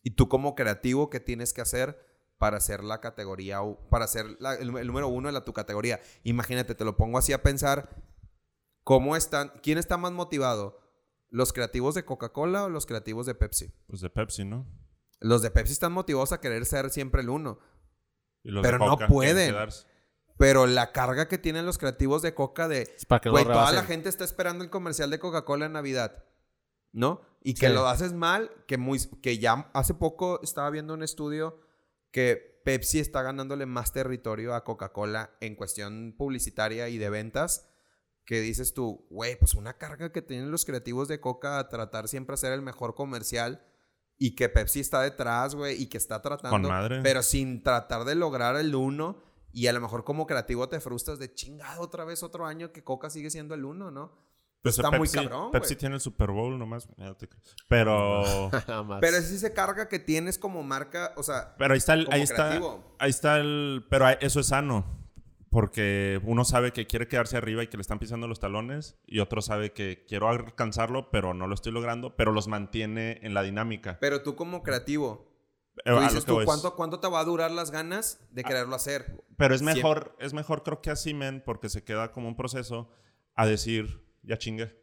Y 0.02 0.10
tú 0.12 0.28
como 0.28 0.54
creativo, 0.54 1.10
¿qué 1.10 1.20
tienes 1.20 1.52
que 1.52 1.60
hacer 1.60 2.04
para 2.38 2.60
ser 2.60 2.82
la 2.84 3.00
categoría, 3.00 3.60
para 3.90 4.06
ser 4.06 4.36
la- 4.40 4.54
el, 4.54 4.76
el 4.76 4.86
número 4.86 5.08
uno 5.08 5.28
de 5.28 5.32
la, 5.32 5.44
tu 5.44 5.52
categoría? 5.52 6.00
Imagínate, 6.24 6.74
te 6.74 6.84
lo 6.84 6.96
pongo 6.96 7.18
así 7.18 7.32
a 7.32 7.42
pensar, 7.42 7.88
¿cómo 8.82 9.16
están, 9.16 9.52
quién 9.62 9.78
está 9.78 9.96
más 9.96 10.12
motivado? 10.12 10.80
¿Los 11.30 11.52
creativos 11.52 11.94
de 11.94 12.04
Coca-Cola 12.04 12.64
o 12.64 12.68
los 12.68 12.86
creativos 12.86 13.26
de 13.26 13.34
Pepsi? 13.34 13.72
Pues 13.86 14.00
de 14.00 14.10
Pepsi, 14.10 14.44
¿no? 14.44 14.66
Los 15.20 15.42
de 15.42 15.50
Pepsi 15.50 15.72
están 15.72 15.92
motivados 15.92 16.32
a 16.32 16.40
querer 16.40 16.64
ser 16.66 16.90
siempre 16.90 17.22
el 17.22 17.28
uno. 17.30 17.58
Y 18.42 18.50
los 18.50 18.62
de 18.62 18.68
Pero 18.68 18.78
no 18.78 18.90
Coca 18.92 19.06
quieren 19.06 19.14
pueden. 19.14 19.50
quedarse. 19.52 19.86
Pero 20.36 20.66
la 20.66 20.92
carga 20.92 21.28
que 21.28 21.38
tienen 21.38 21.64
los 21.66 21.78
creativos 21.78 22.22
de 22.22 22.34
Coca 22.34 22.66
de, 22.68 22.82
Es 22.96 23.06
para 23.06 23.20
que 23.20 23.28
lo 23.30 23.42
toda 23.44 23.72
la 23.72 23.84
gente 23.84 24.08
está 24.08 24.24
esperando 24.24 24.64
el 24.64 24.70
comercial 24.70 25.10
de 25.10 25.18
Coca-Cola 25.20 25.66
en 25.66 25.72
Navidad, 25.72 26.24
¿no? 26.92 27.20
Y 27.42 27.54
que 27.54 27.68
Sí. 27.68 27.72
lo 27.72 27.86
haces 27.86 28.12
mal, 28.12 28.50
que, 28.66 28.76
muy, 28.78 28.98
que 29.22 29.38
ya 29.38 29.70
hace 29.74 29.94
poco 29.94 30.40
estaba 30.42 30.70
viendo 30.70 30.92
un 30.94 31.02
estudio 31.02 31.60
que 32.10 32.60
Pepsi 32.64 32.98
está 32.98 33.22
ganándole 33.22 33.66
más 33.66 33.92
territorio 33.92 34.54
a 34.54 34.64
Coca-Cola 34.64 35.30
en 35.40 35.54
cuestión 35.54 36.14
publicitaria 36.16 36.88
y 36.88 36.98
de 36.98 37.10
ventas. 37.10 37.68
Que 38.24 38.40
dices 38.40 38.72
tú, 38.72 39.06
güey, 39.10 39.38
pues 39.38 39.52
una 39.54 39.76
carga 39.76 40.10
que 40.10 40.22
tienen 40.22 40.50
los 40.50 40.64
creativos 40.64 41.08
de 41.08 41.20
Coca 41.20 41.58
a 41.58 41.68
tratar 41.68 42.08
siempre 42.08 42.32
a 42.34 42.36
ser 42.38 42.52
el 42.54 42.62
mejor 42.62 42.94
comercial 42.94 43.62
y 44.16 44.34
que 44.34 44.48
Pepsi 44.48 44.80
está 44.80 45.02
detrás, 45.02 45.54
güey, 45.54 45.80
y 45.82 45.88
que 45.88 45.98
está 45.98 46.22
tratando, 46.22 46.50
Con 46.50 46.62
madre. 46.62 47.00
pero 47.02 47.22
sin 47.22 47.62
tratar 47.62 48.04
de 48.04 48.14
lograr 48.14 48.56
el 48.56 48.74
uno. 48.74 49.22
Y 49.54 49.68
a 49.68 49.72
lo 49.72 49.80
mejor 49.80 50.02
como 50.04 50.26
creativo 50.26 50.68
te 50.68 50.80
frustras 50.80 51.18
de 51.18 51.32
chingado 51.32 51.80
otra 51.80 52.04
vez 52.04 52.22
otro 52.24 52.44
año 52.44 52.72
que 52.72 52.82
Coca 52.84 53.08
sigue 53.08 53.30
siendo 53.30 53.54
el 53.54 53.64
uno, 53.64 53.90
¿no? 53.90 54.12
Pues 54.62 54.76
está 54.78 54.90
muy 54.90 55.06
Pepsi- 55.06 55.22
cabrón, 55.28 55.52
Pepsi 55.52 55.76
tiene 55.76 55.94
el 55.94 56.00
Super 56.00 56.30
Bowl 56.30 56.58
nomás. 56.58 56.88
Pero. 57.68 58.50
Pero 59.00 59.16
es 59.16 59.30
esa 59.30 59.52
carga 59.54 59.88
que 59.88 59.98
tienes 59.98 60.38
como 60.38 60.62
marca, 60.62 61.12
o 61.16 61.22
sea, 61.22 61.54
Pero 61.56 61.74
ahí 61.74 61.78
está 61.78 61.94
el. 61.94 62.04
Como 62.06 62.14
Ahí 62.16 62.22
está, 62.22 62.34
creativo. 62.48 62.96
ahí 62.98 63.10
está 63.10 63.38
el. 63.38 63.86
Pero 63.88 64.08
eso 64.08 64.40
es 64.40 64.46
sano. 64.46 65.02
Porque 65.50 66.20
uno 66.24 66.44
sabe 66.44 66.72
que 66.72 66.86
quiere 66.88 67.06
quedarse 67.06 67.36
arriba 67.36 67.62
y 67.62 67.68
que 67.68 67.76
le 67.76 67.82
están 67.82 68.00
pisando 68.00 68.26
los 68.26 68.40
talones. 68.40 68.96
Y 69.06 69.20
otro 69.20 69.40
sabe 69.40 69.72
que 69.72 70.04
quiero 70.08 70.28
alcanzarlo, 70.28 71.10
pero 71.12 71.32
no 71.32 71.46
lo 71.46 71.54
estoy 71.54 71.70
logrando. 71.70 72.16
Pero 72.16 72.32
los 72.32 72.48
mantiene 72.48 73.20
en 73.22 73.34
la 73.34 73.42
dinámica. 73.42 73.98
pero 74.00 74.22
tú 74.22 74.34
como 74.34 74.62
creativo, 74.64 75.33
tú 75.84 75.90
a 75.90 75.92
lo 75.92 76.00
dices 76.02 76.24
tú, 76.24 76.38
¿cuánto, 76.44 76.74
¿cuánto 76.76 77.00
te 77.00 77.08
va 77.08 77.20
a 77.20 77.24
durar 77.24 77.50
las 77.50 77.70
ganas 77.70 78.20
de 78.30 78.44
quererlo 78.44 78.74
hacer? 78.76 79.24
Pero 79.36 79.54
es 79.54 79.60
Siempre. 79.60 79.82
mejor, 79.82 80.16
es 80.20 80.32
mejor 80.34 80.62
creo 80.62 80.80
que 80.80 80.90
así, 80.90 81.14
men, 81.14 81.42
porque 81.44 81.68
se 81.68 81.82
queda 81.84 82.12
como 82.12 82.28
un 82.28 82.36
proceso 82.36 82.90
a 83.34 83.46
decir, 83.46 84.06
ya 84.22 84.38
chingue. 84.38 84.78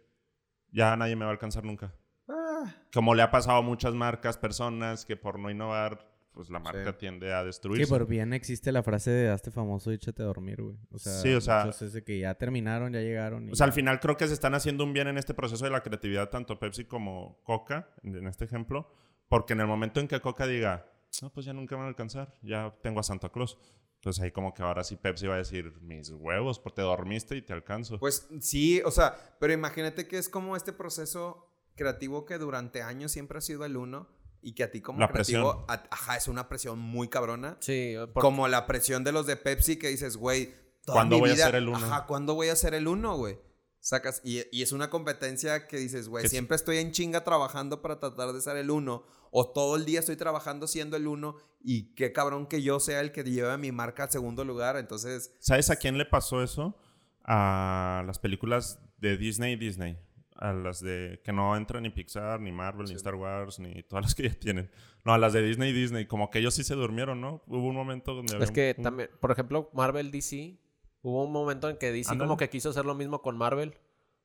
Ya 0.71 0.95
nadie 0.95 1.15
me 1.15 1.25
va 1.25 1.31
a 1.31 1.33
alcanzar 1.33 1.63
nunca. 1.63 1.95
Ah, 2.29 2.73
Como 2.93 3.13
le 3.15 3.21
ha 3.23 3.31
pasado 3.31 3.57
a 3.57 3.61
muchas 3.61 3.93
marcas, 3.93 4.37
personas 4.37 5.05
que 5.05 5.17
por 5.17 5.37
no 5.39 5.49
innovar, 5.49 6.09
pues 6.33 6.49
la 6.49 6.59
marca 6.59 6.91
Sí. 6.93 6.97
tiende 6.99 7.33
a 7.33 7.41
Sí, 7.41 7.45
destruirse. 7.47 7.87
por 7.89 8.07
bien 8.07 8.31
existe 8.31 8.71
la 8.71 8.83
frase 8.83 9.11
de 9.11 9.29
hazte 9.29 9.51
famoso 9.51 9.91
y 9.91 9.95
échate 9.95 10.21
a 10.23 10.25
dormir, 10.27 10.61
güey. 10.61 10.77
O 10.91 10.97
sea, 10.97 11.11
Sí, 11.13 11.33
o 11.33 11.41
sea- 11.41 11.65
de 11.65 12.03
que 12.05 12.19
ya 12.19 12.35
terminaron, 12.35 12.93
ya 12.93 13.01
llegaron. 13.01 13.49
y 13.49 13.51
O 13.51 13.55
sea, 13.55 13.65
al 13.65 13.71
ya. 13.71 13.75
final 13.75 13.99
creo 13.99 14.15
que 14.15 14.27
se 14.27 14.33
están 14.33 14.53
haciendo 14.55 14.85
un 14.85 14.93
bien 14.93 15.07
en 15.09 15.17
este 15.17 15.33
proceso 15.33 15.65
de 15.65 15.71
la 15.71 15.83
creatividad, 15.83 16.29
tanto 16.29 16.57
Pepsi 16.57 16.85
como 16.85 17.41
Coca, 17.43 17.89
en 18.03 18.27
este 18.27 18.45
ejemplo, 18.45 18.93
porque 19.31 19.53
en 19.53 19.61
el 19.61 19.67
momento 19.67 20.01
en 20.01 20.07
que 20.09 20.19
Coca 20.19 20.45
diga, 20.45 20.91
no, 21.21 21.31
pues 21.31 21.45
ya 21.45 21.53
nunca 21.53 21.75
van 21.77 21.85
a 21.85 21.87
alcanzar, 21.87 22.35
ya 22.41 22.75
tengo 22.83 22.99
a 22.99 23.03
Santa 23.03 23.29
Claus. 23.29 23.57
Pues 24.03 24.19
ahí 24.19 24.31
como 24.31 24.53
que 24.53 24.61
ahora 24.61 24.83
sí 24.83 24.97
Pepsi 24.97 25.27
va 25.27 25.35
a 25.35 25.37
decir, 25.37 25.73
mis 25.81 26.09
huevos, 26.09 26.59
porque 26.59 26.77
te 26.77 26.81
dormiste 26.81 27.35
y 27.37 27.41
te 27.41 27.53
alcanzo. 27.53 27.97
Pues 27.99 28.27
sí, 28.41 28.81
o 28.83 28.91
sea, 28.91 29.15
pero 29.39 29.53
imagínate 29.53 30.07
que 30.07 30.17
es 30.17 30.27
como 30.27 30.55
este 30.57 30.73
proceso 30.73 31.47
creativo 31.75 32.25
que 32.25 32.37
durante 32.37 32.81
años 32.81 33.11
siempre 33.11 33.37
ha 33.37 33.41
sido 33.41 33.63
el 33.63 33.77
uno 33.77 34.09
y 34.41 34.53
que 34.53 34.63
a 34.63 34.71
ti 34.71 34.81
como 34.81 34.99
La 34.99 35.07
creativo, 35.07 35.65
a- 35.69 35.83
ajá, 35.91 36.17
es 36.17 36.27
una 36.27 36.49
presión 36.49 36.79
muy 36.79 37.07
cabrona. 37.09 37.57
Sí, 37.61 37.93
por- 38.13 38.21
Como 38.23 38.47
la 38.47 38.65
presión 38.65 39.03
de 39.03 39.11
los 39.11 39.27
de 39.27 39.37
Pepsi 39.37 39.77
que 39.77 39.87
dices, 39.89 40.17
güey, 40.17 40.53
toda 40.83 40.95
¿Cuándo 40.97 41.15
mi 41.17 41.21
voy 41.21 41.29
a 41.29 41.33
vida- 41.35 41.45
ser 41.45 41.55
el 41.55 41.69
uno? 41.69 41.77
Ajá, 41.77 42.05
¿cuándo 42.07 42.33
voy 42.33 42.49
a 42.49 42.55
ser 42.55 42.73
el 42.73 42.87
uno, 42.87 43.15
güey? 43.15 43.37
Sacas, 43.83 44.21
y, 44.23 44.43
y 44.55 44.61
es 44.61 44.71
una 44.71 44.89
competencia 44.91 45.67
que 45.67 45.77
dices, 45.77 46.07
güey, 46.07 46.27
siempre 46.29 46.55
estoy 46.55 46.77
en 46.77 46.91
chinga 46.91 47.23
trabajando 47.23 47.81
para 47.81 47.99
tratar 47.99 48.31
de 48.31 48.39
ser 48.39 48.55
el 48.57 48.69
uno, 48.71 49.03
o 49.31 49.49
todo 49.51 49.75
el 49.75 49.85
día 49.85 49.99
estoy 49.99 50.15
trabajando 50.15 50.67
siendo 50.67 50.95
el 50.97 51.07
uno, 51.07 51.35
y 51.63 51.93
qué 51.95 52.11
cabrón 52.13 52.45
que 52.45 52.61
yo 52.61 52.79
sea 52.79 53.01
el 53.01 53.11
que 53.11 53.23
lleve 53.23 53.51
a 53.51 53.57
mi 53.57 53.71
marca 53.71 54.03
al 54.03 54.11
segundo 54.11 54.45
lugar, 54.45 54.77
entonces, 54.77 55.33
¿Sabes 55.39 55.69
a 55.71 55.75
quién 55.77 55.97
le 55.97 56.05
pasó 56.05 56.43
eso? 56.43 56.77
A 57.23 58.03
las 58.05 58.19
películas 58.19 58.79
de 58.97 59.17
Disney 59.17 59.53
y 59.53 59.55
Disney. 59.55 59.97
A 60.35 60.53
las 60.53 60.79
de 60.81 61.21
que 61.23 61.31
no 61.31 61.55
entran 61.55 61.83
ni 61.83 61.91
Pixar, 61.91 62.39
ni 62.39 62.51
Marvel, 62.51 62.87
ni 62.87 62.95
Star 62.95 63.13
Wars, 63.13 63.59
ni 63.59 63.83
todas 63.83 64.05
las 64.05 64.15
que 64.15 64.23
ya 64.23 64.33
tienen. 64.33 64.71
No, 65.05 65.13
a 65.13 65.19
las 65.19 65.33
de 65.33 65.43
Disney 65.43 65.69
y 65.69 65.73
Disney. 65.73 66.07
Como 66.07 66.31
que 66.31 66.39
ellos 66.39 66.55
sí 66.55 66.63
se 66.63 66.73
durmieron, 66.73 67.21
¿no? 67.21 67.43
Hubo 67.45 67.67
un 67.67 67.75
momento 67.75 68.15
donde 68.15 68.33
había 68.33 68.45
Es 68.45 68.51
que 68.51 68.73
un- 68.77 68.83
también, 68.83 69.09
por 69.19 69.31
ejemplo, 69.31 69.69
Marvel 69.73 70.09
DC, 70.09 70.57
hubo 71.01 71.23
un 71.23 71.31
momento 71.31 71.69
en 71.69 71.77
que 71.77 71.91
DC 71.91 72.17
como 72.17 72.37
que 72.37 72.49
quiso 72.49 72.69
hacer 72.69 72.85
lo 72.85 72.95
mismo 72.95 73.21
con 73.21 73.37
Marvel. 73.37 73.75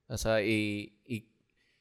O 0.08 0.18
sea, 0.18 0.42
y, 0.42 1.00
y 1.06 1.30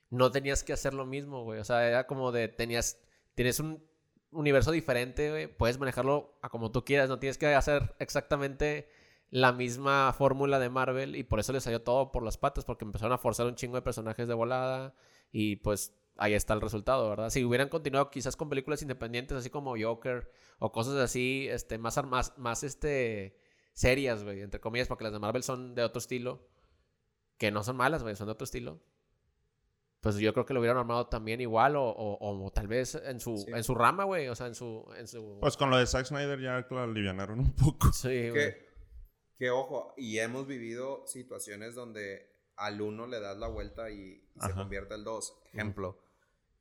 no 0.09 0.31
tenías 0.31 0.63
que 0.63 0.73
hacer 0.73 0.93
lo 0.93 1.05
mismo, 1.05 1.43
güey. 1.43 1.59
O 1.59 1.63
sea, 1.63 1.87
era 1.87 2.07
como 2.07 2.31
de, 2.31 2.47
tenías, 2.47 2.99
tienes 3.35 3.59
un 3.59 3.83
universo 4.31 4.71
diferente, 4.71 5.29
güey. 5.29 5.47
Puedes 5.47 5.77
manejarlo 5.77 6.37
a 6.41 6.49
como 6.49 6.71
tú 6.71 6.83
quieras. 6.83 7.09
No 7.09 7.19
tienes 7.19 7.37
que 7.37 7.53
hacer 7.53 7.95
exactamente 7.99 8.89
la 9.29 9.51
misma 9.51 10.13
fórmula 10.13 10.59
de 10.59 10.69
Marvel. 10.69 11.15
Y 11.15 11.23
por 11.23 11.39
eso 11.39 11.53
le 11.53 11.61
salió 11.61 11.81
todo 11.81 12.11
por 12.11 12.23
las 12.23 12.37
patas, 12.37 12.65
porque 12.65 12.85
empezaron 12.85 13.13
a 13.13 13.17
forzar 13.17 13.45
un 13.47 13.55
chingo 13.55 13.75
de 13.75 13.81
personajes 13.81 14.27
de 14.27 14.33
volada. 14.33 14.95
Y 15.31 15.57
pues 15.57 15.93
ahí 16.17 16.33
está 16.33 16.53
el 16.53 16.61
resultado, 16.61 17.09
¿verdad? 17.09 17.29
Si 17.29 17.43
hubieran 17.43 17.69
continuado 17.69 18.09
quizás 18.09 18.35
con 18.35 18.49
películas 18.49 18.81
independientes, 18.81 19.37
así 19.37 19.49
como 19.49 19.75
Joker 19.79 20.31
o 20.59 20.71
cosas 20.71 20.95
así, 20.95 21.47
este, 21.49 21.77
más, 21.77 22.01
más, 22.05 22.37
más 22.37 22.63
este, 22.63 23.37
serias, 23.76 24.23
güey, 24.23 24.41
entre 24.41 24.59
comillas, 24.59 24.88
porque 24.88 25.03
las 25.03 25.13
de 25.13 25.19
Marvel 25.19 25.43
son 25.43 25.76
de 25.76 25.84
otro 25.84 25.99
estilo, 25.99 26.47
que 27.38 27.51
no 27.51 27.63
son 27.63 27.76
malas, 27.78 28.01
güey, 28.01 28.15
son 28.15 28.26
de 28.26 28.32
otro 28.32 28.45
estilo. 28.45 28.82
Pues 29.99 30.17
yo 30.17 30.34
creo 30.34 30.45
que 30.45 30.53
lo 30.53 30.59
hubieran 30.59 30.78
armado 30.78 31.07
también 31.07 31.41
igual 31.41 31.76
o, 31.76 31.84
o- 31.84 32.45
o 32.45 32.51
tal 32.51 32.67
vez 32.67 32.95
en 32.95 33.19
su, 33.19 33.38
Sí. 33.38 33.45
en 33.47 33.63
su 33.63 33.73
rama, 33.76 34.03
güey, 34.03 34.28
o 34.28 34.36
sea, 34.36 34.47
en 34.47 34.55
su... 34.55 34.86
En 34.97 35.07
su... 35.07 35.38
Pues 35.41 35.57
con 35.57 35.69
lo 35.71 35.78
de 35.78 35.88
Zack 35.88 36.05
Snyder 36.05 36.39
ya 36.39 36.65
lo 36.69 36.80
alivianaron 36.80 37.39
un 37.39 37.53
poco. 37.53 37.91
sí, 37.91 38.30
güey. 38.30 38.34
que, 38.34 38.65
que 39.39 39.49
ojo, 39.49 39.93
y 39.97 40.19
hemos 40.19 40.45
vivido 40.47 41.03
situaciones 41.07 41.73
donde 41.76 42.34
al 42.55 42.82
uno 42.82 43.07
le 43.07 43.19
das 43.19 43.38
la 43.38 43.47
vuelta 43.47 43.89
y, 43.89 44.23
y 44.36 44.39
se 44.39 44.53
convierte 44.53 44.93
el 44.93 45.03
dos. 45.03 45.36
Ejemplo, 45.51 45.99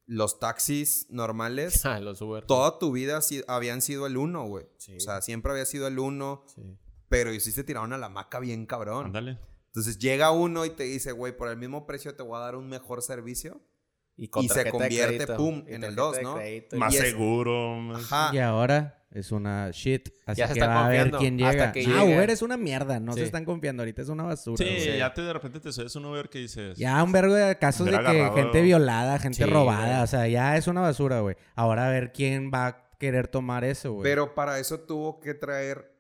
los 0.07 0.41
taxis 0.41 1.07
normales, 1.11 1.83
los 2.01 2.21
Uber. 2.23 2.45
toda 2.47 2.79
tu 2.79 2.93
vida 2.93 3.21
si- 3.21 3.45
habían 3.47 3.83
sido 3.83 4.07
el 4.07 4.17
uno, 4.17 4.47
güey. 4.47 4.67
Sí. 4.79 4.97
O 4.97 5.01
sea, 5.01 5.21
siempre 5.21 5.53
había 5.53 5.67
sido 5.67 5.87
el 5.87 5.99
uno, 5.99 6.43
Sí. 6.47 6.79
Pero 7.15 7.33
sí 7.41 7.53
se 7.53 7.65
tiraron 7.65 7.93
a 7.93 7.99
la 7.99 8.09
maca 8.09 8.39
bien 8.41 8.67
cabrón. 8.67 9.07
Ándale. 9.07 9.39
Entonces 9.67 9.99
llega 9.99 10.31
uno 10.31 10.65
y 10.65 10.71
te 10.71 10.85
dice, 10.85 11.13
güey, 11.13 11.37
por 11.37 11.49
el 11.49 11.57
mismo 11.57 11.87
precio 11.87 12.15
te 12.15 12.23
voy 12.23 12.37
a 12.37 12.41
dar 12.41 12.57
un 12.57 12.69
mejor 12.69 13.03
servicio. 13.03 13.61
con 14.31 14.45
y 14.45 14.49
se 14.49 14.71
convierte, 14.71 15.17
crédito, 15.17 15.37
pum, 15.37 15.65
y 15.67 15.75
en 15.75 15.83
el 15.83 15.97
tarjeta 15.97 16.03
dos, 16.03 16.17
de 16.17 16.23
¿no? 16.23 16.35
crédito 16.37 16.77
y- 16.77 16.79
Más 16.79 16.95
Y 16.95 16.99
seguro. 16.99 17.77
más- 17.81 18.13
Ajá. 18.13 18.31
Y 18.33 18.39
ahora 18.39 19.05
es 19.11 19.33
una 19.33 19.71
shit. 19.73 20.09
Así 20.25 20.39
Ya 20.39 20.47
se 20.47 20.55
que 20.55 20.61
están 20.61 20.77
va 20.77 20.87
a 20.87 20.89
ver 20.89 21.11
confiando 21.11 21.19
quién 21.19 21.43
hasta 21.43 21.53
llega. 21.53 21.73
que 21.73 21.81
ah, 21.81 22.05
llegue. 22.05 22.17
Uber 22.17 22.31
es 22.31 22.43
una 22.43 22.57
mierda. 22.57 23.01
No 23.01 23.13
Sí. 23.15 23.19
se 23.21 23.25
están 23.27 23.45
confiando. 23.45 23.83
Ahorita 23.83 24.03
es 24.03 24.09
una 24.09 24.23
basura. 24.23 24.57
Sí, 24.65 24.97
ya 24.99 25.13
te 25.13 25.23
de 25.23 25.33
repente 25.33 25.59
te 25.59 25.73
subes 25.73 25.97
un 25.97 26.05
Uber 26.05 26.29
que 26.29 26.39
dices. 26.39 26.79
Ya 26.79 27.03
un 27.03 27.11
vergo 27.11 27.35
de 27.35 27.59
casos 27.59 27.87
de 27.87 27.99
que 27.99 28.31
gente 28.37 28.63
violada, 28.63 29.19
gente 29.19 29.45
Sí, 29.45 29.51
robada. 29.51 29.87
güey. 29.87 30.03
O 30.03 30.07
sea, 30.07 30.29
ya 30.29 30.57
es 30.57 30.69
una 30.69 30.81
basura, 30.81 31.19
güey. 31.21 31.35
Ahora 31.57 31.89
a 31.89 31.91
ver 31.91 32.13
quién 32.13 32.53
va 32.55 32.67
a 32.69 32.89
querer 33.01 33.27
tomar 33.27 33.65
eso, 33.65 33.93
güey. 33.95 34.05
Pero 34.05 34.35
para 34.37 34.61
eso 34.61 34.79
tuvo 34.81 35.19
que 35.19 35.35
traer 35.35 35.93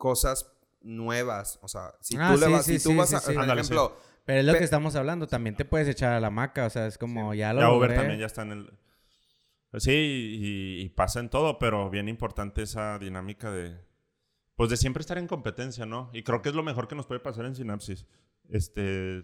cosas 0.00 0.50
nuevas. 0.80 1.60
O 1.62 1.68
sea, 1.68 1.92
si 2.00 2.16
Ah, 2.18 2.32
tú 2.34 2.40
le 2.40 2.48
vas, 2.48 2.64
sí, 2.64 2.78
si 2.78 2.84
tú 2.84 2.90
sí, 2.90 2.96
vas 2.96 3.10
sí, 3.10 3.14
a, 3.14 3.20
sí. 3.20 3.32
por 3.34 3.42
Ándale, 3.42 3.60
ejemplo, 3.60 3.96
Pero 4.24 4.40
es 4.40 4.44
lo 4.46 4.52
Pe- 4.52 4.58
que 4.58 4.64
estamos 4.64 4.96
hablando. 4.96 5.28
También 5.28 5.54
te 5.54 5.64
puedes 5.64 5.86
echar 5.86 6.14
a 6.14 6.20
la 6.20 6.30
maca. 6.30 6.66
O 6.66 6.70
sea, 6.70 6.86
es 6.88 6.98
como 6.98 7.34
ya 7.34 7.52
lo 7.52 7.60
Ya 7.60 7.70
Uber 7.70 7.94
también 7.94 8.18
ya 8.18 8.26
está 8.26 8.42
en 8.42 8.52
el... 8.52 8.78
Sí, 9.78 9.92
y, 9.92 10.80
y 10.82 10.88
pasa 10.88 11.20
en 11.20 11.28
todo, 11.28 11.58
pero 11.60 11.90
bien 11.90 12.08
importante 12.08 12.62
esa 12.62 12.98
dinámica 12.98 13.52
de... 13.52 13.78
Pues 14.56 14.68
de 14.70 14.76
siempre 14.76 15.00
estar 15.02 15.16
en 15.18 15.26
competencia, 15.28 15.86
¿no? 15.86 16.10
Y 16.12 16.22
creo 16.24 16.42
que 16.42 16.48
es 16.48 16.54
lo 16.56 16.62
mejor 16.64 16.88
que 16.88 16.96
nos 16.96 17.06
puede 17.06 17.20
pasar 17.20 17.44
en 17.44 17.54
Synapsis. 17.54 18.06
Este... 18.48 19.18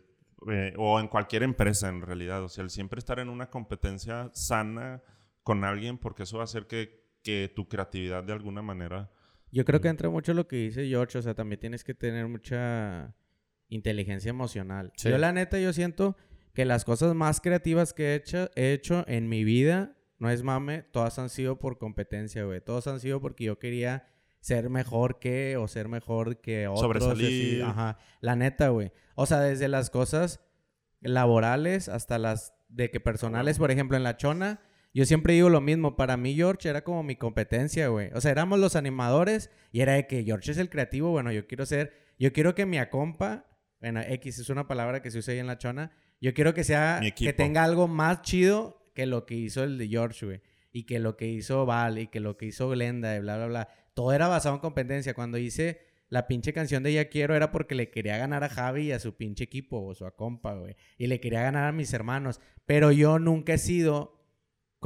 eh, 0.48 0.72
o 0.76 1.00
en 1.00 1.08
cualquier 1.08 1.42
empresa, 1.42 1.88
en 1.88 2.02
realidad. 2.02 2.44
O 2.44 2.48
sea, 2.48 2.62
el 2.64 2.70
siempre 2.70 2.98
estar 2.98 3.18
en 3.18 3.28
una 3.28 3.50
competencia 3.50 4.30
sana 4.34 5.02
con 5.42 5.64
alguien, 5.64 5.98
porque 5.98 6.24
eso 6.24 6.36
va 6.36 6.42
a 6.42 6.44
hacer 6.44 6.66
que, 6.66 7.02
que 7.22 7.50
tu 7.54 7.66
creatividad 7.68 8.22
de 8.22 8.32
alguna 8.34 8.60
manera... 8.62 9.10
Yo 9.56 9.64
creo 9.64 9.80
que 9.80 9.88
entra 9.88 10.10
mucho 10.10 10.34
lo 10.34 10.46
que 10.46 10.56
dice 10.56 10.86
George, 10.86 11.16
o 11.16 11.22
sea, 11.22 11.32
también 11.32 11.58
tienes 11.58 11.82
que 11.82 11.94
tener 11.94 12.28
mucha 12.28 13.14
inteligencia 13.70 14.28
emocional. 14.28 14.92
Sí. 14.98 15.08
Yo 15.08 15.16
la 15.16 15.32
neta, 15.32 15.58
yo 15.58 15.72
siento 15.72 16.14
que 16.52 16.66
las 16.66 16.84
cosas 16.84 17.14
más 17.14 17.40
creativas 17.40 17.94
que 17.94 18.08
he 18.08 18.14
hecho, 18.16 18.50
he 18.54 18.74
hecho 18.74 19.02
en 19.08 19.30
mi 19.30 19.44
vida, 19.44 19.96
no 20.18 20.28
es 20.28 20.42
mame, 20.42 20.82
todas 20.82 21.18
han 21.18 21.30
sido 21.30 21.58
por 21.58 21.78
competencia, 21.78 22.44
güey. 22.44 22.60
Todos 22.60 22.86
han 22.86 23.00
sido 23.00 23.22
porque 23.22 23.44
yo 23.44 23.58
quería 23.58 24.06
ser 24.40 24.68
mejor 24.68 25.18
que 25.18 25.56
o 25.56 25.68
ser 25.68 25.88
mejor 25.88 26.42
que 26.42 26.68
otros. 26.68 26.82
Sobresalir. 26.82 27.62
así, 27.62 27.62
Ajá, 27.62 27.96
la 28.20 28.36
neta, 28.36 28.68
güey. 28.68 28.92
O 29.14 29.24
sea, 29.24 29.40
desde 29.40 29.68
las 29.68 29.88
cosas 29.88 30.44
laborales 31.00 31.88
hasta 31.88 32.18
las 32.18 32.52
de 32.68 32.90
que 32.90 33.00
personales, 33.00 33.56
por 33.56 33.70
ejemplo, 33.70 33.96
en 33.96 34.02
la 34.02 34.18
chona, 34.18 34.60
yo 34.96 35.04
siempre 35.04 35.34
digo 35.34 35.50
lo 35.50 35.60
mismo, 35.60 35.94
para 35.94 36.16
mí 36.16 36.34
George 36.34 36.70
era 36.70 36.82
como 36.82 37.02
mi 37.02 37.16
competencia, 37.16 37.88
güey. 37.88 38.10
O 38.14 38.20
sea, 38.22 38.30
éramos 38.30 38.58
los 38.58 38.76
animadores 38.76 39.50
y 39.70 39.82
era 39.82 39.92
de 39.92 40.06
que 40.06 40.24
George 40.24 40.52
es 40.52 40.56
el 40.56 40.70
creativo, 40.70 41.10
bueno, 41.10 41.30
yo 41.32 41.46
quiero 41.46 41.66
ser, 41.66 41.92
yo 42.18 42.32
quiero 42.32 42.54
que 42.54 42.64
mi 42.64 42.78
acompa, 42.78 43.46
bueno, 43.78 44.00
X 44.00 44.38
es 44.38 44.48
una 44.48 44.66
palabra 44.66 45.02
que 45.02 45.10
se 45.10 45.18
usa 45.18 45.34
ahí 45.34 45.38
en 45.38 45.48
la 45.48 45.58
chona, 45.58 45.92
yo 46.18 46.32
quiero 46.32 46.54
que 46.54 46.64
sea, 46.64 47.02
que 47.14 47.34
tenga 47.34 47.62
algo 47.62 47.88
más 47.88 48.22
chido 48.22 48.90
que 48.94 49.04
lo 49.04 49.26
que 49.26 49.34
hizo 49.34 49.64
el 49.64 49.76
de 49.76 49.86
George, 49.86 50.24
güey. 50.24 50.40
Y 50.72 50.84
que 50.84 50.98
lo 50.98 51.18
que 51.18 51.26
hizo 51.26 51.66
Val 51.66 51.98
y 51.98 52.06
que 52.06 52.18
lo 52.18 52.38
que 52.38 52.46
hizo 52.46 52.70
Glenda 52.70 53.14
y 53.16 53.20
bla, 53.20 53.36
bla, 53.36 53.46
bla. 53.48 53.68
Todo 53.92 54.14
era 54.14 54.28
basado 54.28 54.54
en 54.54 54.60
competencia. 54.62 55.12
Cuando 55.12 55.36
hice 55.36 55.80
la 56.08 56.26
pinche 56.26 56.52
canción 56.52 56.82
de 56.82 56.92
Ya 56.94 57.08
Quiero 57.08 57.34
era 57.34 57.50
porque 57.50 57.74
le 57.74 57.90
quería 57.90 58.16
ganar 58.16 58.44
a 58.44 58.48
Javi 58.48 58.84
y 58.84 58.92
a 58.92 58.98
su 58.98 59.16
pinche 59.16 59.44
equipo, 59.44 59.82
o 59.82 59.94
su 59.94 60.06
a 60.06 60.16
compa, 60.16 60.54
güey. 60.54 60.76
Y 60.98 61.06
le 61.06 61.20
quería 61.20 61.42
ganar 61.42 61.64
a 61.64 61.72
mis 61.72 61.92
hermanos. 61.92 62.40
Pero 62.64 62.92
yo 62.92 63.18
nunca 63.18 63.54
he 63.54 63.58
sido 63.58 64.15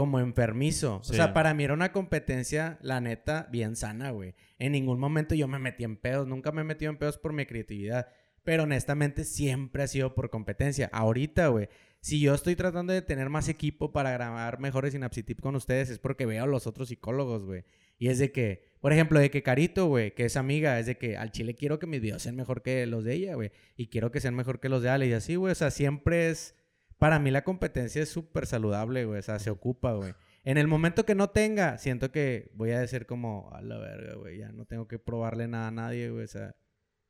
como 0.00 0.18
enfermizo. 0.18 1.02
Sí. 1.04 1.12
O 1.12 1.14
sea, 1.14 1.34
para 1.34 1.52
mí 1.52 1.62
era 1.62 1.74
una 1.74 1.92
competencia, 1.92 2.78
la 2.80 3.02
neta, 3.02 3.50
bien 3.52 3.76
sana, 3.76 4.12
güey. 4.12 4.34
En 4.58 4.72
ningún 4.72 4.98
momento 4.98 5.34
yo 5.34 5.46
me 5.46 5.58
metí 5.58 5.84
en 5.84 5.98
pedos. 5.98 6.26
Nunca 6.26 6.52
me 6.52 6.62
he 6.62 6.64
metido 6.64 6.90
en 6.90 6.96
pedos 6.96 7.18
por 7.18 7.34
mi 7.34 7.44
creatividad. 7.44 8.08
Pero 8.42 8.62
honestamente 8.62 9.24
siempre 9.24 9.82
ha 9.82 9.86
sido 9.86 10.14
por 10.14 10.30
competencia. 10.30 10.88
Ahorita, 10.90 11.48
güey, 11.48 11.68
si 12.00 12.18
yo 12.18 12.32
estoy 12.32 12.56
tratando 12.56 12.94
de 12.94 13.02
tener 13.02 13.28
más 13.28 13.50
equipo 13.50 13.92
para 13.92 14.10
grabar 14.10 14.58
mejores 14.58 14.92
Synapsitip 14.92 15.38
con 15.38 15.54
ustedes, 15.54 15.90
es 15.90 15.98
porque 15.98 16.24
veo 16.24 16.44
a 16.44 16.46
los 16.46 16.66
otros 16.66 16.88
psicólogos, 16.88 17.44
güey. 17.44 17.64
Y 17.98 18.08
es 18.08 18.18
de 18.18 18.32
que, 18.32 18.62
por 18.80 18.94
ejemplo, 18.94 19.20
de 19.20 19.30
que 19.30 19.42
Carito, 19.42 19.84
güey, 19.84 20.14
que 20.14 20.24
es 20.24 20.38
amiga, 20.38 20.78
es 20.78 20.86
de 20.86 20.96
que 20.96 21.18
al 21.18 21.30
chile 21.30 21.54
quiero 21.54 21.78
que 21.78 21.86
mis 21.86 22.00
videos 22.00 22.22
sean 22.22 22.36
mejor 22.36 22.62
que 22.62 22.86
los 22.86 23.04
de 23.04 23.12
ella, 23.16 23.34
güey. 23.34 23.52
Y 23.76 23.88
quiero 23.88 24.10
que 24.10 24.20
sean 24.20 24.34
mejor 24.34 24.60
que 24.60 24.70
los 24.70 24.82
de 24.82 24.88
Ale. 24.88 25.08
Y 25.08 25.12
así, 25.12 25.36
güey. 25.36 25.52
O 25.52 25.54
sea, 25.54 25.70
siempre 25.70 26.30
es. 26.30 26.54
Para 27.00 27.18
mí 27.18 27.30
la 27.32 27.42
competencia 27.42 28.02
es 28.02 28.08
súper 28.10 28.46
saludable, 28.46 29.04
güey. 29.06 29.18
O 29.18 29.22
sea, 29.22 29.38
se 29.40 29.50
ocupa, 29.50 29.92
güey. 29.94 30.14
En 30.44 30.56
el 30.58 30.68
momento 30.68 31.04
que 31.04 31.14
no 31.16 31.30
tenga, 31.30 31.78
siento 31.78 32.12
que 32.12 32.50
voy 32.54 32.70
a 32.70 32.78
decir 32.80 33.06
como, 33.06 33.50
a 33.52 33.60
la 33.62 33.78
verga, 33.78 34.14
güey. 34.14 34.38
Ya 34.38 34.52
no 34.52 34.64
tengo 34.66 34.86
que 34.86 34.98
probarle 34.98 35.48
nada 35.48 35.68
a 35.68 35.70
nadie, 35.72 36.10
güey. 36.10 36.24
O 36.24 36.28
sea, 36.28 36.54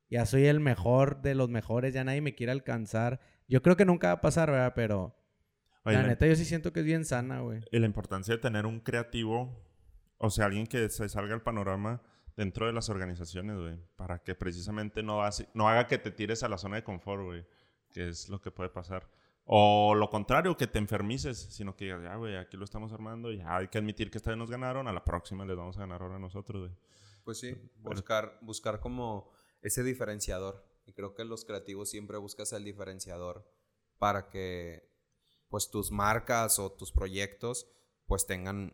ya 0.09 0.25
soy 0.25 0.45
el 0.47 0.59
mejor 0.59 1.21
de 1.21 1.35
los 1.35 1.49
mejores. 1.49 1.93
Ya 1.93 2.03
nadie 2.03 2.21
me 2.21 2.33
quiere 2.35 2.51
alcanzar. 2.51 3.19
Yo 3.47 3.61
creo 3.61 3.77
que 3.77 3.85
nunca 3.85 4.07
va 4.07 4.13
a 4.13 4.21
pasar, 4.21 4.49
¿verdad? 4.49 4.73
Pero 4.75 5.15
Oye, 5.83 5.95
la 5.97 6.01
la- 6.03 6.07
neta 6.09 6.25
yo 6.25 6.35
sí 6.35 6.45
siento 6.45 6.73
que 6.73 6.79
es 6.81 6.85
bien 6.85 7.05
sana, 7.05 7.41
güey. 7.41 7.61
Y 7.71 7.79
la 7.79 7.85
importancia 7.85 8.33
de 8.33 8.41
tener 8.41 8.65
un 8.65 8.79
creativo, 8.79 9.61
o 10.17 10.29
sea, 10.29 10.45
alguien 10.45 10.67
que 10.67 10.87
se 10.89 11.07
salga 11.09 11.33
al 11.33 11.41
panorama 11.43 12.01
dentro 12.37 12.65
de 12.65 12.73
las 12.73 12.89
organizaciones, 12.89 13.57
güey, 13.57 13.77
para 13.97 14.19
que 14.19 14.35
precisamente 14.35 15.03
no, 15.03 15.21
hace- 15.23 15.47
no 15.53 15.67
haga 15.67 15.87
que 15.87 15.97
te 15.97 16.11
tires 16.11 16.43
a 16.43 16.49
la 16.49 16.57
zona 16.57 16.77
de 16.77 16.83
confort, 16.83 17.23
güey, 17.23 17.45
que 17.91 18.07
es 18.07 18.29
lo 18.29 18.39
que 18.41 18.51
puede 18.51 18.69
pasar. 18.69 19.07
O 19.53 19.95
lo 19.95 20.09
contrario, 20.09 20.55
que 20.55 20.65
te 20.67 20.79
enfermices, 20.79 21.37
sino 21.37 21.75
que 21.75 21.83
digas, 21.85 22.01
ya, 22.03 22.15
güey, 22.15 22.37
aquí 22.37 22.55
lo 22.55 22.63
estamos 22.63 22.93
armando, 22.93 23.33
ya 23.33 23.57
hay 23.57 23.67
que 23.67 23.79
admitir 23.79 24.09
que 24.09 24.17
esta 24.17 24.29
vez 24.29 24.37
nos 24.37 24.49
ganaron, 24.49 24.87
a 24.87 24.93
la 24.93 25.03
próxima 25.03 25.45
les 25.45 25.57
vamos 25.57 25.75
a 25.75 25.81
ganar 25.81 26.01
ahora 26.01 26.19
nosotros, 26.19 26.61
güey. 26.69 26.77
Pues 27.25 27.39
sí, 27.39 27.53
buscar, 27.79 28.37
buscar 28.41 28.79
como 28.79 29.29
ese 29.61 29.83
diferenciador. 29.83 30.65
Y 30.85 30.93
creo 30.93 31.13
que 31.13 31.25
los 31.25 31.43
creativos 31.43 31.89
siempre 31.89 32.17
buscas 32.17 32.53
el 32.53 32.63
diferenciador 32.63 33.45
para 33.99 34.29
que 34.29 34.89
pues 35.49 35.69
tus 35.69 35.91
marcas 35.91 36.57
o 36.57 36.71
tus 36.71 36.93
proyectos 36.93 37.67
pues 38.07 38.25
tengan 38.25 38.73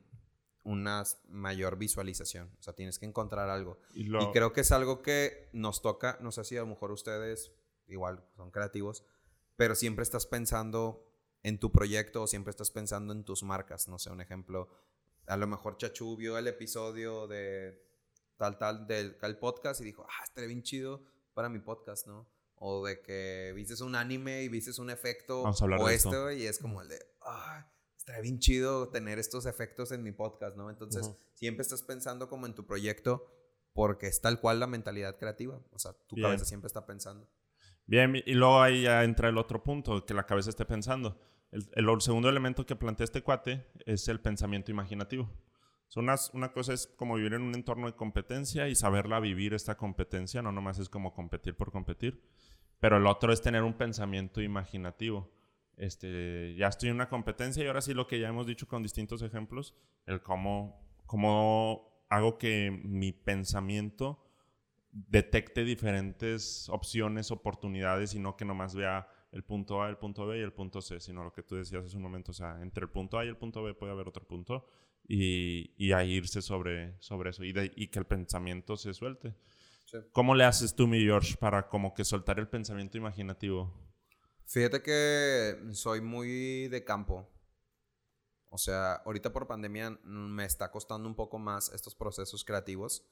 una 0.63 1.03
mayor 1.27 1.77
visualización. 1.77 2.51
O 2.59 2.61
sea, 2.61 2.73
tienes 2.73 2.99
que 2.99 3.07
encontrar 3.07 3.49
algo. 3.49 3.79
Y, 3.95 4.03
lo- 4.03 4.21
Y 4.21 4.31
creo 4.31 4.53
que 4.53 4.61
es 4.61 4.71
algo 4.71 5.01
que 5.01 5.49
nos 5.53 5.81
toca, 5.81 6.17
no 6.21 6.31
sé 6.31 6.43
si 6.43 6.55
a 6.55 6.61
lo 6.61 6.67
mejor 6.67 6.91
ustedes 6.91 7.51
igual 7.87 8.23
son 8.35 8.51
creativos, 8.51 9.03
pero 9.57 9.75
siempre 9.75 10.03
estás 10.03 10.25
pensando 10.25 11.03
en 11.43 11.59
tu 11.59 11.71
proyecto 11.71 12.21
o 12.21 12.27
siempre 12.27 12.51
estás 12.51 12.71
pensando 12.71 13.11
en 13.11 13.25
tus 13.25 13.43
marcas. 13.43 13.87
No 13.87 13.99
sé, 13.99 14.09
un 14.09 14.21
ejemplo, 14.21 14.69
a 15.25 15.35
lo 15.35 15.47
mejor 15.47 15.77
Chachu 15.77 16.15
vio 16.15 16.37
el 16.37 16.47
episodio 16.47 17.27
de 17.27 17.83
tal, 18.37 18.57
tal, 18.57 18.87
del 18.87 19.17
podcast 19.39 19.81
y 19.81 19.83
dijo, 19.83 20.05
ah, 20.07 20.23
estaría 20.23 20.47
bien 20.47 20.63
chido 20.63 21.03
para 21.33 21.49
mi 21.49 21.59
podcast, 21.59 22.07
¿no? 22.07 22.29
O 22.55 22.85
de 22.85 23.01
que 23.01 23.51
viste 23.55 23.83
un 23.83 23.95
anime 23.95 24.43
y 24.43 24.49
viste 24.49 24.79
un 24.81 24.89
efecto 24.89 25.43
Vamos 25.43 25.61
a 25.61 25.65
hablar 25.65 25.81
o 25.81 25.87
de 25.87 25.95
esto. 25.95 26.09
esto 26.09 26.31
y 26.31 26.45
es 26.45 26.59
como 26.59 26.81
el 26.81 26.87
de, 26.87 26.99
ah, 27.21 27.69
estaría 27.97 28.21
bien 28.21 28.39
chido 28.39 28.89
tener 28.89 29.19
estos 29.19 29.45
efectos 29.45 29.91
en 29.91 30.03
mi 30.03 30.11
podcast, 30.11 30.55
¿no? 30.55 30.69
Entonces, 30.69 31.11
siempre 31.33 31.61
estás 31.63 31.83
pensando 31.83 32.29
como 32.29 32.45
en 32.45 32.55
tu 32.55 32.65
proyecto 32.65 33.27
porque 33.73 34.07
es 34.07 34.21
tal 34.21 34.39
cual 34.39 34.59
la 34.59 34.67
mentalidad 34.67 35.17
creativa. 35.17 35.61
O 35.71 35.77
sea, 35.77 35.93
tu 35.93 36.15
Bien. 36.15 36.27
cabeza 36.27 36.45
siempre 36.45 36.67
está 36.67 36.85
pensando. 36.87 37.29
Bien, 37.87 38.21
y 38.25 38.33
luego 38.33 38.61
ahí 38.61 38.83
ya 38.83 39.03
entra 39.05 39.29
el 39.29 39.37
otro 39.37 39.63
punto, 39.63 40.05
que 40.05 40.13
la 40.13 40.25
cabeza 40.25 40.49
esté 40.49 40.65
pensando. 40.65 41.19
El, 41.51 41.65
el 41.73 42.01
segundo 42.01 42.27
elemento 42.27 42.65
que 42.65 42.75
plantea 42.75 43.05
este 43.05 43.23
cuate 43.23 43.65
es 43.85 44.09
el 44.09 44.19
pensamiento 44.19 44.71
imaginativo. 44.71 45.29
Una, 45.95 46.15
una 46.33 46.51
cosa 46.51 46.73
es 46.73 46.85
como 46.85 47.15
vivir 47.15 47.33
en 47.33 47.41
un 47.41 47.55
entorno 47.55 47.87
de 47.87 47.95
competencia 47.95 48.67
y 48.67 48.75
saberla 48.75 49.21
vivir 49.21 49.53
esta 49.53 49.77
competencia, 49.77 50.41
no 50.41 50.51
nomás 50.51 50.79
es 50.79 50.89
como 50.89 51.13
competir 51.13 51.55
por 51.55 51.71
competir, 51.71 52.21
pero 52.79 52.97
el 52.97 53.07
otro 53.07 53.31
es 53.31 53.41
tener 53.41 53.63
un 53.63 53.73
pensamiento 53.73 54.41
imaginativo. 54.41 55.31
Este, 55.77 56.55
ya 56.55 56.67
estoy 56.67 56.89
en 56.89 56.95
una 56.95 57.07
competencia 57.07 57.63
y 57.63 57.67
ahora 57.67 57.81
sí 57.81 57.93
lo 57.93 58.05
que 58.05 58.19
ya 58.19 58.27
hemos 58.27 58.45
dicho 58.45 58.67
con 58.67 58.83
distintos 58.83 59.21
ejemplos, 59.21 59.75
el 60.05 60.21
cómo, 60.21 60.85
cómo 61.05 62.03
hago 62.09 62.37
que 62.37 62.69
mi 62.83 63.13
pensamiento 63.13 64.26
detecte 64.91 65.63
diferentes 65.63 66.67
opciones, 66.69 67.31
oportunidades 67.31 68.13
y 68.13 68.19
no 68.19 68.35
que 68.35 68.45
nomás 68.45 68.75
vea 68.75 69.07
el 69.31 69.43
punto 69.43 69.83
A, 69.83 69.89
el 69.89 69.97
punto 69.97 70.25
B 70.25 70.39
y 70.39 70.41
el 70.41 70.53
punto 70.53 70.81
C, 70.81 70.99
sino 70.99 71.23
lo 71.23 71.33
que 71.33 71.43
tú 71.43 71.55
decías 71.55 71.85
hace 71.85 71.97
un 71.97 72.03
momento, 72.03 72.31
o 72.31 72.33
sea, 72.33 72.61
entre 72.61 72.83
el 72.83 72.89
punto 72.89 73.19
A 73.19 73.25
y 73.25 73.27
el 73.27 73.37
punto 73.37 73.61
B 73.61 73.73
puede 73.73 73.91
haber 73.91 74.07
otro 74.07 74.25
punto 74.25 74.65
y, 75.07 75.73
y 75.77 75.91
ahí 75.91 76.13
irse 76.13 76.41
sobre, 76.41 76.95
sobre 77.01 77.29
eso 77.31 77.43
y, 77.43 77.51
de- 77.53 77.73
y 77.75 77.87
que 77.89 77.99
el 77.99 78.05
pensamiento 78.05 78.77
se 78.77 78.93
suelte. 78.93 79.35
Sí. 79.85 79.97
¿Cómo 80.11 80.35
le 80.35 80.43
haces 80.43 80.75
tú, 80.75 80.87
mi 80.87 80.99
George, 81.01 81.35
para 81.37 81.67
como 81.69 81.93
que 81.93 82.03
soltar 82.03 82.39
el 82.39 82.47
pensamiento 82.47 82.97
imaginativo? 82.97 83.73
Fíjate 84.45 84.81
que 84.81 85.57
soy 85.73 86.01
muy 86.01 86.67
de 86.69 86.83
campo. 86.83 87.29
O 88.49 88.57
sea, 88.57 88.93
ahorita 89.05 89.33
por 89.33 89.45
pandemia 89.45 89.99
me 90.03 90.45
está 90.45 90.71
costando 90.71 91.07
un 91.07 91.15
poco 91.15 91.37
más 91.37 91.69
estos 91.73 91.95
procesos 91.95 92.45
creativos, 92.45 93.05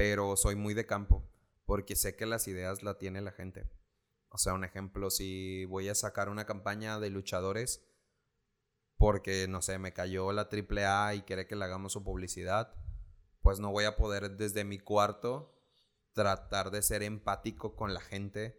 pero 0.00 0.34
soy 0.34 0.56
muy 0.56 0.72
de 0.72 0.86
campo 0.86 1.30
porque 1.66 1.94
sé 1.94 2.16
que 2.16 2.24
las 2.24 2.48
ideas 2.48 2.82
la 2.82 2.96
tiene 2.96 3.20
la 3.20 3.32
gente. 3.32 3.70
O 4.30 4.38
sea, 4.38 4.54
un 4.54 4.64
ejemplo, 4.64 5.10
si 5.10 5.66
voy 5.66 5.90
a 5.90 5.94
sacar 5.94 6.30
una 6.30 6.46
campaña 6.46 6.98
de 6.98 7.10
luchadores 7.10 7.86
porque, 8.96 9.46
no 9.46 9.60
sé, 9.60 9.78
me 9.78 9.92
cayó 9.92 10.32
la 10.32 10.48
AAA 10.50 11.16
y 11.16 11.22
quiere 11.24 11.46
que 11.46 11.54
le 11.54 11.66
hagamos 11.66 11.92
su 11.92 12.02
publicidad, 12.02 12.74
pues 13.42 13.60
no 13.60 13.72
voy 13.72 13.84
a 13.84 13.96
poder 13.96 14.38
desde 14.38 14.64
mi 14.64 14.78
cuarto 14.78 15.54
tratar 16.14 16.70
de 16.70 16.80
ser 16.80 17.02
empático 17.02 17.76
con 17.76 17.92
la 17.92 18.00
gente 18.00 18.58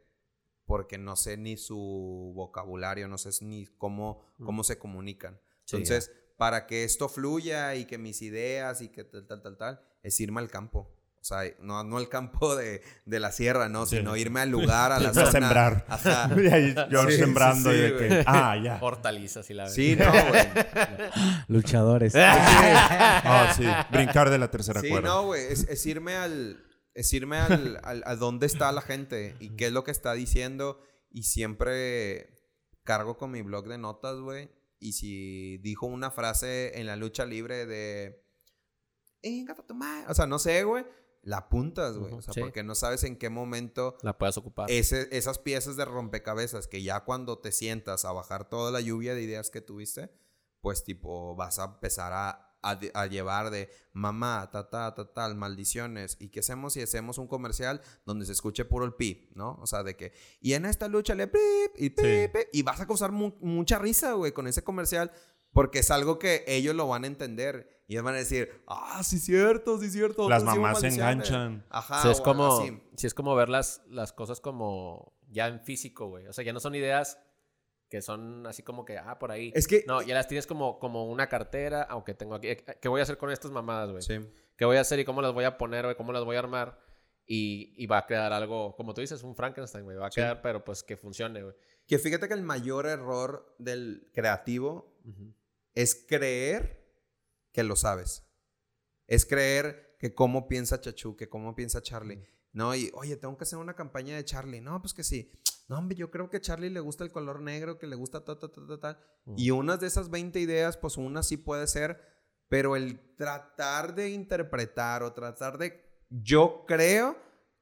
porque 0.67 0.99
no 0.99 1.15
sé 1.15 1.37
ni 1.37 1.57
su 1.57 2.33
vocabulario, 2.35 3.07
no 3.07 3.17
sé 3.17 3.31
ni 3.43 3.65
cómo, 3.65 4.31
cómo 4.45 4.63
se 4.63 4.77
comunican. 4.77 5.41
Sí, 5.65 5.77
Entonces, 5.77 6.11
para 6.37 6.67
que 6.67 6.83
esto 6.83 7.09
fluya 7.09 7.73
y 7.73 7.85
que 7.85 7.97
mis 7.97 8.21
ideas 8.21 8.81
y 8.81 8.89
que 8.89 9.05
tal, 9.05 9.25
tal, 9.25 9.41
tal, 9.41 9.57
tal, 9.57 9.81
es 10.03 10.19
irme 10.19 10.39
al 10.39 10.51
campo. 10.51 11.00
O 11.21 11.23
sea, 11.23 11.41
no, 11.59 11.83
no 11.83 11.97
al 11.97 12.09
campo 12.09 12.55
de, 12.55 12.81
de 13.05 13.19
la 13.19 13.31
sierra, 13.31 13.69
¿no? 13.69 13.85
Sí. 13.85 13.97
Sino 13.97 14.17
irme 14.17 14.39
al 14.41 14.49
lugar, 14.49 14.91
a 14.91 14.99
la 14.99 15.09
Irme 15.09 15.21
a 15.21 15.25
zona. 15.27 15.31
sembrar. 15.31 15.85
Y 16.41 16.47
ahí 16.47 16.71
Sí, 16.73 17.11
sí, 17.11 17.17
sembrando 17.19 17.69
sí, 17.71 17.77
y 17.77 17.79
de 17.81 17.97
que, 17.97 18.23
ah, 18.25 18.57
ya. 18.61 18.79
Hortalizas 18.81 19.47
y 19.51 19.53
la 19.53 19.69
Sí, 19.69 19.95
no, 19.95 20.11
güey. 20.11 20.47
Luchadores. 21.47 22.13
Ah, 22.15 23.53
sí, 23.55 23.63
brincar 23.95 24.29
de 24.29 24.37
la 24.39 24.49
tercera 24.49 24.81
Sí, 24.81 24.89
cuerda. 24.89 25.09
no, 25.09 25.25
güey. 25.25 25.43
Es, 25.51 25.67
es 25.69 25.85
irme 25.85 26.15
al. 26.15 26.65
Es 26.93 27.13
irme 27.13 27.37
al, 27.37 27.79
al- 27.83 28.03
a 28.05 28.15
dónde 28.15 28.45
está 28.47 28.71
la 28.73 28.81
gente 28.81 29.35
y 29.39 29.55
qué 29.55 29.67
es 29.67 29.71
lo 29.71 29.83
que 29.83 29.91
está 29.91 30.13
diciendo. 30.13 30.81
Y 31.09 31.23
siempre 31.23 32.33
cargo 32.83 33.17
con 33.17 33.31
mi 33.31 33.41
blog 33.43 33.67
de 33.67 33.77
notas, 33.77 34.17
güey. 34.17 34.49
Y 34.79 34.93
si 34.93 35.57
dijo 35.59 35.85
una 35.85 36.09
frase 36.11 36.79
en 36.79 36.87
la 36.87 36.95
lucha 36.95 37.25
libre 37.25 37.65
de. 37.65 38.25
"Inga 39.21 39.55
tu 39.55 39.75
madre", 39.75 40.05
O 40.09 40.13
sea, 40.15 40.25
no 40.25 40.39
sé, 40.39 40.63
güey. 40.63 40.83
La 41.23 41.37
apuntas, 41.37 41.97
güey. 41.97 42.11
Ujú, 42.11 42.19
O 42.19 42.21
sea, 42.23 42.33
sí. 42.33 42.39
porque 42.41 42.63
no 42.63 42.73
sabes 42.75 43.03
en 43.03 43.15
qué 43.15 43.29
momento 43.29 43.95
La 44.01 44.17
puedes 44.17 44.37
ocupar. 44.37 44.71
ese- 44.71 45.07
esas 45.15 45.37
piezas 45.37 45.75
de 45.75 45.85
rompecabezas 45.85 46.67
que 46.67 46.81
ya 46.81 47.01
cuando 47.03 47.37
te 47.39 47.51
sientas 47.51 48.05
a 48.05 48.11
bajar 48.11 48.49
toda 48.49 48.71
la 48.71 48.81
lluvia 48.81 49.13
de 49.13 49.21
ideas 49.21 49.49
que 49.51 49.61
tuviste, 49.61 50.09
pues 50.61 50.83
tipo 50.83 51.35
vas 51.35 51.59
a 51.59 51.65
empezar 51.65 52.11
a, 52.13 52.47
a 52.63 53.05
llevar 53.07 53.49
de 53.49 53.69
mamá, 53.93 54.49
ta, 54.51 54.69
ta, 54.69 54.93
ta, 54.93 55.11
tal, 55.13 55.35
maldiciones. 55.35 56.17
¿Y 56.19 56.29
qué 56.29 56.41
hacemos 56.41 56.73
si 56.73 56.81
hacemos 56.81 57.17
un 57.17 57.27
comercial 57.27 57.81
donde 58.05 58.25
se 58.27 58.31
escuche 58.33 58.65
puro 58.65 58.85
el 58.85 58.93
pip, 58.93 59.31
¿no? 59.35 59.57
O 59.61 59.65
sea, 59.67 59.81
de 59.83 59.95
que, 59.95 60.13
y 60.39 60.53
en 60.53 60.65
esta 60.65 60.87
lucha 60.87 61.15
le 61.15 61.27
pip, 61.27 61.41
y 61.77 61.89
pip, 61.89 62.35
Sí. 62.35 62.41
y 62.53 62.61
vas 62.63 62.79
a 62.79 62.85
causar 62.87 63.11
mu- 63.11 63.33
mucha 63.41 63.79
risa, 63.79 64.13
güey, 64.13 64.31
con 64.31 64.45
ese 64.47 64.63
comercial. 64.63 65.11
Porque 65.53 65.79
es 65.79 65.91
algo 65.91 66.17
que 66.19 66.43
ellos 66.47 66.75
lo 66.75 66.87
van 66.87 67.03
a 67.03 67.07
entender. 67.07 67.81
Y 67.87 67.93
ellos 67.93 68.05
van 68.05 68.15
a 68.15 68.19
decir, 68.19 68.63
ah, 68.67 69.01
sí, 69.03 69.19
cierto, 69.19 69.77
sí, 69.79 69.89
cierto. 69.89 70.29
Las 70.29 70.43
hicimos 70.43 70.55
mamás 70.57 70.79
se 70.79 70.87
maldiciones". 70.87 71.29
enganchan. 71.29 71.65
Ajá. 71.69 72.01
Sí, 72.03 72.09
es 72.09 72.21
como, 72.21 72.61
sí, 72.95 73.07
es 73.07 73.13
como 73.13 73.35
ver 73.35 73.49
las, 73.49 73.81
las 73.89 74.13
cosas 74.13 74.39
como 74.39 75.13
ya 75.29 75.47
en 75.47 75.59
físico, 75.59 76.07
güey. 76.07 76.27
O 76.27 76.33
sea, 76.33 76.43
ya 76.45 76.53
no 76.53 76.59
son 76.61 76.73
ideas 76.75 77.19
que 77.89 78.01
son 78.01 78.47
así 78.47 78.63
como 78.63 78.85
que, 78.85 78.97
ah, 78.97 79.19
por 79.19 79.31
ahí. 79.31 79.51
Es 79.53 79.67
que- 79.67 79.83
No, 79.87 80.01
ya 80.01 80.13
las 80.15 80.29
tienes 80.29 80.47
como, 80.47 80.79
como 80.79 81.05
una 81.05 81.27
cartera, 81.27 81.81
aunque 81.83 82.13
tengo 82.13 82.35
aquí. 82.35 82.47
eh, 82.47 82.63
¿Qué 82.81 82.87
voy 82.87 83.01
a 83.01 83.03
hacer 83.03 83.17
con 83.17 83.29
estas 83.29 83.51
mamadas, 83.51 83.89
güey? 83.91 84.01
Sí. 84.01 84.19
¿Qué 84.55 84.63
voy 84.63 84.77
a 84.77 84.81
hacer 84.81 84.99
y 84.99 85.03
cómo 85.05 85.21
las 85.21 85.33
voy 85.33 85.43
a 85.43 85.57
poner, 85.57 85.83
güey? 85.83 85.95
¿Cómo 85.97 86.13
las 86.13 86.23
voy 86.23 86.37
a 86.37 86.39
armar? 86.39 86.79
Y, 87.25 87.73
y 87.77 87.87
va 87.87 87.97
a 87.99 88.05
quedar 88.05 88.31
algo, 88.31 88.75
como 88.77 88.93
tú 88.93 89.01
dices, 89.01 89.21
un 89.23 89.35
Frankenstein, 89.35 89.83
güey. 89.83 89.97
Va 89.97 90.07
a 90.07 90.11
Sí. 90.11 90.21
quedar, 90.21 90.41
pero 90.41 90.63
pues 90.63 90.81
que 90.83 90.95
funcione, 90.95 91.43
güey. 91.43 91.55
Que 91.85 91.99
fíjate 91.99 92.29
que 92.29 92.33
el 92.33 92.41
mayor 92.43 92.85
error 92.85 93.53
del 93.59 94.09
creativo 94.13 94.97
Ujú. 95.03 95.33
Es 95.75 96.05
creer 96.07 96.81
que 97.51 97.63
lo 97.63 97.75
sabes. 97.75 98.23
Es 99.07 99.25
creer 99.25 99.97
que 99.99 100.13
cómo 100.13 100.47
piensa 100.47 100.81
Chachu, 100.81 101.15
que 101.15 101.29
cómo 101.29 101.55
piensa 101.55 101.81
Charlie. 101.81 102.25
No, 102.53 102.75
y 102.75 102.91
oye, 102.93 103.15
tengo 103.17 103.37
que 103.37 103.43
hacer 103.43 103.59
una 103.59 103.75
campaña 103.75 104.15
de 104.15 104.25
Charlie. 104.25 104.61
No, 104.61 104.81
pues 104.81 104.93
que 104.93 105.03
sí. 105.03 105.31
No, 105.67 105.77
hombre, 105.77 105.95
yo 105.95 106.11
creo 106.11 106.29
que 106.29 106.37
a 106.37 106.41
Charlie 106.41 106.69
le 106.69 106.81
gusta 106.81 107.03
el 107.03 107.11
color 107.11 107.41
negro, 107.41 107.77
que 107.77 107.87
le 107.87 107.95
gusta 107.95 108.25
ta, 108.25 108.37
ta, 108.37 108.51
ta, 108.51 108.67
ta, 108.67 108.79
ta. 108.79 108.99
Y 109.37 109.51
unas 109.51 109.79
de 109.79 109.87
esas 109.87 110.09
20 110.09 110.39
ideas, 110.39 110.75
pues 110.75 110.97
una 110.97 111.23
sí 111.23 111.37
puede 111.37 111.65
ser, 111.67 112.01
pero 112.49 112.75
el 112.75 113.15
tratar 113.15 113.95
de 113.95 114.09
interpretar 114.09 115.03
o 115.03 115.13
tratar 115.13 115.57
de... 115.57 115.81
Yo 116.09 116.65
creo 116.67 117.17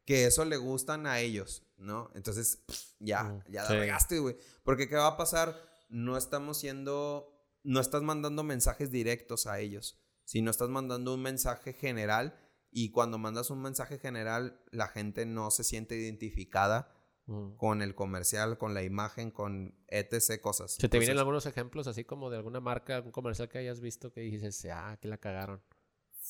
que 0.06 0.26
eso 0.26 0.44
le 0.44 0.58
gustan 0.58 1.06
a 1.06 1.20
ellos, 1.20 1.68
¿no? 1.78 2.10
Entonces, 2.16 2.64
pff, 2.66 2.94
ya, 3.00 3.44
ya 3.48 3.68
sí. 3.68 3.74
la 3.74 3.80
regaste, 3.80 4.18
güey. 4.18 4.38
Porque 4.64 4.90
¿qué 4.90 4.96
va 4.96 5.08
a 5.08 5.18
pasar? 5.18 5.56
No 5.90 6.18
estamos 6.18 6.58
siendo... 6.58 7.39
No 7.64 7.80
estás 7.80 8.02
mandando 8.02 8.44
mensajes 8.44 8.92
directos 8.92 9.48
a 9.48 9.60
ellos, 9.60 10.00
sino 10.26 10.52
estás 10.52 10.70
mandando 10.70 11.14
un 11.14 11.22
mensaje 11.22 11.74
general 11.74 12.40
y 12.72 12.92
cuando 12.92 13.18
mandas 13.18 13.50
un 13.50 13.62
mensaje 13.62 13.98
general, 14.00 14.62
la 14.72 14.88
gente 14.88 15.26
no 15.26 15.52
se 15.52 15.64
siente 15.64 15.96
identificada 15.98 16.96
Mm. 17.26 17.58
con 17.58 17.84
el 17.84 17.94
comercial, 17.94 18.58
con 18.58 18.74
la 18.74 18.82
imagen, 18.82 19.30
con 19.30 19.76
etc. 19.88 20.42
cosas. 20.42 20.72
¿Se 20.80 20.90
te 20.90 20.98
vienen 20.98 21.20
algunos 21.20 21.46
ejemplos 21.46 21.86
así 21.86 22.04
como 22.04 22.32
de 22.32 22.38
alguna 22.38 22.60
marca, 22.60 23.02
un 23.02 23.12
comercial 23.12 23.48
que 23.50 23.60
hayas 23.60 23.82
visto 23.82 24.12
que 24.12 24.22
dices, 24.22 24.66
ah, 24.74 24.98
que 25.00 25.08
la 25.08 25.20
cagaron? 25.20 25.62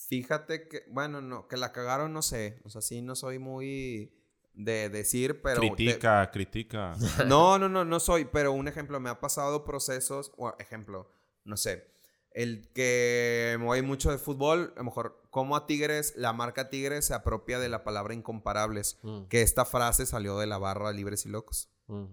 Fíjate 0.07 0.67
que, 0.67 0.83
bueno, 0.89 1.21
no, 1.21 1.47
que 1.47 1.55
la 1.57 1.71
cagaron, 1.71 2.11
no 2.11 2.21
sé. 2.21 2.59
O 2.65 2.69
sea, 2.69 2.81
sí, 2.81 3.01
no 3.01 3.15
soy 3.15 3.39
muy 3.39 4.13
de 4.53 4.89
decir, 4.89 5.41
pero... 5.41 5.61
te- 5.61 5.67
critica, 5.73 6.29
critica. 6.31 6.95
No, 7.27 7.57
no, 7.57 7.69
no, 7.69 7.85
no 7.85 7.99
soy, 8.01 8.25
pero 8.25 8.51
un 8.51 8.67
ejemplo, 8.67 8.99
me 8.99 9.09
ha 9.09 9.21
pasado 9.21 9.63
procesos, 9.63 10.33
o 10.37 10.53
ejemplo, 10.59 11.09
no 11.43 11.57
sé, 11.57 11.87
el 12.31 12.71
que 12.73 13.55
me 13.59 13.65
voy 13.65 13.81
mucho 13.81 14.11
de 14.11 14.17
fútbol, 14.17 14.73
a 14.75 14.79
lo 14.79 14.85
mejor, 14.85 15.21
como 15.29 15.55
a 15.55 15.65
Tigres, 15.65 16.13
la 16.15 16.33
marca 16.33 16.69
Tigres 16.69 17.05
se 17.05 17.13
apropia 17.13 17.59
de 17.59 17.69
la 17.69 17.83
palabra 17.83 18.13
incomparables, 18.13 18.99
Mm, 19.03 19.23
que 19.25 19.41
esta 19.41 19.65
frase 19.65 20.05
salió 20.05 20.37
de 20.37 20.47
la 20.47 20.57
barra 20.57 20.91
Libres 20.91 21.25
y 21.25 21.29
Locos, 21.29 21.69
mm. 21.87 22.05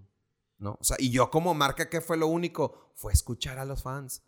¿no? 0.57 0.77
O 0.79 0.83
sea, 0.83 0.97
y 0.99 1.11
yo 1.11 1.29
como 1.29 1.53
marca, 1.53 1.89
¿qué 1.89 2.01
fue 2.01 2.17
lo 2.17 2.27
único? 2.27 2.91
Fue 2.95 3.13
escuchar 3.13 3.59
a 3.59 3.65
los 3.65 3.83
fans. 3.83 4.23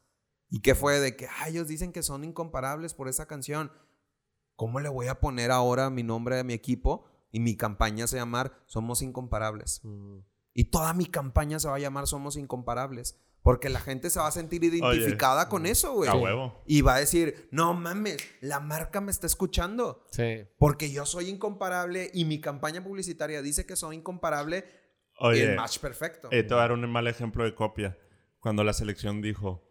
¿Y 0.49 0.61
qué 0.61 0.73
fue 0.73 0.99
de 0.99 1.15
que, 1.15 1.27
ah, 1.27 1.47
ellos 1.47 1.67
dicen 1.67 1.91
que 1.91 2.01
son 2.01 2.23
incomparables 2.23 2.93
por 2.93 3.07
esa 3.07 3.27
canción? 3.27 3.71
¿Cómo 4.55 4.79
le 4.79 4.89
voy 4.89 5.07
a 5.07 5.19
poner 5.19 5.51
ahora 5.51 5.89
mi 5.89 6.03
nombre 6.03 6.39
a 6.39 6.43
mi 6.43 6.53
equipo? 6.53 7.05
Y 7.31 7.39
mi 7.39 7.55
campaña 7.55 8.07
se 8.07 8.15
va 8.15 8.23
a 8.23 8.25
llamar 8.25 8.63
Somos 8.65 9.01
Incomparables. 9.01 9.81
Mm. 9.83 10.19
Y 10.53 10.65
toda 10.65 10.93
mi 10.93 11.05
campaña 11.05 11.59
se 11.59 11.67
va 11.67 11.75
a 11.75 11.79
llamar 11.79 12.07
Somos 12.07 12.35
Incomparables. 12.35 13.15
Porque 13.41 13.69
la 13.69 13.79
gente 13.79 14.09
se 14.09 14.19
va 14.19 14.27
a 14.27 14.31
sentir 14.31 14.63
identificada 14.63 15.47
con 15.49 15.65
eso, 15.65 15.93
güey. 15.93 16.09
A 16.09 16.15
huevo. 16.15 16.61
Y 16.67 16.81
va 16.81 16.95
a 16.95 16.99
decir, 16.99 17.47
no 17.51 17.73
mames, 17.73 18.17
la 18.41 18.59
marca 18.59 18.99
me 19.01 19.11
está 19.11 19.27
escuchando. 19.27 20.05
Sí. 20.11 20.43
Porque 20.57 20.91
yo 20.91 21.05
soy 21.05 21.29
incomparable 21.29 22.11
y 22.13 22.25
mi 22.25 22.41
campaña 22.41 22.83
publicitaria 22.83 23.41
dice 23.41 23.65
que 23.65 23.75
soy 23.75 23.95
incomparable. 23.95 24.65
Oye, 25.19 25.51
el 25.51 25.55
match 25.55 25.79
perfecto. 25.79 26.27
eh, 26.31 26.43
te 26.43 26.53
voy 26.53 26.59
a 26.59 26.61
dar 26.61 26.71
un 26.73 26.89
mal 26.89 27.07
ejemplo 27.07 27.43
de 27.43 27.55
copia. 27.55 27.97
Cuando 28.39 28.63
la 28.63 28.73
selección 28.73 29.21
dijo 29.21 29.65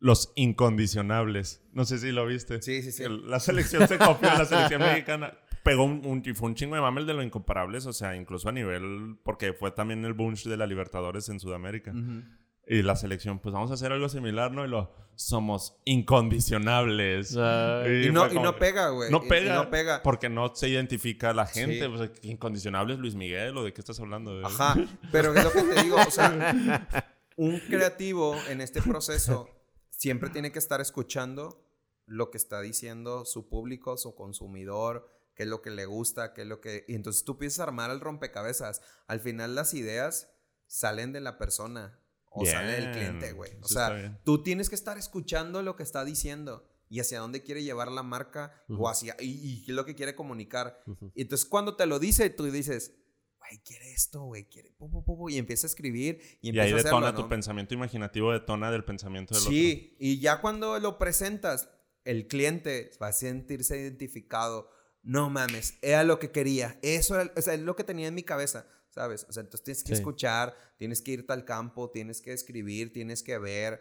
los 0.00 0.32
incondicionables. 0.36 1.62
No 1.72 1.84
sé 1.84 1.98
si 1.98 2.12
lo 2.12 2.26
viste. 2.26 2.60
Sí, 2.62 2.82
sí, 2.82 2.92
sí. 2.92 3.04
La 3.08 3.40
selección 3.40 3.88
se 3.88 3.98
copió 3.98 4.30
a 4.30 4.38
la 4.38 4.44
selección 4.44 4.80
mexicana. 4.82 5.36
Pegó 5.62 5.84
un, 5.84 6.04
un, 6.04 6.22
y 6.24 6.34
fue 6.34 6.48
un 6.48 6.54
chingo 6.54 6.74
de 6.74 6.82
mamel 6.82 7.06
de 7.06 7.14
lo 7.14 7.22
incomparables, 7.22 7.86
o 7.86 7.92
sea, 7.92 8.14
incluso 8.14 8.50
a 8.50 8.52
nivel, 8.52 9.16
porque 9.24 9.54
fue 9.54 9.70
también 9.70 10.04
el 10.04 10.12
bunch 10.12 10.44
de 10.44 10.58
la 10.58 10.66
Libertadores 10.66 11.28
en 11.30 11.40
Sudamérica. 11.40 11.90
Ujú. 11.92 12.22
Y 12.66 12.82
la 12.82 12.96
selección, 12.96 13.38
pues 13.40 13.52
vamos 13.52 13.70
a 13.70 13.74
hacer 13.74 13.92
algo 13.92 14.08
similar, 14.08 14.50
¿no? 14.52 14.64
Y 14.64 14.68
lo, 14.68 14.90
somos 15.16 15.76
incondicionables. 15.84 17.36
Ay. 17.36 18.06
Y 18.06 18.10
no, 18.10 18.20
fue 18.22 18.30
y 18.30 18.34
como- 18.36 18.44
no 18.46 18.56
pega, 18.58 18.88
güey. 18.88 19.10
No 19.10 19.20
Y- 19.22 19.26
y 19.26 19.28
pega, 19.28 19.54
no 19.54 19.70
pega. 19.70 20.02
Porque 20.02 20.28
no 20.28 20.54
se 20.54 20.68
identifica 20.68 21.30
a 21.30 21.34
la 21.34 21.46
gente. 21.46 21.80
Sí. 21.84 21.88
Pues, 21.94 22.10
incondicionables 22.22 22.98
Luis 22.98 23.14
Miguel, 23.14 23.56
¿o 23.56 23.64
de 23.64 23.72
qué 23.72 23.80
estás 23.80 24.00
hablando? 24.00 24.44
Ajá, 24.46 24.76
pero 25.12 25.34
es 25.34 25.44
lo 25.44 25.52
que 25.52 25.62
te 25.62 25.82
digo, 25.82 25.96
o 25.96 26.10
sea, 26.10 26.88
un 27.36 27.60
creativo 27.60 28.36
en 28.48 28.60
este 28.60 28.80
proceso 28.82 29.48
siempre 29.90 30.30
tiene 30.30 30.52
que 30.52 30.58
estar 30.58 30.80
escuchando 30.80 31.60
lo 32.06 32.30
que 32.30 32.38
está 32.38 32.60
diciendo 32.60 33.24
su 33.24 33.48
público, 33.48 33.96
su 33.96 34.14
consumidor, 34.14 35.08
qué 35.34 35.44
es 35.44 35.48
lo 35.48 35.62
que 35.62 35.70
le 35.70 35.86
gusta, 35.86 36.32
qué 36.34 36.42
es 36.42 36.46
lo 36.46 36.60
que... 36.60 36.84
Y 36.86 36.94
entonces 36.94 37.24
tú 37.24 37.32
empiezas 37.32 37.60
a 37.60 37.62
armar 37.64 37.90
el 37.90 38.00
rompecabezas. 38.00 38.82
Al 39.06 39.20
final 39.20 39.54
las 39.54 39.72
ideas 39.74 40.30
salen 40.66 41.12
de 41.12 41.20
la 41.20 41.38
persona 41.38 41.98
o 42.34 42.42
Bien, 42.42 42.54
sale 42.54 42.72
del 42.72 42.90
cliente, 42.90 43.32
güey. 43.32 43.52
O 43.62 43.68
sea, 43.68 44.20
tú 44.24 44.42
tienes 44.42 44.68
que 44.68 44.74
estar 44.74 44.98
escuchando 44.98 45.62
lo 45.62 45.76
que 45.76 45.82
está 45.84 46.04
diciendo 46.04 46.68
y 46.88 47.00
hacia 47.00 47.20
dónde 47.20 47.42
quiere 47.42 47.62
llevar 47.62 47.90
la 47.90 48.02
marca 48.02 48.52
Ujú. 48.68 48.82
o 48.82 48.88
hacia... 48.88 49.16
Y, 49.20 49.64
y 49.66 49.72
lo 49.72 49.84
que 49.86 49.94
quiere 49.94 50.14
comunicar. 50.14 50.80
Ujú. 50.86 51.12
Y 51.14 51.22
entonces 51.22 51.46
cuando 51.48 51.76
te 51.76 51.86
lo 51.86 51.98
dice, 51.98 52.28
tú 52.30 52.44
dices, 52.44 52.94
güey, 53.38 53.62
quiere 53.64 53.92
esto, 53.92 54.22
güey, 54.22 54.48
quiere, 54.48 54.72
pu, 54.72 54.90
pu, 54.90 55.04
pu, 55.04 55.16
pu", 55.16 55.30
y 55.30 55.38
empieza 55.38 55.66
a 55.66 55.68
escribir 55.68 56.20
y 56.40 56.46
Y 56.46 56.48
empieza 56.50 56.66
ahí 56.66 56.72
a 56.72 56.76
detona 56.76 57.06
hacerlo, 57.06 57.16
tu 57.16 57.22
¿no? 57.22 57.28
pensamiento 57.28 57.74
imaginativo, 57.74 58.32
detona 58.32 58.70
del 58.70 58.84
pensamiento 58.84 59.34
del 59.34 59.42
Sí, 59.44 59.96
y 60.00 60.18
ya 60.20 60.40
cuando 60.40 60.78
lo 60.80 60.98
presentas, 60.98 61.70
el 62.04 62.26
cliente 62.26 62.90
va 63.02 63.08
a 63.08 63.12
sentirse 63.12 63.78
identificado. 63.80 64.70
No 65.02 65.30
mames, 65.30 65.78
era 65.82 66.02
lo 66.02 66.18
que 66.18 66.30
quería. 66.30 66.78
Eso 66.82 67.20
era, 67.20 67.32
o 67.36 67.42
sea, 67.42 67.54
es 67.54 67.60
lo 67.60 67.76
que 67.76 67.84
tenía 67.84 68.08
en 68.08 68.14
mi 68.14 68.22
cabeza, 68.22 68.66
¿sabes? 68.94 69.26
O 69.28 69.32
sea, 69.32 69.42
entonces 69.42 69.64
tienes 69.64 69.82
que 69.84 69.88
Sí. 69.94 70.00
escuchar, 70.00 70.56
tienes 70.78 71.02
que 71.02 71.10
irte 71.12 71.32
al 71.32 71.44
campo, 71.44 71.90
tienes 71.90 72.20
que 72.20 72.32
escribir, 72.32 72.92
tienes 72.92 73.22
que 73.22 73.36
ver. 73.38 73.80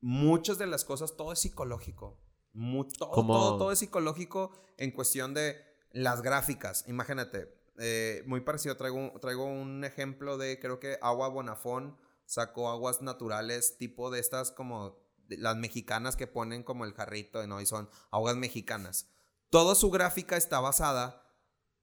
Muchas 0.00 0.58
de 0.58 0.66
las 0.66 0.84
cosas, 0.84 1.16
todo 1.16 1.32
es 1.32 1.38
psicológico. 1.38 2.18
Mu- 2.52 2.84
todo, 2.84 3.10
todo, 3.12 3.56
todo 3.58 3.72
es 3.72 3.78
psicológico 3.78 4.52
en 4.76 4.90
cuestión 4.90 5.32
de 5.32 5.56
las 5.92 6.20
gráficas. 6.22 6.84
Imagínate, 6.86 7.48
eh, 7.78 8.22
muy 8.26 8.40
parecido, 8.42 8.76
traigo, 8.76 8.96
un- 8.98 9.20
traigo 9.20 9.44
un 9.46 9.84
ejemplo 9.84 10.36
de, 10.36 10.58
creo 10.60 10.78
que 10.78 10.98
Agua 11.00 11.28
Bonafón 11.28 11.96
sacó 12.26 12.68
aguas 12.70 13.00
naturales 13.00 13.78
tipo 13.78 14.10
de 14.10 14.20
estas 14.20 14.52
como 14.52 15.00
las 15.28 15.56
mexicanas 15.56 16.14
que 16.16 16.26
ponen 16.26 16.62
como 16.62 16.84
el 16.84 16.92
jarrito, 16.92 17.46
¿no? 17.46 17.60
Y 17.62 17.66
son 17.66 17.88
aguas 18.10 18.36
mexicanas. 18.36 19.08
Toda 19.48 19.74
su 19.74 19.90
gráfica 19.90 20.36
está 20.36 20.60
basada 20.60 21.24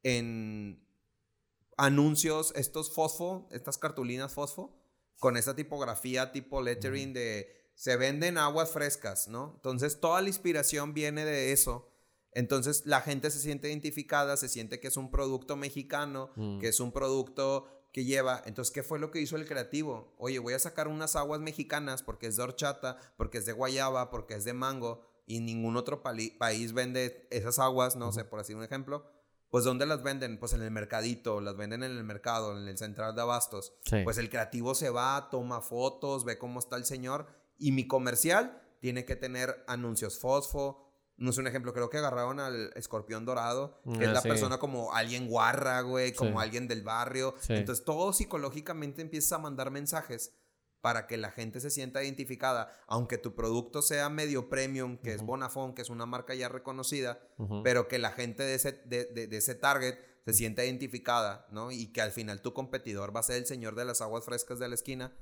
en 0.04 0.86
anuncios, 1.80 2.52
estos 2.56 2.94
fosfo, 2.94 3.48
estas 3.52 3.78
cartulinas 3.78 4.34
fosfo, 4.34 4.76
con 5.20 5.38
esta 5.38 5.56
tipografía 5.56 6.32
tipo 6.32 6.62
lettering 6.62 7.14
de 7.14 7.48
se 7.76 7.96
venden 7.96 8.38
aguas 8.38 8.72
frescas, 8.72 9.28
¿no? 9.28 9.54
Entonces 9.56 10.00
toda 10.00 10.22
la 10.22 10.28
inspiración 10.28 10.94
viene 10.94 11.24
de 11.26 11.52
eso. 11.54 11.88
Entonces 12.34 12.86
la 12.86 13.02
gente 13.02 13.32
se 13.32 13.40
siente 13.40 13.70
identificada, 13.70 14.36
se 14.38 14.50
siente 14.50 14.80
que 14.80 14.90
es 14.90 14.98
un 14.98 15.10
producto 15.10 15.56
mexicano, 15.56 16.32
Mm. 16.36 16.60
que 16.60 16.68
es 16.68 16.80
un 16.80 16.92
producto 16.92 17.68
que 17.92 18.04
lleva. 18.06 18.44
Entonces, 18.46 18.72
¿qué 18.72 18.84
fue 18.84 19.00
lo 19.00 19.10
que 19.10 19.20
hizo 19.20 19.36
el 19.36 19.48
creativo? 19.48 20.14
Oye, 20.20 20.38
voy 20.38 20.54
a 20.54 20.60
sacar 20.60 20.88
unas 20.88 21.16
aguas 21.16 21.40
mexicanas 21.40 22.04
porque 22.04 22.28
es 22.28 22.36
de 22.36 22.44
horchata, 22.44 22.98
porque 23.18 23.40
es 23.40 23.46
de 23.46 23.54
guayaba, 23.54 24.12
porque 24.12 24.36
es 24.36 24.44
de 24.44 24.54
mango 24.54 25.02
y 25.26 25.40
ningún 25.40 25.76
otro 25.76 26.04
país 26.04 26.74
vende 26.74 27.28
esas 27.32 27.58
aguas, 27.60 27.96
no 27.96 28.12
sé, 28.12 28.26
por 28.26 28.40
así 28.40 28.54
un 28.54 28.64
ejemplo. 28.64 29.10
Pues 29.50 29.64
¿dónde 29.64 29.86
las 29.86 30.04
venden? 30.04 30.40
Pues 30.40 30.54
en 30.54 30.62
el 30.62 30.72
mercadito, 30.72 31.42
las 31.42 31.56
venden 31.58 31.84
en 31.84 31.92
el 31.92 32.04
mercado, 32.04 32.56
en 32.58 32.68
el 32.68 32.78
central 32.78 33.16
de 33.16 33.22
abastos. 33.22 33.74
Sí. 33.86 33.98
Pues 34.04 34.18
el 34.18 34.30
creativo 34.30 34.76
se 34.76 34.90
va, 34.90 35.28
toma 35.32 35.62
fotos, 35.62 36.24
ve 36.26 36.38
cómo 36.38 36.60
está 36.60 36.76
el 36.76 36.86
señor 36.86 37.28
y 37.58 37.72
mi 37.72 37.88
comercial 37.88 38.62
tiene 38.80 39.06
que 39.06 39.16
tener 39.16 39.64
anuncios 39.68 40.20
fosfo. 40.20 40.86
No 41.18 41.32
es 41.32 41.38
un 41.38 41.48
ejemplo, 41.48 41.74
creo 41.74 41.90
que 41.90 41.98
agarraron 41.98 42.40
al 42.40 42.72
escorpión 42.76 43.26
dorado, 43.26 43.82
que 43.98 44.04
es 44.04 44.10
Ah, 44.10 44.14
la 44.14 44.22
sí. 44.22 44.30
persona 44.30 44.58
como 44.58 44.94
alguien 44.94 45.28
guarra, 45.28 45.82
güey, 45.82 46.14
como 46.14 46.32
Sí. 46.32 46.38
alguien 46.46 46.68
del 46.70 46.82
barrio. 46.84 47.36
Entonces 47.50 47.84
todo 47.84 48.14
psicológicamente 48.14 49.02
empieza 49.02 49.36
a 49.36 49.40
mandar 49.40 49.70
mensajes 49.72 50.34
para 50.82 51.08
que 51.08 51.18
la 51.18 51.32
gente 51.32 51.60
se 51.60 51.70
sienta 51.70 52.04
identificada, 52.04 52.72
aunque 52.88 53.18
tu 53.18 53.36
producto 53.36 53.82
sea 53.82 54.10
medio 54.10 54.50
premium, 54.50 54.98
que 54.98 55.14
es. 55.14 55.22
Bonafont, 55.24 55.76
que 55.76 55.82
es 55.82 55.90
una 55.90 56.06
marca 56.06 56.34
ya 56.36 56.48
reconocida, 56.50 57.20
pero 57.64 57.88
que 57.88 58.00
la 58.00 58.12
gente 58.12 58.44
de 58.44 58.56
ese, 58.56 58.72
de, 58.86 59.06
de- 59.06 59.28
de 59.28 59.38
ese 59.38 59.56
target 59.56 59.96
se 60.26 60.34
sienta 60.34 60.64
identificada, 60.64 61.48
¿no? 61.52 61.72
Y 61.72 61.92
que 61.92 62.02
al 62.02 62.12
final 62.12 62.42
tu 62.42 62.54
competidor 62.54 63.16
va 63.16 63.20
a 63.22 63.24
ser 63.24 63.38
el 63.38 63.46
señor 63.46 63.76
de 63.76 63.86
las 63.86 64.02
aguas 64.02 64.24
frescas 64.26 64.60
de 64.60 64.68
la 64.70 64.76
esquina 64.76 65.14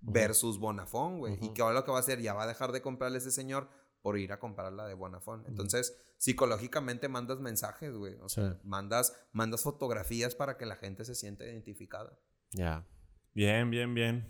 versus 0.00 0.58
Bonafont, 0.58 1.18
güey. 1.18 1.38
Y 1.40 1.52
que 1.54 1.62
ahora 1.62 1.74
lo 1.74 1.84
que 1.84 1.90
va 1.92 1.98
a 1.98 2.00
hacer, 2.00 2.20
ya 2.20 2.34
va 2.34 2.42
a 2.44 2.46
dejar 2.46 2.72
de 2.72 2.82
comprarle 2.82 3.16
a 3.16 3.20
ese 3.20 3.30
señor 3.30 3.68
por 4.02 4.18
ir 4.18 4.32
a 4.32 4.38
comprar 4.38 4.72
la 4.72 4.86
de 4.86 4.94
Bonafont. 4.94 5.46
Entonces, 5.48 5.96
psicológicamente 6.18 7.08
mandas 7.08 7.40
mensajes, 7.40 7.92
güey. 7.94 8.14
O 8.20 8.28
sea, 8.28 8.52
Sí. 8.52 8.58
mandas, 8.64 9.16
mandas 9.32 9.62
fotografías 9.62 10.34
para 10.34 10.56
que 10.56 10.66
la 10.66 10.76
gente 10.76 11.04
se 11.04 11.14
sienta 11.14 11.44
identificada. 11.44 12.18
Ya. 12.52 12.86
Bien, 13.34 13.70
bien, 13.70 13.94
bien. 13.94 14.26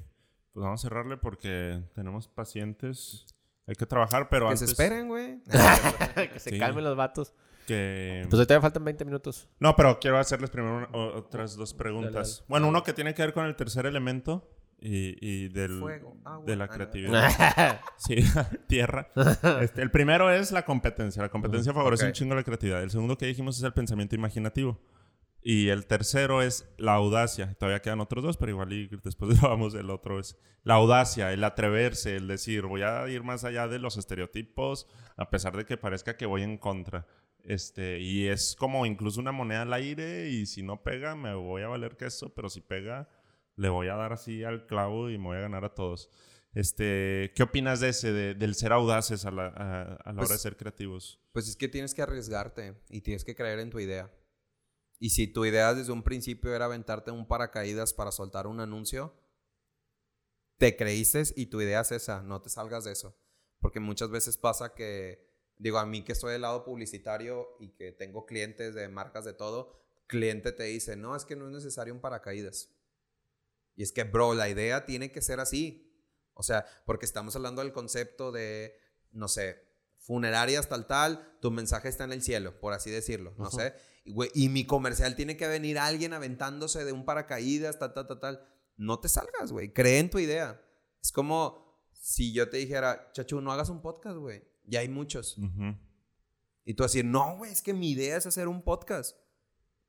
Pues 0.57 0.65
vamos 0.65 0.81
a 0.83 0.89
cerrarle 0.89 1.19
porque 1.19 1.83
tenemos 1.95 2.29
pacientes. 2.29 3.27
Hay 3.67 3.75
que 3.75 3.85
trabajar, 3.85 4.31
pero 4.31 4.47
que 4.47 4.53
antes 4.53 4.61
se 4.71 4.73
esperen, 4.73 5.07
güey. 5.07 5.43
que 5.43 6.39
se 6.39 6.49
Sí. 6.53 6.59
calmen 6.59 6.83
los 6.83 6.97
vatos. 6.97 7.35
que... 7.67 8.27
Pues 8.31 8.49
me 8.49 8.61
faltan 8.63 8.83
20 8.83 9.05
minutos. 9.05 9.51
No, 9.61 9.77
pero 9.77 10.01
quiero 10.01 10.17
hacerles 10.17 10.49
primero 10.49 10.79
una- 10.79 10.89
otras 10.95 11.57
dos 11.57 11.75
preguntas. 11.75 12.15
Dale, 12.15 12.29
dale. 12.31 12.45
Bueno, 12.49 12.69
uno 12.69 12.83
que 12.83 12.95
tiene 12.95 13.13
que 13.13 13.21
ver 13.21 13.35
con 13.35 13.45
el 13.45 13.55
tercer 13.55 13.85
elemento. 13.85 14.49
y, 14.81 15.19
y 15.21 15.49
del, 15.49 15.79
Fuego, 15.79 16.17
agua, 16.25 16.47
de 16.47 16.57
la 16.57 16.69
creatividad. 16.69 17.79
Sí, 17.99 18.17
tierra. 18.67 19.11
Este, 19.61 19.83
el 19.83 19.91
primero 19.91 20.31
es 20.31 20.53
la 20.53 20.65
competencia. 20.65 21.21
La 21.21 21.29
competencia 21.29 21.75
favorece 21.75 22.05
ok. 22.05 22.09
un 22.09 22.13
chingo 22.15 22.35
la 22.35 22.45
creatividad. 22.45 22.83
El 22.83 22.91
segundo 22.91 23.19
que 23.19 23.27
dijimos 23.27 23.59
es 23.59 23.63
el 23.63 23.75
pensamiento 23.75 24.15
imaginativo. 24.15 24.81
Y 25.43 25.69
el 25.69 25.87
tercero 25.87 26.43
es 26.43 26.69
la 26.77 26.95
audacia. 26.95 27.55
Todavía 27.55 27.81
quedan 27.81 28.01
otros 28.01 28.25
dos, 28.25 28.37
pero 28.37 28.51
igual 28.51 28.73
y 28.73 28.89
después 29.05 29.41
vamos 29.41 29.75
el 29.75 29.91
otro 29.91 30.19
es 30.19 30.37
la 30.65 30.75
audacia, 30.75 31.33
el 31.33 31.45
atreverse, 31.45 32.17
el 32.17 32.27
decir, 32.27 32.67
voy 32.67 32.83
a 32.83 33.07
ir 33.09 33.23
más 33.23 33.45
allá 33.45 33.69
de 33.69 33.79
los 33.79 33.97
estereotipos, 33.97 34.89
a 35.17 35.31
pesar 35.31 35.57
de 35.57 35.65
que 35.65 35.77
parezca 35.77 36.17
que 36.17 36.27
voy 36.27 36.43
en 36.43 36.59
contra. 36.59 37.07
Este, 37.45 38.01
y 38.01 38.27
es 38.27 38.57
como 38.59 38.87
incluso 38.87 39.21
una 39.21 39.31
moneda 39.31 39.63
al 39.63 39.73
aire 39.73 40.29
y 40.31 40.47
si 40.47 40.65
no 40.65 40.83
pega 40.83 41.15
me 41.15 41.33
voy 41.35 41.63
a 41.63 41.69
valer 41.69 41.97
queso, 41.97 42.35
pero 42.35 42.49
si 42.51 42.61
pega 42.61 43.09
le 43.55 43.69
voy 43.69 43.87
a 43.87 43.95
dar 43.95 44.13
así 44.13 44.43
al 44.43 44.67
clavo 44.67 45.09
y 45.11 45.17
me 45.19 45.27
voy 45.27 45.37
a 45.37 45.43
ganar 45.43 45.65
a 45.65 45.73
todos. 45.75 46.11
Este, 46.55 47.33
¿qué 47.37 47.45
opinas 47.45 47.79
de 47.81 47.91
ese, 47.91 48.13
de- 48.13 48.35
del 48.35 48.55
ser 48.57 48.73
audaces 48.73 49.25
a 49.27 49.31
la, 49.31 49.47
a, 49.49 49.83
a 49.95 50.13
la 50.13 50.17
Pues- 50.17 50.29
hora 50.31 50.35
de 50.35 50.39
ser 50.41 50.57
creativos? 50.57 51.21
Pues 51.33 51.47
es 51.49 51.55
que 51.55 51.69
tienes 51.69 51.95
que 51.95 52.03
arriesgarte 52.03 52.75
y 52.91 53.03
tienes 53.03 53.25
que 53.25 53.37
creer 53.37 53.61
en 53.61 53.71
tu 53.71 53.79
idea. 53.79 54.11
Y 54.99 55.11
si 55.11 55.27
tu 55.27 55.45
idea 55.45 55.75
desde 55.75 55.93
un 55.93 56.03
principio 56.03 56.55
era 56.55 56.65
aventarte 56.65 57.11
un 57.11 57.29
paracaídas 57.29 57.93
para 57.93 58.13
soltar 58.13 58.47
un 58.47 58.61
anuncio, 58.61 59.15
te 60.59 60.77
creíste 60.77 61.23
y 61.37 61.47
tu 61.47 61.61
idea 61.61 61.81
es 61.81 61.93
esa, 61.93 62.23
no 62.23 62.41
te 62.41 62.49
salgas 62.49 62.85
de 62.85 62.93
eso. 62.93 63.19
Porque 63.61 63.81
muchas 63.81 64.11
veces 64.11 64.39
pasa 64.39 64.75
que, 64.75 65.29
digo, 65.59 65.79
a 65.79 65.87
mí 65.87 66.03
que 66.03 66.13
estoy 66.13 66.33
del 66.33 66.43
lado 66.43 66.65
publicitario 66.65 67.57
y 67.61 67.71
que 67.75 67.93
tengo 67.93 68.25
clientes 68.25 68.75
de 68.75 68.89
marcas 68.89 69.25
de 69.25 69.35
todo, 69.35 69.73
cliente 70.07 70.53
te 70.53 70.65
dice, 70.65 70.97
no, 70.97 71.15
es 71.15 71.25
que 71.25 71.37
no 71.37 71.47
es 71.47 71.53
necesario 71.53 71.93
un 71.93 72.01
paracaídas. 72.01 72.71
Y 73.75 73.83
es 73.83 73.93
que, 73.93 74.05
bro, 74.05 74.35
la 74.35 74.49
idea 74.49 74.87
tiene 74.87 75.13
que 75.13 75.21
ser 75.21 75.41
así. 75.41 75.93
O 76.33 76.43
sea, 76.43 76.67
porque 76.87 77.07
estamos 77.07 77.37
hablando 77.37 77.63
del 77.63 77.73
concepto 77.73 78.33
de, 78.33 78.79
no 79.13 79.29
sé, 79.29 79.63
funerarias 80.07 80.69
tal 80.69 80.87
tal, 80.87 81.37
tu 81.41 81.51
mensaje 81.51 81.89
está 81.89 82.05
en 82.05 82.13
el 82.13 82.23
cielo, 82.23 82.59
por 82.61 82.73
así 82.73 82.91
decirlo, 82.91 83.35
no 83.39 83.51
sé. 83.51 83.75
Y, 84.05 84.13
güey, 84.13 84.31
y 84.35 84.49
mi 84.49 84.65
comercial 84.65 85.17
tiene 85.17 85.37
que 85.37 85.49
venir 85.49 85.79
alguien 85.79 86.13
aventándose 86.13 86.85
de 86.85 86.93
un 86.93 87.05
paracaídas, 87.05 87.79
tal, 87.81 87.93
tal, 87.93 88.07
tal, 88.07 88.21
tal. 88.21 88.49
No 88.77 89.01
te 89.01 89.09
salgas, 89.09 89.51
güey. 89.51 89.73
Cree 89.73 89.99
en 89.99 90.11
tu 90.11 90.19
idea. 90.21 90.63
Es 91.03 91.11
como 91.11 91.65
si 91.93 92.33
yo 92.33 92.49
te 92.49 92.59
dijera, 92.59 93.11
chachu, 93.13 93.41
no 93.41 93.51
hagas 93.51 93.69
un 93.69 93.83
podcast, 93.83 94.17
güey. 94.19 94.45
Ya 94.65 94.81
hay 94.81 94.89
muchos. 94.89 95.37
Y 96.65 96.75
tú 96.75 96.83
decir, 96.85 97.05
no, 97.05 97.37
güey, 97.37 97.51
es 97.53 97.63
que 97.63 97.75
mi 97.75 97.91
idea 97.91 98.17
es 98.17 98.27
hacer 98.27 98.47
un 98.49 98.63
podcast. 98.63 99.17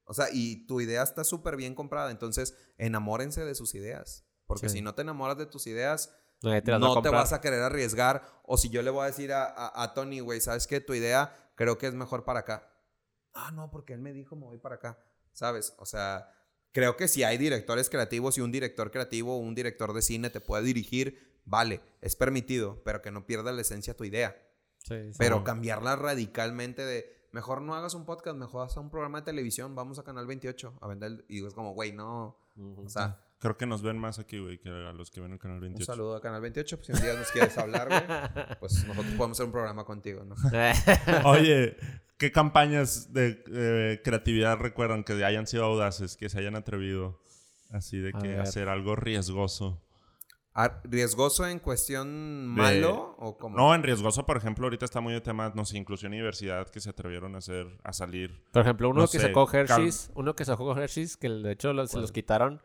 O 0.06 0.14
sea, 0.14 0.27
y 0.31 0.65
tu 0.68 0.81
idea 0.81 1.03
está 1.03 1.23
súper 1.23 1.56
bien 1.57 1.76
comprada. 1.76 2.10
Entonces, 2.11 2.56
enamórense 2.77 3.45
de 3.45 3.53
sus 3.56 3.76
ideas. 3.76 4.26
Porque 4.48 4.69
Sí. 4.69 4.77
si 4.77 4.81
no 4.81 4.95
te 4.95 5.02
enamoras 5.02 5.38
de 5.38 5.45
tus 5.45 5.68
ideas, 5.68 6.11
Te 6.41 6.72
a 6.72 6.80
no 6.80 7.01
te 7.01 7.09
vas 7.09 7.34
a 7.34 7.41
querer 7.41 7.61
arriesgar. 7.61 8.23
O 8.43 8.57
si 8.57 8.69
yo 8.69 8.81
le 8.81 8.89
voy 8.91 9.03
a 9.03 9.07
decir 9.07 9.34
a, 9.34 9.43
a- 9.45 9.84
a 9.84 9.93
Tony, 9.93 10.19
güey, 10.19 10.39
¿sabes 10.41 10.68
qué? 10.68 10.80
Tu 10.81 10.93
idea 10.93 11.51
creo 11.55 11.77
que 11.77 11.88
es 11.88 11.93
mejor 11.93 12.23
para 12.23 12.41
acá. 12.41 12.72
Ah, 13.34 13.51
no, 13.51 13.69
porque 13.72 13.93
él 13.93 13.99
me 13.99 14.14
dijo, 14.14 14.35
me 14.35 14.45
voy 14.45 14.57
para 14.59 14.76
acá. 14.76 14.99
¿Sabes? 15.34 15.73
O 15.77 15.85
sea, 15.85 16.31
creo 16.72 16.95
que 16.97 17.07
si 17.07 17.23
hay 17.23 17.38
directores 17.38 17.89
creativos 17.89 18.38
y 18.38 18.41
un 18.41 18.51
director 18.51 18.91
creativo 18.91 19.35
o 19.35 19.39
un 19.39 19.55
director 19.55 19.93
de 19.93 20.01
cine 20.01 20.30
te 20.30 20.39
puede 20.41 20.64
dirigir, 20.64 21.39
vale, 21.45 21.81
es 22.01 22.15
permitido, 22.15 22.81
pero 22.84 23.01
que 23.01 23.11
no 23.11 23.26
pierda 23.26 23.51
la 23.51 23.61
esencia 23.61 23.95
tu 23.95 24.03
idea. 24.03 24.35
Sí, 24.80 25.11
sí. 25.11 25.18
Pero 25.18 25.43
cambiarla 25.43 25.95
radicalmente 25.95 26.84
de, 26.85 27.27
mejor 27.31 27.61
no 27.61 27.76
hagas 27.76 27.93
un 27.93 28.05
podcast, 28.05 28.38
mejor 28.38 28.65
haz 28.65 28.77
un 28.77 28.89
programa 28.89 29.19
de 29.19 29.26
televisión, 29.26 29.76
vamos 29.76 29.99
a 29.99 30.03
Canal 30.03 30.26
28 30.27 30.77
a 30.81 30.88
vender. 30.88 31.26
Y 31.27 31.45
es 31.45 31.53
como, 31.53 31.73
güey, 31.73 31.91
no. 31.91 32.38
Ujú. 32.55 32.85
O 32.85 32.89
sea, 32.89 33.23
Creo 33.39 33.55
que 33.55 33.68
nos 33.68 33.84
ven 33.84 33.99
más 33.99 34.18
aquí, 34.18 34.39
güey, 34.39 34.57
que 34.57 34.69
a 34.69 34.93
los 34.93 35.11
que 35.11 35.22
ven 35.22 35.31
el 35.34 35.38
canal 35.39 35.57
un 35.57 35.61
28. 35.61 35.85
saludo 35.85 36.15
a 36.15 36.22
Canal 36.22 36.41
28. 36.41 36.77
Pues 36.77 36.88
si 36.88 36.93
un 36.93 36.99
día 37.01 37.14
nos 37.14 37.30
quieres 37.31 37.55
hablar, 37.57 37.88
güey, 37.88 38.01
pues 38.59 38.84
nosotros 38.88 39.14
podemos 39.15 39.38
hacer 39.38 39.45
un 39.45 39.51
programa 39.51 39.84
contigo, 39.85 40.23
¿no? 40.26 40.35
Oye, 41.30 41.77
¿qué 42.18 42.31
campañas 42.31 43.14
de 43.14 43.43
eh, 43.53 44.01
creatividad 44.03 44.57
recuerdan 44.57 45.03
que 45.03 45.23
hayan 45.23 45.45
sido 45.45 45.65
audaces, 45.65 46.18
que 46.18 46.30
se 46.30 46.39
hayan 46.39 46.55
atrevido 46.55 47.22
así 47.69 47.99
de 47.99 48.11
que 48.14 48.38
hacer 48.38 48.69
algo 48.69 48.95
riesgoso? 48.95 49.84
Ah, 50.59 50.81
¿Riesgoso 50.85 51.45
en 51.47 51.59
cuestión 51.59 52.47
malo 52.47 53.15
o 53.19 53.38
como? 53.38 53.55
No, 53.55 53.76
en 53.76 53.84
riesgoso, 53.84 54.26
por 54.26 54.38
ejemplo, 54.38 54.65
ahorita 54.65 54.85
está 54.85 54.99
muy 54.99 55.14
de 55.14 55.22
tema, 55.22 55.51
no 55.53 55.64
sé, 55.65 55.77
inclusión 55.77 56.15
y 56.15 56.18
diversidad 56.18 56.68
que 56.69 56.80
se 56.80 56.89
atrevieron 56.89 57.35
a 57.35 57.38
hacer, 57.38 57.68
a 57.84 57.93
salir. 57.93 58.43
Por 58.51 58.64
ejemplo, 58.64 58.89
uno 58.89 59.01
No 59.01 59.07
que 59.07 59.19
sé, 59.19 59.27
sacó 59.27 59.47
Hershey's, 59.53 60.09
uno 60.15 60.35
que 60.35 60.43
sacó 60.45 60.76
Hershey's, 60.76 61.15
que 61.15 61.30
de 61.30 61.51
hecho 61.51 61.73
los- 61.73 61.91
se 61.91 61.99
los 61.99 62.11
quitaron 62.11 62.59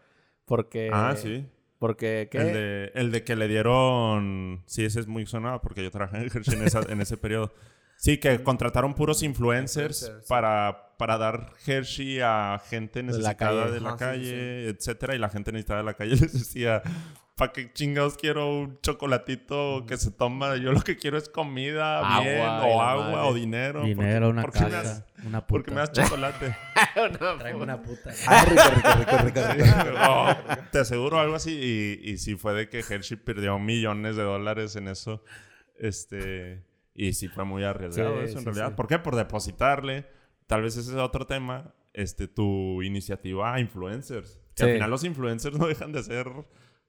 porque... 0.52 0.90
ah, 0.92 1.14
sí. 1.16 1.46
Porque, 1.78 2.28
¿qué? 2.30 2.38
El 2.38 2.52
de, 2.52 2.92
el 2.94 3.10
de 3.10 3.24
que 3.24 3.36
le 3.36 3.48
dieron. 3.48 4.62
Sí, 4.66 4.84
ese 4.84 5.00
es 5.00 5.06
muy 5.06 5.24
sonado 5.24 5.62
porque 5.62 5.82
yo 5.82 5.90
trabajé 5.90 6.18
en 6.18 6.24
Hershey 6.24 6.54
en, 6.58 6.66
esa- 6.66 6.92
en 6.92 7.00
ese 7.00 7.16
periodo. 7.16 7.54
Sí, 7.96 8.18
que 8.18 8.42
contrataron 8.42 8.92
puros 8.94 9.22
influencers 9.22 10.12
para, 10.28 10.94
para 10.98 11.16
dar 11.16 11.52
Hershey 11.66 12.20
a 12.22 12.60
gente 12.68 13.02
necesitada 13.02 13.62
calle. 13.64 13.72
de 13.72 13.80
la 13.80 13.92
sí, 13.92 13.96
calle, 13.98 14.68
etcétera. 14.68 15.14
Y 15.14 15.18
la 15.18 15.30
gente 15.30 15.52
necesitada 15.52 15.78
de 15.80 15.84
la 15.86 15.94
calle 15.94 16.10
les 16.20 16.32
decía: 16.34 16.82
¿Para 17.36 17.52
qué 17.52 17.72
chingados 17.72 18.16
quiero 18.18 18.48
un 18.60 18.78
chocolatito 18.82 19.84
que 19.86 19.96
se 19.96 20.10
toma? 20.10 20.56
Yo 20.56 20.70
lo 20.72 20.82
que 20.82 20.96
quiero 20.96 21.16
es 21.16 21.28
comida, 21.30 21.98
Agua 22.00 22.20
bien, 22.22 22.40
o 22.40 22.82
agua, 22.82 23.04
madre. 23.10 23.28
o 23.28 23.34
dinero. 23.34 23.82
Dinero, 23.84 24.26
¿Por 24.26 24.32
una 24.34 24.42
por 24.42 24.52
qué 24.52 24.58
casa, 24.60 24.70
das- 24.82 25.04
una 25.24 25.40
puta. 25.40 25.46
¿Por 25.46 25.62
qué 25.64 25.70
me 25.70 25.76
das 25.78 25.92
chocolate? 25.92 26.56
Traigo 27.38 27.62
una 27.62 27.82
puta. 27.82 28.10
Ah, 28.28 28.44
rico, 28.44 28.62
rico, 28.76 28.88
rico, 28.98 29.18
rico, 29.24 29.40
rico. 29.54 29.98
No, 29.98 30.36
te 30.70 30.78
aseguro 30.80 31.18
algo 31.18 31.34
así. 31.34 31.98
Y, 32.04 32.10
y 32.10 32.18
sí 32.18 32.36
fue 32.36 32.52
de 32.52 32.68
que 32.68 32.80
Hershey 32.80 33.16
perdió 33.16 33.58
millones 33.58 34.16
de 34.16 34.22
dólares 34.22 34.76
en 34.76 34.88
eso. 34.88 35.24
Este. 35.78 36.64
Y 36.94 37.14
sí 37.14 37.28
fue 37.28 37.44
muy 37.44 37.64
arriesgado 37.64 38.18
Sí, 38.18 38.24
eso 38.24 38.32
en 38.34 38.38
sí, 38.40 38.44
realidad. 38.44 38.68
sí. 38.68 38.74
¿Por 38.76 38.86
qué? 38.86 38.98
Por 38.98 39.16
depositarle. 39.16 40.06
Tal 40.46 40.62
vez 40.62 40.76
ese 40.76 40.90
es 40.90 40.96
otro 40.96 41.26
tema. 41.26 41.74
Este, 41.94 42.28
tu 42.28 42.82
iniciativa 42.82 43.54
a 43.54 43.60
influencers. 43.60 44.38
Que 44.54 44.64
al 44.64 44.72
final 44.74 44.90
los 44.90 45.02
influencers 45.04 45.58
no 45.58 45.66
dejan 45.66 45.92
de 45.92 46.02
ser 46.02 46.26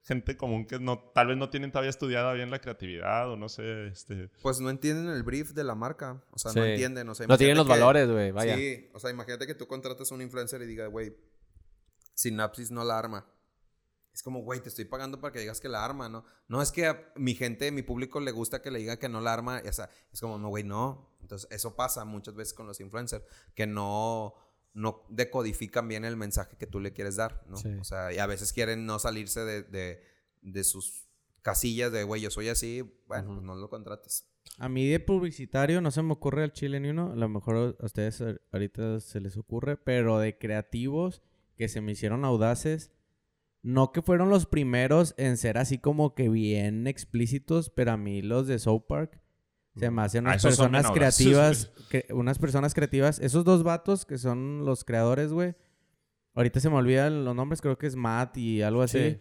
gente 0.04 0.36
común 0.38 0.66
que 0.68 0.80
no, 0.80 1.00
tal 1.14 1.28
vez 1.28 1.38
no 1.38 1.50
tienen 1.50 1.72
todavía 1.72 1.90
estudiada 1.90 2.34
bien 2.34 2.52
la 2.52 2.60
creatividad 2.60 3.30
o 3.32 3.38
no 3.38 3.48
sé, 3.50 3.88
este. 3.88 4.30
Pues 4.42 4.60
no 4.60 4.70
entienden 4.70 5.08
el 5.08 5.24
brief 5.24 5.52
de 5.52 5.64
la 5.64 5.76
marca. 5.76 6.24
O 6.32 6.38
sea, 6.38 6.52
Sí. 6.52 6.60
no 6.60 6.66
entienden. 6.66 7.08
O 7.10 7.16
sea, 7.16 7.26
no 7.28 7.38
tienen 7.38 7.56
los 7.58 7.66
que- 7.66 7.72
valores, 7.72 8.10
güey, 8.10 8.32
vaya. 8.32 8.56
Sí, 8.56 8.90
o 8.94 9.00
sea, 9.00 9.10
imagínate 9.12 9.48
que 9.48 9.56
tú 9.56 9.66
contratas 9.68 10.12
a 10.12 10.16
un 10.16 10.22
influencer 10.22 10.62
y 10.62 10.66
diga, 10.66 10.88
güey, 10.88 11.16
Synapsis 12.16 12.72
no 12.72 12.84
la 12.84 12.98
arma. 13.00 13.26
Es 14.14 14.22
como, 14.22 14.42
güey, 14.44 14.60
te 14.60 14.70
estoy 14.70 14.86
pagando 14.86 15.20
para 15.20 15.32
que 15.32 15.40
digas 15.40 15.60
que 15.60 15.68
la 15.70 15.84
arma, 15.84 16.08
¿no? 16.08 16.24
No 16.48 16.62
es 16.62 16.72
que 16.72 16.86
a 16.86 17.12
mi 17.16 17.34
gente, 17.34 17.72
mi 17.72 17.82
público 17.82 18.20
le 18.20 18.32
gusta 18.32 18.62
que 18.62 18.70
le 18.70 18.78
diga 18.80 18.98
que 19.00 19.10
no 19.10 19.22
la 19.22 19.34
arma. 19.34 19.62
O 19.68 19.74
sea, 19.74 19.90
es 20.12 20.20
como, 20.22 20.38
no, 20.38 20.50
güey, 20.50 20.64
no. 20.64 21.16
Entonces, 21.22 21.48
eso 21.52 21.76
pasa 21.76 22.06
muchas 22.06 22.36
veces 22.36 22.54
con 22.54 22.68
los 22.68 22.80
influencers, 22.80 23.24
que 23.56 23.66
no, 23.66 24.36
no 24.74 25.04
decodifican 25.10 25.88
bien 25.88 26.04
el 26.06 26.18
mensaje 26.18 26.58
que 26.58 26.68
tú 26.68 26.80
le 26.80 26.94
quieres 26.94 27.16
dar, 27.16 27.44
¿no? 27.48 27.58
Sí. 27.58 27.70
O 27.80 27.84
sea, 27.84 28.12
y 28.14 28.18
a 28.18 28.26
veces 28.26 28.54
quieren 28.54 28.86
no 28.86 29.00
salirse 29.00 29.42
de, 29.42 29.64
de, 29.64 30.02
de 30.42 30.64
sus 30.64 31.08
casillas 31.42 31.92
de, 31.92 32.04
güey, 32.04 32.22
yo 32.22 32.32
soy 32.32 32.50
así, 32.50 32.82
bueno, 33.08 33.34
pues 33.34 33.42
no 33.44 33.56
lo 33.56 33.70
contrates. 33.70 34.26
A 34.58 34.70
mí 34.70 34.88
de 34.88 35.00
publicitario 35.00 35.82
no 35.82 35.90
se 35.92 36.02
me 36.04 36.14
ocurre 36.14 36.44
al 36.44 36.52
chile 36.54 36.80
ni 36.80 36.90
uno. 36.90 37.12
A 37.12 37.16
lo 37.16 37.28
mejor 37.30 37.76
a 37.80 37.86
ustedes 37.86 38.22
a- 38.22 38.36
ahorita 38.52 39.00
se 39.00 39.20
les 39.20 39.36
ocurre. 39.38 39.78
Pero 39.78 40.20
de 40.20 40.38
creativos 40.38 41.22
que 41.56 41.68
se 41.70 41.82
me 41.82 41.94
hicieron 41.94 42.24
audaces. 42.26 42.92
No 43.64 43.92
que 43.92 44.02
fueron 44.02 44.30
los 44.30 44.46
primeros 44.46 45.16
en 45.18 45.38
ser 45.38 45.58
así 45.58 45.80
como 45.80 46.14
que 46.14 46.30
bien 46.30 46.86
explícitos. 46.88 47.70
Pero 47.72 47.94
a 47.94 47.98
mí 47.98 48.22
los 48.22 48.46
de 48.48 48.60
South 48.60 48.84
Park. 48.88 49.22
Se 49.76 49.90
me 49.90 50.02
hacen 50.04 50.26
unas 50.26 50.42
personas 50.44 50.92
creativas. 50.92 51.72
que- 51.90 52.06
unas 52.12 52.38
personas 52.40 52.74
creativas. 52.74 53.20
Esos 53.20 53.44
dos 53.44 53.64
vatos 53.64 54.06
que 54.06 54.18
son 54.18 54.66
los 54.66 54.84
creadores, 54.84 55.32
güey. 55.34 55.56
Ahorita 56.36 56.60
se 56.60 56.70
me 56.70 56.76
olvidan 56.76 57.26
los 57.26 57.36
nombres. 57.36 57.62
Creo 57.62 57.78
que 57.78 57.88
es 57.88 57.96
Matt 57.96 58.38
y 58.38 58.62
algo 58.62 58.82
así. 58.82 58.98
Sí. 59.00 59.20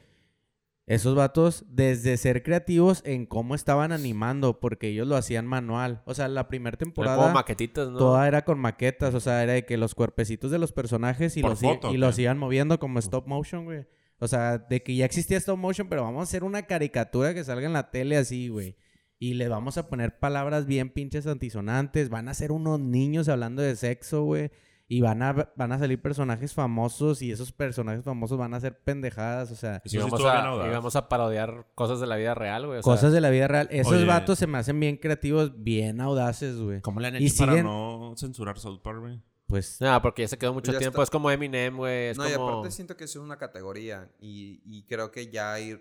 Esos 0.87 1.15
vatos, 1.15 1.65
desde 1.69 2.17
ser 2.17 2.43
creativos 2.43 3.03
en 3.07 3.25
cómo 3.25 3.55
estaban 3.55 3.93
animando, 3.93 4.59
porque 4.59 4.89
ellos 4.89 5.07
lo 5.07 5.17
hacían 5.17 5.47
manual. 5.47 6.03
O 6.07 6.15
sea, 6.15 6.27
la 6.27 6.49
primera 6.49 6.77
temporada 6.77 7.17
como 7.17 7.31
maquetitas, 7.35 7.89
¿no? 7.89 7.99
toda 7.99 8.27
era 8.27 8.45
con 8.45 8.59
maquetas, 8.59 9.15
o 9.15 9.21
sea, 9.21 9.43
era 9.45 9.53
de 9.53 9.65
que 9.65 9.77
los 9.77 9.95
cuerpecitos 9.95 10.51
de 10.51 10.59
los 10.59 10.73
personajes 10.73 11.37
y, 11.37 11.41
¿Por 11.41 11.51
los, 11.51 11.61
foto, 11.61 11.93
y 11.95 11.99
los 11.99 12.19
iban 12.19 12.37
moviendo 12.37 12.81
como 12.81 12.99
stop 12.99 13.29
motion, 13.29 13.65
güey. 13.65 13.87
O 14.19 14.27
sea, 14.27 14.59
de 14.59 14.83
que 14.83 14.97
ya 14.97 15.05
existía 15.05 15.37
stop 15.39 15.57
motion, 15.57 15.89
pero 15.89 16.03
vamos 16.03 16.21
a 16.21 16.25
hacer 16.25 16.43
una 16.43 16.63
caricatura 16.63 17.33
que 17.33 17.45
salga 17.45 17.67
en 17.67 17.73
la 17.73 17.91
tele 17.93 18.17
así, 18.17 18.49
güey. 18.49 18.77
Y 19.23 19.35
le 19.35 19.47
vamos 19.47 19.79
a 19.79 19.87
poner 19.89 20.19
palabras 20.19 20.67
bien 20.67 20.91
pinches 20.91 21.29
antisonantes. 21.29 22.09
Van 22.09 22.27
a 22.29 22.35
ser 22.35 22.51
unos 22.51 22.81
niños 22.81 23.29
hablando 23.29 23.63
de 23.63 23.77
sexo, 23.77 24.25
güey. 24.25 24.51
Y 24.89 25.01
van 25.01 25.23
a, 25.23 25.53
van 25.55 25.71
a 25.71 25.79
salir 25.79 26.03
personajes 26.03 26.53
famosos 26.53 27.23
y 27.23 27.31
esos 27.31 27.53
personajes 27.53 28.05
famosos 28.05 28.37
van 28.37 28.53
a 28.53 28.59
ser 28.59 28.81
pendejadas, 28.81 29.53
o 29.53 29.55
sea... 29.55 29.81
Y 29.85 29.91
sí 29.91 29.97
vamos, 29.99 30.15
estuvo 30.19 30.29
bien 30.29 30.45
a, 30.45 30.67
y 30.67 30.71
vamos 30.71 30.97
a 30.97 31.09
parodiar 31.09 31.69
cosas 31.77 32.01
de 32.01 32.09
la 32.09 32.17
vida 32.17 32.35
real, 32.35 32.67
güey. 32.67 32.83
sea, 32.83 32.93
Cosas 32.93 33.13
de 33.13 33.21
la 33.21 33.31
vida 33.31 33.47
real. 33.47 33.69
Esos 33.71 33.93
Oye. 33.93 34.07
vatos 34.07 34.41
se 34.41 34.49
me 34.49 34.59
hacen 34.59 34.81
bien 34.81 34.97
creativos, 34.97 35.53
bien 35.63 36.01
audaces, 36.01 36.59
güey. 36.59 36.81
¿Cómo 36.81 36.99
le 36.99 37.07
han 37.07 37.23
Y 37.23 37.27
hecho 37.27 37.37
para 37.39 37.53
siguen- 37.53 37.63
no 37.65 38.15
censurar 38.19 38.59
South 38.59 38.81
Park, 38.83 38.99
güey? 39.03 39.21
Pues 39.47 39.81
No, 39.81 40.03
porque 40.03 40.23
ya 40.23 40.29
se 40.29 40.37
quedó 40.37 40.53
mucho 40.53 40.73
tiempo. 40.73 40.97
está. 40.97 41.03
Es 41.05 41.11
como 41.11 41.31
Eminem, 41.31 41.77
güey. 41.77 42.09
Es 42.09 42.19
no, 42.19 42.29
y 42.29 42.33
aparte 42.33 42.73
siento 42.73 42.97
que 42.97 43.05
es 43.05 43.15
una 43.15 43.39
categoría 43.39 44.11
y, 44.21 44.61
y 44.65 44.83
creo 44.83 45.13
que 45.13 45.31
ya 45.31 45.53
hay 45.53 45.81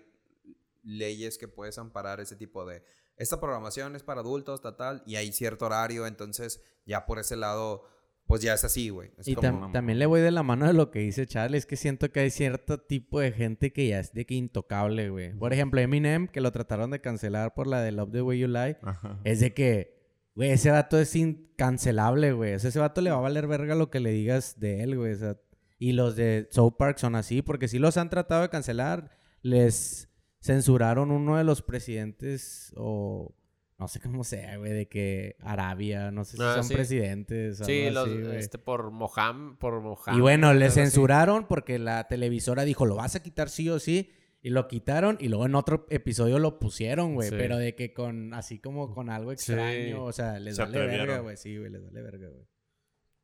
leyes 0.84 1.38
que 1.38 1.48
puedes 1.48 1.76
amparar 1.76 2.20
ese 2.20 2.36
tipo 2.36 2.64
de... 2.64 2.82
Esta 3.16 3.40
programación 3.40 3.94
es 3.96 4.02
para 4.02 4.20
adultos, 4.20 4.60
tal, 4.60 4.76
tal, 4.76 5.02
y 5.06 5.16
hay 5.16 5.32
cierto 5.32 5.66
horario, 5.66 6.06
entonces 6.06 6.62
ya 6.86 7.06
por 7.06 7.18
ese 7.18 7.36
lado, 7.36 7.84
pues 8.26 8.42
ya 8.42 8.54
es 8.54 8.64
así, 8.64 8.88
güey. 8.88 9.10
Y 9.26 9.34
como... 9.34 9.68
tam- 9.68 9.72
también 9.72 9.98
le 9.98 10.06
voy 10.06 10.20
de 10.20 10.30
la 10.30 10.42
mano 10.42 10.66
de 10.66 10.72
lo 10.72 10.90
que 10.90 11.00
dice 11.00 11.26
Charlie. 11.26 11.58
Es 11.58 11.66
que 11.66 11.76
siento 11.76 12.10
que 12.10 12.20
hay 12.20 12.30
cierto 12.30 12.78
tipo 12.80 13.20
de 13.20 13.32
gente 13.32 13.72
que 13.72 13.88
ya 13.88 14.00
es 14.00 14.12
de 14.12 14.24
que 14.26 14.34
intocable, 14.34 15.10
güey. 15.10 15.34
Por 15.34 15.52
ejemplo, 15.52 15.80
Eminem, 15.80 16.26
que 16.28 16.40
lo 16.40 16.50
trataron 16.52 16.90
de 16.90 17.00
cancelar 17.00 17.54
por 17.54 17.66
la 17.66 17.80
de 17.82 17.92
Love 17.92 18.12
the 18.12 18.22
Way 18.22 18.38
You 18.38 18.48
Lie. 18.48 18.78
Ajá. 18.82 19.20
Es 19.24 19.40
de 19.40 19.52
que, 19.54 20.30
güey, 20.34 20.50
ese 20.50 20.70
vato 20.70 20.98
es 20.98 21.14
incancelable, 21.14 22.32
güey. 22.32 22.54
O 22.54 22.58
sea, 22.58 22.70
ese 22.70 22.78
vato 22.78 23.00
le 23.00 23.10
va 23.10 23.18
a 23.18 23.20
valer 23.20 23.46
verga 23.46 23.74
lo 23.74 23.90
que 23.90 24.00
le 24.00 24.10
digas 24.10 24.58
de 24.58 24.82
él, 24.82 24.96
güey. 24.96 25.12
O 25.12 25.16
sea, 25.16 25.36
y 25.78 25.92
los 25.92 26.16
de 26.16 26.48
South 26.50 26.74
Park 26.78 26.98
son 26.98 27.14
así, 27.16 27.42
porque 27.42 27.68
si 27.68 27.78
los 27.78 27.96
han 27.96 28.08
tratado 28.08 28.42
de 28.42 28.48
cancelar, 28.48 29.10
les 29.42 30.08
censuraron 30.42 31.10
uno 31.10 31.36
de 31.38 31.44
los 31.44 31.62
presidentes 31.62 32.72
o 32.76 33.34
no 33.78 33.88
sé 33.88 33.98
cómo 34.00 34.22
sea, 34.22 34.58
güey, 34.58 34.72
de 34.72 34.88
que 34.88 35.36
Arabia, 35.40 36.10
no 36.10 36.24
sé 36.24 36.36
si 36.36 36.42
Ah, 36.42 36.54
son 36.56 36.64
sí. 36.64 36.74
presidentes. 36.74 37.60
o 37.60 37.64
Sí, 37.64 37.86
algo 37.86 38.06
los, 38.06 38.08
así, 38.28 38.36
este, 38.38 38.58
por 38.58 38.90
Moham, 38.90 39.56
por 39.58 39.80
Moham. 39.80 40.16
Y 40.16 40.20
bueno, 40.20 40.52
le 40.54 40.66
así. 40.66 40.74
censuraron 40.80 41.46
porque 41.48 41.78
la 41.78 42.06
televisora 42.06 42.62
dijo, 42.64 42.86
lo 42.86 42.94
vas 42.96 43.16
a 43.16 43.22
quitar 43.22 43.48
sí 43.48 43.68
o 43.70 43.78
sí. 43.78 44.10
Y 44.44 44.50
lo 44.50 44.66
quitaron 44.66 45.16
y 45.20 45.28
luego 45.28 45.46
en 45.46 45.54
otro 45.54 45.86
episodio 45.88 46.40
lo 46.40 46.58
pusieron, 46.58 47.14
güey. 47.14 47.28
Sí. 47.30 47.36
Pero 47.38 47.56
de 47.58 47.76
que 47.76 47.92
con, 47.94 48.34
así 48.34 48.58
como 48.58 48.92
con 48.92 49.08
algo 49.08 49.30
Sí. 49.30 49.52
extraño, 49.52 50.04
o 50.04 50.12
sea, 50.12 50.38
les 50.40 50.56
Se 50.56 50.62
vale 50.62 50.78
verga, 50.84 51.18
güey. 51.20 51.36
Sí, 51.36 51.56
güey, 51.56 51.70
les 51.70 51.80
vale 51.84 52.02
verga, 52.02 52.28
güey. 52.28 52.44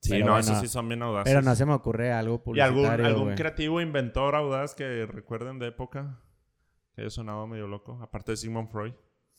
Sí, 0.01 0.11
Pero 0.11 0.27
no, 0.27 0.33
bueno. 0.33 0.47
esos 0.47 0.61
sí 0.61 0.69
son 0.69 0.89
bien 0.89 1.03
audaces. 1.03 1.33
Pero 1.33 1.43
no 1.43 1.57
se 1.57 1.67
me 1.67 1.73
ocurre 1.75 2.13
algo 2.13 2.41
¿Y 2.55 2.61
algún, 2.61 2.83
publicitario, 2.85 3.07
algún 3.07 3.35
creativo 3.35 3.81
inventor 3.81 4.37
audaz 4.37 4.77
que 4.77 5.07
recuerden 5.07 5.59
de 5.59 5.67
época? 5.69 6.21
Que 6.99 7.03
haya 7.03 7.11
sonado 7.11 7.47
medio 7.47 7.69
loco. 7.69 7.97
Aparte 8.03 8.33
de 8.33 8.37
Sigmund 8.37 8.71
Freud. 8.73 8.93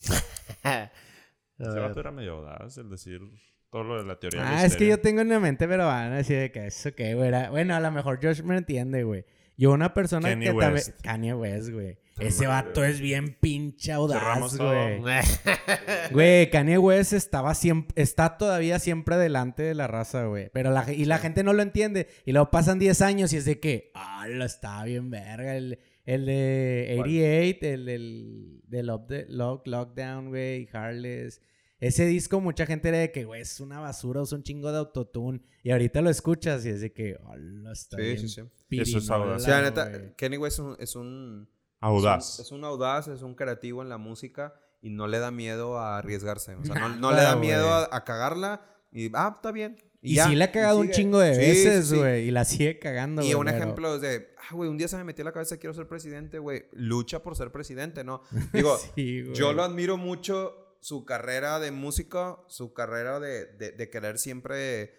Ese 1.58 1.78
vato 1.78 2.00
era 2.00 2.10
medio 2.10 2.38
audaz, 2.38 2.78
el 2.78 2.88
decir 2.88 3.20
todo 3.68 3.84
lo 3.84 3.98
de 3.98 4.04
la 4.04 4.18
teoría 4.18 4.40
del 4.40 4.48
Ah, 4.50 4.64
es 4.64 4.76
que 4.76 4.86
yo 4.86 4.98
tengo 4.98 5.20
en 5.20 5.28
la 5.28 5.40
mente, 5.40 5.68
pero 5.68 5.84
van 5.86 6.10
a 6.10 6.16
decir 6.16 6.38
de 6.38 6.50
que 6.50 6.66
eso 6.68 6.94
qué, 6.94 7.14
güey. 7.14 7.28
era- 7.28 7.50
Bueno, 7.50 7.74
a 7.74 7.80
lo 7.80 7.90
mejor 7.90 8.18
Josh 8.22 8.40
me 8.40 8.56
entiende, 8.56 9.02
güey. 9.04 9.26
Yo 9.58 9.72
una 9.72 9.92
persona 9.92 10.30
Kanye 10.30 10.46
que 10.46 10.50
también... 10.52 10.72
West. 10.72 11.02
Kanye 11.02 11.34
West, 11.34 11.68
güey. 11.68 11.98
Ese 12.18 12.46
vato 12.46 12.82
es 12.82 12.98
bien 12.98 13.36
pinche 13.38 13.92
audaz, 13.92 14.56
güey. 14.56 15.02
Güey, 16.12 16.48
Kanye 16.50 16.78
West 16.78 17.12
estaba 17.12 17.54
siempre, 17.54 18.02
está 18.02 18.38
todavía 18.38 18.78
siempre 18.78 19.18
delante 19.18 19.62
de 19.64 19.74
la 19.74 19.86
raza, 19.86 20.24
güey. 20.24 20.48
Pero 20.54 20.70
la, 20.70 20.90
y 20.90 21.04
la 21.04 21.18
gente 21.18 21.44
no 21.44 21.52
lo 21.52 21.60
entiende. 21.60 22.08
Y 22.24 22.32
luego 22.32 22.50
pasan 22.50 22.78
10 22.78 23.02
años 23.02 23.34
y 23.34 23.36
es 23.36 23.44
de 23.44 23.60
que, 23.60 23.90
ah, 23.94 24.26
lo 24.28 24.46
está 24.46 24.82
bien 24.84 25.10
verga. 25.10 25.54
El, 25.54 25.78
el 26.04 26.26
de 26.26 26.96
88, 27.00 27.66
el 27.66 27.84
del 27.86 28.60
de 28.66 28.82
Lock, 29.28 29.66
Lockdown, 29.66 30.28
güey, 30.28 30.68
Harless. 30.72 31.40
Ese 31.78 32.04
disco, 32.04 32.40
mucha 32.40 32.66
gente 32.66 32.88
era 32.90 32.98
de 32.98 33.10
que, 33.10 33.24
güey, 33.24 33.40
es 33.40 33.58
una 33.58 33.80
basura, 33.80 34.20
usa 34.20 34.36
un 34.36 34.44
chingo 34.44 34.70
de 34.70 34.78
autotune. 34.78 35.40
Y 35.62 35.70
ahorita 35.70 36.02
lo 36.02 36.10
escuchas 36.10 36.64
y 36.66 36.68
es 36.68 36.82
de 36.82 36.92
que, 36.92 37.16
oh, 37.24 37.70
está 37.72 37.96
Sí, 37.96 38.02
bien 38.02 38.18
sí, 38.18 38.28
sí. 38.28 38.42
Eso 38.70 38.98
es 38.98 39.10
audaz. 39.10 39.42
O 39.42 39.44
sea, 39.44 39.62
neta, 39.62 39.88
güey. 39.88 40.14
Kenny 40.16 40.36
West 40.36 40.58
es 40.58 40.60
un... 40.60 40.76
Es 40.78 40.96
un 40.96 41.48
Audaz. 41.82 42.34
Es 42.34 42.38
un, 42.38 42.44
es 42.44 42.52
un 42.52 42.64
audaz, 42.64 43.08
es 43.08 43.22
un 43.22 43.34
creativo 43.34 43.80
en 43.80 43.88
la 43.88 43.96
música 43.96 44.54
y 44.82 44.90
no 44.90 45.06
le 45.06 45.18
da 45.18 45.30
miedo 45.30 45.78
a 45.78 45.96
arriesgarse. 45.96 46.54
O 46.54 46.64
sea, 46.64 46.88
no, 46.88 47.10
le 47.14 47.22
da 47.22 47.36
miedo 47.36 47.70
a, 47.70 47.88
a 47.90 48.04
cagarla 48.04 48.60
y, 48.92 49.10
ah, 49.14 49.32
está 49.34 49.50
bien. 49.50 49.76
Y, 50.02 50.14
ya, 50.14 50.28
sí 50.28 50.34
le 50.34 50.44
ha 50.44 50.50
cagado 50.52 50.78
un 50.78 50.90
chingo 50.90 51.18
de 51.18 51.34
Sí, 51.34 51.40
veces, 51.40 51.84
sí, 51.88 51.90
sí. 51.94 51.98
güey. 51.98 52.28
Y 52.28 52.30
la 52.30 52.44
sigue 52.46 52.78
cagando, 52.78 53.20
Y 53.22 53.26
güey, 53.26 53.34
un 53.34 53.44
pero- 53.46 53.56
ejemplo 53.56 53.94
es 53.96 54.00
de, 54.00 54.34
ah, 54.38 54.54
güey, 54.54 54.70
un 54.70 54.78
día 54.78 54.88
se 54.88 54.96
me 54.96 55.04
metió 55.04 55.22
en 55.22 55.26
la 55.26 55.32
cabeza, 55.32 55.58
quiero 55.58 55.74
ser 55.74 55.86
presidente, 55.88 56.38
güey. 56.38 56.64
Lucha 56.72 57.22
por 57.22 57.36
ser 57.36 57.52
presidente, 57.52 58.02
¿no? 58.02 58.22
Digo, 58.54 58.78
Sí, 58.94 59.22
güey. 59.22 59.34
yo 59.34 59.52
lo 59.52 59.62
admiro 59.62 59.96
mucho, 59.98 60.76
su 60.80 61.04
carrera 61.04 61.58
de 61.60 61.70
músico, 61.70 62.46
su 62.48 62.72
carrera 62.72 63.20
de, 63.20 63.44
de, 63.44 63.72
de 63.72 63.90
querer 63.90 64.18
siempre 64.18 64.94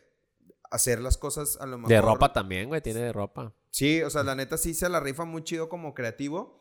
hacer 0.69 0.99
las 1.01 1.17
cosas 1.17 1.57
a 1.59 1.65
lo 1.65 1.77
mejor. 1.77 1.89
De 1.89 1.99
ropa 2.01 2.31
también, 2.31 2.67
güey. 2.69 2.81
Tiene 2.81 2.99
de 2.99 3.11
ropa. 3.11 3.53
Sí, 3.71 4.03
o 4.03 4.09
sea, 4.11 4.21
la 4.23 4.35
neta 4.35 4.57
sí 4.57 4.73
se 4.75 4.87
la 4.87 4.99
rifa 4.99 5.25
muy 5.25 5.43
chido 5.43 5.67
como 5.67 5.93
creativo. 5.95 6.59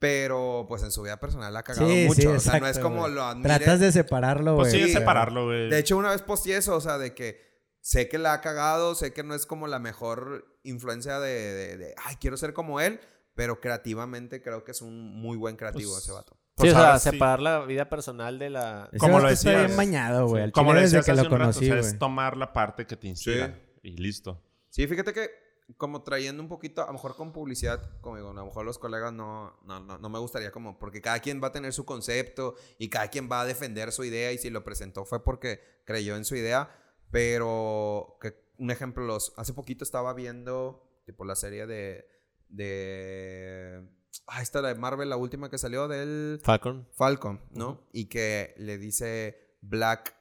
Pero 0.00 0.66
pues 0.68 0.82
en 0.82 0.90
su 0.90 1.02
vida 1.02 1.18
personal 1.18 1.52
la 1.54 1.60
ha 1.60 1.62
cagado 1.62 1.88
Sí, 1.88 2.04
mucho. 2.08 2.20
sí, 2.20 2.26
o 2.26 2.40
sea, 2.40 2.58
no 2.60 2.66
es 2.66 2.78
como 2.78 3.02
güey. 3.02 3.12
lo 3.14 3.22
admire. 3.22 3.48
Tratas 3.48 3.80
de 3.80 3.92
separarlo, 3.92 4.54
güey. 4.54 4.64
Pues 4.64 4.72
sí, 4.72 4.80
es 4.80 4.86
Sí, 4.88 4.92
separarlo, 4.92 5.46
güey. 5.46 5.70
De 5.70 5.78
hecho, 5.78 5.96
una 5.96 6.10
vez 6.10 6.20
posteé 6.20 6.56
eso, 6.58 6.76
o 6.76 6.80
sea, 6.80 6.98
de 6.98 7.14
que 7.14 7.40
sé 7.84 8.08
que 8.08 8.16
la 8.16 8.32
ha 8.32 8.40
cagado, 8.40 8.94
sé 8.94 9.12
que 9.12 9.22
no 9.22 9.34
es 9.34 9.44
como 9.44 9.66
la 9.66 9.78
mejor 9.78 10.46
influencia 10.62 11.20
de, 11.20 11.28
de- 11.52 11.76
de, 11.76 11.94
ay, 12.02 12.16
quiero 12.18 12.38
ser 12.38 12.54
como 12.54 12.80
él, 12.80 12.98
pero 13.34 13.60
creativamente 13.60 14.40
creo 14.40 14.64
que 14.64 14.70
es 14.70 14.80
un 14.80 15.20
muy 15.20 15.36
buen 15.36 15.56
creativo 15.56 15.90
Pues, 15.92 16.02
ese 16.04 16.12
vato. 16.12 16.34
Pues 16.54 16.70
sí, 16.72 16.76
o 16.76 16.80
sea, 16.80 16.98
sí. 16.98 17.10
separar 17.10 17.42
la 17.42 17.60
vida 17.66 17.90
personal 17.90 18.38
de 18.38 18.48
la... 18.48 18.88
Como 18.98 19.18
lo 19.18 19.24
vato 19.24 19.34
está 19.34 19.50
decías. 19.50 19.66
bien 19.66 19.76
bañado, 19.76 20.28
güey. 20.28 20.44
Al 20.44 20.52
Como 20.52 20.72
desde 20.72 20.84
decías 20.98 21.04
que 21.04 21.10
hace 21.12 21.22
lo 21.24 21.28
un 21.28 21.32
rato, 21.32 21.52
conocí, 21.52 21.70
o 21.70 21.72
sea, 21.74 21.90
es 21.90 21.98
tomar 21.98 22.36
la 22.38 22.52
parte 22.54 22.86
que 22.86 22.96
te 22.96 23.08
inspira. 23.08 23.60
Y 23.82 23.96
listo. 23.98 24.40
Sí, 24.70 24.86
fíjate 24.86 25.12
que 25.12 25.30
como 25.76 26.02
trayendo 26.02 26.42
un 26.42 26.48
poquito, 26.48 26.82
a 26.82 26.86
lo 26.86 26.92
mejor 26.94 27.16
con 27.16 27.32
publicidad, 27.32 27.82
como 28.00 28.16
digo, 28.16 28.30
a 28.30 28.34
lo 28.34 28.44
mejor 28.46 28.64
los 28.64 28.78
colegas 28.78 29.12
no, 29.12 29.58
no, 29.64 29.80
no, 29.80 29.98
no 29.98 30.08
me 30.08 30.18
gustaría 30.18 30.50
como, 30.52 30.78
porque 30.78 31.00
cada 31.02 31.18
quien 31.20 31.42
va 31.42 31.48
a 31.48 31.52
tener 31.52 31.72
su 31.72 31.84
concepto 31.84 32.54
y 32.78 32.88
cada 32.88 33.08
quien 33.08 33.28
va 33.30 33.40
a 33.42 33.44
defender 33.46 33.90
su 33.92 34.04
idea 34.04 34.30
y 34.32 34.38
si 34.38 34.48
lo 34.50 34.62
presentó 34.62 35.04
fue 35.04 35.24
porque 35.24 35.60
creyó 35.84 36.16
en 36.16 36.24
su 36.26 36.36
idea, 36.36 36.70
pero 37.10 38.16
que 38.20 38.34
un 38.58 38.70
ejemplo, 38.70 39.04
los, 39.04 39.32
hace 39.36 39.52
poquito 39.52 39.84
estaba 39.84 40.14
viendo 40.14 41.00
tipo 41.06 41.24
la 41.24 41.34
serie 41.36 41.66
de, 41.66 42.06
de, 42.48 43.82
ah, 44.26 44.42
esta 44.42 44.62
de 44.62 44.74
Marvel, 44.74 45.10
la 45.10 45.16
última 45.16 45.50
que 45.50 45.58
salió 45.58 45.88
del 45.88 46.40
Falcon. 46.42 46.88
Falcon, 46.96 47.40
¿no? 47.50 47.86
Y 47.92 48.06
que 48.08 48.54
le 48.58 48.78
dice 48.78 49.56
Black 49.60 50.14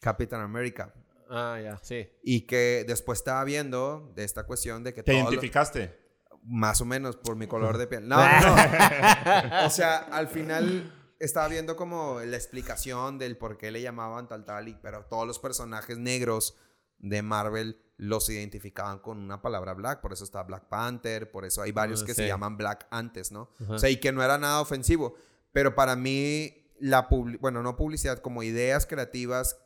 Captain 0.00 0.40
America. 0.40 0.94
Ah, 1.30 1.58
ya, 1.62 1.78
sí. 1.82 2.08
Y 2.24 2.42
que 2.46 2.84
después 2.88 3.20
estaba 3.20 3.44
viendo 3.44 4.12
de 4.16 4.24
esta 4.24 4.44
cuestión 4.44 4.82
de 4.82 4.92
que 4.94 5.02
¿Te 5.02 5.12
lo- 5.12 5.20
identificaste? 5.20 5.98
más 6.42 6.80
o 6.80 6.86
menos 6.86 7.16
por 7.16 7.36
mi 7.36 7.46
color 7.46 7.76
de 7.76 7.86
piel. 7.86 8.08
No, 8.08 8.16
no, 8.40 8.56
no. 8.56 9.66
O 9.66 9.70
sea, 9.70 9.98
al 9.98 10.26
final 10.26 10.90
estaba 11.20 11.46
viendo 11.48 11.76
como 11.76 12.20
la 12.20 12.36
explicación 12.36 13.18
del 13.18 13.36
por 13.36 13.56
qué 13.56 13.70
le 13.70 13.80
llamaban 13.82 14.26
tal 14.26 14.44
tal 14.44 14.66
y 14.68 14.74
pero 14.74 15.04
todos 15.04 15.26
los 15.26 15.38
personajes 15.38 15.96
negros 15.98 16.56
de 16.98 17.22
Marvel 17.22 17.80
los 17.96 18.28
identificaban 18.30 18.98
con 18.98 19.18
una 19.18 19.40
palabra 19.42 19.74
black, 19.74 20.00
por 20.00 20.12
eso 20.12 20.24
está 20.24 20.42
Black 20.42 20.68
Panther, 20.68 21.30
por 21.30 21.44
eso 21.44 21.62
hay 21.62 21.70
varios 21.72 22.02
Ah, 22.02 22.06
que 22.06 22.14
sí. 22.14 22.22
se 22.22 22.26
llaman 22.28 22.56
black 22.56 22.86
antes, 22.90 23.30
¿no? 23.32 23.50
Ajá. 23.62 23.74
O 23.74 23.78
sea, 23.78 23.90
y 23.90 23.98
que 23.98 24.10
no 24.12 24.22
era 24.22 24.38
nada 24.38 24.60
ofensivo, 24.60 25.14
pero 25.52 25.74
para 25.74 25.96
mí 25.96 26.56
la 26.78 27.08
bueno, 27.10 27.62
no 27.62 27.76
publicidad, 27.76 28.18
como 28.20 28.42
ideas 28.42 28.86
creativas 28.86 29.58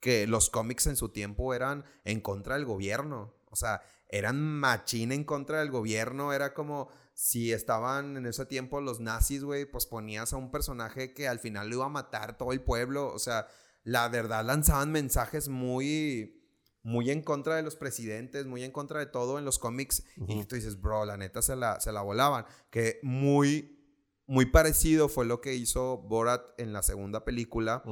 que 0.00 0.26
los 0.26 0.50
cómics 0.50 0.86
en 0.88 0.96
su 0.96 1.08
tiempo 1.10 1.54
eran 1.54 1.84
en 2.04 2.20
contra 2.20 2.54
del 2.56 2.64
gobierno. 2.64 3.34
O 3.50 3.56
sea, 3.56 3.82
eran 4.08 4.40
machín 4.40 5.12
en 5.12 5.24
contra 5.24 5.60
del 5.60 5.70
gobierno. 5.70 6.32
Era 6.32 6.54
como 6.54 6.88
si 7.14 7.52
estaban 7.52 8.16
en 8.16 8.26
ese 8.26 8.46
tiempo 8.46 8.80
los 8.80 9.00
nazis, 9.00 9.42
güey, 9.42 9.64
pues 9.64 9.86
ponías 9.86 10.32
a 10.32 10.36
un 10.36 10.50
personaje 10.50 11.14
que 11.14 11.28
al 11.28 11.38
final 11.38 11.68
lo 11.68 11.76
iba 11.76 11.86
a 11.86 11.90
matar 11.90 12.36
todo 12.36 12.52
el 12.52 12.62
pueblo. 12.62 13.12
O 13.12 13.18
sea, 13.18 13.46
la 13.82 14.08
verdad 14.08 14.44
lanzaban 14.44 14.92
mensajes 14.92 15.48
muy, 15.48 16.42
muy 16.82 17.10
en 17.10 17.22
contra 17.22 17.56
de 17.56 17.62
los 17.62 17.76
presidentes, 17.76 18.46
muy 18.46 18.64
en 18.64 18.72
contra 18.72 19.00
de 19.00 19.06
todo 19.06 19.38
en 19.38 19.44
los 19.44 19.58
cómics. 19.58 20.04
Y 20.28 20.44
tú 20.44 20.56
dices, 20.56 20.80
bro, 20.80 21.04
la 21.04 21.16
neta 21.16 21.42
se 21.42 21.56
la, 21.56 21.80
se 21.80 21.92
la 21.92 22.02
volaban. 22.02 22.46
Que 22.70 23.00
muy, 23.02 23.78
muy 24.26 24.46
parecido 24.46 25.08
fue 25.08 25.24
lo 25.24 25.40
que 25.40 25.54
hizo 25.54 25.98
Borat 25.98 26.42
en 26.58 26.72
la 26.72 26.82
segunda 26.82 27.24
película 27.24 27.82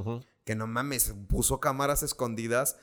que 0.44 0.54
no 0.54 0.66
mames, 0.66 1.14
puso 1.28 1.58
cámaras 1.58 2.02
escondidas 2.02 2.76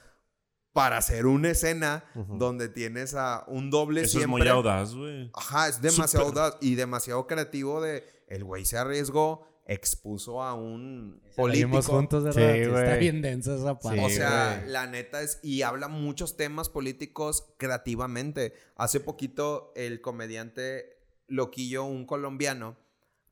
para 0.74 0.98
hacer 0.98 1.26
una 1.26 1.50
escena 1.50 2.06
donde 2.16 2.70
tienes 2.70 3.14
a 3.14 3.44
un 3.48 3.70
doble 3.70 4.02
Eso 4.02 4.20
es 4.20 4.24
siempre. 4.24 4.44
muy 4.44 4.48
audaz, 4.48 4.96
güey. 4.96 5.30
Ajá, 5.34 5.68
es 5.68 5.82
demasiado 5.82 6.28
audaz 6.28 6.58
y 6.62 6.76
demasiado 6.76 7.28
creativo 7.28 7.82
de 7.82 8.06
el 8.28 8.44
güey 8.46 8.64
se 8.66 8.78
arriesgó, 8.78 9.46
expuso 9.66 10.42
a 10.42 10.54
un 10.54 11.22
vimos 11.24 11.36
político. 11.36 11.82
juntos, 11.82 12.24
de 12.24 12.32
Sí, 12.34 12.40
verdad. 12.40 12.84
Está 12.86 12.96
bien 12.98 13.22
densa 13.22 13.56
esa 13.56 13.78
parte. 13.78 14.00
O 14.04 14.10
sea, 14.10 14.60
güey. 14.62 14.72
la 14.72 14.88
neta 14.88 15.22
es 15.22 15.40
y 15.44 15.62
habla 15.64 15.88
muchos 15.90 16.38
temas 16.38 16.70
políticos 16.70 17.54
creativamente. 17.58 18.54
Hace 18.76 19.00
poquito 19.02 19.74
el 19.76 20.00
comediante 20.02 20.98
Loquillo, 21.28 21.84
un 21.86 22.06
colombiano, 22.06 22.78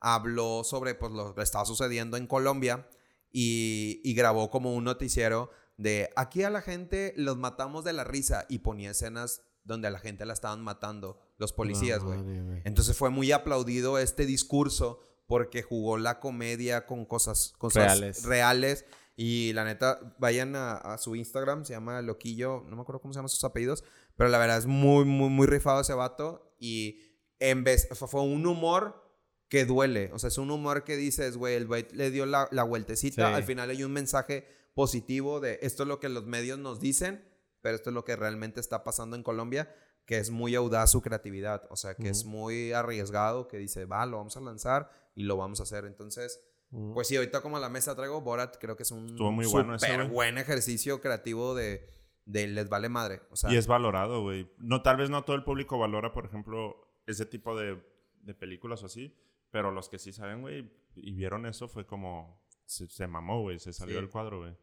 habló 0.02 0.64
sobre 0.64 0.95
pues, 0.95 1.11
lo 1.14 1.36
que 1.36 1.41
estaba 1.41 1.66
sucediendo 1.66 2.18
en 2.18 2.28
Colombia 2.28 2.88
y, 3.32 4.02
y 4.03 4.14
grabó 4.14 4.49
como 4.49 4.74
un 4.74 4.84
noticiero 4.86 5.52
de 5.80 6.10
aquí 6.18 6.44
a 6.44 6.50
la 6.50 6.62
gente 6.62 7.14
los 7.16 7.38
matamos 7.38 7.86
de 7.86 7.94
la 7.94 8.04
risa 8.04 8.46
y 8.50 8.60
ponía 8.60 8.92
escenas 8.92 9.44
donde 9.64 9.88
a 9.88 9.92
la 9.92 10.00
gente 10.00 10.26
la 10.26 10.34
estaban 10.34 10.62
matando 10.62 11.18
los 11.38 11.54
policías, 11.54 12.04
güey. 12.04 12.20
Entonces 12.66 12.98
fue 12.98 13.10
muy 13.10 13.32
aplaudido 13.32 13.98
este 13.98 14.26
discurso 14.26 15.00
porque 15.26 15.64
jugó 15.64 15.98
la 15.98 16.20
comedia 16.20 16.86
con 16.86 17.06
cosas, 17.06 17.54
cosas 17.58 17.98
Reales. 17.98 18.24
reales. 18.26 18.86
Y 19.16 19.54
la 19.54 19.64
neta, 19.64 20.16
vayan 20.20 20.58
a, 20.58 20.74
a 20.74 20.98
su 20.98 21.16
Instagram, 21.16 21.64
se 21.64 21.74
llama 21.74 22.02
Loquillo, 22.02 22.66
no 22.68 22.76
me 22.76 22.82
acuerdo 22.82 23.00
cómo 23.02 23.14
se 23.14 23.20
llaman 23.20 23.30
sus 23.30 23.44
apellidos, 23.46 23.86
pero 24.18 24.30
la 24.30 24.38
verdad 24.38 24.58
es 24.58 24.66
muy, 24.66 25.06
muy, 25.06 25.30
muy 25.30 25.48
rifado 25.48 25.80
ese 25.80 25.94
vato. 25.94 26.56
Y 26.60 27.00
en 27.40 27.64
vez, 27.64 27.88
fue 27.94 28.08
fue 28.10 28.22
un 28.22 28.46
humor 28.48 29.02
que 29.48 29.64
duele. 29.64 30.12
O 30.14 30.20
sea, 30.20 30.28
es 30.28 30.38
un 30.38 30.52
humor 30.52 30.84
que 30.84 30.98
dices, 30.98 31.38
güey, 31.38 31.56
el 31.56 31.68
güey 31.68 31.88
le 31.94 32.12
dio 32.12 32.26
la, 32.26 32.50
la 32.52 32.64
vueltecita. 32.64 33.30
Sí. 33.30 33.34
Al 33.34 33.44
final 33.44 33.70
hay 33.70 33.84
un 33.86 33.94
mensaje 33.94 34.59
positivo 34.80 35.40
de 35.42 35.60
esto 35.62 35.84
es 35.84 35.90
lo 35.90 36.00
que 36.00 36.08
los 36.10 36.26
medios 36.26 36.58
nos 36.58 36.80
dicen, 36.80 37.24
pero 37.62 37.76
esto 37.76 37.90
es 37.90 37.94
lo 37.94 38.06
que 38.06 38.16
realmente 38.16 38.60
está 38.62 38.84
pasando 38.86 39.18
en 39.18 39.24
Colombia, 39.24 39.74
que 40.06 40.18
es 40.18 40.32
muy 40.32 40.56
audaz 40.56 40.92
su 40.92 41.02
creatividad. 41.02 41.68
O 41.70 41.76
sea, 41.76 41.96
que 41.96 42.08
es 42.10 42.24
muy 42.26 42.72
arriesgado, 42.72 43.48
que 43.50 43.58
dice, 43.58 43.84
va, 43.86 44.06
lo 44.06 44.18
vamos 44.18 44.38
a 44.38 44.42
lanzar 44.42 44.90
y 45.16 45.24
lo 45.24 45.36
vamos 45.36 45.60
a 45.60 45.64
hacer. 45.64 45.84
Entonces, 45.86 46.40
Ujú. 46.72 46.94
pues 46.94 47.08
sí, 47.10 47.18
ahorita 47.18 47.42
como 47.42 47.58
a 47.58 47.60
la 47.60 47.68
mesa 47.70 47.94
traigo 47.96 48.22
Borat, 48.22 48.58
creo 48.58 48.78
que 48.78 48.84
es 48.84 48.92
un 48.92 49.14
muy 49.16 49.46
bueno 49.48 49.78
güey. 49.78 50.08
buen 50.08 50.38
ejercicio 50.38 51.02
creativo 51.02 51.54
de, 51.56 51.86
de 52.26 52.48
les 52.48 52.70
vale 52.70 52.88
madre. 52.88 53.22
O 53.32 53.36
sea, 53.36 53.52
Y 53.52 53.58
es 53.58 53.68
valorado, 53.68 54.22
güey. 54.22 54.50
No, 54.60 54.82
tal 54.82 54.96
vez 54.98 55.10
no 55.10 55.26
todo 55.26 55.36
el 55.36 55.44
público 55.44 55.78
valora, 55.78 56.14
por 56.14 56.26
ejemplo, 56.26 56.88
ese 57.06 57.26
tipo 57.26 57.58
de, 57.58 57.84
de 58.22 58.34
películas 58.34 58.82
o 58.84 58.86
así, 58.86 59.14
pero 59.52 59.72
los 59.72 59.90
que 59.90 60.00
sí 60.00 60.14
saben, 60.14 60.40
güey, 60.42 60.72
y 60.96 61.14
vieron 61.14 61.46
eso, 61.46 61.68
fue 61.68 61.86
como... 61.86 62.40
Se, 62.66 62.88
se 62.88 63.08
mamó, 63.08 63.42
güey. 63.42 63.58
Se 63.60 63.74
salió 63.74 63.96
Sí. 63.96 64.02
del 64.02 64.10
cuadro, 64.12 64.40
güey. 64.42 64.56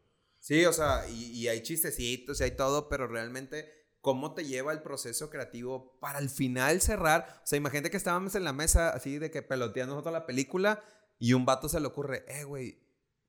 Sí, 0.47 0.65
o 0.65 0.71
sea, 0.71 1.05
y, 1.09 1.25
y 1.31 1.49
hay 1.49 1.61
chistecitos 1.61 2.39
y 2.39 2.45
hay 2.45 2.51
todo, 2.51 2.87
pero 2.87 3.05
realmente, 3.05 3.69
¿cómo 3.99 4.33
te 4.33 4.45
lleva 4.45 4.71
el 4.71 4.81
proceso 4.81 5.29
creativo 5.29 5.99
para 5.99 6.19
al 6.19 6.29
final 6.29 6.79
cerrar? 6.79 7.41
O 7.43 7.45
sea, 7.45 7.57
imagínate 7.57 7.91
que 7.91 7.97
estábamos 7.97 8.33
en 8.33 8.45
la 8.45 8.53
mesa 8.53 8.91
así 8.91 9.19
de 9.19 9.29
que 9.29 9.41
peloteando 9.41 9.95
nosotros 9.95 10.13
la 10.13 10.25
película 10.25 10.81
y 11.19 11.33
un 11.33 11.45
vato 11.45 11.67
se 11.67 11.81
le 11.81 11.87
ocurre, 11.87 12.23
eh, 12.29 12.45
güey, 12.45 12.81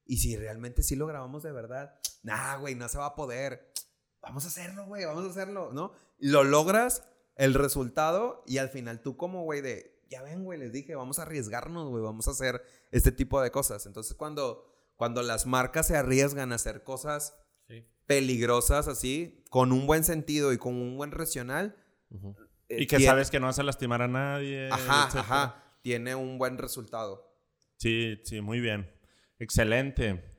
¿y 0.04 0.18
si 0.18 0.36
realmente 0.36 0.84
sí 0.84 0.94
lo 0.94 1.08
grabamos 1.08 1.42
de 1.42 1.50
verdad? 1.50 1.98
Nah, 2.22 2.56
güey, 2.58 2.76
no 2.76 2.88
se 2.88 2.98
va 2.98 3.06
a 3.06 3.14
poder. 3.16 3.72
Vamos 4.22 4.44
a 4.44 4.48
hacerlo, 4.48 4.86
güey, 4.86 5.04
vamos 5.04 5.24
a 5.26 5.30
hacerlo, 5.30 5.72
¿no? 5.72 5.94
Lo 6.18 6.44
logras, 6.44 7.02
el 7.34 7.54
resultado, 7.54 8.44
y 8.46 8.58
al 8.58 8.68
final 8.68 9.02
tú 9.02 9.16
como, 9.16 9.42
güey, 9.42 9.60
de, 9.60 10.04
ya 10.08 10.22
ven, 10.22 10.44
güey, 10.44 10.60
les 10.60 10.72
dije, 10.72 10.94
vamos 10.94 11.18
a 11.18 11.22
arriesgarnos, 11.22 11.88
güey, 11.88 12.02
vamos 12.02 12.28
a 12.28 12.30
hacer 12.30 12.62
este 12.92 13.10
tipo 13.10 13.40
de 13.40 13.50
cosas. 13.50 13.86
Entonces, 13.86 14.14
cuando, 14.14 14.77
cuando 14.98 15.22
las 15.22 15.46
marcas 15.46 15.86
se 15.86 15.96
arriesgan 15.96 16.52
a 16.52 16.56
hacer 16.56 16.82
cosas 16.84 17.34
Sí. 17.66 17.86
peligrosas 18.06 18.86
así, 18.88 19.42
con 19.48 19.72
un 19.72 19.86
buen 19.86 20.04
sentido 20.04 20.52
y 20.52 20.58
con 20.58 20.74
un 20.74 20.98
buen 20.98 21.10
racional. 21.12 21.74
Ujú. 22.10 22.36
eh, 22.70 22.82
Y 22.82 22.86
que 22.86 22.96
tiene- 22.98 23.04
sabes 23.06 23.30
que 23.30 23.40
no 23.40 23.46
vas 23.46 23.58
a 23.58 23.62
lastimar 23.62 24.02
a 24.02 24.08
nadie. 24.08 24.68
Ajá, 24.70 25.04
etcétera. 25.06 25.20
ajá. 25.22 25.64
Tiene 25.80 26.14
un 26.14 26.36
buen 26.36 26.58
resultado. 26.58 27.34
Sí, 27.78 28.20
sí, 28.24 28.42
muy 28.42 28.60
bien. 28.60 28.90
Excelente. 29.38 30.34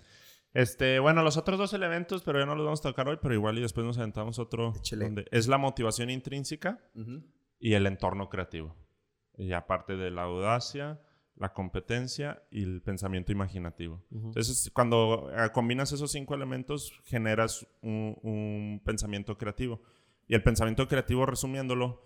Este, 0.54 1.00
bueno, 1.00 1.24
los 1.24 1.38
otros 1.38 1.58
dos 1.58 1.74
elementos, 1.74 2.22
pero 2.24 2.40
ya 2.40 2.46
no 2.46 2.54
los 2.56 2.66
vamos 2.66 2.80
a 2.82 2.90
tocar 2.90 3.08
hoy, 3.08 3.18
pero 3.22 3.34
igual 3.34 3.58
y 3.58 3.62
después 3.62 3.86
nos 3.86 3.98
aventamos 3.98 4.38
otro. 4.40 4.74
Donde 4.92 5.26
es 5.32 5.48
la 5.48 5.58
motivación 5.58 6.10
intrínseca 6.10 6.80
Ujú. 6.96 7.24
y 7.60 7.74
el 7.74 7.86
entorno 7.88 8.30
creativo. 8.30 8.76
Y 9.38 9.54
aparte 9.54 9.96
de 9.96 10.12
la 10.12 10.24
audacia, 10.24 11.02
la 11.40 11.54
competencia 11.54 12.44
y 12.52 12.64
el 12.64 12.82
pensamiento 12.82 13.32
imaginativo. 13.32 14.04
Entonces, 14.12 14.70
cuando 14.74 15.32
eh, 15.34 15.50
combinas 15.54 15.92
esos 15.92 16.12
cinco 16.12 16.36
elementos, 16.36 16.94
generas 17.06 17.66
un, 17.82 18.18
un 18.22 18.82
pensamiento 18.86 19.38
creativo. 19.38 19.82
Y 20.28 20.36
el 20.36 20.44
pensamiento 20.44 20.88
creativo, 20.88 21.26
resumiéndolo, 21.26 22.04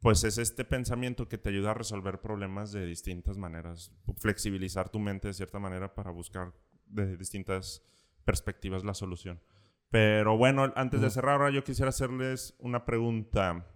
pues 0.00 0.22
es 0.24 0.38
este 0.38 0.64
pensamiento 0.64 1.28
que 1.28 1.36
te 1.36 1.48
ayuda 1.48 1.72
a 1.72 1.74
resolver 1.74 2.20
problemas 2.20 2.70
de 2.70 2.86
distintas 2.86 3.36
maneras, 3.36 3.92
flexibilizar 4.18 4.88
tu 4.88 5.00
mente 5.00 5.28
de 5.28 5.34
cierta 5.34 5.58
manera 5.58 5.94
para 5.94 6.10
buscar 6.12 6.54
de 6.86 7.16
distintas 7.16 7.82
perspectivas 8.24 8.84
la 8.84 8.94
solución. 8.94 9.40
Pero 9.90 10.36
bueno, 10.36 10.72
antes 10.76 11.00
de 11.00 11.10
cerrar, 11.10 11.40
ahora 11.40 11.50
yo 11.50 11.64
quisiera 11.64 11.88
hacerles 11.88 12.54
una 12.58 12.84
pregunta. 12.84 13.66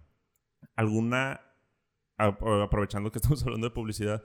¿Alguna, 0.75 1.41
aprovechando 2.17 3.11
que 3.11 3.17
estamos 3.17 3.43
hablando 3.45 3.67
de 3.67 3.73
publicidad, 3.73 4.23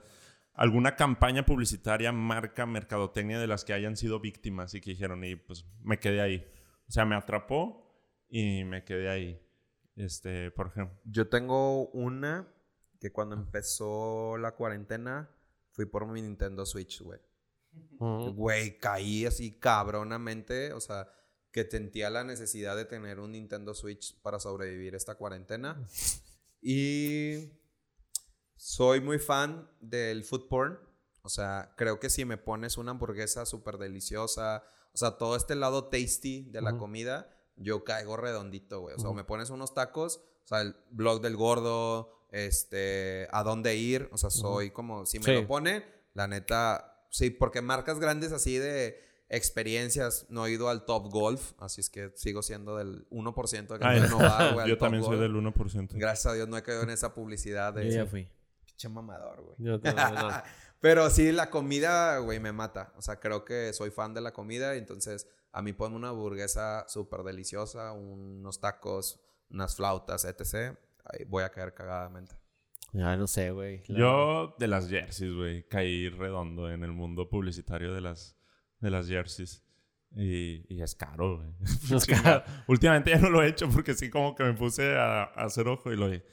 alguna 0.57 0.95
campaña 0.95 1.45
publicitaria, 1.45 2.11
marca, 2.11 2.65
mercadotecnia 2.65 3.39
de 3.39 3.47
las 3.47 3.63
que 3.63 3.73
hayan 3.73 3.95
sido 3.95 4.19
víctimas 4.19 4.73
y 4.73 4.81
que 4.81 4.89
dijeron, 4.89 5.23
y 5.23 5.35
pues 5.35 5.65
me 5.81 5.99
quedé 5.99 6.19
ahí? 6.19 6.45
O 6.89 6.91
sea, 6.91 7.05
me 7.05 7.15
atrapó 7.15 7.87
y 8.27 8.63
me 8.63 8.83
quedé 8.83 9.09
ahí. 9.09 9.41
Este, 9.95 10.51
por 10.51 10.67
ejemplo. 10.67 10.99
Yo 11.05 11.29
tengo 11.29 11.87
una 11.89 12.53
que 12.99 13.11
cuando 13.11 13.35
empezó 13.35 14.37
la 14.37 14.55
cuarentena 14.55 15.29
fui 15.71 15.85
por 15.85 16.07
mi 16.07 16.21
Nintendo 16.21 16.65
Switch, 16.65 17.01
güey. 17.01 17.19
Güey, 17.99 18.79
caí 18.79 19.25
así 19.25 19.59
cabronamente. 19.59 20.73
O 20.73 20.79
sea, 20.79 21.07
que 21.51 21.65
sentía 21.69 22.09
la 22.09 22.23
necesidad 22.23 22.75
de 22.75 22.85
tener 22.85 23.19
un 23.19 23.33
Nintendo 23.33 23.73
Switch 23.73 24.19
para 24.21 24.39
sobrevivir 24.39 24.95
esta 24.95 25.15
cuarentena. 25.15 25.83
Y 26.61 27.51
soy 28.57 28.99
muy 29.01 29.19
fan 29.19 29.69
del 29.79 30.23
food 30.23 30.47
porn. 30.49 30.79
O 31.21 31.29
sea, 31.29 31.73
creo 31.77 31.99
que 31.99 32.09
si 32.09 32.25
me 32.25 32.37
pones 32.37 32.77
una 32.77 32.91
hamburguesa 32.91 33.45
súper 33.45 33.77
deliciosa, 33.77 34.63
o 34.93 34.97
sea, 34.97 35.11
todo 35.11 35.35
este 35.35 35.55
lado 35.55 35.85
tasty 35.85 36.43
de 36.49 36.61
la 36.61 36.77
comida, 36.77 37.29
yo 37.55 37.83
caigo 37.83 38.17
redondito, 38.17 38.79
güey. 38.81 38.95
O 38.95 38.99
sea, 38.99 39.07
o 39.09 39.11
Ujú. 39.11 39.17
me 39.17 39.23
pones 39.23 39.49
unos 39.49 39.73
tacos, 39.73 40.17
o 40.45 40.47
sea, 40.47 40.61
el 40.61 40.75
blog 40.91 41.21
del 41.21 41.35
gordo, 41.35 42.11
este, 42.31 43.27
a 43.31 43.43
dónde 43.43 43.75
ir, 43.75 44.09
o 44.11 44.17
sea, 44.17 44.29
soy 44.29 44.71
como, 44.71 45.05
si 45.05 45.19
me 45.19 45.25
Sí. 45.25 45.33
lo 45.33 45.47
pone, 45.47 45.85
la 46.13 46.27
neta, 46.27 47.05
sí, 47.09 47.29
porque 47.29 47.61
marcas 47.61 47.99
grandes 47.99 48.31
así 48.31 48.57
de 48.57 48.97
experiencias, 49.29 50.25
no 50.29 50.45
he 50.45 50.51
ido 50.51 50.69
al 50.69 50.85
Top 50.85 51.11
Golf, 51.11 51.53
así 51.59 51.81
es 51.81 51.89
que 51.89 52.11
sigo 52.15 52.41
siendo 52.41 52.77
del 52.77 53.05
1% 53.09 53.77
que 53.79 53.85
Ay, 53.85 54.01
no 54.09 54.17
va, 54.19 54.51
güey, 54.53 54.63
al 54.63 54.69
yo 54.69 54.77
Top 54.77 54.85
también 54.85 55.03
soy 55.03 55.17
Golf. 55.17 55.21
del 55.21 55.35
1%. 55.35 55.89
Gracias 55.97 56.25
a 56.25 56.33
Dios 56.33 56.47
no 56.47 56.57
he 56.57 56.63
caído 56.63 56.83
en 56.83 56.89
esa 56.89 57.13
publicidad 57.13 57.73
de 57.73 57.85
Yo 57.89 57.95
ya 57.97 58.05
fui. 58.05 58.27
Pinche 58.77 58.89
mamador, 58.89 59.41
güey. 59.41 59.55
Yo 59.59 59.79
también, 59.79 60.13
no. 60.15 60.29
Pero 60.79 61.09
sí, 61.09 61.31
la 61.31 61.49
comida, 61.49 62.19
güey, 62.19 62.39
me 62.39 62.51
mata. 62.51 62.93
O 62.97 63.01
sea, 63.01 63.19
creo 63.19 63.43
que 63.43 63.73
soy 63.73 63.89
fan 63.89 64.13
de 64.13 64.21
la 64.21 64.31
comida. 64.31 64.75
y 64.75 64.77
Entonces, 64.79 65.27
a 65.51 65.61
mí 65.63 65.73
ponme 65.73 65.95
una 65.95 66.09
hamburguesa 66.09 66.85
súper 66.87 67.21
deliciosa, 67.23 67.91
unos 67.93 68.59
tacos, 68.61 69.19
unas 69.49 69.75
flautas, 69.75 70.23
etc. 70.25 70.77
Ahí 71.05 71.25
voy 71.25 71.43
a 71.43 71.49
caer 71.49 71.73
cagadamente. 71.73 72.35
Ya 72.93 73.17
no 73.17 73.25
sé, 73.27 73.49
güey. 73.51 73.81
La- 73.87 73.97
Yo 73.99 74.55
de 74.59 74.67
las 74.67 74.87
jerseys, 74.87 75.33
güey, 75.33 75.67
caí 75.67 76.09
redondo 76.09 76.71
en 76.71 76.83
el 76.83 76.91
mundo 76.91 77.27
publicitario 77.27 77.93
de 77.93 78.01
las, 78.01 78.37
de 78.79 78.91
las 78.91 79.07
jerseys. 79.07 79.63
Y, 80.15 80.63
y 80.73 80.81
es 80.83 80.93
caro, 80.95 81.37
güey. 81.37 81.49
Es 81.97 82.05
caro. 82.23 82.43
Últimamente 82.67 83.09
ya 83.09 83.17
no 83.17 83.29
lo 83.31 83.41
he 83.41 83.47
hecho 83.47 83.67
porque 83.69 83.95
sí 83.95 84.11
como 84.11 84.35
que 84.35 84.43
me 84.43 84.53
puse 84.53 84.95
a, 84.95 85.23
a 85.23 85.45
hacer 85.45 85.67
ojo 85.67 85.91
y 85.91 85.97
lo 85.97 86.07
dije, 86.09 86.23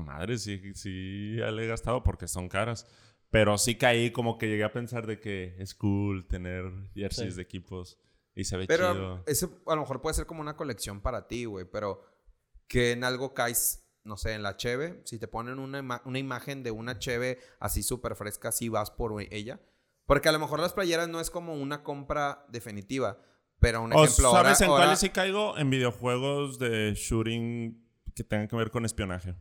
madre, 0.00 0.38
sí, 0.38 0.74
sí, 0.74 1.36
ya 1.38 1.50
le 1.50 1.64
he 1.64 1.66
gastado 1.68 2.02
porque 2.02 2.28
son 2.28 2.48
caras. 2.48 2.86
Pero 3.30 3.58
sí 3.58 3.74
caí 3.76 4.12
como 4.12 4.38
que 4.38 4.46
llegué 4.48 4.62
a 4.64 4.72
pensar 4.72 5.06
de 5.06 5.18
que 5.18 5.56
es 5.58 5.74
cool 5.74 6.26
tener 6.28 6.64
jerseys 6.94 7.30
Sí. 7.32 7.36
de 7.36 7.42
equipos 7.42 7.98
y 8.34 8.44
se 8.44 8.56
ve 8.56 8.66
Pero 8.66 8.92
chido. 8.92 9.22
eso 9.26 9.60
a 9.66 9.74
lo 9.74 9.80
mejor 9.80 10.00
puede 10.00 10.14
ser 10.14 10.26
como 10.26 10.40
una 10.40 10.56
colección 10.56 11.00
para 11.00 11.26
ti, 11.26 11.44
güey. 11.44 11.64
Pero 11.64 12.00
que 12.68 12.92
en 12.92 13.02
algo 13.02 13.34
caes, 13.34 13.88
no 14.04 14.16
sé, 14.16 14.34
en 14.34 14.42
la 14.44 14.56
cheve. 14.56 15.02
Si 15.04 15.18
te 15.18 15.26
ponen 15.26 15.58
una, 15.58 15.80
ima- 15.80 16.02
una 16.04 16.18
imagen 16.20 16.62
de 16.62 16.70
una 16.70 16.98
cheve 17.00 17.38
así 17.58 17.82
súper 17.82 18.14
fresca, 18.14 18.52
sí 18.52 18.68
vas 18.68 18.90
por 18.92 19.20
ella. 19.30 19.60
Porque 20.06 20.28
a 20.28 20.32
lo 20.32 20.38
mejor 20.38 20.60
las 20.60 20.72
playeras 20.72 21.08
no 21.08 21.18
es 21.18 21.30
como 21.30 21.54
una 21.54 21.82
compra 21.82 22.44
definitiva. 22.50 23.18
Pero 23.58 23.82
un 23.82 23.92
O 23.94 24.04
ejemplo, 24.04 24.30
¿Sabes 24.30 24.36
ahora- 24.36 24.56
en 24.60 24.64
ahora- 24.70 24.84
cuáles 24.84 24.98
sí 25.00 25.08
caigo? 25.10 25.56
En 25.58 25.70
videojuegos 25.70 26.58
de 26.58 26.92
shooting 26.94 27.82
que 28.14 28.22
tengan 28.22 28.46
que 28.46 28.54
ver 28.56 28.70
con 28.70 28.84
espionaje. 28.84 29.34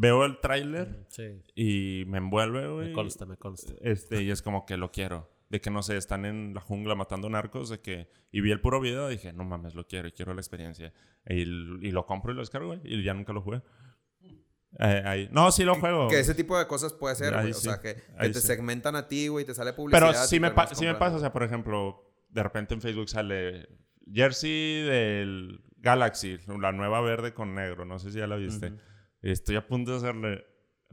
Veo 0.00 0.24
el 0.24 0.38
tráiler 0.40 1.04
Sí. 1.08 1.42
y 1.56 2.04
me 2.06 2.18
envuelve, 2.18 2.68
güey. 2.68 2.88
Me 2.88 2.92
consta, 2.94 3.26
me 3.26 3.36
consta. 3.36 3.72
Este, 3.80 4.22
y 4.22 4.30
es 4.30 4.42
como 4.42 4.64
que 4.64 4.76
lo 4.76 4.92
quiero. 4.92 5.28
De 5.48 5.60
que 5.60 5.70
no 5.70 5.82
sé, 5.82 5.96
están 5.96 6.24
en 6.24 6.54
la 6.54 6.60
jungla 6.60 6.94
matando 6.94 7.28
narcos, 7.28 7.68
de 7.70 7.80
que... 7.80 8.08
Y 8.30 8.40
vi 8.42 8.52
el 8.52 8.60
puro 8.60 8.80
video 8.80 9.08
y 9.10 9.14
dije, 9.14 9.32
no 9.32 9.44
mames, 9.44 9.74
lo 9.74 9.86
quiero 9.86 10.06
y 10.06 10.12
quiero 10.12 10.34
la 10.34 10.40
experiencia. 10.40 10.92
Y, 11.26 11.40
y 11.42 11.90
lo 11.90 12.06
compro 12.06 12.30
y 12.32 12.34
lo 12.36 12.42
descargo, 12.42 12.68
güey. 12.68 12.80
Y 12.84 13.02
ya 13.02 13.12
nunca 13.14 13.32
lo 13.32 13.40
jugué. 13.42 13.62
Eh, 14.78 15.02
ahí. 15.06 15.28
No, 15.32 15.50
sí 15.50 15.64
lo 15.64 15.74
juego. 15.76 16.08
Que 16.08 16.20
ese 16.20 16.34
tipo 16.34 16.58
de 16.58 16.66
cosas 16.66 16.92
puede 16.92 17.14
ser, 17.16 17.34
Ahí 17.34 17.40
güey. 17.40 17.52
O 17.52 17.54
sí, 17.54 17.62
sea, 17.68 17.80
que, 17.80 17.94
que 17.94 18.02
ahí 18.18 18.30
te 18.30 18.40
sí. 18.40 18.46
segmentan 18.46 18.94
a 18.96 19.08
ti, 19.08 19.28
güey, 19.28 19.44
te 19.44 19.54
sale 19.54 19.72
publicidad. 19.72 20.08
Pero 20.12 20.26
sí 20.26 20.38
me, 20.38 20.50
pa- 20.50 20.66
sí 20.74 20.84
me 20.84 20.94
pasa, 20.94 21.16
o 21.16 21.20
sea, 21.20 21.32
por 21.32 21.42
ejemplo, 21.42 22.04
de 22.28 22.42
repente 22.42 22.74
en 22.74 22.82
Facebook 22.82 23.08
sale 23.08 23.68
jersey 24.12 24.82
del 24.82 25.62
Galaxy, 25.78 26.38
la 26.60 26.72
nueva 26.72 27.00
verde 27.00 27.32
con 27.32 27.54
negro, 27.54 27.84
no 27.86 27.98
sé 27.98 28.12
si 28.12 28.18
ya 28.18 28.26
la 28.26 28.36
viste. 28.36 28.66
Ujú. 28.68 28.76
Y 28.76 28.80
Estoy 29.22 29.56
a 29.56 29.66
punto 29.66 29.92
de 29.92 29.96
hacerle, 29.98 30.44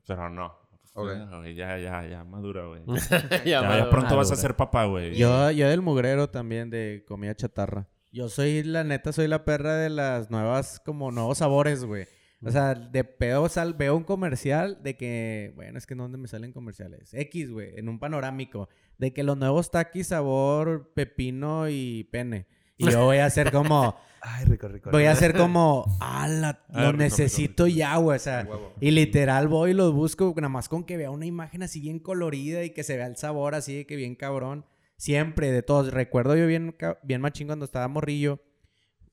pero 0.06 0.30
no. 0.30 0.66
Ya, 0.96 1.38
güey, 1.38 1.56
ya, 1.56 1.78
ya, 1.78 2.08
ya, 2.08 2.24
madura, 2.24 2.66
güey. 2.68 2.82
ya, 3.46 3.62
Ya, 3.62 3.78
ya 3.78 3.90
pronto 3.90 4.16
vas 4.16 4.32
a 4.32 4.36
ser 4.36 4.56
papá, 4.56 4.86
güey. 4.86 5.16
Yo, 5.16 5.52
yo 5.52 5.68
del 5.68 5.82
mugrero 5.82 6.30
también, 6.30 6.70
de 6.70 7.04
comida 7.06 7.36
chatarra. 7.36 7.90
Yo 8.14 8.30
soy, 8.30 8.64
la 8.64 8.86
neta, 8.86 9.12
soy 9.12 9.28
la 9.28 9.44
perra 9.44 9.76
de 9.76 9.90
las 9.90 10.32
nuevas, 10.32 10.80
como 10.80 11.12
nuevos 11.12 11.40
sabores, 11.40 11.84
güey. 11.84 12.08
O 12.42 12.52
sea, 12.52 12.76
de 12.76 13.04
pedo 13.04 13.50
sal, 13.50 13.74
veo 13.74 13.96
un 13.98 14.04
comercial 14.04 14.82
de 14.84 14.96
que, 14.96 15.52
bueno, 15.56 15.78
es 15.78 15.86
que 15.86 15.96
¿dónde 15.96 16.18
me 16.18 16.28
salen 16.28 16.54
comerciales? 16.54 17.14
X, 17.14 17.52
güey, 17.52 17.78
en 17.78 17.90
un 17.90 18.00
panorámico. 18.00 18.70
De 18.98 19.12
que 19.14 19.24
los 19.24 19.38
nuevos 19.38 19.72
taquis 19.72 20.08
sabor 20.08 20.94
pepino 20.94 21.68
y 21.68 22.06
pene. 22.12 22.48
Y 22.78 22.90
yo 22.92 23.04
voy 23.06 23.18
a 23.18 23.26
hacer 23.26 23.52
como, 23.52 23.96
Ay, 24.22 24.46
rico, 24.46 24.68
rico. 24.68 24.90
voy 24.92 25.06
a 25.06 25.12
hacer 25.12 25.36
como, 25.36 25.86
ala, 26.02 26.66
lo 26.70 26.92
rico, 26.92 26.98
necesito 26.98 27.66
rico, 27.66 27.78
ya, 27.78 27.96
güey. 27.98 28.16
O 28.18 28.20
sea, 28.20 28.48
y 28.82 28.92
literal 28.92 29.48
voy 29.48 29.72
y 29.72 29.74
los 29.74 29.94
busco 29.94 30.34
nada 30.38 30.50
más 30.50 30.68
con 30.68 30.84
que 30.84 30.98
vea 30.98 31.12
una 31.12 31.26
imagen 31.26 31.64
así 31.64 31.80
bien 31.80 32.00
colorida 32.00 32.64
y 32.64 32.72
que 32.72 32.84
se 32.84 32.98
vea 32.98 33.08
el 33.08 33.18
sabor 33.18 33.56
así 33.56 33.76
de 33.76 33.86
que 33.86 33.96
bien 33.96 34.16
cabrón. 34.16 34.66
Siempre, 34.98 35.52
de 35.52 35.62
todos. 35.62 35.92
Recuerdo 35.94 36.36
yo 36.38 36.48
bien, 36.48 36.76
bien 37.04 37.22
machín 37.22 37.48
cuando 37.48 37.66
estaba 37.66 37.88
morrillo 37.88 38.40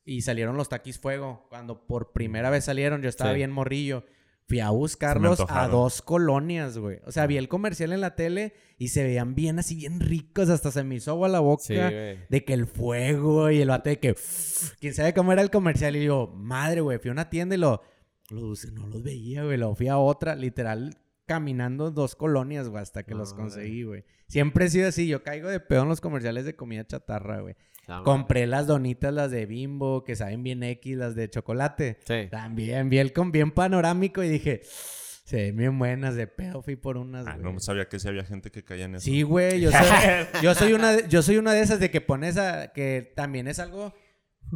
y 0.05 0.23
salieron 0.23 0.57
los 0.57 0.69
taquis 0.69 0.99
fuego. 0.99 1.47
Cuando 1.49 1.87
por 1.87 2.13
primera 2.13 2.51
vez 2.51 2.65
salieron, 2.65 3.03
yo 3.03 3.09
estaba 3.09 3.31
Sí. 3.33 3.37
bien 3.37 3.51
morrillo. 3.51 4.05
Fui 4.53 4.61
a 4.61 4.69
buscarlos 4.69 5.43
a 5.49 5.67
dos 5.67 6.03
colonias, 6.03 6.77
güey. 6.77 6.99
O 7.07 7.11
sea, 7.11 7.27
vi 7.27 7.39
el 7.39 7.49
comercial 7.49 7.91
en 7.91 8.03
la 8.03 8.15
tele 8.17 8.53
y 8.77 8.89
se 8.89 9.03
veían 9.03 9.35
bien 9.35 9.59
así, 9.59 9.75
bien 9.75 9.99
ricos. 9.99 10.51
Hasta 10.51 10.71
se 10.71 10.85
me 10.85 10.97
hizo 10.97 11.13
agua 11.13 11.31
la 11.31 11.41
boca. 11.41 11.63
Sí. 11.63 11.75
De 11.75 12.45
que 12.45 12.53
el 12.53 12.67
fuego 12.67 13.51
y 13.51 13.63
el 13.63 13.71
vato 13.71 13.89
de 13.89 13.99
que... 13.99 14.15
¿Quién 14.79 14.93
sabe 14.93 15.15
cómo 15.15 15.33
era 15.33 15.41
el 15.41 15.51
comercial? 15.51 15.97
Y 15.97 16.01
digo, 16.01 16.35
madre, 16.37 16.83
güey. 16.83 16.99
Fui 16.99 17.09
a 17.09 17.13
una 17.13 17.31
tienda 17.31 17.55
y 17.55 17.59
lo... 17.59 17.81
Los, 18.29 18.71
no 18.73 18.89
los 18.89 19.03
veía, 19.03 19.43
güey. 19.43 19.57
Lo 19.57 19.75
fui 19.75 19.89
a 19.89 19.97
otra, 19.97 20.35
literal, 20.35 20.99
caminando 21.33 21.91
dos 21.91 22.15
colonias, 22.15 22.69
güey, 22.69 22.83
hasta 22.83 23.05
que 23.05 23.15
los 23.15 23.33
conseguí, 23.33 23.85
güey. 23.85 24.05
Siempre 24.29 24.67
he 24.67 24.69
sido 24.69 24.89
así. 24.89 25.07
Yo 25.09 25.23
caigo 25.23 25.49
de 25.49 25.61
pedo 25.61 25.83
en 25.83 25.89
los 25.89 26.01
comerciales 26.03 26.45
de 26.45 26.55
comida 26.55 26.87
chatarra, 26.87 27.41
güey. 27.41 27.55
No, 27.89 28.03
Compré 28.05 28.47
las 28.47 28.67
donitas, 28.67 29.13
las 29.15 29.31
de 29.31 29.47
Bimbo, 29.47 30.05
que 30.05 30.15
saben 30.15 30.43
bien 30.43 30.63
X, 30.63 30.97
las 30.97 31.15
de 31.15 31.31
chocolate. 31.31 31.99
Sí. 32.07 32.29
También 32.31 32.91
vi 32.91 32.99
el 32.99 33.13
con 33.15 33.33
bien 33.33 33.51
panorámico 33.51 34.23
y 34.23 34.29
dije, 34.29 34.61
se 34.65 35.37
ven 35.37 35.57
bien 35.57 35.79
buenas 35.79 36.15
de 36.17 36.27
pedo. 36.27 36.63
Fui 36.63 36.77
por 36.77 36.99
unas, 36.99 37.27
Ah, 37.27 37.37
güey. 37.41 37.55
no 37.55 37.61
sabía 37.61 37.89
que 37.89 37.99
sí 37.99 38.07
había 38.09 38.25
gente 38.25 38.51
que 38.51 38.63
caía 38.63 38.85
en 38.85 38.97
eso. 38.97 39.05
Sí, 39.05 39.23
güey, 39.23 39.61
yo 39.63 39.71
soy, 39.73 40.43
yo 40.43 40.55
soy 40.55 40.73
una 40.75 40.93
de, 40.93 41.09
yo 41.09 41.23
soy 41.23 41.39
una 41.39 41.55
de 41.55 41.63
esas 41.63 41.81
de 41.81 41.91
que 41.91 42.01
pones 42.03 42.37
a 42.37 42.73
que 42.73 43.11
también 43.17 43.49
es 43.49 43.59
algo 43.59 43.95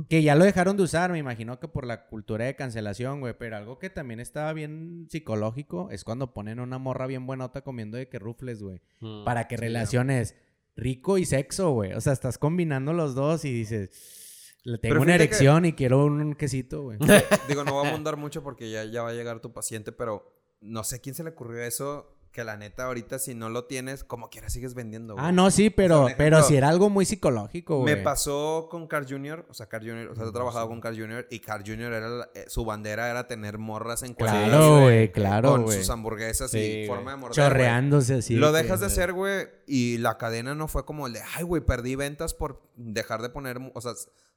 que 0.09 0.23
ya 0.23 0.35
lo 0.35 0.44
dejaron 0.44 0.77
de 0.77 0.82
usar, 0.82 1.10
me 1.12 1.18
imagino 1.18 1.59
que 1.59 1.68
por 1.68 1.86
la 1.86 2.06
cultura 2.06 2.44
de 2.44 2.56
cancelación, 2.56 3.20
güey, 3.20 3.35
pero 3.39 3.56
algo 3.56 3.78
que 3.78 3.90
también 3.90 4.20
estaba 4.20 4.52
bien 4.52 5.06
psicológico 5.10 5.90
es 5.90 6.05
cuando 6.05 6.32
ponen 6.35 6.60
una 6.60 6.78
morra 6.78 7.06
bien 7.06 7.27
buenota 7.27 7.62
comiendo 7.62 7.97
de 7.97 8.09
que 8.09 8.18
rufles, 8.18 8.62
güey, 8.62 8.81
Mm. 9.01 9.24
para 9.24 9.48
que 9.48 9.56
sí, 9.56 9.60
relaciones 9.62 10.35
rico 10.77 11.16
y 11.18 11.24
sexo, 11.24 11.70
güey. 11.70 11.93
O 11.94 12.01
sea, 12.01 12.12
estás 12.12 12.36
combinando 12.39 12.93
los 12.93 13.14
dos 13.14 13.44
y 13.44 13.52
dices, 13.52 14.55
le 14.64 14.78
tengo 14.78 14.94
Pero 14.94 15.02
una 15.02 15.12
que- 15.16 15.23
erección 15.24 15.64
y 15.64 15.73
quiero 15.73 16.05
un 16.05 16.35
quesito, 16.35 16.82
güey. 16.82 16.98
Digo, 17.48 17.64
no 17.64 17.73
voy 17.73 17.86
a 17.86 17.90
abundar 17.90 18.16
mucho 18.16 18.43
porque 18.43 18.70
ya, 18.70 18.85
ya 18.85 19.02
va 19.02 19.10
a 19.10 19.14
llegar 19.14 19.40
tu 19.40 19.52
paciente, 19.52 19.93
pero 19.93 20.35
no 20.60 20.82
sé 20.85 20.97
a 20.97 20.98
quién 20.98 21.14
se 21.14 21.23
le 21.24 21.31
ocurrió 21.31 21.62
eso. 21.62 22.15
Que 22.36 22.44
la 22.44 22.58
neta, 22.58 22.84
ahorita 22.84 23.18
si 23.18 23.34
no 23.34 23.48
lo 23.48 23.64
tienes, 23.64 24.04
como 24.04 24.28
quieras 24.28 24.52
sigues 24.52 24.74
vendiendo. 24.74 25.14
güey. 25.14 25.24
Ah, 25.24 25.32
no, 25.32 25.50
sí, 25.50 25.70
pero, 25.70 26.04
un 26.04 26.12
pero 26.18 26.42
si 26.42 26.54
era 26.54 26.68
algo 26.68 26.90
muy 26.90 27.06
psicológico, 27.06 27.78
güey. 27.78 27.94
Me 27.94 28.02
pasó 28.02 28.68
con 28.70 28.86
Carl 28.86 29.06
Jr., 29.08 29.46
o 29.48 29.54
sea, 29.54 29.70
Carl 29.70 29.86
Jr., 29.88 30.08
o 30.10 30.14
sea, 30.14 30.26
he 30.26 30.32
trabajado 30.32 30.68
con 30.68 30.82
Carl 30.82 30.94
Jr. 31.00 31.26
y 31.30 31.40
Carl 31.40 31.62
Jr. 31.66 31.92
era 31.94 32.28
eh, 32.34 32.44
su 32.48 32.66
bandera 32.66 33.08
era 33.10 33.26
tener 33.26 33.56
morras 33.56 34.02
en 34.02 34.12
cuadritos, 34.12 34.48
Claro, 34.50 34.80
güey, 34.82 35.10
claro, 35.12 35.50
Con 35.52 35.62
güey. 35.62 35.78
sus 35.78 35.88
hamburguesas 35.88 36.50
Sí, 36.50 36.58
y 36.58 36.74
güey. 36.74 36.86
forma 36.88 37.12
de 37.12 37.16
morder. 37.16 37.36
güey. 37.38 37.48
Chorreándose 37.48 38.14
así. 38.16 38.34
Lo 38.34 38.52
dejas 38.52 38.80
de 38.80 38.86
hacer, 38.86 39.14
güey, 39.14 39.46
y 39.66 39.96
la 39.96 40.18
cadena 40.18 40.54
no 40.54 40.68
fue 40.68 40.84
como 40.84 41.06
el 41.06 41.14
de, 41.14 41.22
ay, 41.36 41.42
güey, 41.44 41.62
perdí 41.62 41.94
ventas 41.94 42.34
por 42.34 42.60
dejar 42.76 43.22
de 43.22 43.30
poner, 43.30 43.58
o 43.72 43.80
sea, 43.80 43.92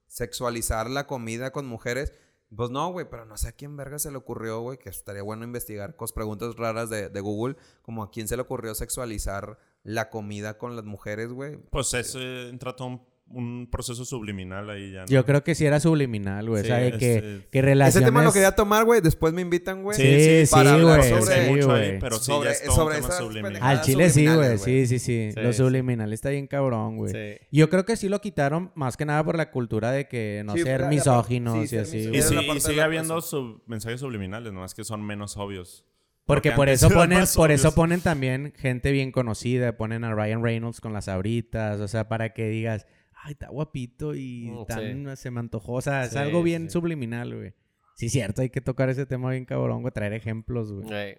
sexualizar 0.08 0.90
la 0.90 1.06
comida 1.06 1.52
con 1.52 1.68
mujeres. 1.68 2.14
Pues 2.56 2.72
no, 2.72 2.92
güey, 2.92 3.08
pero 3.10 3.26
no 3.26 3.38
sé 3.38 3.50
a 3.50 3.52
quién 3.52 3.78
verga 3.78 4.00
se 4.00 4.10
le 4.12 4.18
ocurrió, 4.18 4.62
güey, 4.62 4.80
que 4.80 4.90
estaría 4.90 5.22
bueno 5.22 5.44
investigar 5.44 5.96
con 5.96 6.08
preguntas 6.14 6.56
raras 6.56 6.90
de, 6.90 7.10
de 7.10 7.22
Google, 7.22 7.58
como 7.84 8.04
a 8.04 8.12
quién 8.12 8.28
se 8.28 8.36
le 8.36 8.42
ocurrió 8.42 8.74
sexualizar 8.74 9.60
la 9.84 10.10
comida 10.10 10.58
con 10.58 10.76
las 10.76 10.86
mujeres, 10.86 11.32
güey. 11.32 11.58
Pues 11.58 11.94
ese 11.94 12.50
entra 12.50 12.76
todo 12.76 12.88
un, 12.88 13.02
un 13.32 13.68
proceso 13.72 14.06
subliminal 14.06 14.70
ahí 14.70 14.92
ya. 14.92 15.02
¿no? 15.02 15.06
Yo 15.08 15.26
creo 15.26 15.44
que 15.44 15.54
sí 15.56 15.66
era 15.66 15.80
subliminal, 15.80 16.48
güey. 16.50 16.64
Sí, 16.64 16.68
o 16.68 16.74
sea, 16.74 16.78
de 16.80 16.88
es- 16.90 16.98
que, 16.98 17.14
es- 17.16 17.22
que 17.52 17.60
Ese 17.60 17.62
relaciones... 17.62 18.06
tema 18.08 18.24
lo 18.24 18.32
quería 18.34 18.52
tomar, 18.54 18.86
güey, 18.86 19.02
después 19.02 19.34
me 19.34 19.42
invitan, 19.42 19.84
güey. 19.84 19.98
Sí, 19.98 20.46
sí, 20.48 20.52
para 20.52 20.74
hablar 20.74 20.98
güey, 21.00 21.10
sobre- 21.10 21.46
sí, 21.46 21.52
mucho 21.52 21.72
ahí, 21.74 21.98
pero 22.00 22.18
sí, 22.18 22.26
Sobre- 22.32 22.46
ya 22.50 22.52
es 22.54 22.64
todo 22.64 22.76
sobre 22.76 22.96
un 22.98 23.02
tema 23.04 23.14
subliminal. 23.16 23.62
Al 23.64 23.82
chile 23.82 24.10
sí, 24.10 24.28
güey. 24.28 24.58
Sí, 24.58 24.88
sí, 24.88 25.00
sí. 25.00 25.32
Sí, 25.34 25.40
Lo 25.40 25.52
sí. 25.54 25.58
subliminal 25.58 26.12
está 26.14 26.30
bien 26.30 26.48
cabrón, 26.48 26.98
güey. 26.98 27.14
Sí. 27.14 27.46
Yo 27.52 27.70
creo 27.70 27.86
que 27.86 27.96
sí 27.96 28.10
lo 28.10 28.20
quitaron 28.22 28.72
más 28.76 28.98
que 28.98 29.06
nada 29.06 29.24
por 29.24 29.38
la 29.38 29.52
cultura 29.52 29.92
de 29.92 30.08
que 30.08 30.44
no 30.46 30.54
Sí, 30.54 30.64
ser 30.64 30.86
misóginos 30.88 31.56
sí, 31.56 31.62
y 31.64 31.68
ser 31.68 31.80
así. 31.82 31.98
Y, 31.98 32.22
sí, 32.22 32.36
es 32.56 32.64
sigue 32.64 32.82
habiendo 32.82 33.20
mensajes 33.68 34.00
subliminales, 34.00 34.52
nomás 34.54 34.74
que 34.74 34.84
son 34.84 35.04
menos 35.04 35.38
obvios. 35.38 35.86
Porque 36.26 36.50
Porque 36.52 36.56
por 36.56 36.70
eso 36.70 36.90
ponen, 36.92 37.24
por 37.36 37.50
eso 37.52 37.74
ponen 37.74 38.02
también 38.02 38.54
gente 38.56 38.92
bien 38.92 39.12
conocida, 39.12 39.78
ponen 39.78 40.04
a 40.04 40.14
Ryan 40.14 40.44
Reynolds 40.44 40.80
con 40.80 40.94
las 40.94 41.08
abritas, 41.08 41.80
o 41.80 41.88
sea, 41.88 42.08
para 42.08 42.34
que 42.34 42.48
digas, 42.50 42.86
ay, 43.24 43.34
está 43.34 43.50
guapito 43.50 44.16
y 44.16 44.50
Mm, 44.52 44.66
tan, 44.66 45.18
se 45.18 45.32
me 45.32 45.40
antojó, 45.40 45.74
o 45.74 45.82
sea, 45.82 46.04
es 46.06 46.12
Sí, 46.12 46.18
algo 46.18 46.42
bien 46.44 46.64
sí. 46.66 46.74
subliminal, 46.74 47.36
güey. 47.36 47.54
Sí, 47.96 48.10
cierto, 48.10 48.42
hay 48.42 48.50
que 48.50 48.62
tocar 48.62 48.90
ese 48.90 49.06
tema 49.06 49.32
bien 49.32 49.46
cabrón, 49.46 49.82
güey, 49.82 49.92
traer 49.94 50.14
ejemplos, 50.14 50.72
güey. 50.72 50.92
Ey. 50.94 51.18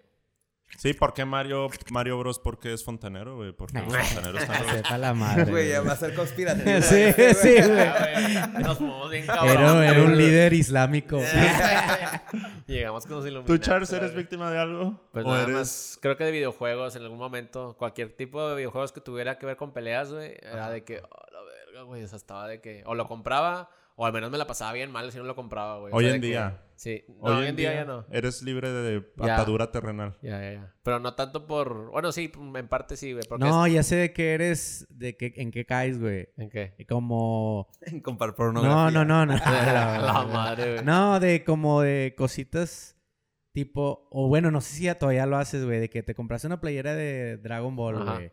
Sí, 0.78 0.94
¿por 0.94 1.12
qué 1.12 1.24
Mario, 1.24 1.66
Mario 1.90 2.16
Bros? 2.20 2.38
Porque 2.38 2.72
es 2.72 2.84
fontanero, 2.84 3.34
güey. 3.34 3.52
Porque 3.52 3.80
los 3.80 3.92
fontaneros 3.92 4.40
están... 4.40 4.64
Sepa 4.76 4.98
la 4.98 5.12
madre. 5.14 5.50
Güey, 5.50 5.68
ya 5.68 5.82
va 5.82 5.92
a 5.94 5.96
ser 5.96 6.14
conspirativo. 6.14 6.70
Sí, 6.80 7.12
sí, 7.34 7.54
güey. 7.56 7.80
Ah, 7.80 8.50
Nos 8.60 8.78
fuimos 8.78 9.10
bien 9.10 9.26
cabrón. 9.26 9.50
Era, 9.82 9.90
era 9.90 10.02
un 10.04 10.16
líder 10.16 10.52
islámico. 10.52 11.18
Llegamos 12.66 13.04
con 13.06 13.16
los 13.16 13.24
¿Tú, 13.24 13.28
Illuminati. 13.30 13.58
Charles, 13.60 13.92
eres 13.92 14.14
víctima 14.14 14.50
de 14.50 14.58
algo? 14.58 15.00
Pues 15.12 15.24
¿O 15.24 15.28
nada 15.30 15.42
eres- 15.42 15.54
más, 15.56 15.98
creo 16.00 16.16
que 16.16 16.24
de 16.24 16.30
videojuegos 16.30 16.94
en 16.96 17.02
algún 17.02 17.18
momento, 17.18 17.74
cualquier 17.76 18.16
tipo 18.16 18.48
de 18.48 18.54
videojuegos 18.56 18.92
que 18.92 19.00
tuviera 19.00 19.38
que 19.38 19.46
ver 19.46 19.56
con 19.56 19.72
peleas, 19.72 20.12
güey, 20.12 20.34
era 20.40 20.70
de 20.70 20.84
que, 20.84 20.98
oh, 21.00 21.29
verga, 21.80 21.88
güey, 21.88 22.02
o 22.04 22.08
sea, 22.08 22.16
estaba 22.16 22.48
de 22.48 22.60
que, 22.60 22.82
o 22.86 22.94
lo 22.94 23.06
compraba, 23.08 23.68
o 23.96 24.06
al 24.06 24.12
menos 24.12 24.30
me 24.30 24.38
la 24.38 24.46
pasaba 24.46 24.72
bien 24.72 24.90
mal 24.90 25.10
si 25.12 25.18
no 25.18 25.24
lo 25.24 25.34
compraba, 25.36 25.78
güey. 25.78 25.92
O 25.92 25.96
Hoy 25.96 26.04
sea, 26.04 26.14
en 26.14 26.20
de 26.20 26.26
que- 26.26 26.30
día. 26.32 26.62
sí, 26.74 27.04
no, 27.22 27.38
hoy, 27.38 27.46
en 27.46 27.56
día, 27.56 27.74
ya 27.74 27.84
no. 27.84 28.06
Eres 28.10 28.42
libre 28.42 28.70
de 28.70 29.04
Ya. 29.18 29.34
atadura 29.34 29.70
terrenal. 29.70 30.16
Ya, 30.22 30.40
ya, 30.40 30.52
ya. 30.52 30.74
Pero 30.82 31.00
no 31.00 31.14
tanto 31.14 31.46
por, 31.46 31.90
bueno, 31.90 32.10
sí, 32.12 32.32
en 32.54 32.68
parte 32.68 32.96
sí, 32.96 33.12
güey, 33.12 33.24
No, 33.38 33.66
ya 33.66 33.82
sé 33.82 33.96
de 33.96 34.12
qué 34.12 34.34
eres, 34.34 34.86
de 34.90 35.16
qué, 35.16 35.32
en 35.36 35.50
qué 35.50 35.66
caes, 35.66 36.00
güey. 36.00 36.20
es- 36.20 36.28
¿En 36.38 36.48
qué? 36.50 36.74
Como... 36.88 37.68
En 37.82 38.00
comprar 38.00 38.30
No, 38.30 38.36
pornografía. 38.36 38.90
no, 38.90 39.04
no, 39.04 39.26
no. 39.26 39.34
la 39.36 40.26
madre, 40.32 40.72
güey. 40.74 40.84
No, 40.84 41.20
de 41.20 41.44
como 41.44 41.82
de 41.82 42.14
cositas 42.16 42.96
tipo... 43.52 44.06
O 44.10 44.28
bueno, 44.28 44.50
no 44.50 44.60
sé 44.62 44.74
si 44.76 44.84
ya 44.84 44.98
todavía 44.98 45.26
lo 45.26 45.36
haces, 45.36 45.64
güey. 45.66 45.78
De 45.80 45.90
que 45.90 46.02
te 46.02 46.14
compraste 46.14 46.46
una 46.46 46.60
playera 46.60 46.94
de 46.94 47.36
Dragon 47.36 47.76
Ball, 47.76 48.02
güey. 48.04 48.32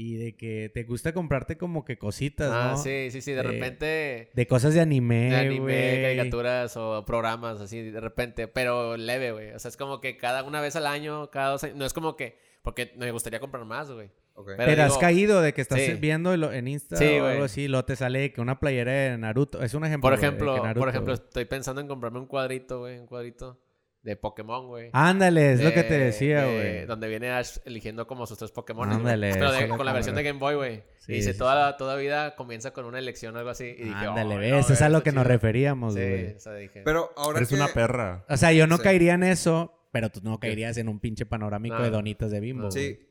Y 0.00 0.16
de 0.16 0.36
que 0.36 0.70
te 0.72 0.84
gusta 0.84 1.12
comprarte 1.12 1.58
como 1.58 1.84
que 1.84 1.98
cositas, 1.98 2.50
Ah, 2.52 2.70
¿no? 2.72 2.78
sí, 2.78 3.08
sí, 3.10 3.20
sí, 3.20 3.32
de 3.32 3.42
repente... 3.42 4.30
De 4.32 4.46
cosas 4.46 4.72
de 4.72 4.80
anime, 4.80 5.30
De 5.30 5.34
anime, 5.36 6.02
caricaturas 6.02 6.76
o 6.76 7.04
programas 7.04 7.60
así 7.60 7.82
de 7.90 7.98
repente, 8.00 8.46
pero 8.46 8.96
leve, 8.96 9.32
güey. 9.32 9.50
O 9.50 9.58
sea, 9.58 9.70
es 9.70 9.76
como 9.76 10.00
que 10.00 10.16
cada 10.16 10.44
una 10.44 10.60
vez 10.60 10.76
al 10.76 10.86
año, 10.86 11.30
cada 11.32 11.50
dos 11.50 11.64
años. 11.64 11.76
No 11.76 11.84
es 11.84 11.92
como 11.92 12.14
que, 12.14 12.38
porque 12.62 12.92
me 12.96 13.10
gustaría 13.10 13.40
comprar 13.40 13.64
más, 13.64 13.90
güey. 13.90 14.08
Pero 14.36 14.56
Pero, 14.56 14.82
has 14.84 14.98
caído 14.98 15.42
de 15.42 15.52
que 15.52 15.62
estás 15.62 15.80
Sí. 15.80 15.94
viendo 15.94 16.32
en 16.32 16.68
Insta 16.68 16.94
Sí, 16.96 17.04
o 17.04 17.22
güey. 17.22 17.32
algo 17.32 17.44
así, 17.46 17.66
lo 17.66 17.84
te 17.84 17.96
sale 17.96 18.32
que 18.32 18.40
una 18.40 18.60
playera 18.60 18.92
de 18.92 19.18
Naruto. 19.18 19.60
Es 19.64 19.74
un 19.74 19.84
ejemplo. 19.84 20.08
Por 20.08 20.16
ejemplo, 20.16 20.56
Naruto, 20.62 20.78
por 20.78 20.88
ejemplo, 20.90 21.14
estoy 21.14 21.44
pensando 21.46 21.80
en 21.80 21.88
comprarme 21.88 22.20
un 22.20 22.26
cuadrito, 22.26 22.78
güey, 22.78 23.00
un 23.00 23.06
cuadrito 23.08 23.58
de 24.02 24.16
Pokémon, 24.16 24.66
güey. 24.68 24.90
Ándale, 24.92 25.52
es 25.52 25.62
lo 25.62 25.72
que 25.72 25.82
te 25.82 25.94
De- 25.98 26.04
decía, 26.06 26.42
de- 26.42 26.54
güey. 26.54 26.86
Donde 26.86 27.08
viene 27.08 27.30
Ash 27.30 27.58
eligiendo 27.64 28.06
como 28.06 28.26
sus 28.26 28.38
tres 28.38 28.50
Pokémon. 28.52 28.90
Ándale, 28.90 29.32
Pero 29.34 29.52
de- 29.52 29.68
con 29.68 29.84
la 29.84 29.92
versión 29.92 30.14
de 30.14 30.22
Game 30.22 30.38
Boy, 30.38 30.54
güey. 30.54 30.82
Sí, 30.98 31.12
y 31.12 31.16
dice, 31.16 31.32
sí, 31.32 31.38
toda, 31.38 31.54
la, 31.54 31.76
toda 31.76 31.96
vida 31.96 32.34
comienza 32.36 32.72
con 32.72 32.84
una 32.86 32.98
elección 32.98 33.34
o 33.34 33.38
algo 33.38 33.50
así. 33.50 33.64
Y 33.64 33.82
dije, 33.84 33.94
Ándale, 34.06 34.36
"Oh, 34.36 34.38
ves, 34.38 34.68
no, 34.68 34.74
es 34.74 34.82
a 34.82 34.88
lo 34.88 35.02
que 35.02 35.12
nos 35.12 35.24
chido". 35.24 35.32
referíamos, 35.34 35.94
Sí, 35.94 36.00
güey. 36.00 36.26
o 36.36 36.40
sea, 36.40 36.54
dije. 36.54 36.82
Pero 36.84 37.12
ahora 37.16 37.38
Eres 37.38 37.48
que... 37.48 37.54
una 37.56 37.68
perra. 37.68 38.24
O 38.28 38.36
sea, 38.36 38.52
yo 38.52 38.66
no 38.66 38.76
Sí. 38.76 38.82
caería 38.84 39.14
en 39.14 39.24
eso, 39.24 39.74
pero 39.90 40.10
tú 40.10 40.20
no 40.22 40.38
caerías 40.38 40.76
en 40.76 40.88
un 40.88 41.00
pinche 41.00 41.26
panorámico 41.26 41.76
No. 41.76 41.82
de 41.82 41.90
donitas 41.90 42.30
de 42.30 42.40
bimbo. 42.40 42.64
No. 42.64 42.70
güey. 42.70 42.94
Sí. 42.94 43.07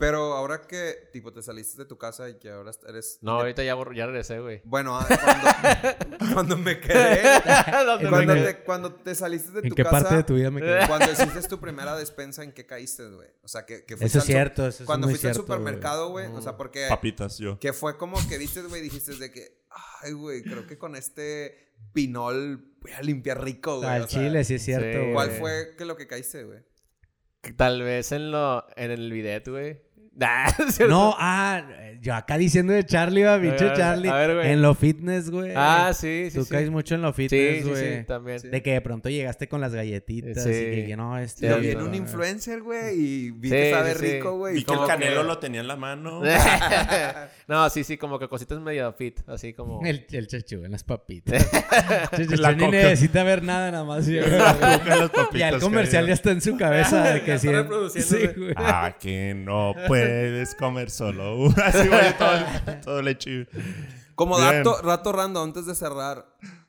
Pero 0.00 0.32
ahora 0.32 0.62
que, 0.62 1.10
tipo, 1.12 1.30
te 1.30 1.42
saliste 1.42 1.82
de 1.82 1.84
tu 1.86 1.98
casa 1.98 2.30
y 2.30 2.38
que 2.38 2.48
ahora 2.48 2.70
eres... 2.88 3.18
No, 3.20 3.32
ahorita 3.32 3.62
ya, 3.62 3.76
ya 3.94 4.06
regresé, 4.06 4.40
güey. 4.40 4.62
Bueno, 4.64 4.98
ah, 4.98 5.06
cuando, 5.06 5.94
cuando 6.34 6.56
me 6.56 6.80
quedé... 6.80 7.22
¿Dónde 7.84 8.08
Cuando 8.08 8.34
me- 8.34 8.40
te, 8.40 8.64
cuando 8.64 8.94
te 8.94 9.14
saliste 9.14 9.52
de 9.52 9.60
¿En 9.60 9.68
tu 9.68 9.74
qué 9.74 9.82
casa... 9.84 9.98
parte 10.00 10.16
de 10.16 10.22
tu 10.22 10.36
vida 10.36 10.50
me 10.50 10.62
quedé? 10.62 10.86
Cuando 10.86 11.12
hiciste 11.12 11.42
tu 11.42 11.60
primera 11.60 11.94
despensa, 11.98 12.42
¿en 12.42 12.52
qué 12.52 12.64
caíste, 12.64 13.10
güey? 13.10 13.28
O 13.42 13.48
sea, 13.48 13.66
que, 13.66 13.84
que 13.84 13.98
fuiste 13.98 14.06
Eso 14.06 14.18
es 14.20 14.24
cierto, 14.24 14.66
eso 14.66 14.84
es 14.84 14.86
Cuando 14.86 15.06
muy 15.06 15.12
fuiste 15.12 15.28
al 15.28 15.34
cierto, 15.34 15.52
supermercado, 15.52 16.08
güey. 16.08 16.28
O 16.28 16.40
sea, 16.40 16.56
porque... 16.56 16.86
Papitas, 16.88 17.36
yo. 17.36 17.58
Que 17.58 17.74
fue 17.74 17.98
como 17.98 18.16
que 18.26 18.38
viste, 18.38 18.62
güey, 18.62 18.80
dijiste 18.80 19.14
de 19.16 19.30
que... 19.30 19.66
Ay, 20.00 20.12
güey, 20.12 20.42
creo 20.42 20.66
que 20.66 20.78
con 20.78 20.96
este 20.96 21.74
pinol 21.92 22.72
voy 22.80 22.92
a 22.92 23.02
limpiar 23.02 23.44
rico, 23.44 23.76
güey. 23.76 23.90
Al 23.90 24.04
o 24.04 24.08
sea, 24.08 24.22
chile, 24.22 24.44
sí 24.44 24.54
es 24.54 24.64
cierto, 24.64 24.92
sí. 24.92 24.98
güey. 24.98 25.12
¿Cuál 25.12 25.30
fue 25.32 25.74
que 25.76 25.84
lo 25.84 25.98
que 25.98 26.06
caíste, 26.06 26.44
güey? 26.44 26.60
Tal 27.56 27.82
vez 27.82 28.12
en 28.12 28.30
lo 28.30 28.66
en 28.76 28.90
el 28.90 29.10
bidet, 29.12 29.48
güey. 29.48 29.80
Ah. 30.22 30.54
No, 30.88 31.14
ah, 31.18 31.62
yo 32.02 32.14
acá 32.14 32.38
diciendo 32.38 32.72
de 32.72 32.84
Charlie, 32.84 33.22
va, 33.24 33.36
bicho 33.36 33.74
Charlie. 33.74 34.08
a 34.08 34.14
ver, 34.14 34.34
güey. 34.36 34.50
en 34.52 34.62
lo 34.62 34.74
fitness, 34.74 35.30
güey. 35.30 35.52
Ah, 35.54 35.92
sí, 35.94 36.28
sí, 36.30 36.38
Tú 36.38 36.44
sí. 36.44 36.50
caes 36.50 36.70
mucho 36.70 36.94
en 36.94 37.02
lo 37.02 37.12
Sí, 37.12 37.28
fitness, 37.28 37.62
sí, 37.64 37.68
güey. 37.68 37.98
sí, 37.98 38.04
también. 38.06 38.38
De 38.50 38.62
que 38.62 38.72
de 38.72 38.80
pronto 38.80 39.08
llegaste 39.10 39.48
con 39.48 39.60
las 39.60 39.74
galletitas 39.74 40.42
Sí. 40.42 40.50
y 40.50 40.86
que, 40.86 40.94
no, 40.96 41.18
este... 41.18 41.48
Lo 41.50 41.56
Sí, 41.56 41.60
vi 41.62 41.68
en 41.70 41.78
no, 41.78 41.84
un 41.86 41.94
influencer, 41.94 42.62
güey, 42.62 42.98
y 42.98 43.30
vi 43.32 43.48
Sí, 43.50 43.54
que 43.54 43.70
sabe 43.72 43.94
sí, 43.94 43.98
sí. 44.00 44.12
rico, 44.14 44.36
güey. 44.38 44.54
Vi 44.54 44.60
y 44.60 44.64
que 44.64 44.72
el 44.72 44.76
como 44.78 44.88
canelo 44.88 45.20
que- 45.22 45.26
lo 45.28 45.38
tenía 45.38 45.60
en 45.60 45.68
la 45.68 45.76
mano. 45.76 46.22
no, 47.48 47.68
sí, 47.70 47.84
sí, 47.84 47.96
como 47.98 48.18
que 48.18 48.28
cositas 48.28 48.60
medio 48.60 48.92
fit, 48.92 49.20
así 49.28 49.52
como... 49.52 49.80
El, 49.84 50.06
el 50.10 50.26
chachu 50.26 50.64
en 50.64 50.72
las 50.72 50.84
papitas. 50.84 51.50
Chachu 52.10 52.36
La 52.36 52.52
necesita 52.52 53.22
ver 53.24 53.42
nada, 53.42 53.70
nada 53.70 53.84
más. 53.84 54.06
las 54.06 55.06
y 55.06 55.08
papitas 55.08 55.62
comercial 55.62 56.06
ya 56.06 56.14
está 56.14 56.30
en 56.30 56.40
su 56.40 56.56
cabeza. 56.56 57.02
de 57.02 57.18
Ya 57.20 57.24
que 57.24 57.32
está 57.34 57.90
sí, 57.90 58.02
sí. 58.02 58.16
Ah, 58.56 58.96
que 58.98 59.34
no 59.34 59.74
puedes 60.10 60.54
comer 60.58 60.90
solo. 60.90 61.46
Así, 61.64 61.88
güey, 61.88 62.16
todo, 62.18 62.80
todo 62.84 63.02
le 63.02 63.16
chido. 63.18 63.46
Como 64.14 64.38
dato, 64.38 64.80
rato 64.82 65.12
random, 65.12 65.44
antes 65.48 65.64
de 65.66 65.74
cerrar, 65.74 66.26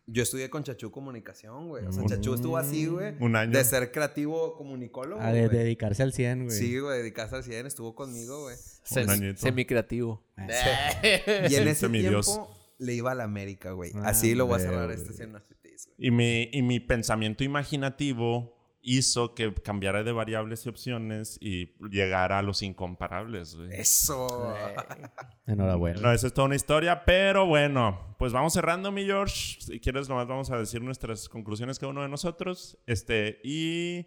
yo 0.07 0.23
estudié 0.23 0.49
con 0.49 0.63
Chachú 0.63 0.89
Comunicación, 0.91 1.67
güey. 1.67 1.85
O 1.85 1.91
sea, 1.91 2.03
Chachú 2.05 2.33
estuvo 2.33 2.57
así, 2.57 2.85
güey. 2.87 3.13
Un 3.19 3.35
año. 3.35 3.51
De 3.51 3.63
ser 3.63 3.91
creativo 3.91 4.55
comunicólogo, 4.55 5.21
A 5.21 5.31
de- 5.33 5.47
güey. 5.47 5.57
dedicarse 5.59 6.01
al 6.03 6.13
100, 6.13 6.45
güey. 6.45 6.57
Sí, 6.57 6.79
güey, 6.79 6.99
dedicarse 6.99 7.35
al 7.35 7.43
100, 7.43 7.65
estuvo 7.67 7.93
conmigo, 7.93 8.43
güey. 8.43 8.55
Sem- 8.85 9.35
semicreativo. 9.35 10.23
Y 11.49 11.55
en 11.55 11.67
ese 11.67 11.89
tiempo 11.89 12.49
le 12.77 12.93
iba 12.93 13.11
a 13.11 13.15
la 13.15 13.25
América, 13.25 13.71
güey. 13.73 13.91
Ah, 13.95 14.09
Así 14.09 14.33
lo 14.33 14.47
voy 14.47 14.55
a 14.55 14.59
cerrar 14.59 14.91
este 14.91 15.13
100 15.13 15.33
Nasties, 15.33 15.87
güey. 15.87 16.07
Y 16.07 16.11
mi, 16.11 16.49
y 16.51 16.61
mi 16.61 16.79
pensamiento 16.79 17.43
imaginativo 17.43 18.57
hizo 18.81 19.35
que 19.35 19.53
cambiara 19.53 20.03
de 20.03 20.11
variables 20.11 20.65
y 20.65 20.69
opciones 20.69 21.37
y 21.39 21.73
llegara 21.89 22.39
a 22.39 22.41
los 22.41 22.61
incomparables, 22.61 23.55
güey. 23.55 23.69
Eso. 23.73 24.55
Enhorabuena. 25.45 26.01
No, 26.01 26.11
esa 26.11 26.27
es 26.27 26.33
toda 26.33 26.47
una 26.47 26.55
historia, 26.55 27.05
pero 27.05 27.45
bueno, 27.45 28.15
pues 28.17 28.33
vamos 28.33 28.53
cerrando, 28.53 28.91
mi 28.91 29.05
George. 29.05 29.61
Si 29.61 29.79
quieres, 29.79 30.09
nomás 30.09 30.27
vamos 30.27 30.49
a 30.51 30.57
decir 30.57 30.81
nuestras 30.81 31.29
conclusiones 31.29 31.79
cada 31.79 31.91
uno 31.91 32.01
de 32.01 32.09
nosotros. 32.09 32.77
Este, 32.87 33.39
y 33.43 34.05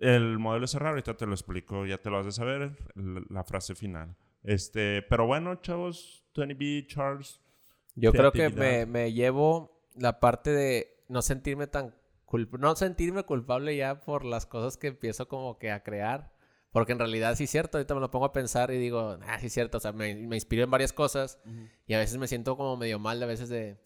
el 0.00 0.38
modelo 0.38 0.62
de 0.62 0.68
cerrar, 0.68 0.90
ahorita 0.90 1.16
te 1.16 1.26
lo 1.26 1.32
explico, 1.32 1.86
ya 1.86 1.98
te 1.98 2.10
lo 2.10 2.18
vas 2.18 2.26
a 2.26 2.32
saber, 2.32 2.76
la 2.94 3.44
frase 3.44 3.74
final. 3.74 4.16
Este, 4.42 5.02
pero 5.02 5.26
bueno, 5.26 5.54
chavos, 5.56 6.24
20B, 6.34 6.86
Charles. 6.86 7.40
Yo 7.94 8.12
creo 8.12 8.32
que 8.32 8.48
me, 8.50 8.86
me 8.86 9.12
llevo 9.12 9.86
la 9.94 10.18
parte 10.18 10.50
de 10.50 11.04
no 11.08 11.22
sentirme 11.22 11.66
tan 11.66 11.94
no 12.58 12.76
sentirme 12.76 13.24
culpable 13.24 13.76
ya 13.76 14.00
por 14.00 14.24
las 14.24 14.46
cosas 14.46 14.76
que 14.76 14.88
empiezo 14.88 15.28
como 15.28 15.58
que 15.58 15.70
a 15.70 15.82
crear. 15.82 16.32
Porque 16.70 16.92
en 16.92 16.98
realidad 16.98 17.34
sí 17.36 17.44
es 17.44 17.50
cierto, 17.50 17.76
ahorita 17.76 17.94
me 17.94 18.00
lo 18.00 18.10
pongo 18.10 18.24
a 18.24 18.32
pensar 18.32 18.70
y 18.70 18.78
digo, 18.78 19.18
ah, 19.26 19.38
sí 19.38 19.46
es 19.46 19.52
cierto, 19.52 19.76
o 19.76 19.80
sea, 19.80 19.92
me, 19.92 20.14
me 20.14 20.36
inspiro 20.36 20.64
en 20.64 20.70
varias 20.70 20.94
cosas 20.94 21.38
y 21.86 21.92
a 21.92 21.98
veces 21.98 22.16
me 22.16 22.28
siento 22.28 22.56
como 22.56 22.78
medio 22.78 22.98
mal, 22.98 23.22
a 23.22 23.26
veces 23.26 23.50
de, 23.50 23.78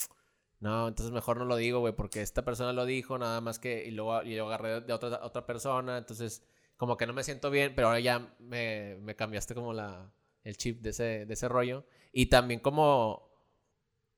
no, 0.60 0.86
entonces 0.86 1.12
mejor 1.12 1.38
no 1.38 1.46
lo 1.46 1.56
digo, 1.56 1.80
güey, 1.80 1.94
porque 1.96 2.22
esta 2.22 2.44
persona 2.44 2.72
lo 2.72 2.86
dijo, 2.86 3.18
nada 3.18 3.40
más 3.40 3.58
que, 3.58 3.84
y 3.86 3.90
luego 3.90 4.22
y 4.22 4.36
yo 4.36 4.46
agarré 4.46 4.82
de 4.82 4.92
otra, 4.92 5.18
otra 5.24 5.46
persona, 5.46 5.98
entonces 5.98 6.44
como 6.76 6.96
que 6.96 7.06
no 7.06 7.12
me 7.12 7.24
siento 7.24 7.50
bien, 7.50 7.74
pero 7.74 7.88
ahora 7.88 8.00
ya 8.00 8.36
me, 8.38 8.96
me 9.00 9.16
cambiaste 9.16 9.54
como 9.54 9.72
la, 9.72 10.12
el 10.44 10.56
chip 10.56 10.80
de 10.82 10.90
ese, 10.90 11.26
de 11.26 11.34
ese 11.34 11.48
rollo. 11.48 11.84
Y 12.12 12.26
también 12.26 12.60
como, 12.60 13.30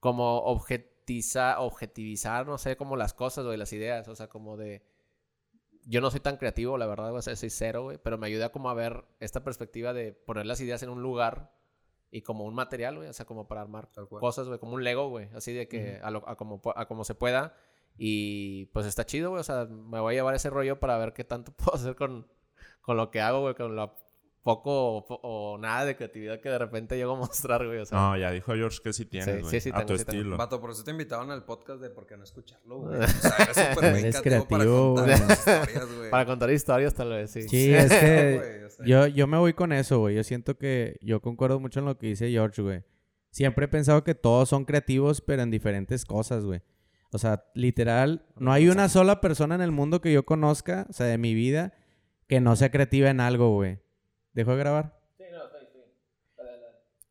como 0.00 0.42
objetiza, 1.08 1.58
objetivizar, 1.60 2.46
no 2.46 2.58
sé, 2.58 2.76
como 2.76 2.94
las 2.96 3.14
cosas, 3.14 3.46
güey, 3.46 3.56
las 3.56 3.72
ideas, 3.72 4.06
o 4.08 4.14
sea, 4.14 4.28
como 4.28 4.56
de... 4.58 4.82
Yo 5.86 6.02
no 6.02 6.10
soy 6.10 6.20
tan 6.20 6.36
creativo, 6.36 6.76
la 6.76 6.84
verdad, 6.86 7.18
sea, 7.22 7.34
soy 7.34 7.48
cero, 7.48 7.84
güey, 7.84 7.96
pero 8.02 8.18
me 8.18 8.26
ayuda 8.26 8.52
como 8.52 8.68
a 8.68 8.74
ver 8.74 9.06
esta 9.20 9.42
perspectiva 9.42 9.94
de 9.94 10.12
poner 10.12 10.44
las 10.44 10.60
ideas 10.60 10.82
en 10.82 10.90
un 10.90 11.00
lugar 11.02 11.50
y 12.10 12.20
como 12.20 12.44
un 12.44 12.54
material, 12.54 12.96
güey, 12.96 13.08
o 13.08 13.12
sea, 13.14 13.24
como 13.24 13.48
para 13.48 13.62
armar 13.62 13.88
cosas, 14.20 14.48
güey, 14.48 14.58
como 14.58 14.74
un 14.74 14.84
Lego, 14.84 15.08
güey, 15.08 15.30
así 15.34 15.54
de 15.54 15.66
que 15.66 15.98
a, 16.02 16.10
lo- 16.10 16.28
a 16.28 16.36
como, 16.36 16.60
a 16.76 16.86
como 16.86 17.04
se 17.04 17.14
pueda. 17.14 17.54
Y 17.96 18.66
pues 18.66 18.84
está 18.84 19.06
chido, 19.06 19.30
güey, 19.30 19.40
o 19.40 19.44
sea, 19.44 19.64
me 19.64 19.98
voy 20.00 20.12
a 20.12 20.16
llevar 20.18 20.34
ese 20.34 20.50
rollo 20.50 20.78
para 20.78 20.98
ver 20.98 21.14
qué 21.14 21.24
tanto 21.24 21.52
puedo 21.56 21.74
hacer 21.74 21.96
con, 21.96 22.28
con 22.82 22.98
lo 22.98 23.10
que 23.10 23.22
hago, 23.22 23.40
güey, 23.40 23.54
con 23.54 23.74
lo 23.74 23.96
poco 24.56 24.96
o, 24.96 25.04
po- 25.06 25.20
o 25.22 25.58
nada 25.58 25.84
de 25.84 25.94
creatividad 25.96 26.40
que 26.40 26.48
de 26.48 26.58
repente 26.58 26.96
llego 26.96 27.12
a 27.14 27.16
mostrar, 27.18 27.66
güey, 27.66 27.78
o 27.78 27.86
sea. 27.86 27.98
No, 27.98 28.16
ya 28.16 28.30
dijo 28.30 28.54
George 28.54 28.78
que 28.82 28.92
sí 28.92 29.04
tienes, 29.04 29.26
Sí, 29.36 29.40
güey. 29.42 29.50
sí, 29.50 29.60
sí 29.60 29.70
a 29.70 29.78
tengo, 29.78 29.86
tu 29.86 29.96
tengo. 29.96 30.10
estilo. 30.10 30.36
Vato, 30.36 30.60
por 30.60 30.70
eso 30.70 30.82
te 30.84 30.90
invitaron 30.90 31.30
al 31.30 31.44
podcast 31.44 31.80
de 31.80 31.90
por 31.90 32.06
qué 32.06 32.16
no 32.16 32.24
escucharlo, 32.24 32.78
güey. 32.80 32.98
O 33.02 33.06
sea, 33.06 33.36
eres 33.44 33.56
súper 33.74 33.84
Eres 33.96 34.20
creativo 34.20 34.48
para 34.48 34.64
creativo, 34.64 34.94
contar 34.94 35.30
historias, 35.30 35.96
güey. 35.96 36.10
Para 36.10 36.26
contar 36.26 36.50
historias, 36.50 36.94
tal 36.94 37.08
vez, 37.10 37.30
sí. 37.30 37.42
Sí, 37.48 37.74
es 37.74 37.92
que 37.92 38.36
güey, 38.38 38.64
o 38.64 38.70
sea. 38.70 38.86
yo, 38.86 39.06
yo 39.08 39.26
me 39.26 39.38
voy 39.38 39.52
con 39.52 39.72
eso, 39.72 39.98
güey. 40.00 40.16
Yo 40.16 40.24
siento 40.24 40.56
que 40.56 40.96
yo 41.02 41.20
concuerdo 41.20 41.60
mucho 41.60 41.80
en 41.80 41.86
lo 41.86 41.98
que 41.98 42.06
dice 42.08 42.30
George, 42.30 42.62
güey. 42.62 42.82
Siempre 43.30 43.66
he 43.66 43.68
pensado 43.68 44.02
que 44.04 44.14
todos 44.14 44.48
son 44.48 44.64
creativos, 44.64 45.20
pero 45.20 45.42
en 45.42 45.50
diferentes 45.50 46.04
cosas, 46.06 46.44
güey. 46.44 46.62
O 47.12 47.18
sea, 47.18 47.44
literal, 47.54 48.26
no 48.36 48.52
hay 48.52 48.68
una 48.68 48.88
sola 48.88 49.20
persona 49.20 49.54
en 49.54 49.60
el 49.62 49.70
mundo 49.70 50.00
que 50.00 50.12
yo 50.12 50.24
conozca, 50.26 50.86
o 50.88 50.92
sea, 50.92 51.06
de 51.06 51.18
mi 51.18 51.34
vida, 51.34 51.72
que 52.26 52.40
no 52.40 52.54
sea 52.56 52.70
creativa 52.70 53.08
en 53.10 53.20
algo, 53.20 53.52
güey. 53.54 53.78
¿Dejo 54.32 54.52
de 54.52 54.58
grabar? 54.58 54.98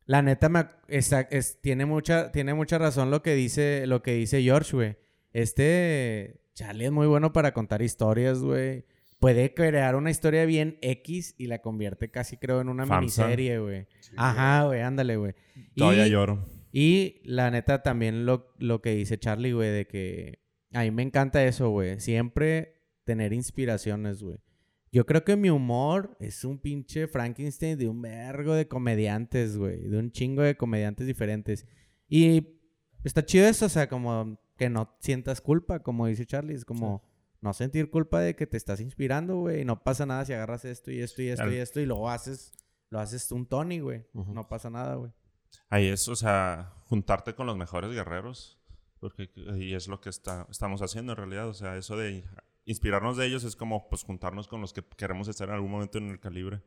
La 0.06 0.22
neta 0.22 0.48
me, 0.48 0.66
esa- 0.88 1.20
es- 1.30 1.60
tiene 1.60 1.84
mucha 1.84 2.32
tiene 2.32 2.54
mucha 2.54 2.78
razón 2.78 3.10
lo 3.10 3.22
que 3.22 3.34
dice 3.34 3.86
lo 3.86 4.02
que 4.02 4.12
dice 4.14 4.42
George, 4.42 4.74
güey. 4.74 4.96
Este 5.32 6.40
Charlie 6.54 6.86
es 6.86 6.92
muy 6.92 7.06
bueno 7.06 7.32
para 7.32 7.52
contar 7.52 7.82
historias, 7.82 8.38
güey. 8.40 8.86
Puede 9.20 9.52
crear 9.52 9.96
una 9.96 10.10
historia 10.10 10.44
bien 10.46 10.78
X 10.80 11.34
y 11.36 11.46
la 11.48 11.58
convierte 11.58 12.10
casi 12.10 12.36
creo 12.38 12.60
en 12.60 12.68
una 12.68 12.86
Famsa. 12.86 13.24
miniserie, 13.26 13.58
güey. 13.58 13.86
Ajá, 14.16 14.64
güey, 14.66 14.80
ándale, 14.80 15.16
güey. 15.16 15.34
Todavía 15.76 16.06
Y- 16.06 16.10
lloro. 16.10 16.44
y 16.72 17.20
la 17.24 17.50
neta 17.50 17.82
también 17.82 18.24
lo, 18.24 18.54
lo 18.58 18.80
que 18.80 18.94
dice 18.94 19.18
Charlie, 19.18 19.52
güey, 19.52 19.70
de 19.70 19.86
que 19.86 20.38
a 20.72 20.82
mí 20.82 20.90
me 20.90 21.02
encanta 21.02 21.44
eso, 21.44 21.68
güey. 21.70 22.00
Siempre 22.00 22.76
tener 23.04 23.32
inspiraciones, 23.32 24.22
güey. 24.22 24.38
Yo 24.90 25.04
creo 25.06 25.24
que 25.24 25.36
mi 25.36 25.50
humor 25.50 26.16
es 26.20 26.44
un 26.44 26.58
pinche 26.58 27.06
Frankenstein 27.08 27.76
de 27.78 27.88
un 27.88 28.00
vergo 28.00 28.54
de 28.54 28.68
comediantes, 28.68 29.56
güey. 29.58 29.82
De 29.88 29.98
un 29.98 30.10
chingo 30.10 30.42
de 30.42 30.56
comediantes 30.56 31.06
diferentes. 31.06 31.66
Y 32.08 32.58
está 33.04 33.24
chido 33.24 33.46
eso, 33.46 33.66
o 33.66 33.68
sea, 33.68 33.88
como 33.88 34.38
que 34.56 34.70
no 34.70 34.96
sientas 35.00 35.40
culpa, 35.40 35.82
como 35.82 36.06
dice 36.06 36.24
Charlie. 36.26 36.54
Es 36.54 36.64
como 36.64 37.02
no 37.40 37.52
sentir 37.52 37.90
culpa 37.90 38.20
de 38.20 38.34
que 38.34 38.46
te 38.46 38.56
estás 38.56 38.80
inspirando, 38.80 39.36
güey. 39.36 39.60
Y 39.60 39.64
no 39.64 39.82
pasa 39.84 40.06
nada 40.06 40.24
si 40.24 40.32
agarras 40.32 40.64
esto 40.64 40.90
y 40.90 41.00
esto 41.00 41.20
y 41.22 41.28
esto 41.28 41.44
Al- 41.44 41.52
y 41.52 41.56
esto 41.58 41.80
y 41.80 41.86
luego 41.86 42.08
haces, 42.08 42.52
lo 42.90 42.98
haces 42.98 43.30
un 43.30 43.46
Tony, 43.46 43.80
güey. 43.80 44.06
Ujú. 44.14 44.32
No 44.32 44.48
pasa 44.48 44.70
nada, 44.70 44.94
güey. 44.94 45.12
Ahí 45.68 45.86
es, 45.88 46.08
o 46.08 46.16
sea, 46.16 46.72
juntarte 46.84 47.34
con 47.34 47.46
los 47.46 47.56
mejores 47.58 47.90
guerreros. 47.92 48.54
Porque 49.00 49.30
ahí 49.52 49.74
es 49.74 49.86
lo 49.86 50.00
que 50.00 50.08
está, 50.08 50.46
estamos 50.50 50.82
haciendo 50.82 51.12
en 51.12 51.18
realidad. 51.18 51.46
O 51.48 51.54
sea, 51.54 51.76
eso 51.76 51.96
de 51.96 52.24
inspirarnos 52.70 53.16
de 53.16 53.26
ellos 53.26 53.44
es 53.44 53.56
como 53.56 53.88
pues 53.88 54.04
juntarnos 54.04 54.46
con 54.46 54.60
los 54.60 54.72
que 54.72 54.84
queremos 54.96 55.26
estar 55.28 55.48
en 55.48 55.54
algún 55.54 55.70
momento 55.70 55.98
en 55.98 56.10
el 56.10 56.20
calibre. 56.20 56.62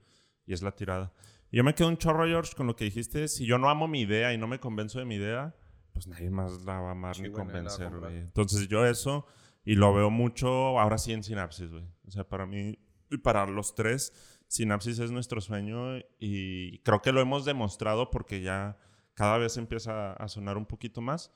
Y 0.45 0.53
es 0.53 0.63
la 0.63 0.75
tirada. 0.75 1.13
Y 1.51 1.57
yo 1.57 1.63
me 1.63 1.75
quedo 1.75 1.87
un 1.87 1.97
chorro, 1.97 2.25
George, 2.25 2.55
con 2.55 2.65
lo 2.65 2.75
que 2.75 2.85
dijiste. 2.85 3.27
Si 3.27 3.45
yo 3.45 3.59
no 3.59 3.69
amo 3.69 3.87
mi 3.87 4.01
idea 4.01 4.33
y 4.33 4.37
no 4.37 4.47
me 4.47 4.59
convenzo 4.59 4.97
de 4.97 5.05
mi 5.05 5.15
idea, 5.15 5.55
pues 5.93 6.07
nadie 6.07 6.31
más 6.31 6.65
la 6.65 6.79
va 6.79 6.89
a 6.89 6.91
amar 6.91 7.15
Sí, 7.15 7.21
ni 7.21 7.29
a 7.29 7.31
convencer, 7.31 7.95
güey. 7.95 8.17
Entonces 8.17 8.67
yo 8.67 8.85
eso, 8.85 9.27
y 9.63 9.75
lo 9.75 9.93
veo 9.93 10.09
mucho 10.09 10.79
ahora 10.79 10.97
sí 10.97 11.13
en 11.13 11.23
Sinapsis, 11.23 11.69
güey. 11.69 11.85
O 12.07 12.11
sea, 12.11 12.27
para 12.27 12.47
mí 12.47 12.79
y 13.11 13.17
para 13.17 13.45
los 13.45 13.75
tres, 13.75 14.41
Sinapsis 14.47 14.97
es 14.97 15.11
nuestro 15.11 15.39
sueño 15.39 15.99
y 16.17 16.79
creo 16.79 17.01
que 17.01 17.11
lo 17.11 17.21
hemos 17.21 17.45
demostrado 17.45 18.09
porque 18.09 18.41
ya 18.41 18.77
cada 19.13 19.37
vez 19.37 19.57
empieza 19.57 20.13
a 20.13 20.27
sonar 20.27 20.57
un 20.57 20.65
poquito 20.65 21.01
más. 21.01 21.31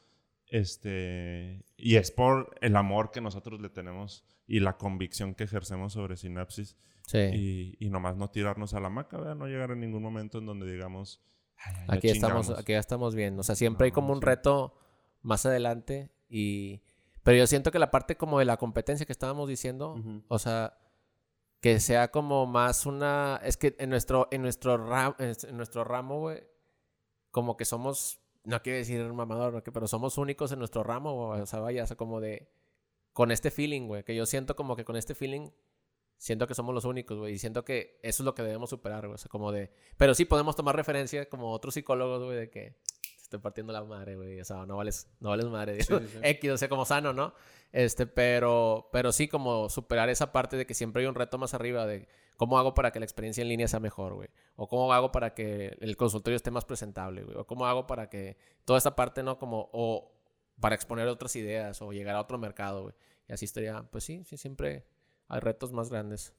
Este, 0.47 1.65
y 1.77 1.97
es 1.97 2.11
por 2.11 2.55
el 2.61 2.75
amor 2.75 3.11
que 3.11 3.21
nosotros 3.21 3.61
le 3.61 3.69
tenemos 3.69 4.25
y 4.47 4.59
la 4.59 4.77
convicción 4.77 5.33
que 5.35 5.43
ejercemos 5.45 5.93
sobre 5.93 6.17
Sinapsis 6.17 6.75
Sí. 7.07 7.19
y, 7.33 7.77
y 7.79 7.89
nomás 7.91 8.15
no 8.17 8.29
tirarnos 8.31 8.73
a 8.73 8.79
la 8.79 8.89
maca, 8.89 9.17
¿verdad? 9.17 9.35
no 9.35 9.45
llegar 9.47 9.71
a 9.71 9.75
ningún 9.75 10.01
momento 10.01 10.39
en 10.39 10.45
donde 10.47 10.71
digamos, 10.71 11.21
"Ay, 11.57 11.97
Aquí 11.97 12.09
estamos, 12.09 12.45
chingamos". 12.47 12.59
aquí 12.63 12.71
ya 12.73 12.79
estamos 12.79 13.13
bien. 13.15 13.39
O 13.39 13.43
sea, 13.43 13.55
siempre 13.55 13.85
hay 13.85 13.91
No, 13.91 13.95
como 13.95 14.13
un 14.13 14.21
reto 14.21 14.75
más 15.21 15.45
adelante 15.45 16.09
y... 16.29 16.81
Pero 17.23 17.37
yo 17.37 17.47
siento 17.47 17.71
que 17.71 17.79
la 17.79 17.89
parte 17.91 18.17
como 18.17 18.37
de 18.39 18.45
la 18.45 18.57
competencia 18.57 19.05
que 19.05 19.11
estábamos 19.11 19.47
diciendo, 19.49 19.95
o 20.27 20.37
sea, 20.39 20.77
que 21.61 21.79
sea 21.79 22.09
como 22.11 22.45
más 22.45 22.85
una... 22.85 23.39
Es 23.43 23.57
que 23.57 23.75
en 23.79 23.89
nuestro, 23.89 24.27
en 24.31 24.43
nuestro, 24.43 24.77
ram- 24.77 25.15
en 25.19 25.57
nuestro 25.57 25.83
ramo, 25.83 26.19
güey, 26.19 26.43
como 27.31 27.57
que 27.57 27.65
somos... 27.65 28.19
No 28.43 28.61
quiero 28.61 28.77
decir 28.77 29.03
mamador, 29.13 29.63
pero 29.63 29.87
somos 29.87 30.17
únicos 30.19 30.51
en 30.51 30.59
nuestro 30.59 30.83
ramo, 30.83 31.29
o 31.29 31.45
sea, 31.47 31.59
vaya, 31.61 31.83
o 31.83 31.87
sea, 31.87 31.97
como 31.97 32.19
de... 32.21 32.47
Con 33.15 33.31
este 33.31 33.49
feeling, 33.49 33.87
güey, 33.87 34.03
que 34.03 34.13
yo 34.13 34.25
siento 34.25 34.57
como 34.57 34.75
que 34.75 34.83
con 34.83 34.97
este 34.97 35.15
feeling 35.15 35.51
siento 36.17 36.47
que 36.47 36.53
somos 36.53 36.75
los 36.75 36.83
únicos, 36.83 37.17
güey. 37.17 37.35
Y 37.35 37.37
siento 37.39 37.63
que 37.63 37.97
eso 38.03 38.23
es 38.23 38.25
lo 38.25 38.35
que 38.35 38.43
debemos 38.43 38.69
superar, 38.69 39.07
güey. 39.07 39.15
O 39.15 39.17
sea, 39.17 39.29
como 39.29 39.53
de... 39.53 39.71
Pero 39.95 40.13
sí 40.13 40.25
podemos 40.25 40.57
tomar 40.57 40.75
referencia 40.75 41.29
como 41.29 41.53
otros 41.53 41.75
psicólogos, 41.75 42.25
güey, 42.25 42.37
de 42.37 42.49
que... 42.49 42.75
estoy 43.21 43.39
partiendo 43.39 43.71
la 43.71 43.85
madre, 43.85 44.17
güey. 44.17 44.41
O 44.41 44.43
sea, 44.43 44.65
no 44.65 44.75
vales, 44.75 45.07
no 45.21 45.29
vales 45.29 45.45
madre. 45.45 45.77
X, 46.23 46.51
o 46.51 46.57
sea, 46.57 46.67
como 46.67 46.83
sano, 46.83 47.13
¿no? 47.13 47.33
Este, 47.71 48.05
pero, 48.05 48.89
pero 48.91 49.13
sí, 49.13 49.29
como 49.29 49.69
superar 49.69 50.09
esa 50.09 50.33
parte 50.33 50.57
de 50.57 50.65
que 50.65 50.73
siempre 50.73 51.01
hay 51.01 51.07
un 51.07 51.15
reto 51.15 51.37
más 51.37 51.53
arriba 51.53 51.85
de 51.85 52.09
cómo 52.35 52.57
hago 52.57 52.73
para 52.73 52.91
que 52.91 52.99
la 52.99 53.05
experiencia 53.05 53.41
en 53.41 53.47
línea 53.47 53.69
sea 53.69 53.79
mejor, 53.79 54.13
güey. 54.15 54.27
O 54.57 54.67
cómo 54.67 54.91
hago 54.93 55.11
para 55.11 55.33
que 55.33 55.77
el 55.79 55.95
consultorio 55.95 56.35
esté 56.35 56.51
más 56.51 56.65
presentable, 56.65 57.23
güey. 57.23 57.37
O 57.37 57.47
cómo 57.47 57.65
hago 57.65 57.87
para 57.87 58.09
que 58.09 58.35
toda 58.65 58.77
esta 58.77 58.95
parte, 58.95 59.23
¿no? 59.23 59.37
Como, 59.37 59.69
o 59.71 60.14
para 60.59 60.75
exponer 60.75 61.07
otras 61.07 61.35
ideas 61.35 61.81
o 61.81 61.91
llegar 61.91 62.15
a 62.15 62.21
otro 62.21 62.37
mercado, 62.37 62.83
güey. 62.83 62.95
Y 63.27 63.33
así 63.33 63.45
estaría, 63.45 63.83
pues 63.91 64.03
sí, 64.03 64.23
sí, 64.25 64.37
siempre 64.37 64.87
hay 65.27 65.39
retos 65.39 65.71
más 65.71 65.89
grandes. 65.89 66.33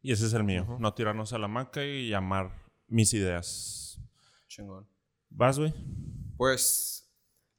Y 0.00 0.12
ese 0.12 0.26
es 0.26 0.32
el 0.32 0.44
mío. 0.44 0.76
No 0.78 0.94
tirarnos 0.94 1.32
a 1.32 1.38
la 1.38 1.48
maca 1.48 1.84
y 1.84 2.08
llamar 2.08 2.52
mis 2.86 3.12
ideas. 3.14 4.00
Chingón. 4.46 4.88
¿Vas, 5.28 5.58
güey? 5.58 5.74
Pues, 6.36 7.10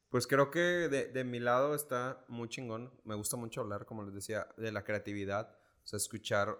pues 0.10 0.26
creo 0.26 0.50
que 0.50 0.60
de, 0.60 1.06
de, 1.12 1.24
mi 1.24 1.40
lado 1.40 1.76
está 1.76 2.26
muy 2.28 2.50
chingón. 2.50 2.92
Me 3.04 3.16
gusta 3.16 3.38
mucho 3.38 3.62
hablar, 3.62 3.86
como 3.86 4.04
les 4.04 4.14
decía, 4.14 4.48
de 4.58 4.72
la 4.72 4.84
creatividad. 4.84 5.52
O 5.84 5.88
sea, 5.88 5.98
escuchar 5.98 6.58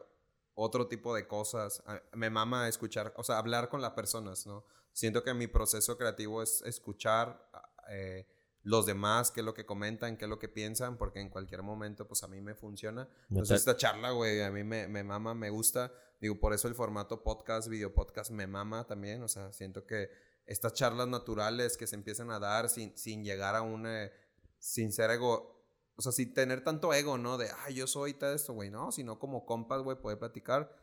otro 0.54 0.88
tipo 0.88 1.16
de 1.16 1.28
cosas. 1.28 1.84
Me 2.14 2.30
mama 2.30 2.68
escuchar, 2.68 3.14
o 3.16 3.24
sea, 3.24 3.38
hablar 3.38 3.70
con 3.70 3.82
las 3.82 3.92
personas, 3.92 4.46
¿no? 4.46 4.66
Siento 4.92 5.24
que 5.24 5.34
mi 5.34 5.48
proceso 5.48 5.98
creativo 5.98 6.44
es 6.44 6.62
escuchar 6.64 7.50
eh, 7.90 8.28
los 8.64 8.86
demás, 8.86 9.32
qué 9.32 9.40
es 9.40 9.46
lo 9.46 9.54
que 9.54 9.66
comentan, 9.66 10.18
qué 10.18 10.26
es 10.26 10.30
lo 10.30 10.40
que 10.40 10.50
piensan, 10.50 10.98
porque 10.98 11.20
en 11.20 11.30
cualquier 11.30 11.64
momento, 11.64 12.08
pues 12.08 12.24
a 12.24 12.28
mí 12.28 12.42
me 12.42 12.56
funciona. 12.56 13.08
Entonces, 13.30 13.60
esta 13.60 13.78
charla, 13.78 14.12
güey, 14.12 14.42
a 14.42 14.52
mí 14.52 14.64
me, 14.64 14.88
me 14.88 15.04
mama, 15.04 15.34
me 15.34 15.50
gusta. 15.50 15.94
Digo, 16.20 16.40
por 16.40 16.54
eso 16.54 16.68
el 16.68 16.76
formato 16.76 17.24
podcast, 17.24 17.70
video 17.70 17.94
podcast, 17.94 18.32
me 18.32 18.48
mama 18.48 18.86
también. 18.86 19.24
O 19.24 19.28
sea, 19.28 19.54
siento 19.54 19.86
que 19.86 20.10
estas 20.46 20.74
charlas 20.74 21.08
naturales 21.08 21.78
que 21.78 21.88
se 21.88 21.96
empiezan 21.96 22.32
a 22.32 22.40
dar 22.40 22.70
sin, 22.70 22.98
sin 22.98 23.24
llegar 23.24 23.56
a 23.56 23.62
un... 23.62 23.88
Eh, 23.88 24.12
sin 24.58 24.92
ser 24.92 25.12
ego... 25.12 25.58
O 25.96 26.02
sea, 26.02 26.12
sin 26.12 26.34
tener 26.34 26.64
tanto 26.64 26.94
ego, 26.94 27.18
¿no? 27.18 27.38
De, 27.38 27.50
ay, 27.66 27.76
yo 27.76 27.86
soy 27.86 28.14
todo 28.14 28.34
esto, 28.34 28.54
güey, 28.54 28.70
¿no? 28.70 28.92
Sino 28.92 29.20
como 29.20 29.46
compas, 29.46 29.82
güey, 29.82 30.00
poder 30.00 30.18
platicar. 30.18 30.74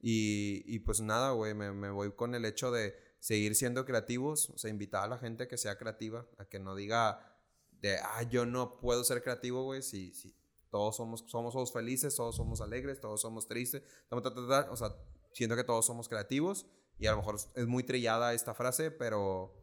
Y, 0.00 0.62
y 0.66 0.80
pues 0.80 1.00
nada, 1.00 1.32
güey, 1.32 1.54
me, 1.54 1.72
me 1.72 1.90
voy 1.90 2.12
con 2.12 2.34
el 2.34 2.44
hecho 2.44 2.70
de 2.70 2.94
seguir 3.22 3.54
siendo 3.54 3.84
creativos. 3.84 4.50
O 4.50 4.58
sea, 4.58 4.68
invitar 4.68 5.04
a 5.04 5.06
la 5.06 5.18
gente 5.18 5.46
que 5.46 5.56
sea 5.56 5.78
creativa, 5.78 6.26
a 6.38 6.44
que 6.44 6.58
no 6.58 6.74
diga 6.74 7.38
de, 7.80 7.96
ah, 7.98 8.22
yo 8.24 8.44
no 8.44 8.80
puedo 8.80 9.04
ser 9.04 9.22
creativo, 9.22 9.62
güey, 9.62 9.82
si, 9.82 10.12
si 10.12 10.34
todos 10.70 10.96
somos, 10.96 11.24
somos, 11.28 11.52
somos 11.52 11.72
felices, 11.72 12.16
todos 12.16 12.36
somos 12.36 12.60
alegres, 12.60 13.00
todos 13.00 13.20
somos 13.20 13.46
tristes. 13.46 13.82
O 14.10 14.76
sea, 14.76 14.96
siento 15.32 15.54
que 15.54 15.64
todos 15.64 15.86
somos 15.86 16.08
creativos 16.08 16.66
y 16.98 17.06
a 17.06 17.12
lo 17.12 17.18
mejor 17.18 17.36
es 17.54 17.66
muy 17.66 17.84
trillada 17.84 18.34
esta 18.34 18.54
frase, 18.54 18.90
pero 18.90 19.54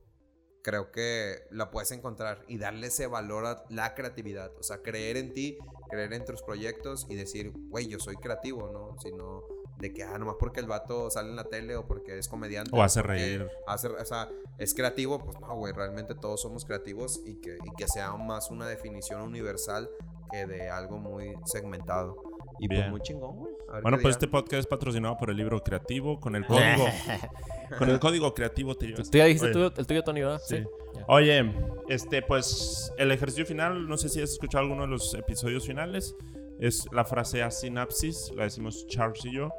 creo 0.63 0.91
que 0.91 1.43
la 1.51 1.69
puedes 1.69 1.91
encontrar 1.91 2.45
y 2.47 2.59
darle 2.59 2.87
ese 2.87 3.07
valor 3.07 3.45
a 3.45 3.65
la 3.69 3.93
creatividad. 3.93 4.55
O 4.57 4.63
sea, 4.63 4.81
creer 4.81 5.17
en 5.17 5.33
ti, 5.33 5.57
creer 5.89 6.13
en 6.13 6.23
tus 6.23 6.43
proyectos 6.43 7.07
y 7.09 7.15
decir, 7.15 7.51
güey, 7.69 7.87
yo 7.87 7.99
soy 7.99 8.15
creativo, 8.15 8.69
¿no? 8.71 8.97
Sino 9.01 9.58
de 9.79 9.93
que, 9.93 10.03
ah, 10.03 10.17
nomás 10.17 10.35
porque 10.39 10.59
el 10.59 10.67
vato 10.67 11.09
sale 11.09 11.29
en 11.29 11.35
la 11.37 11.45
tele 11.45 11.75
o 11.75 11.87
porque 11.87 12.17
es 12.17 12.27
comediante. 12.27 12.71
O 12.73 12.83
hace 12.83 13.01
reír. 13.01 13.47
Hace, 13.65 13.87
o 13.87 14.05
sea, 14.05 14.29
es 14.57 14.73
creativo, 14.73 15.19
pues 15.23 15.39
no, 15.39 15.55
güey, 15.55 15.73
realmente 15.73 16.15
todos 16.15 16.41
somos 16.41 16.65
creativos 16.65 17.21
y 17.25 17.35
que, 17.35 17.55
y 17.63 17.71
que 17.77 17.87
sea 17.87 18.11
más 18.17 18.51
una 18.51 18.67
definición 18.67 19.21
universal 19.21 19.89
que 20.31 20.45
de 20.45 20.69
algo 20.69 20.97
muy 20.97 21.33
segmentado. 21.45 22.17
Y 22.59 22.67
pues 22.67 22.89
muy 22.89 22.99
chingón, 22.99 23.37
güey. 23.37 23.53
Bueno, 23.81 23.97
pues 24.01 24.15
este 24.15 24.27
podcast 24.27 24.59
es 24.59 24.67
patrocinado 24.67 25.15
por 25.17 25.29
el 25.29 25.37
libro 25.37 25.63
creativo 25.63 26.19
con 26.19 26.35
el 26.35 26.45
código. 26.45 26.85
con 27.77 27.89
el 27.89 27.99
código 27.99 28.33
creativo 28.33 28.75
te 28.75 28.91
Tú 28.91 29.17
ya 29.17 29.25
dijiste 29.25 29.47
el 29.47 29.87
tuyo, 29.87 30.03
Tony, 30.03 30.21
¿verdad? 30.21 30.41
Sí. 30.45 30.63
Oye, 31.07 31.53
este, 31.87 32.21
pues 32.21 32.91
el 32.97 33.11
ejercicio 33.11 33.45
final, 33.45 33.87
no 33.87 33.95
sé 33.95 34.09
si 34.09 34.21
has 34.21 34.31
escuchado 34.31 34.63
alguno 34.63 34.81
de 34.81 34.89
los 34.89 35.13
episodios 35.13 35.65
finales. 35.65 36.15
Es 36.59 36.87
la 36.91 37.05
frase 37.05 37.41
a 37.41 37.51
sinapsis, 37.51 38.31
la 38.35 38.43
decimos 38.43 38.85
Charles 38.87 39.23
y 39.25 39.33
yo, 39.33 39.49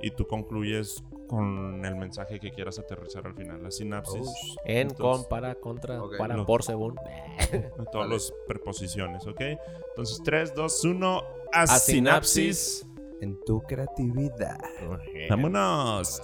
y 0.00 0.10
tú 0.10 0.26
concluyes 0.26 1.04
con 1.28 1.84
el 1.84 1.96
mensaje 1.96 2.38
que 2.38 2.50
quieras 2.50 2.78
aterrizar 2.78 3.26
al 3.26 3.34
final. 3.34 3.62
La 3.62 3.70
sinapsis. 3.70 4.28
en, 4.64 4.90
con, 4.90 5.24
para, 5.28 5.54
contra, 5.56 6.00
para, 6.18 6.44
por, 6.44 6.62
según. 6.62 6.94
Todas 7.92 8.08
las 8.08 8.32
preposiciones, 8.46 9.26
¿ok? 9.26 9.40
Entonces, 9.90 10.20
3, 10.24 10.54
2, 10.54 10.84
1. 10.84 11.22
A, 11.52 11.66
sinapsis. 11.66 12.86
En 13.20 13.38
tu 13.44 13.62
creatividad. 13.62 14.58
Vámonos. 15.30 16.20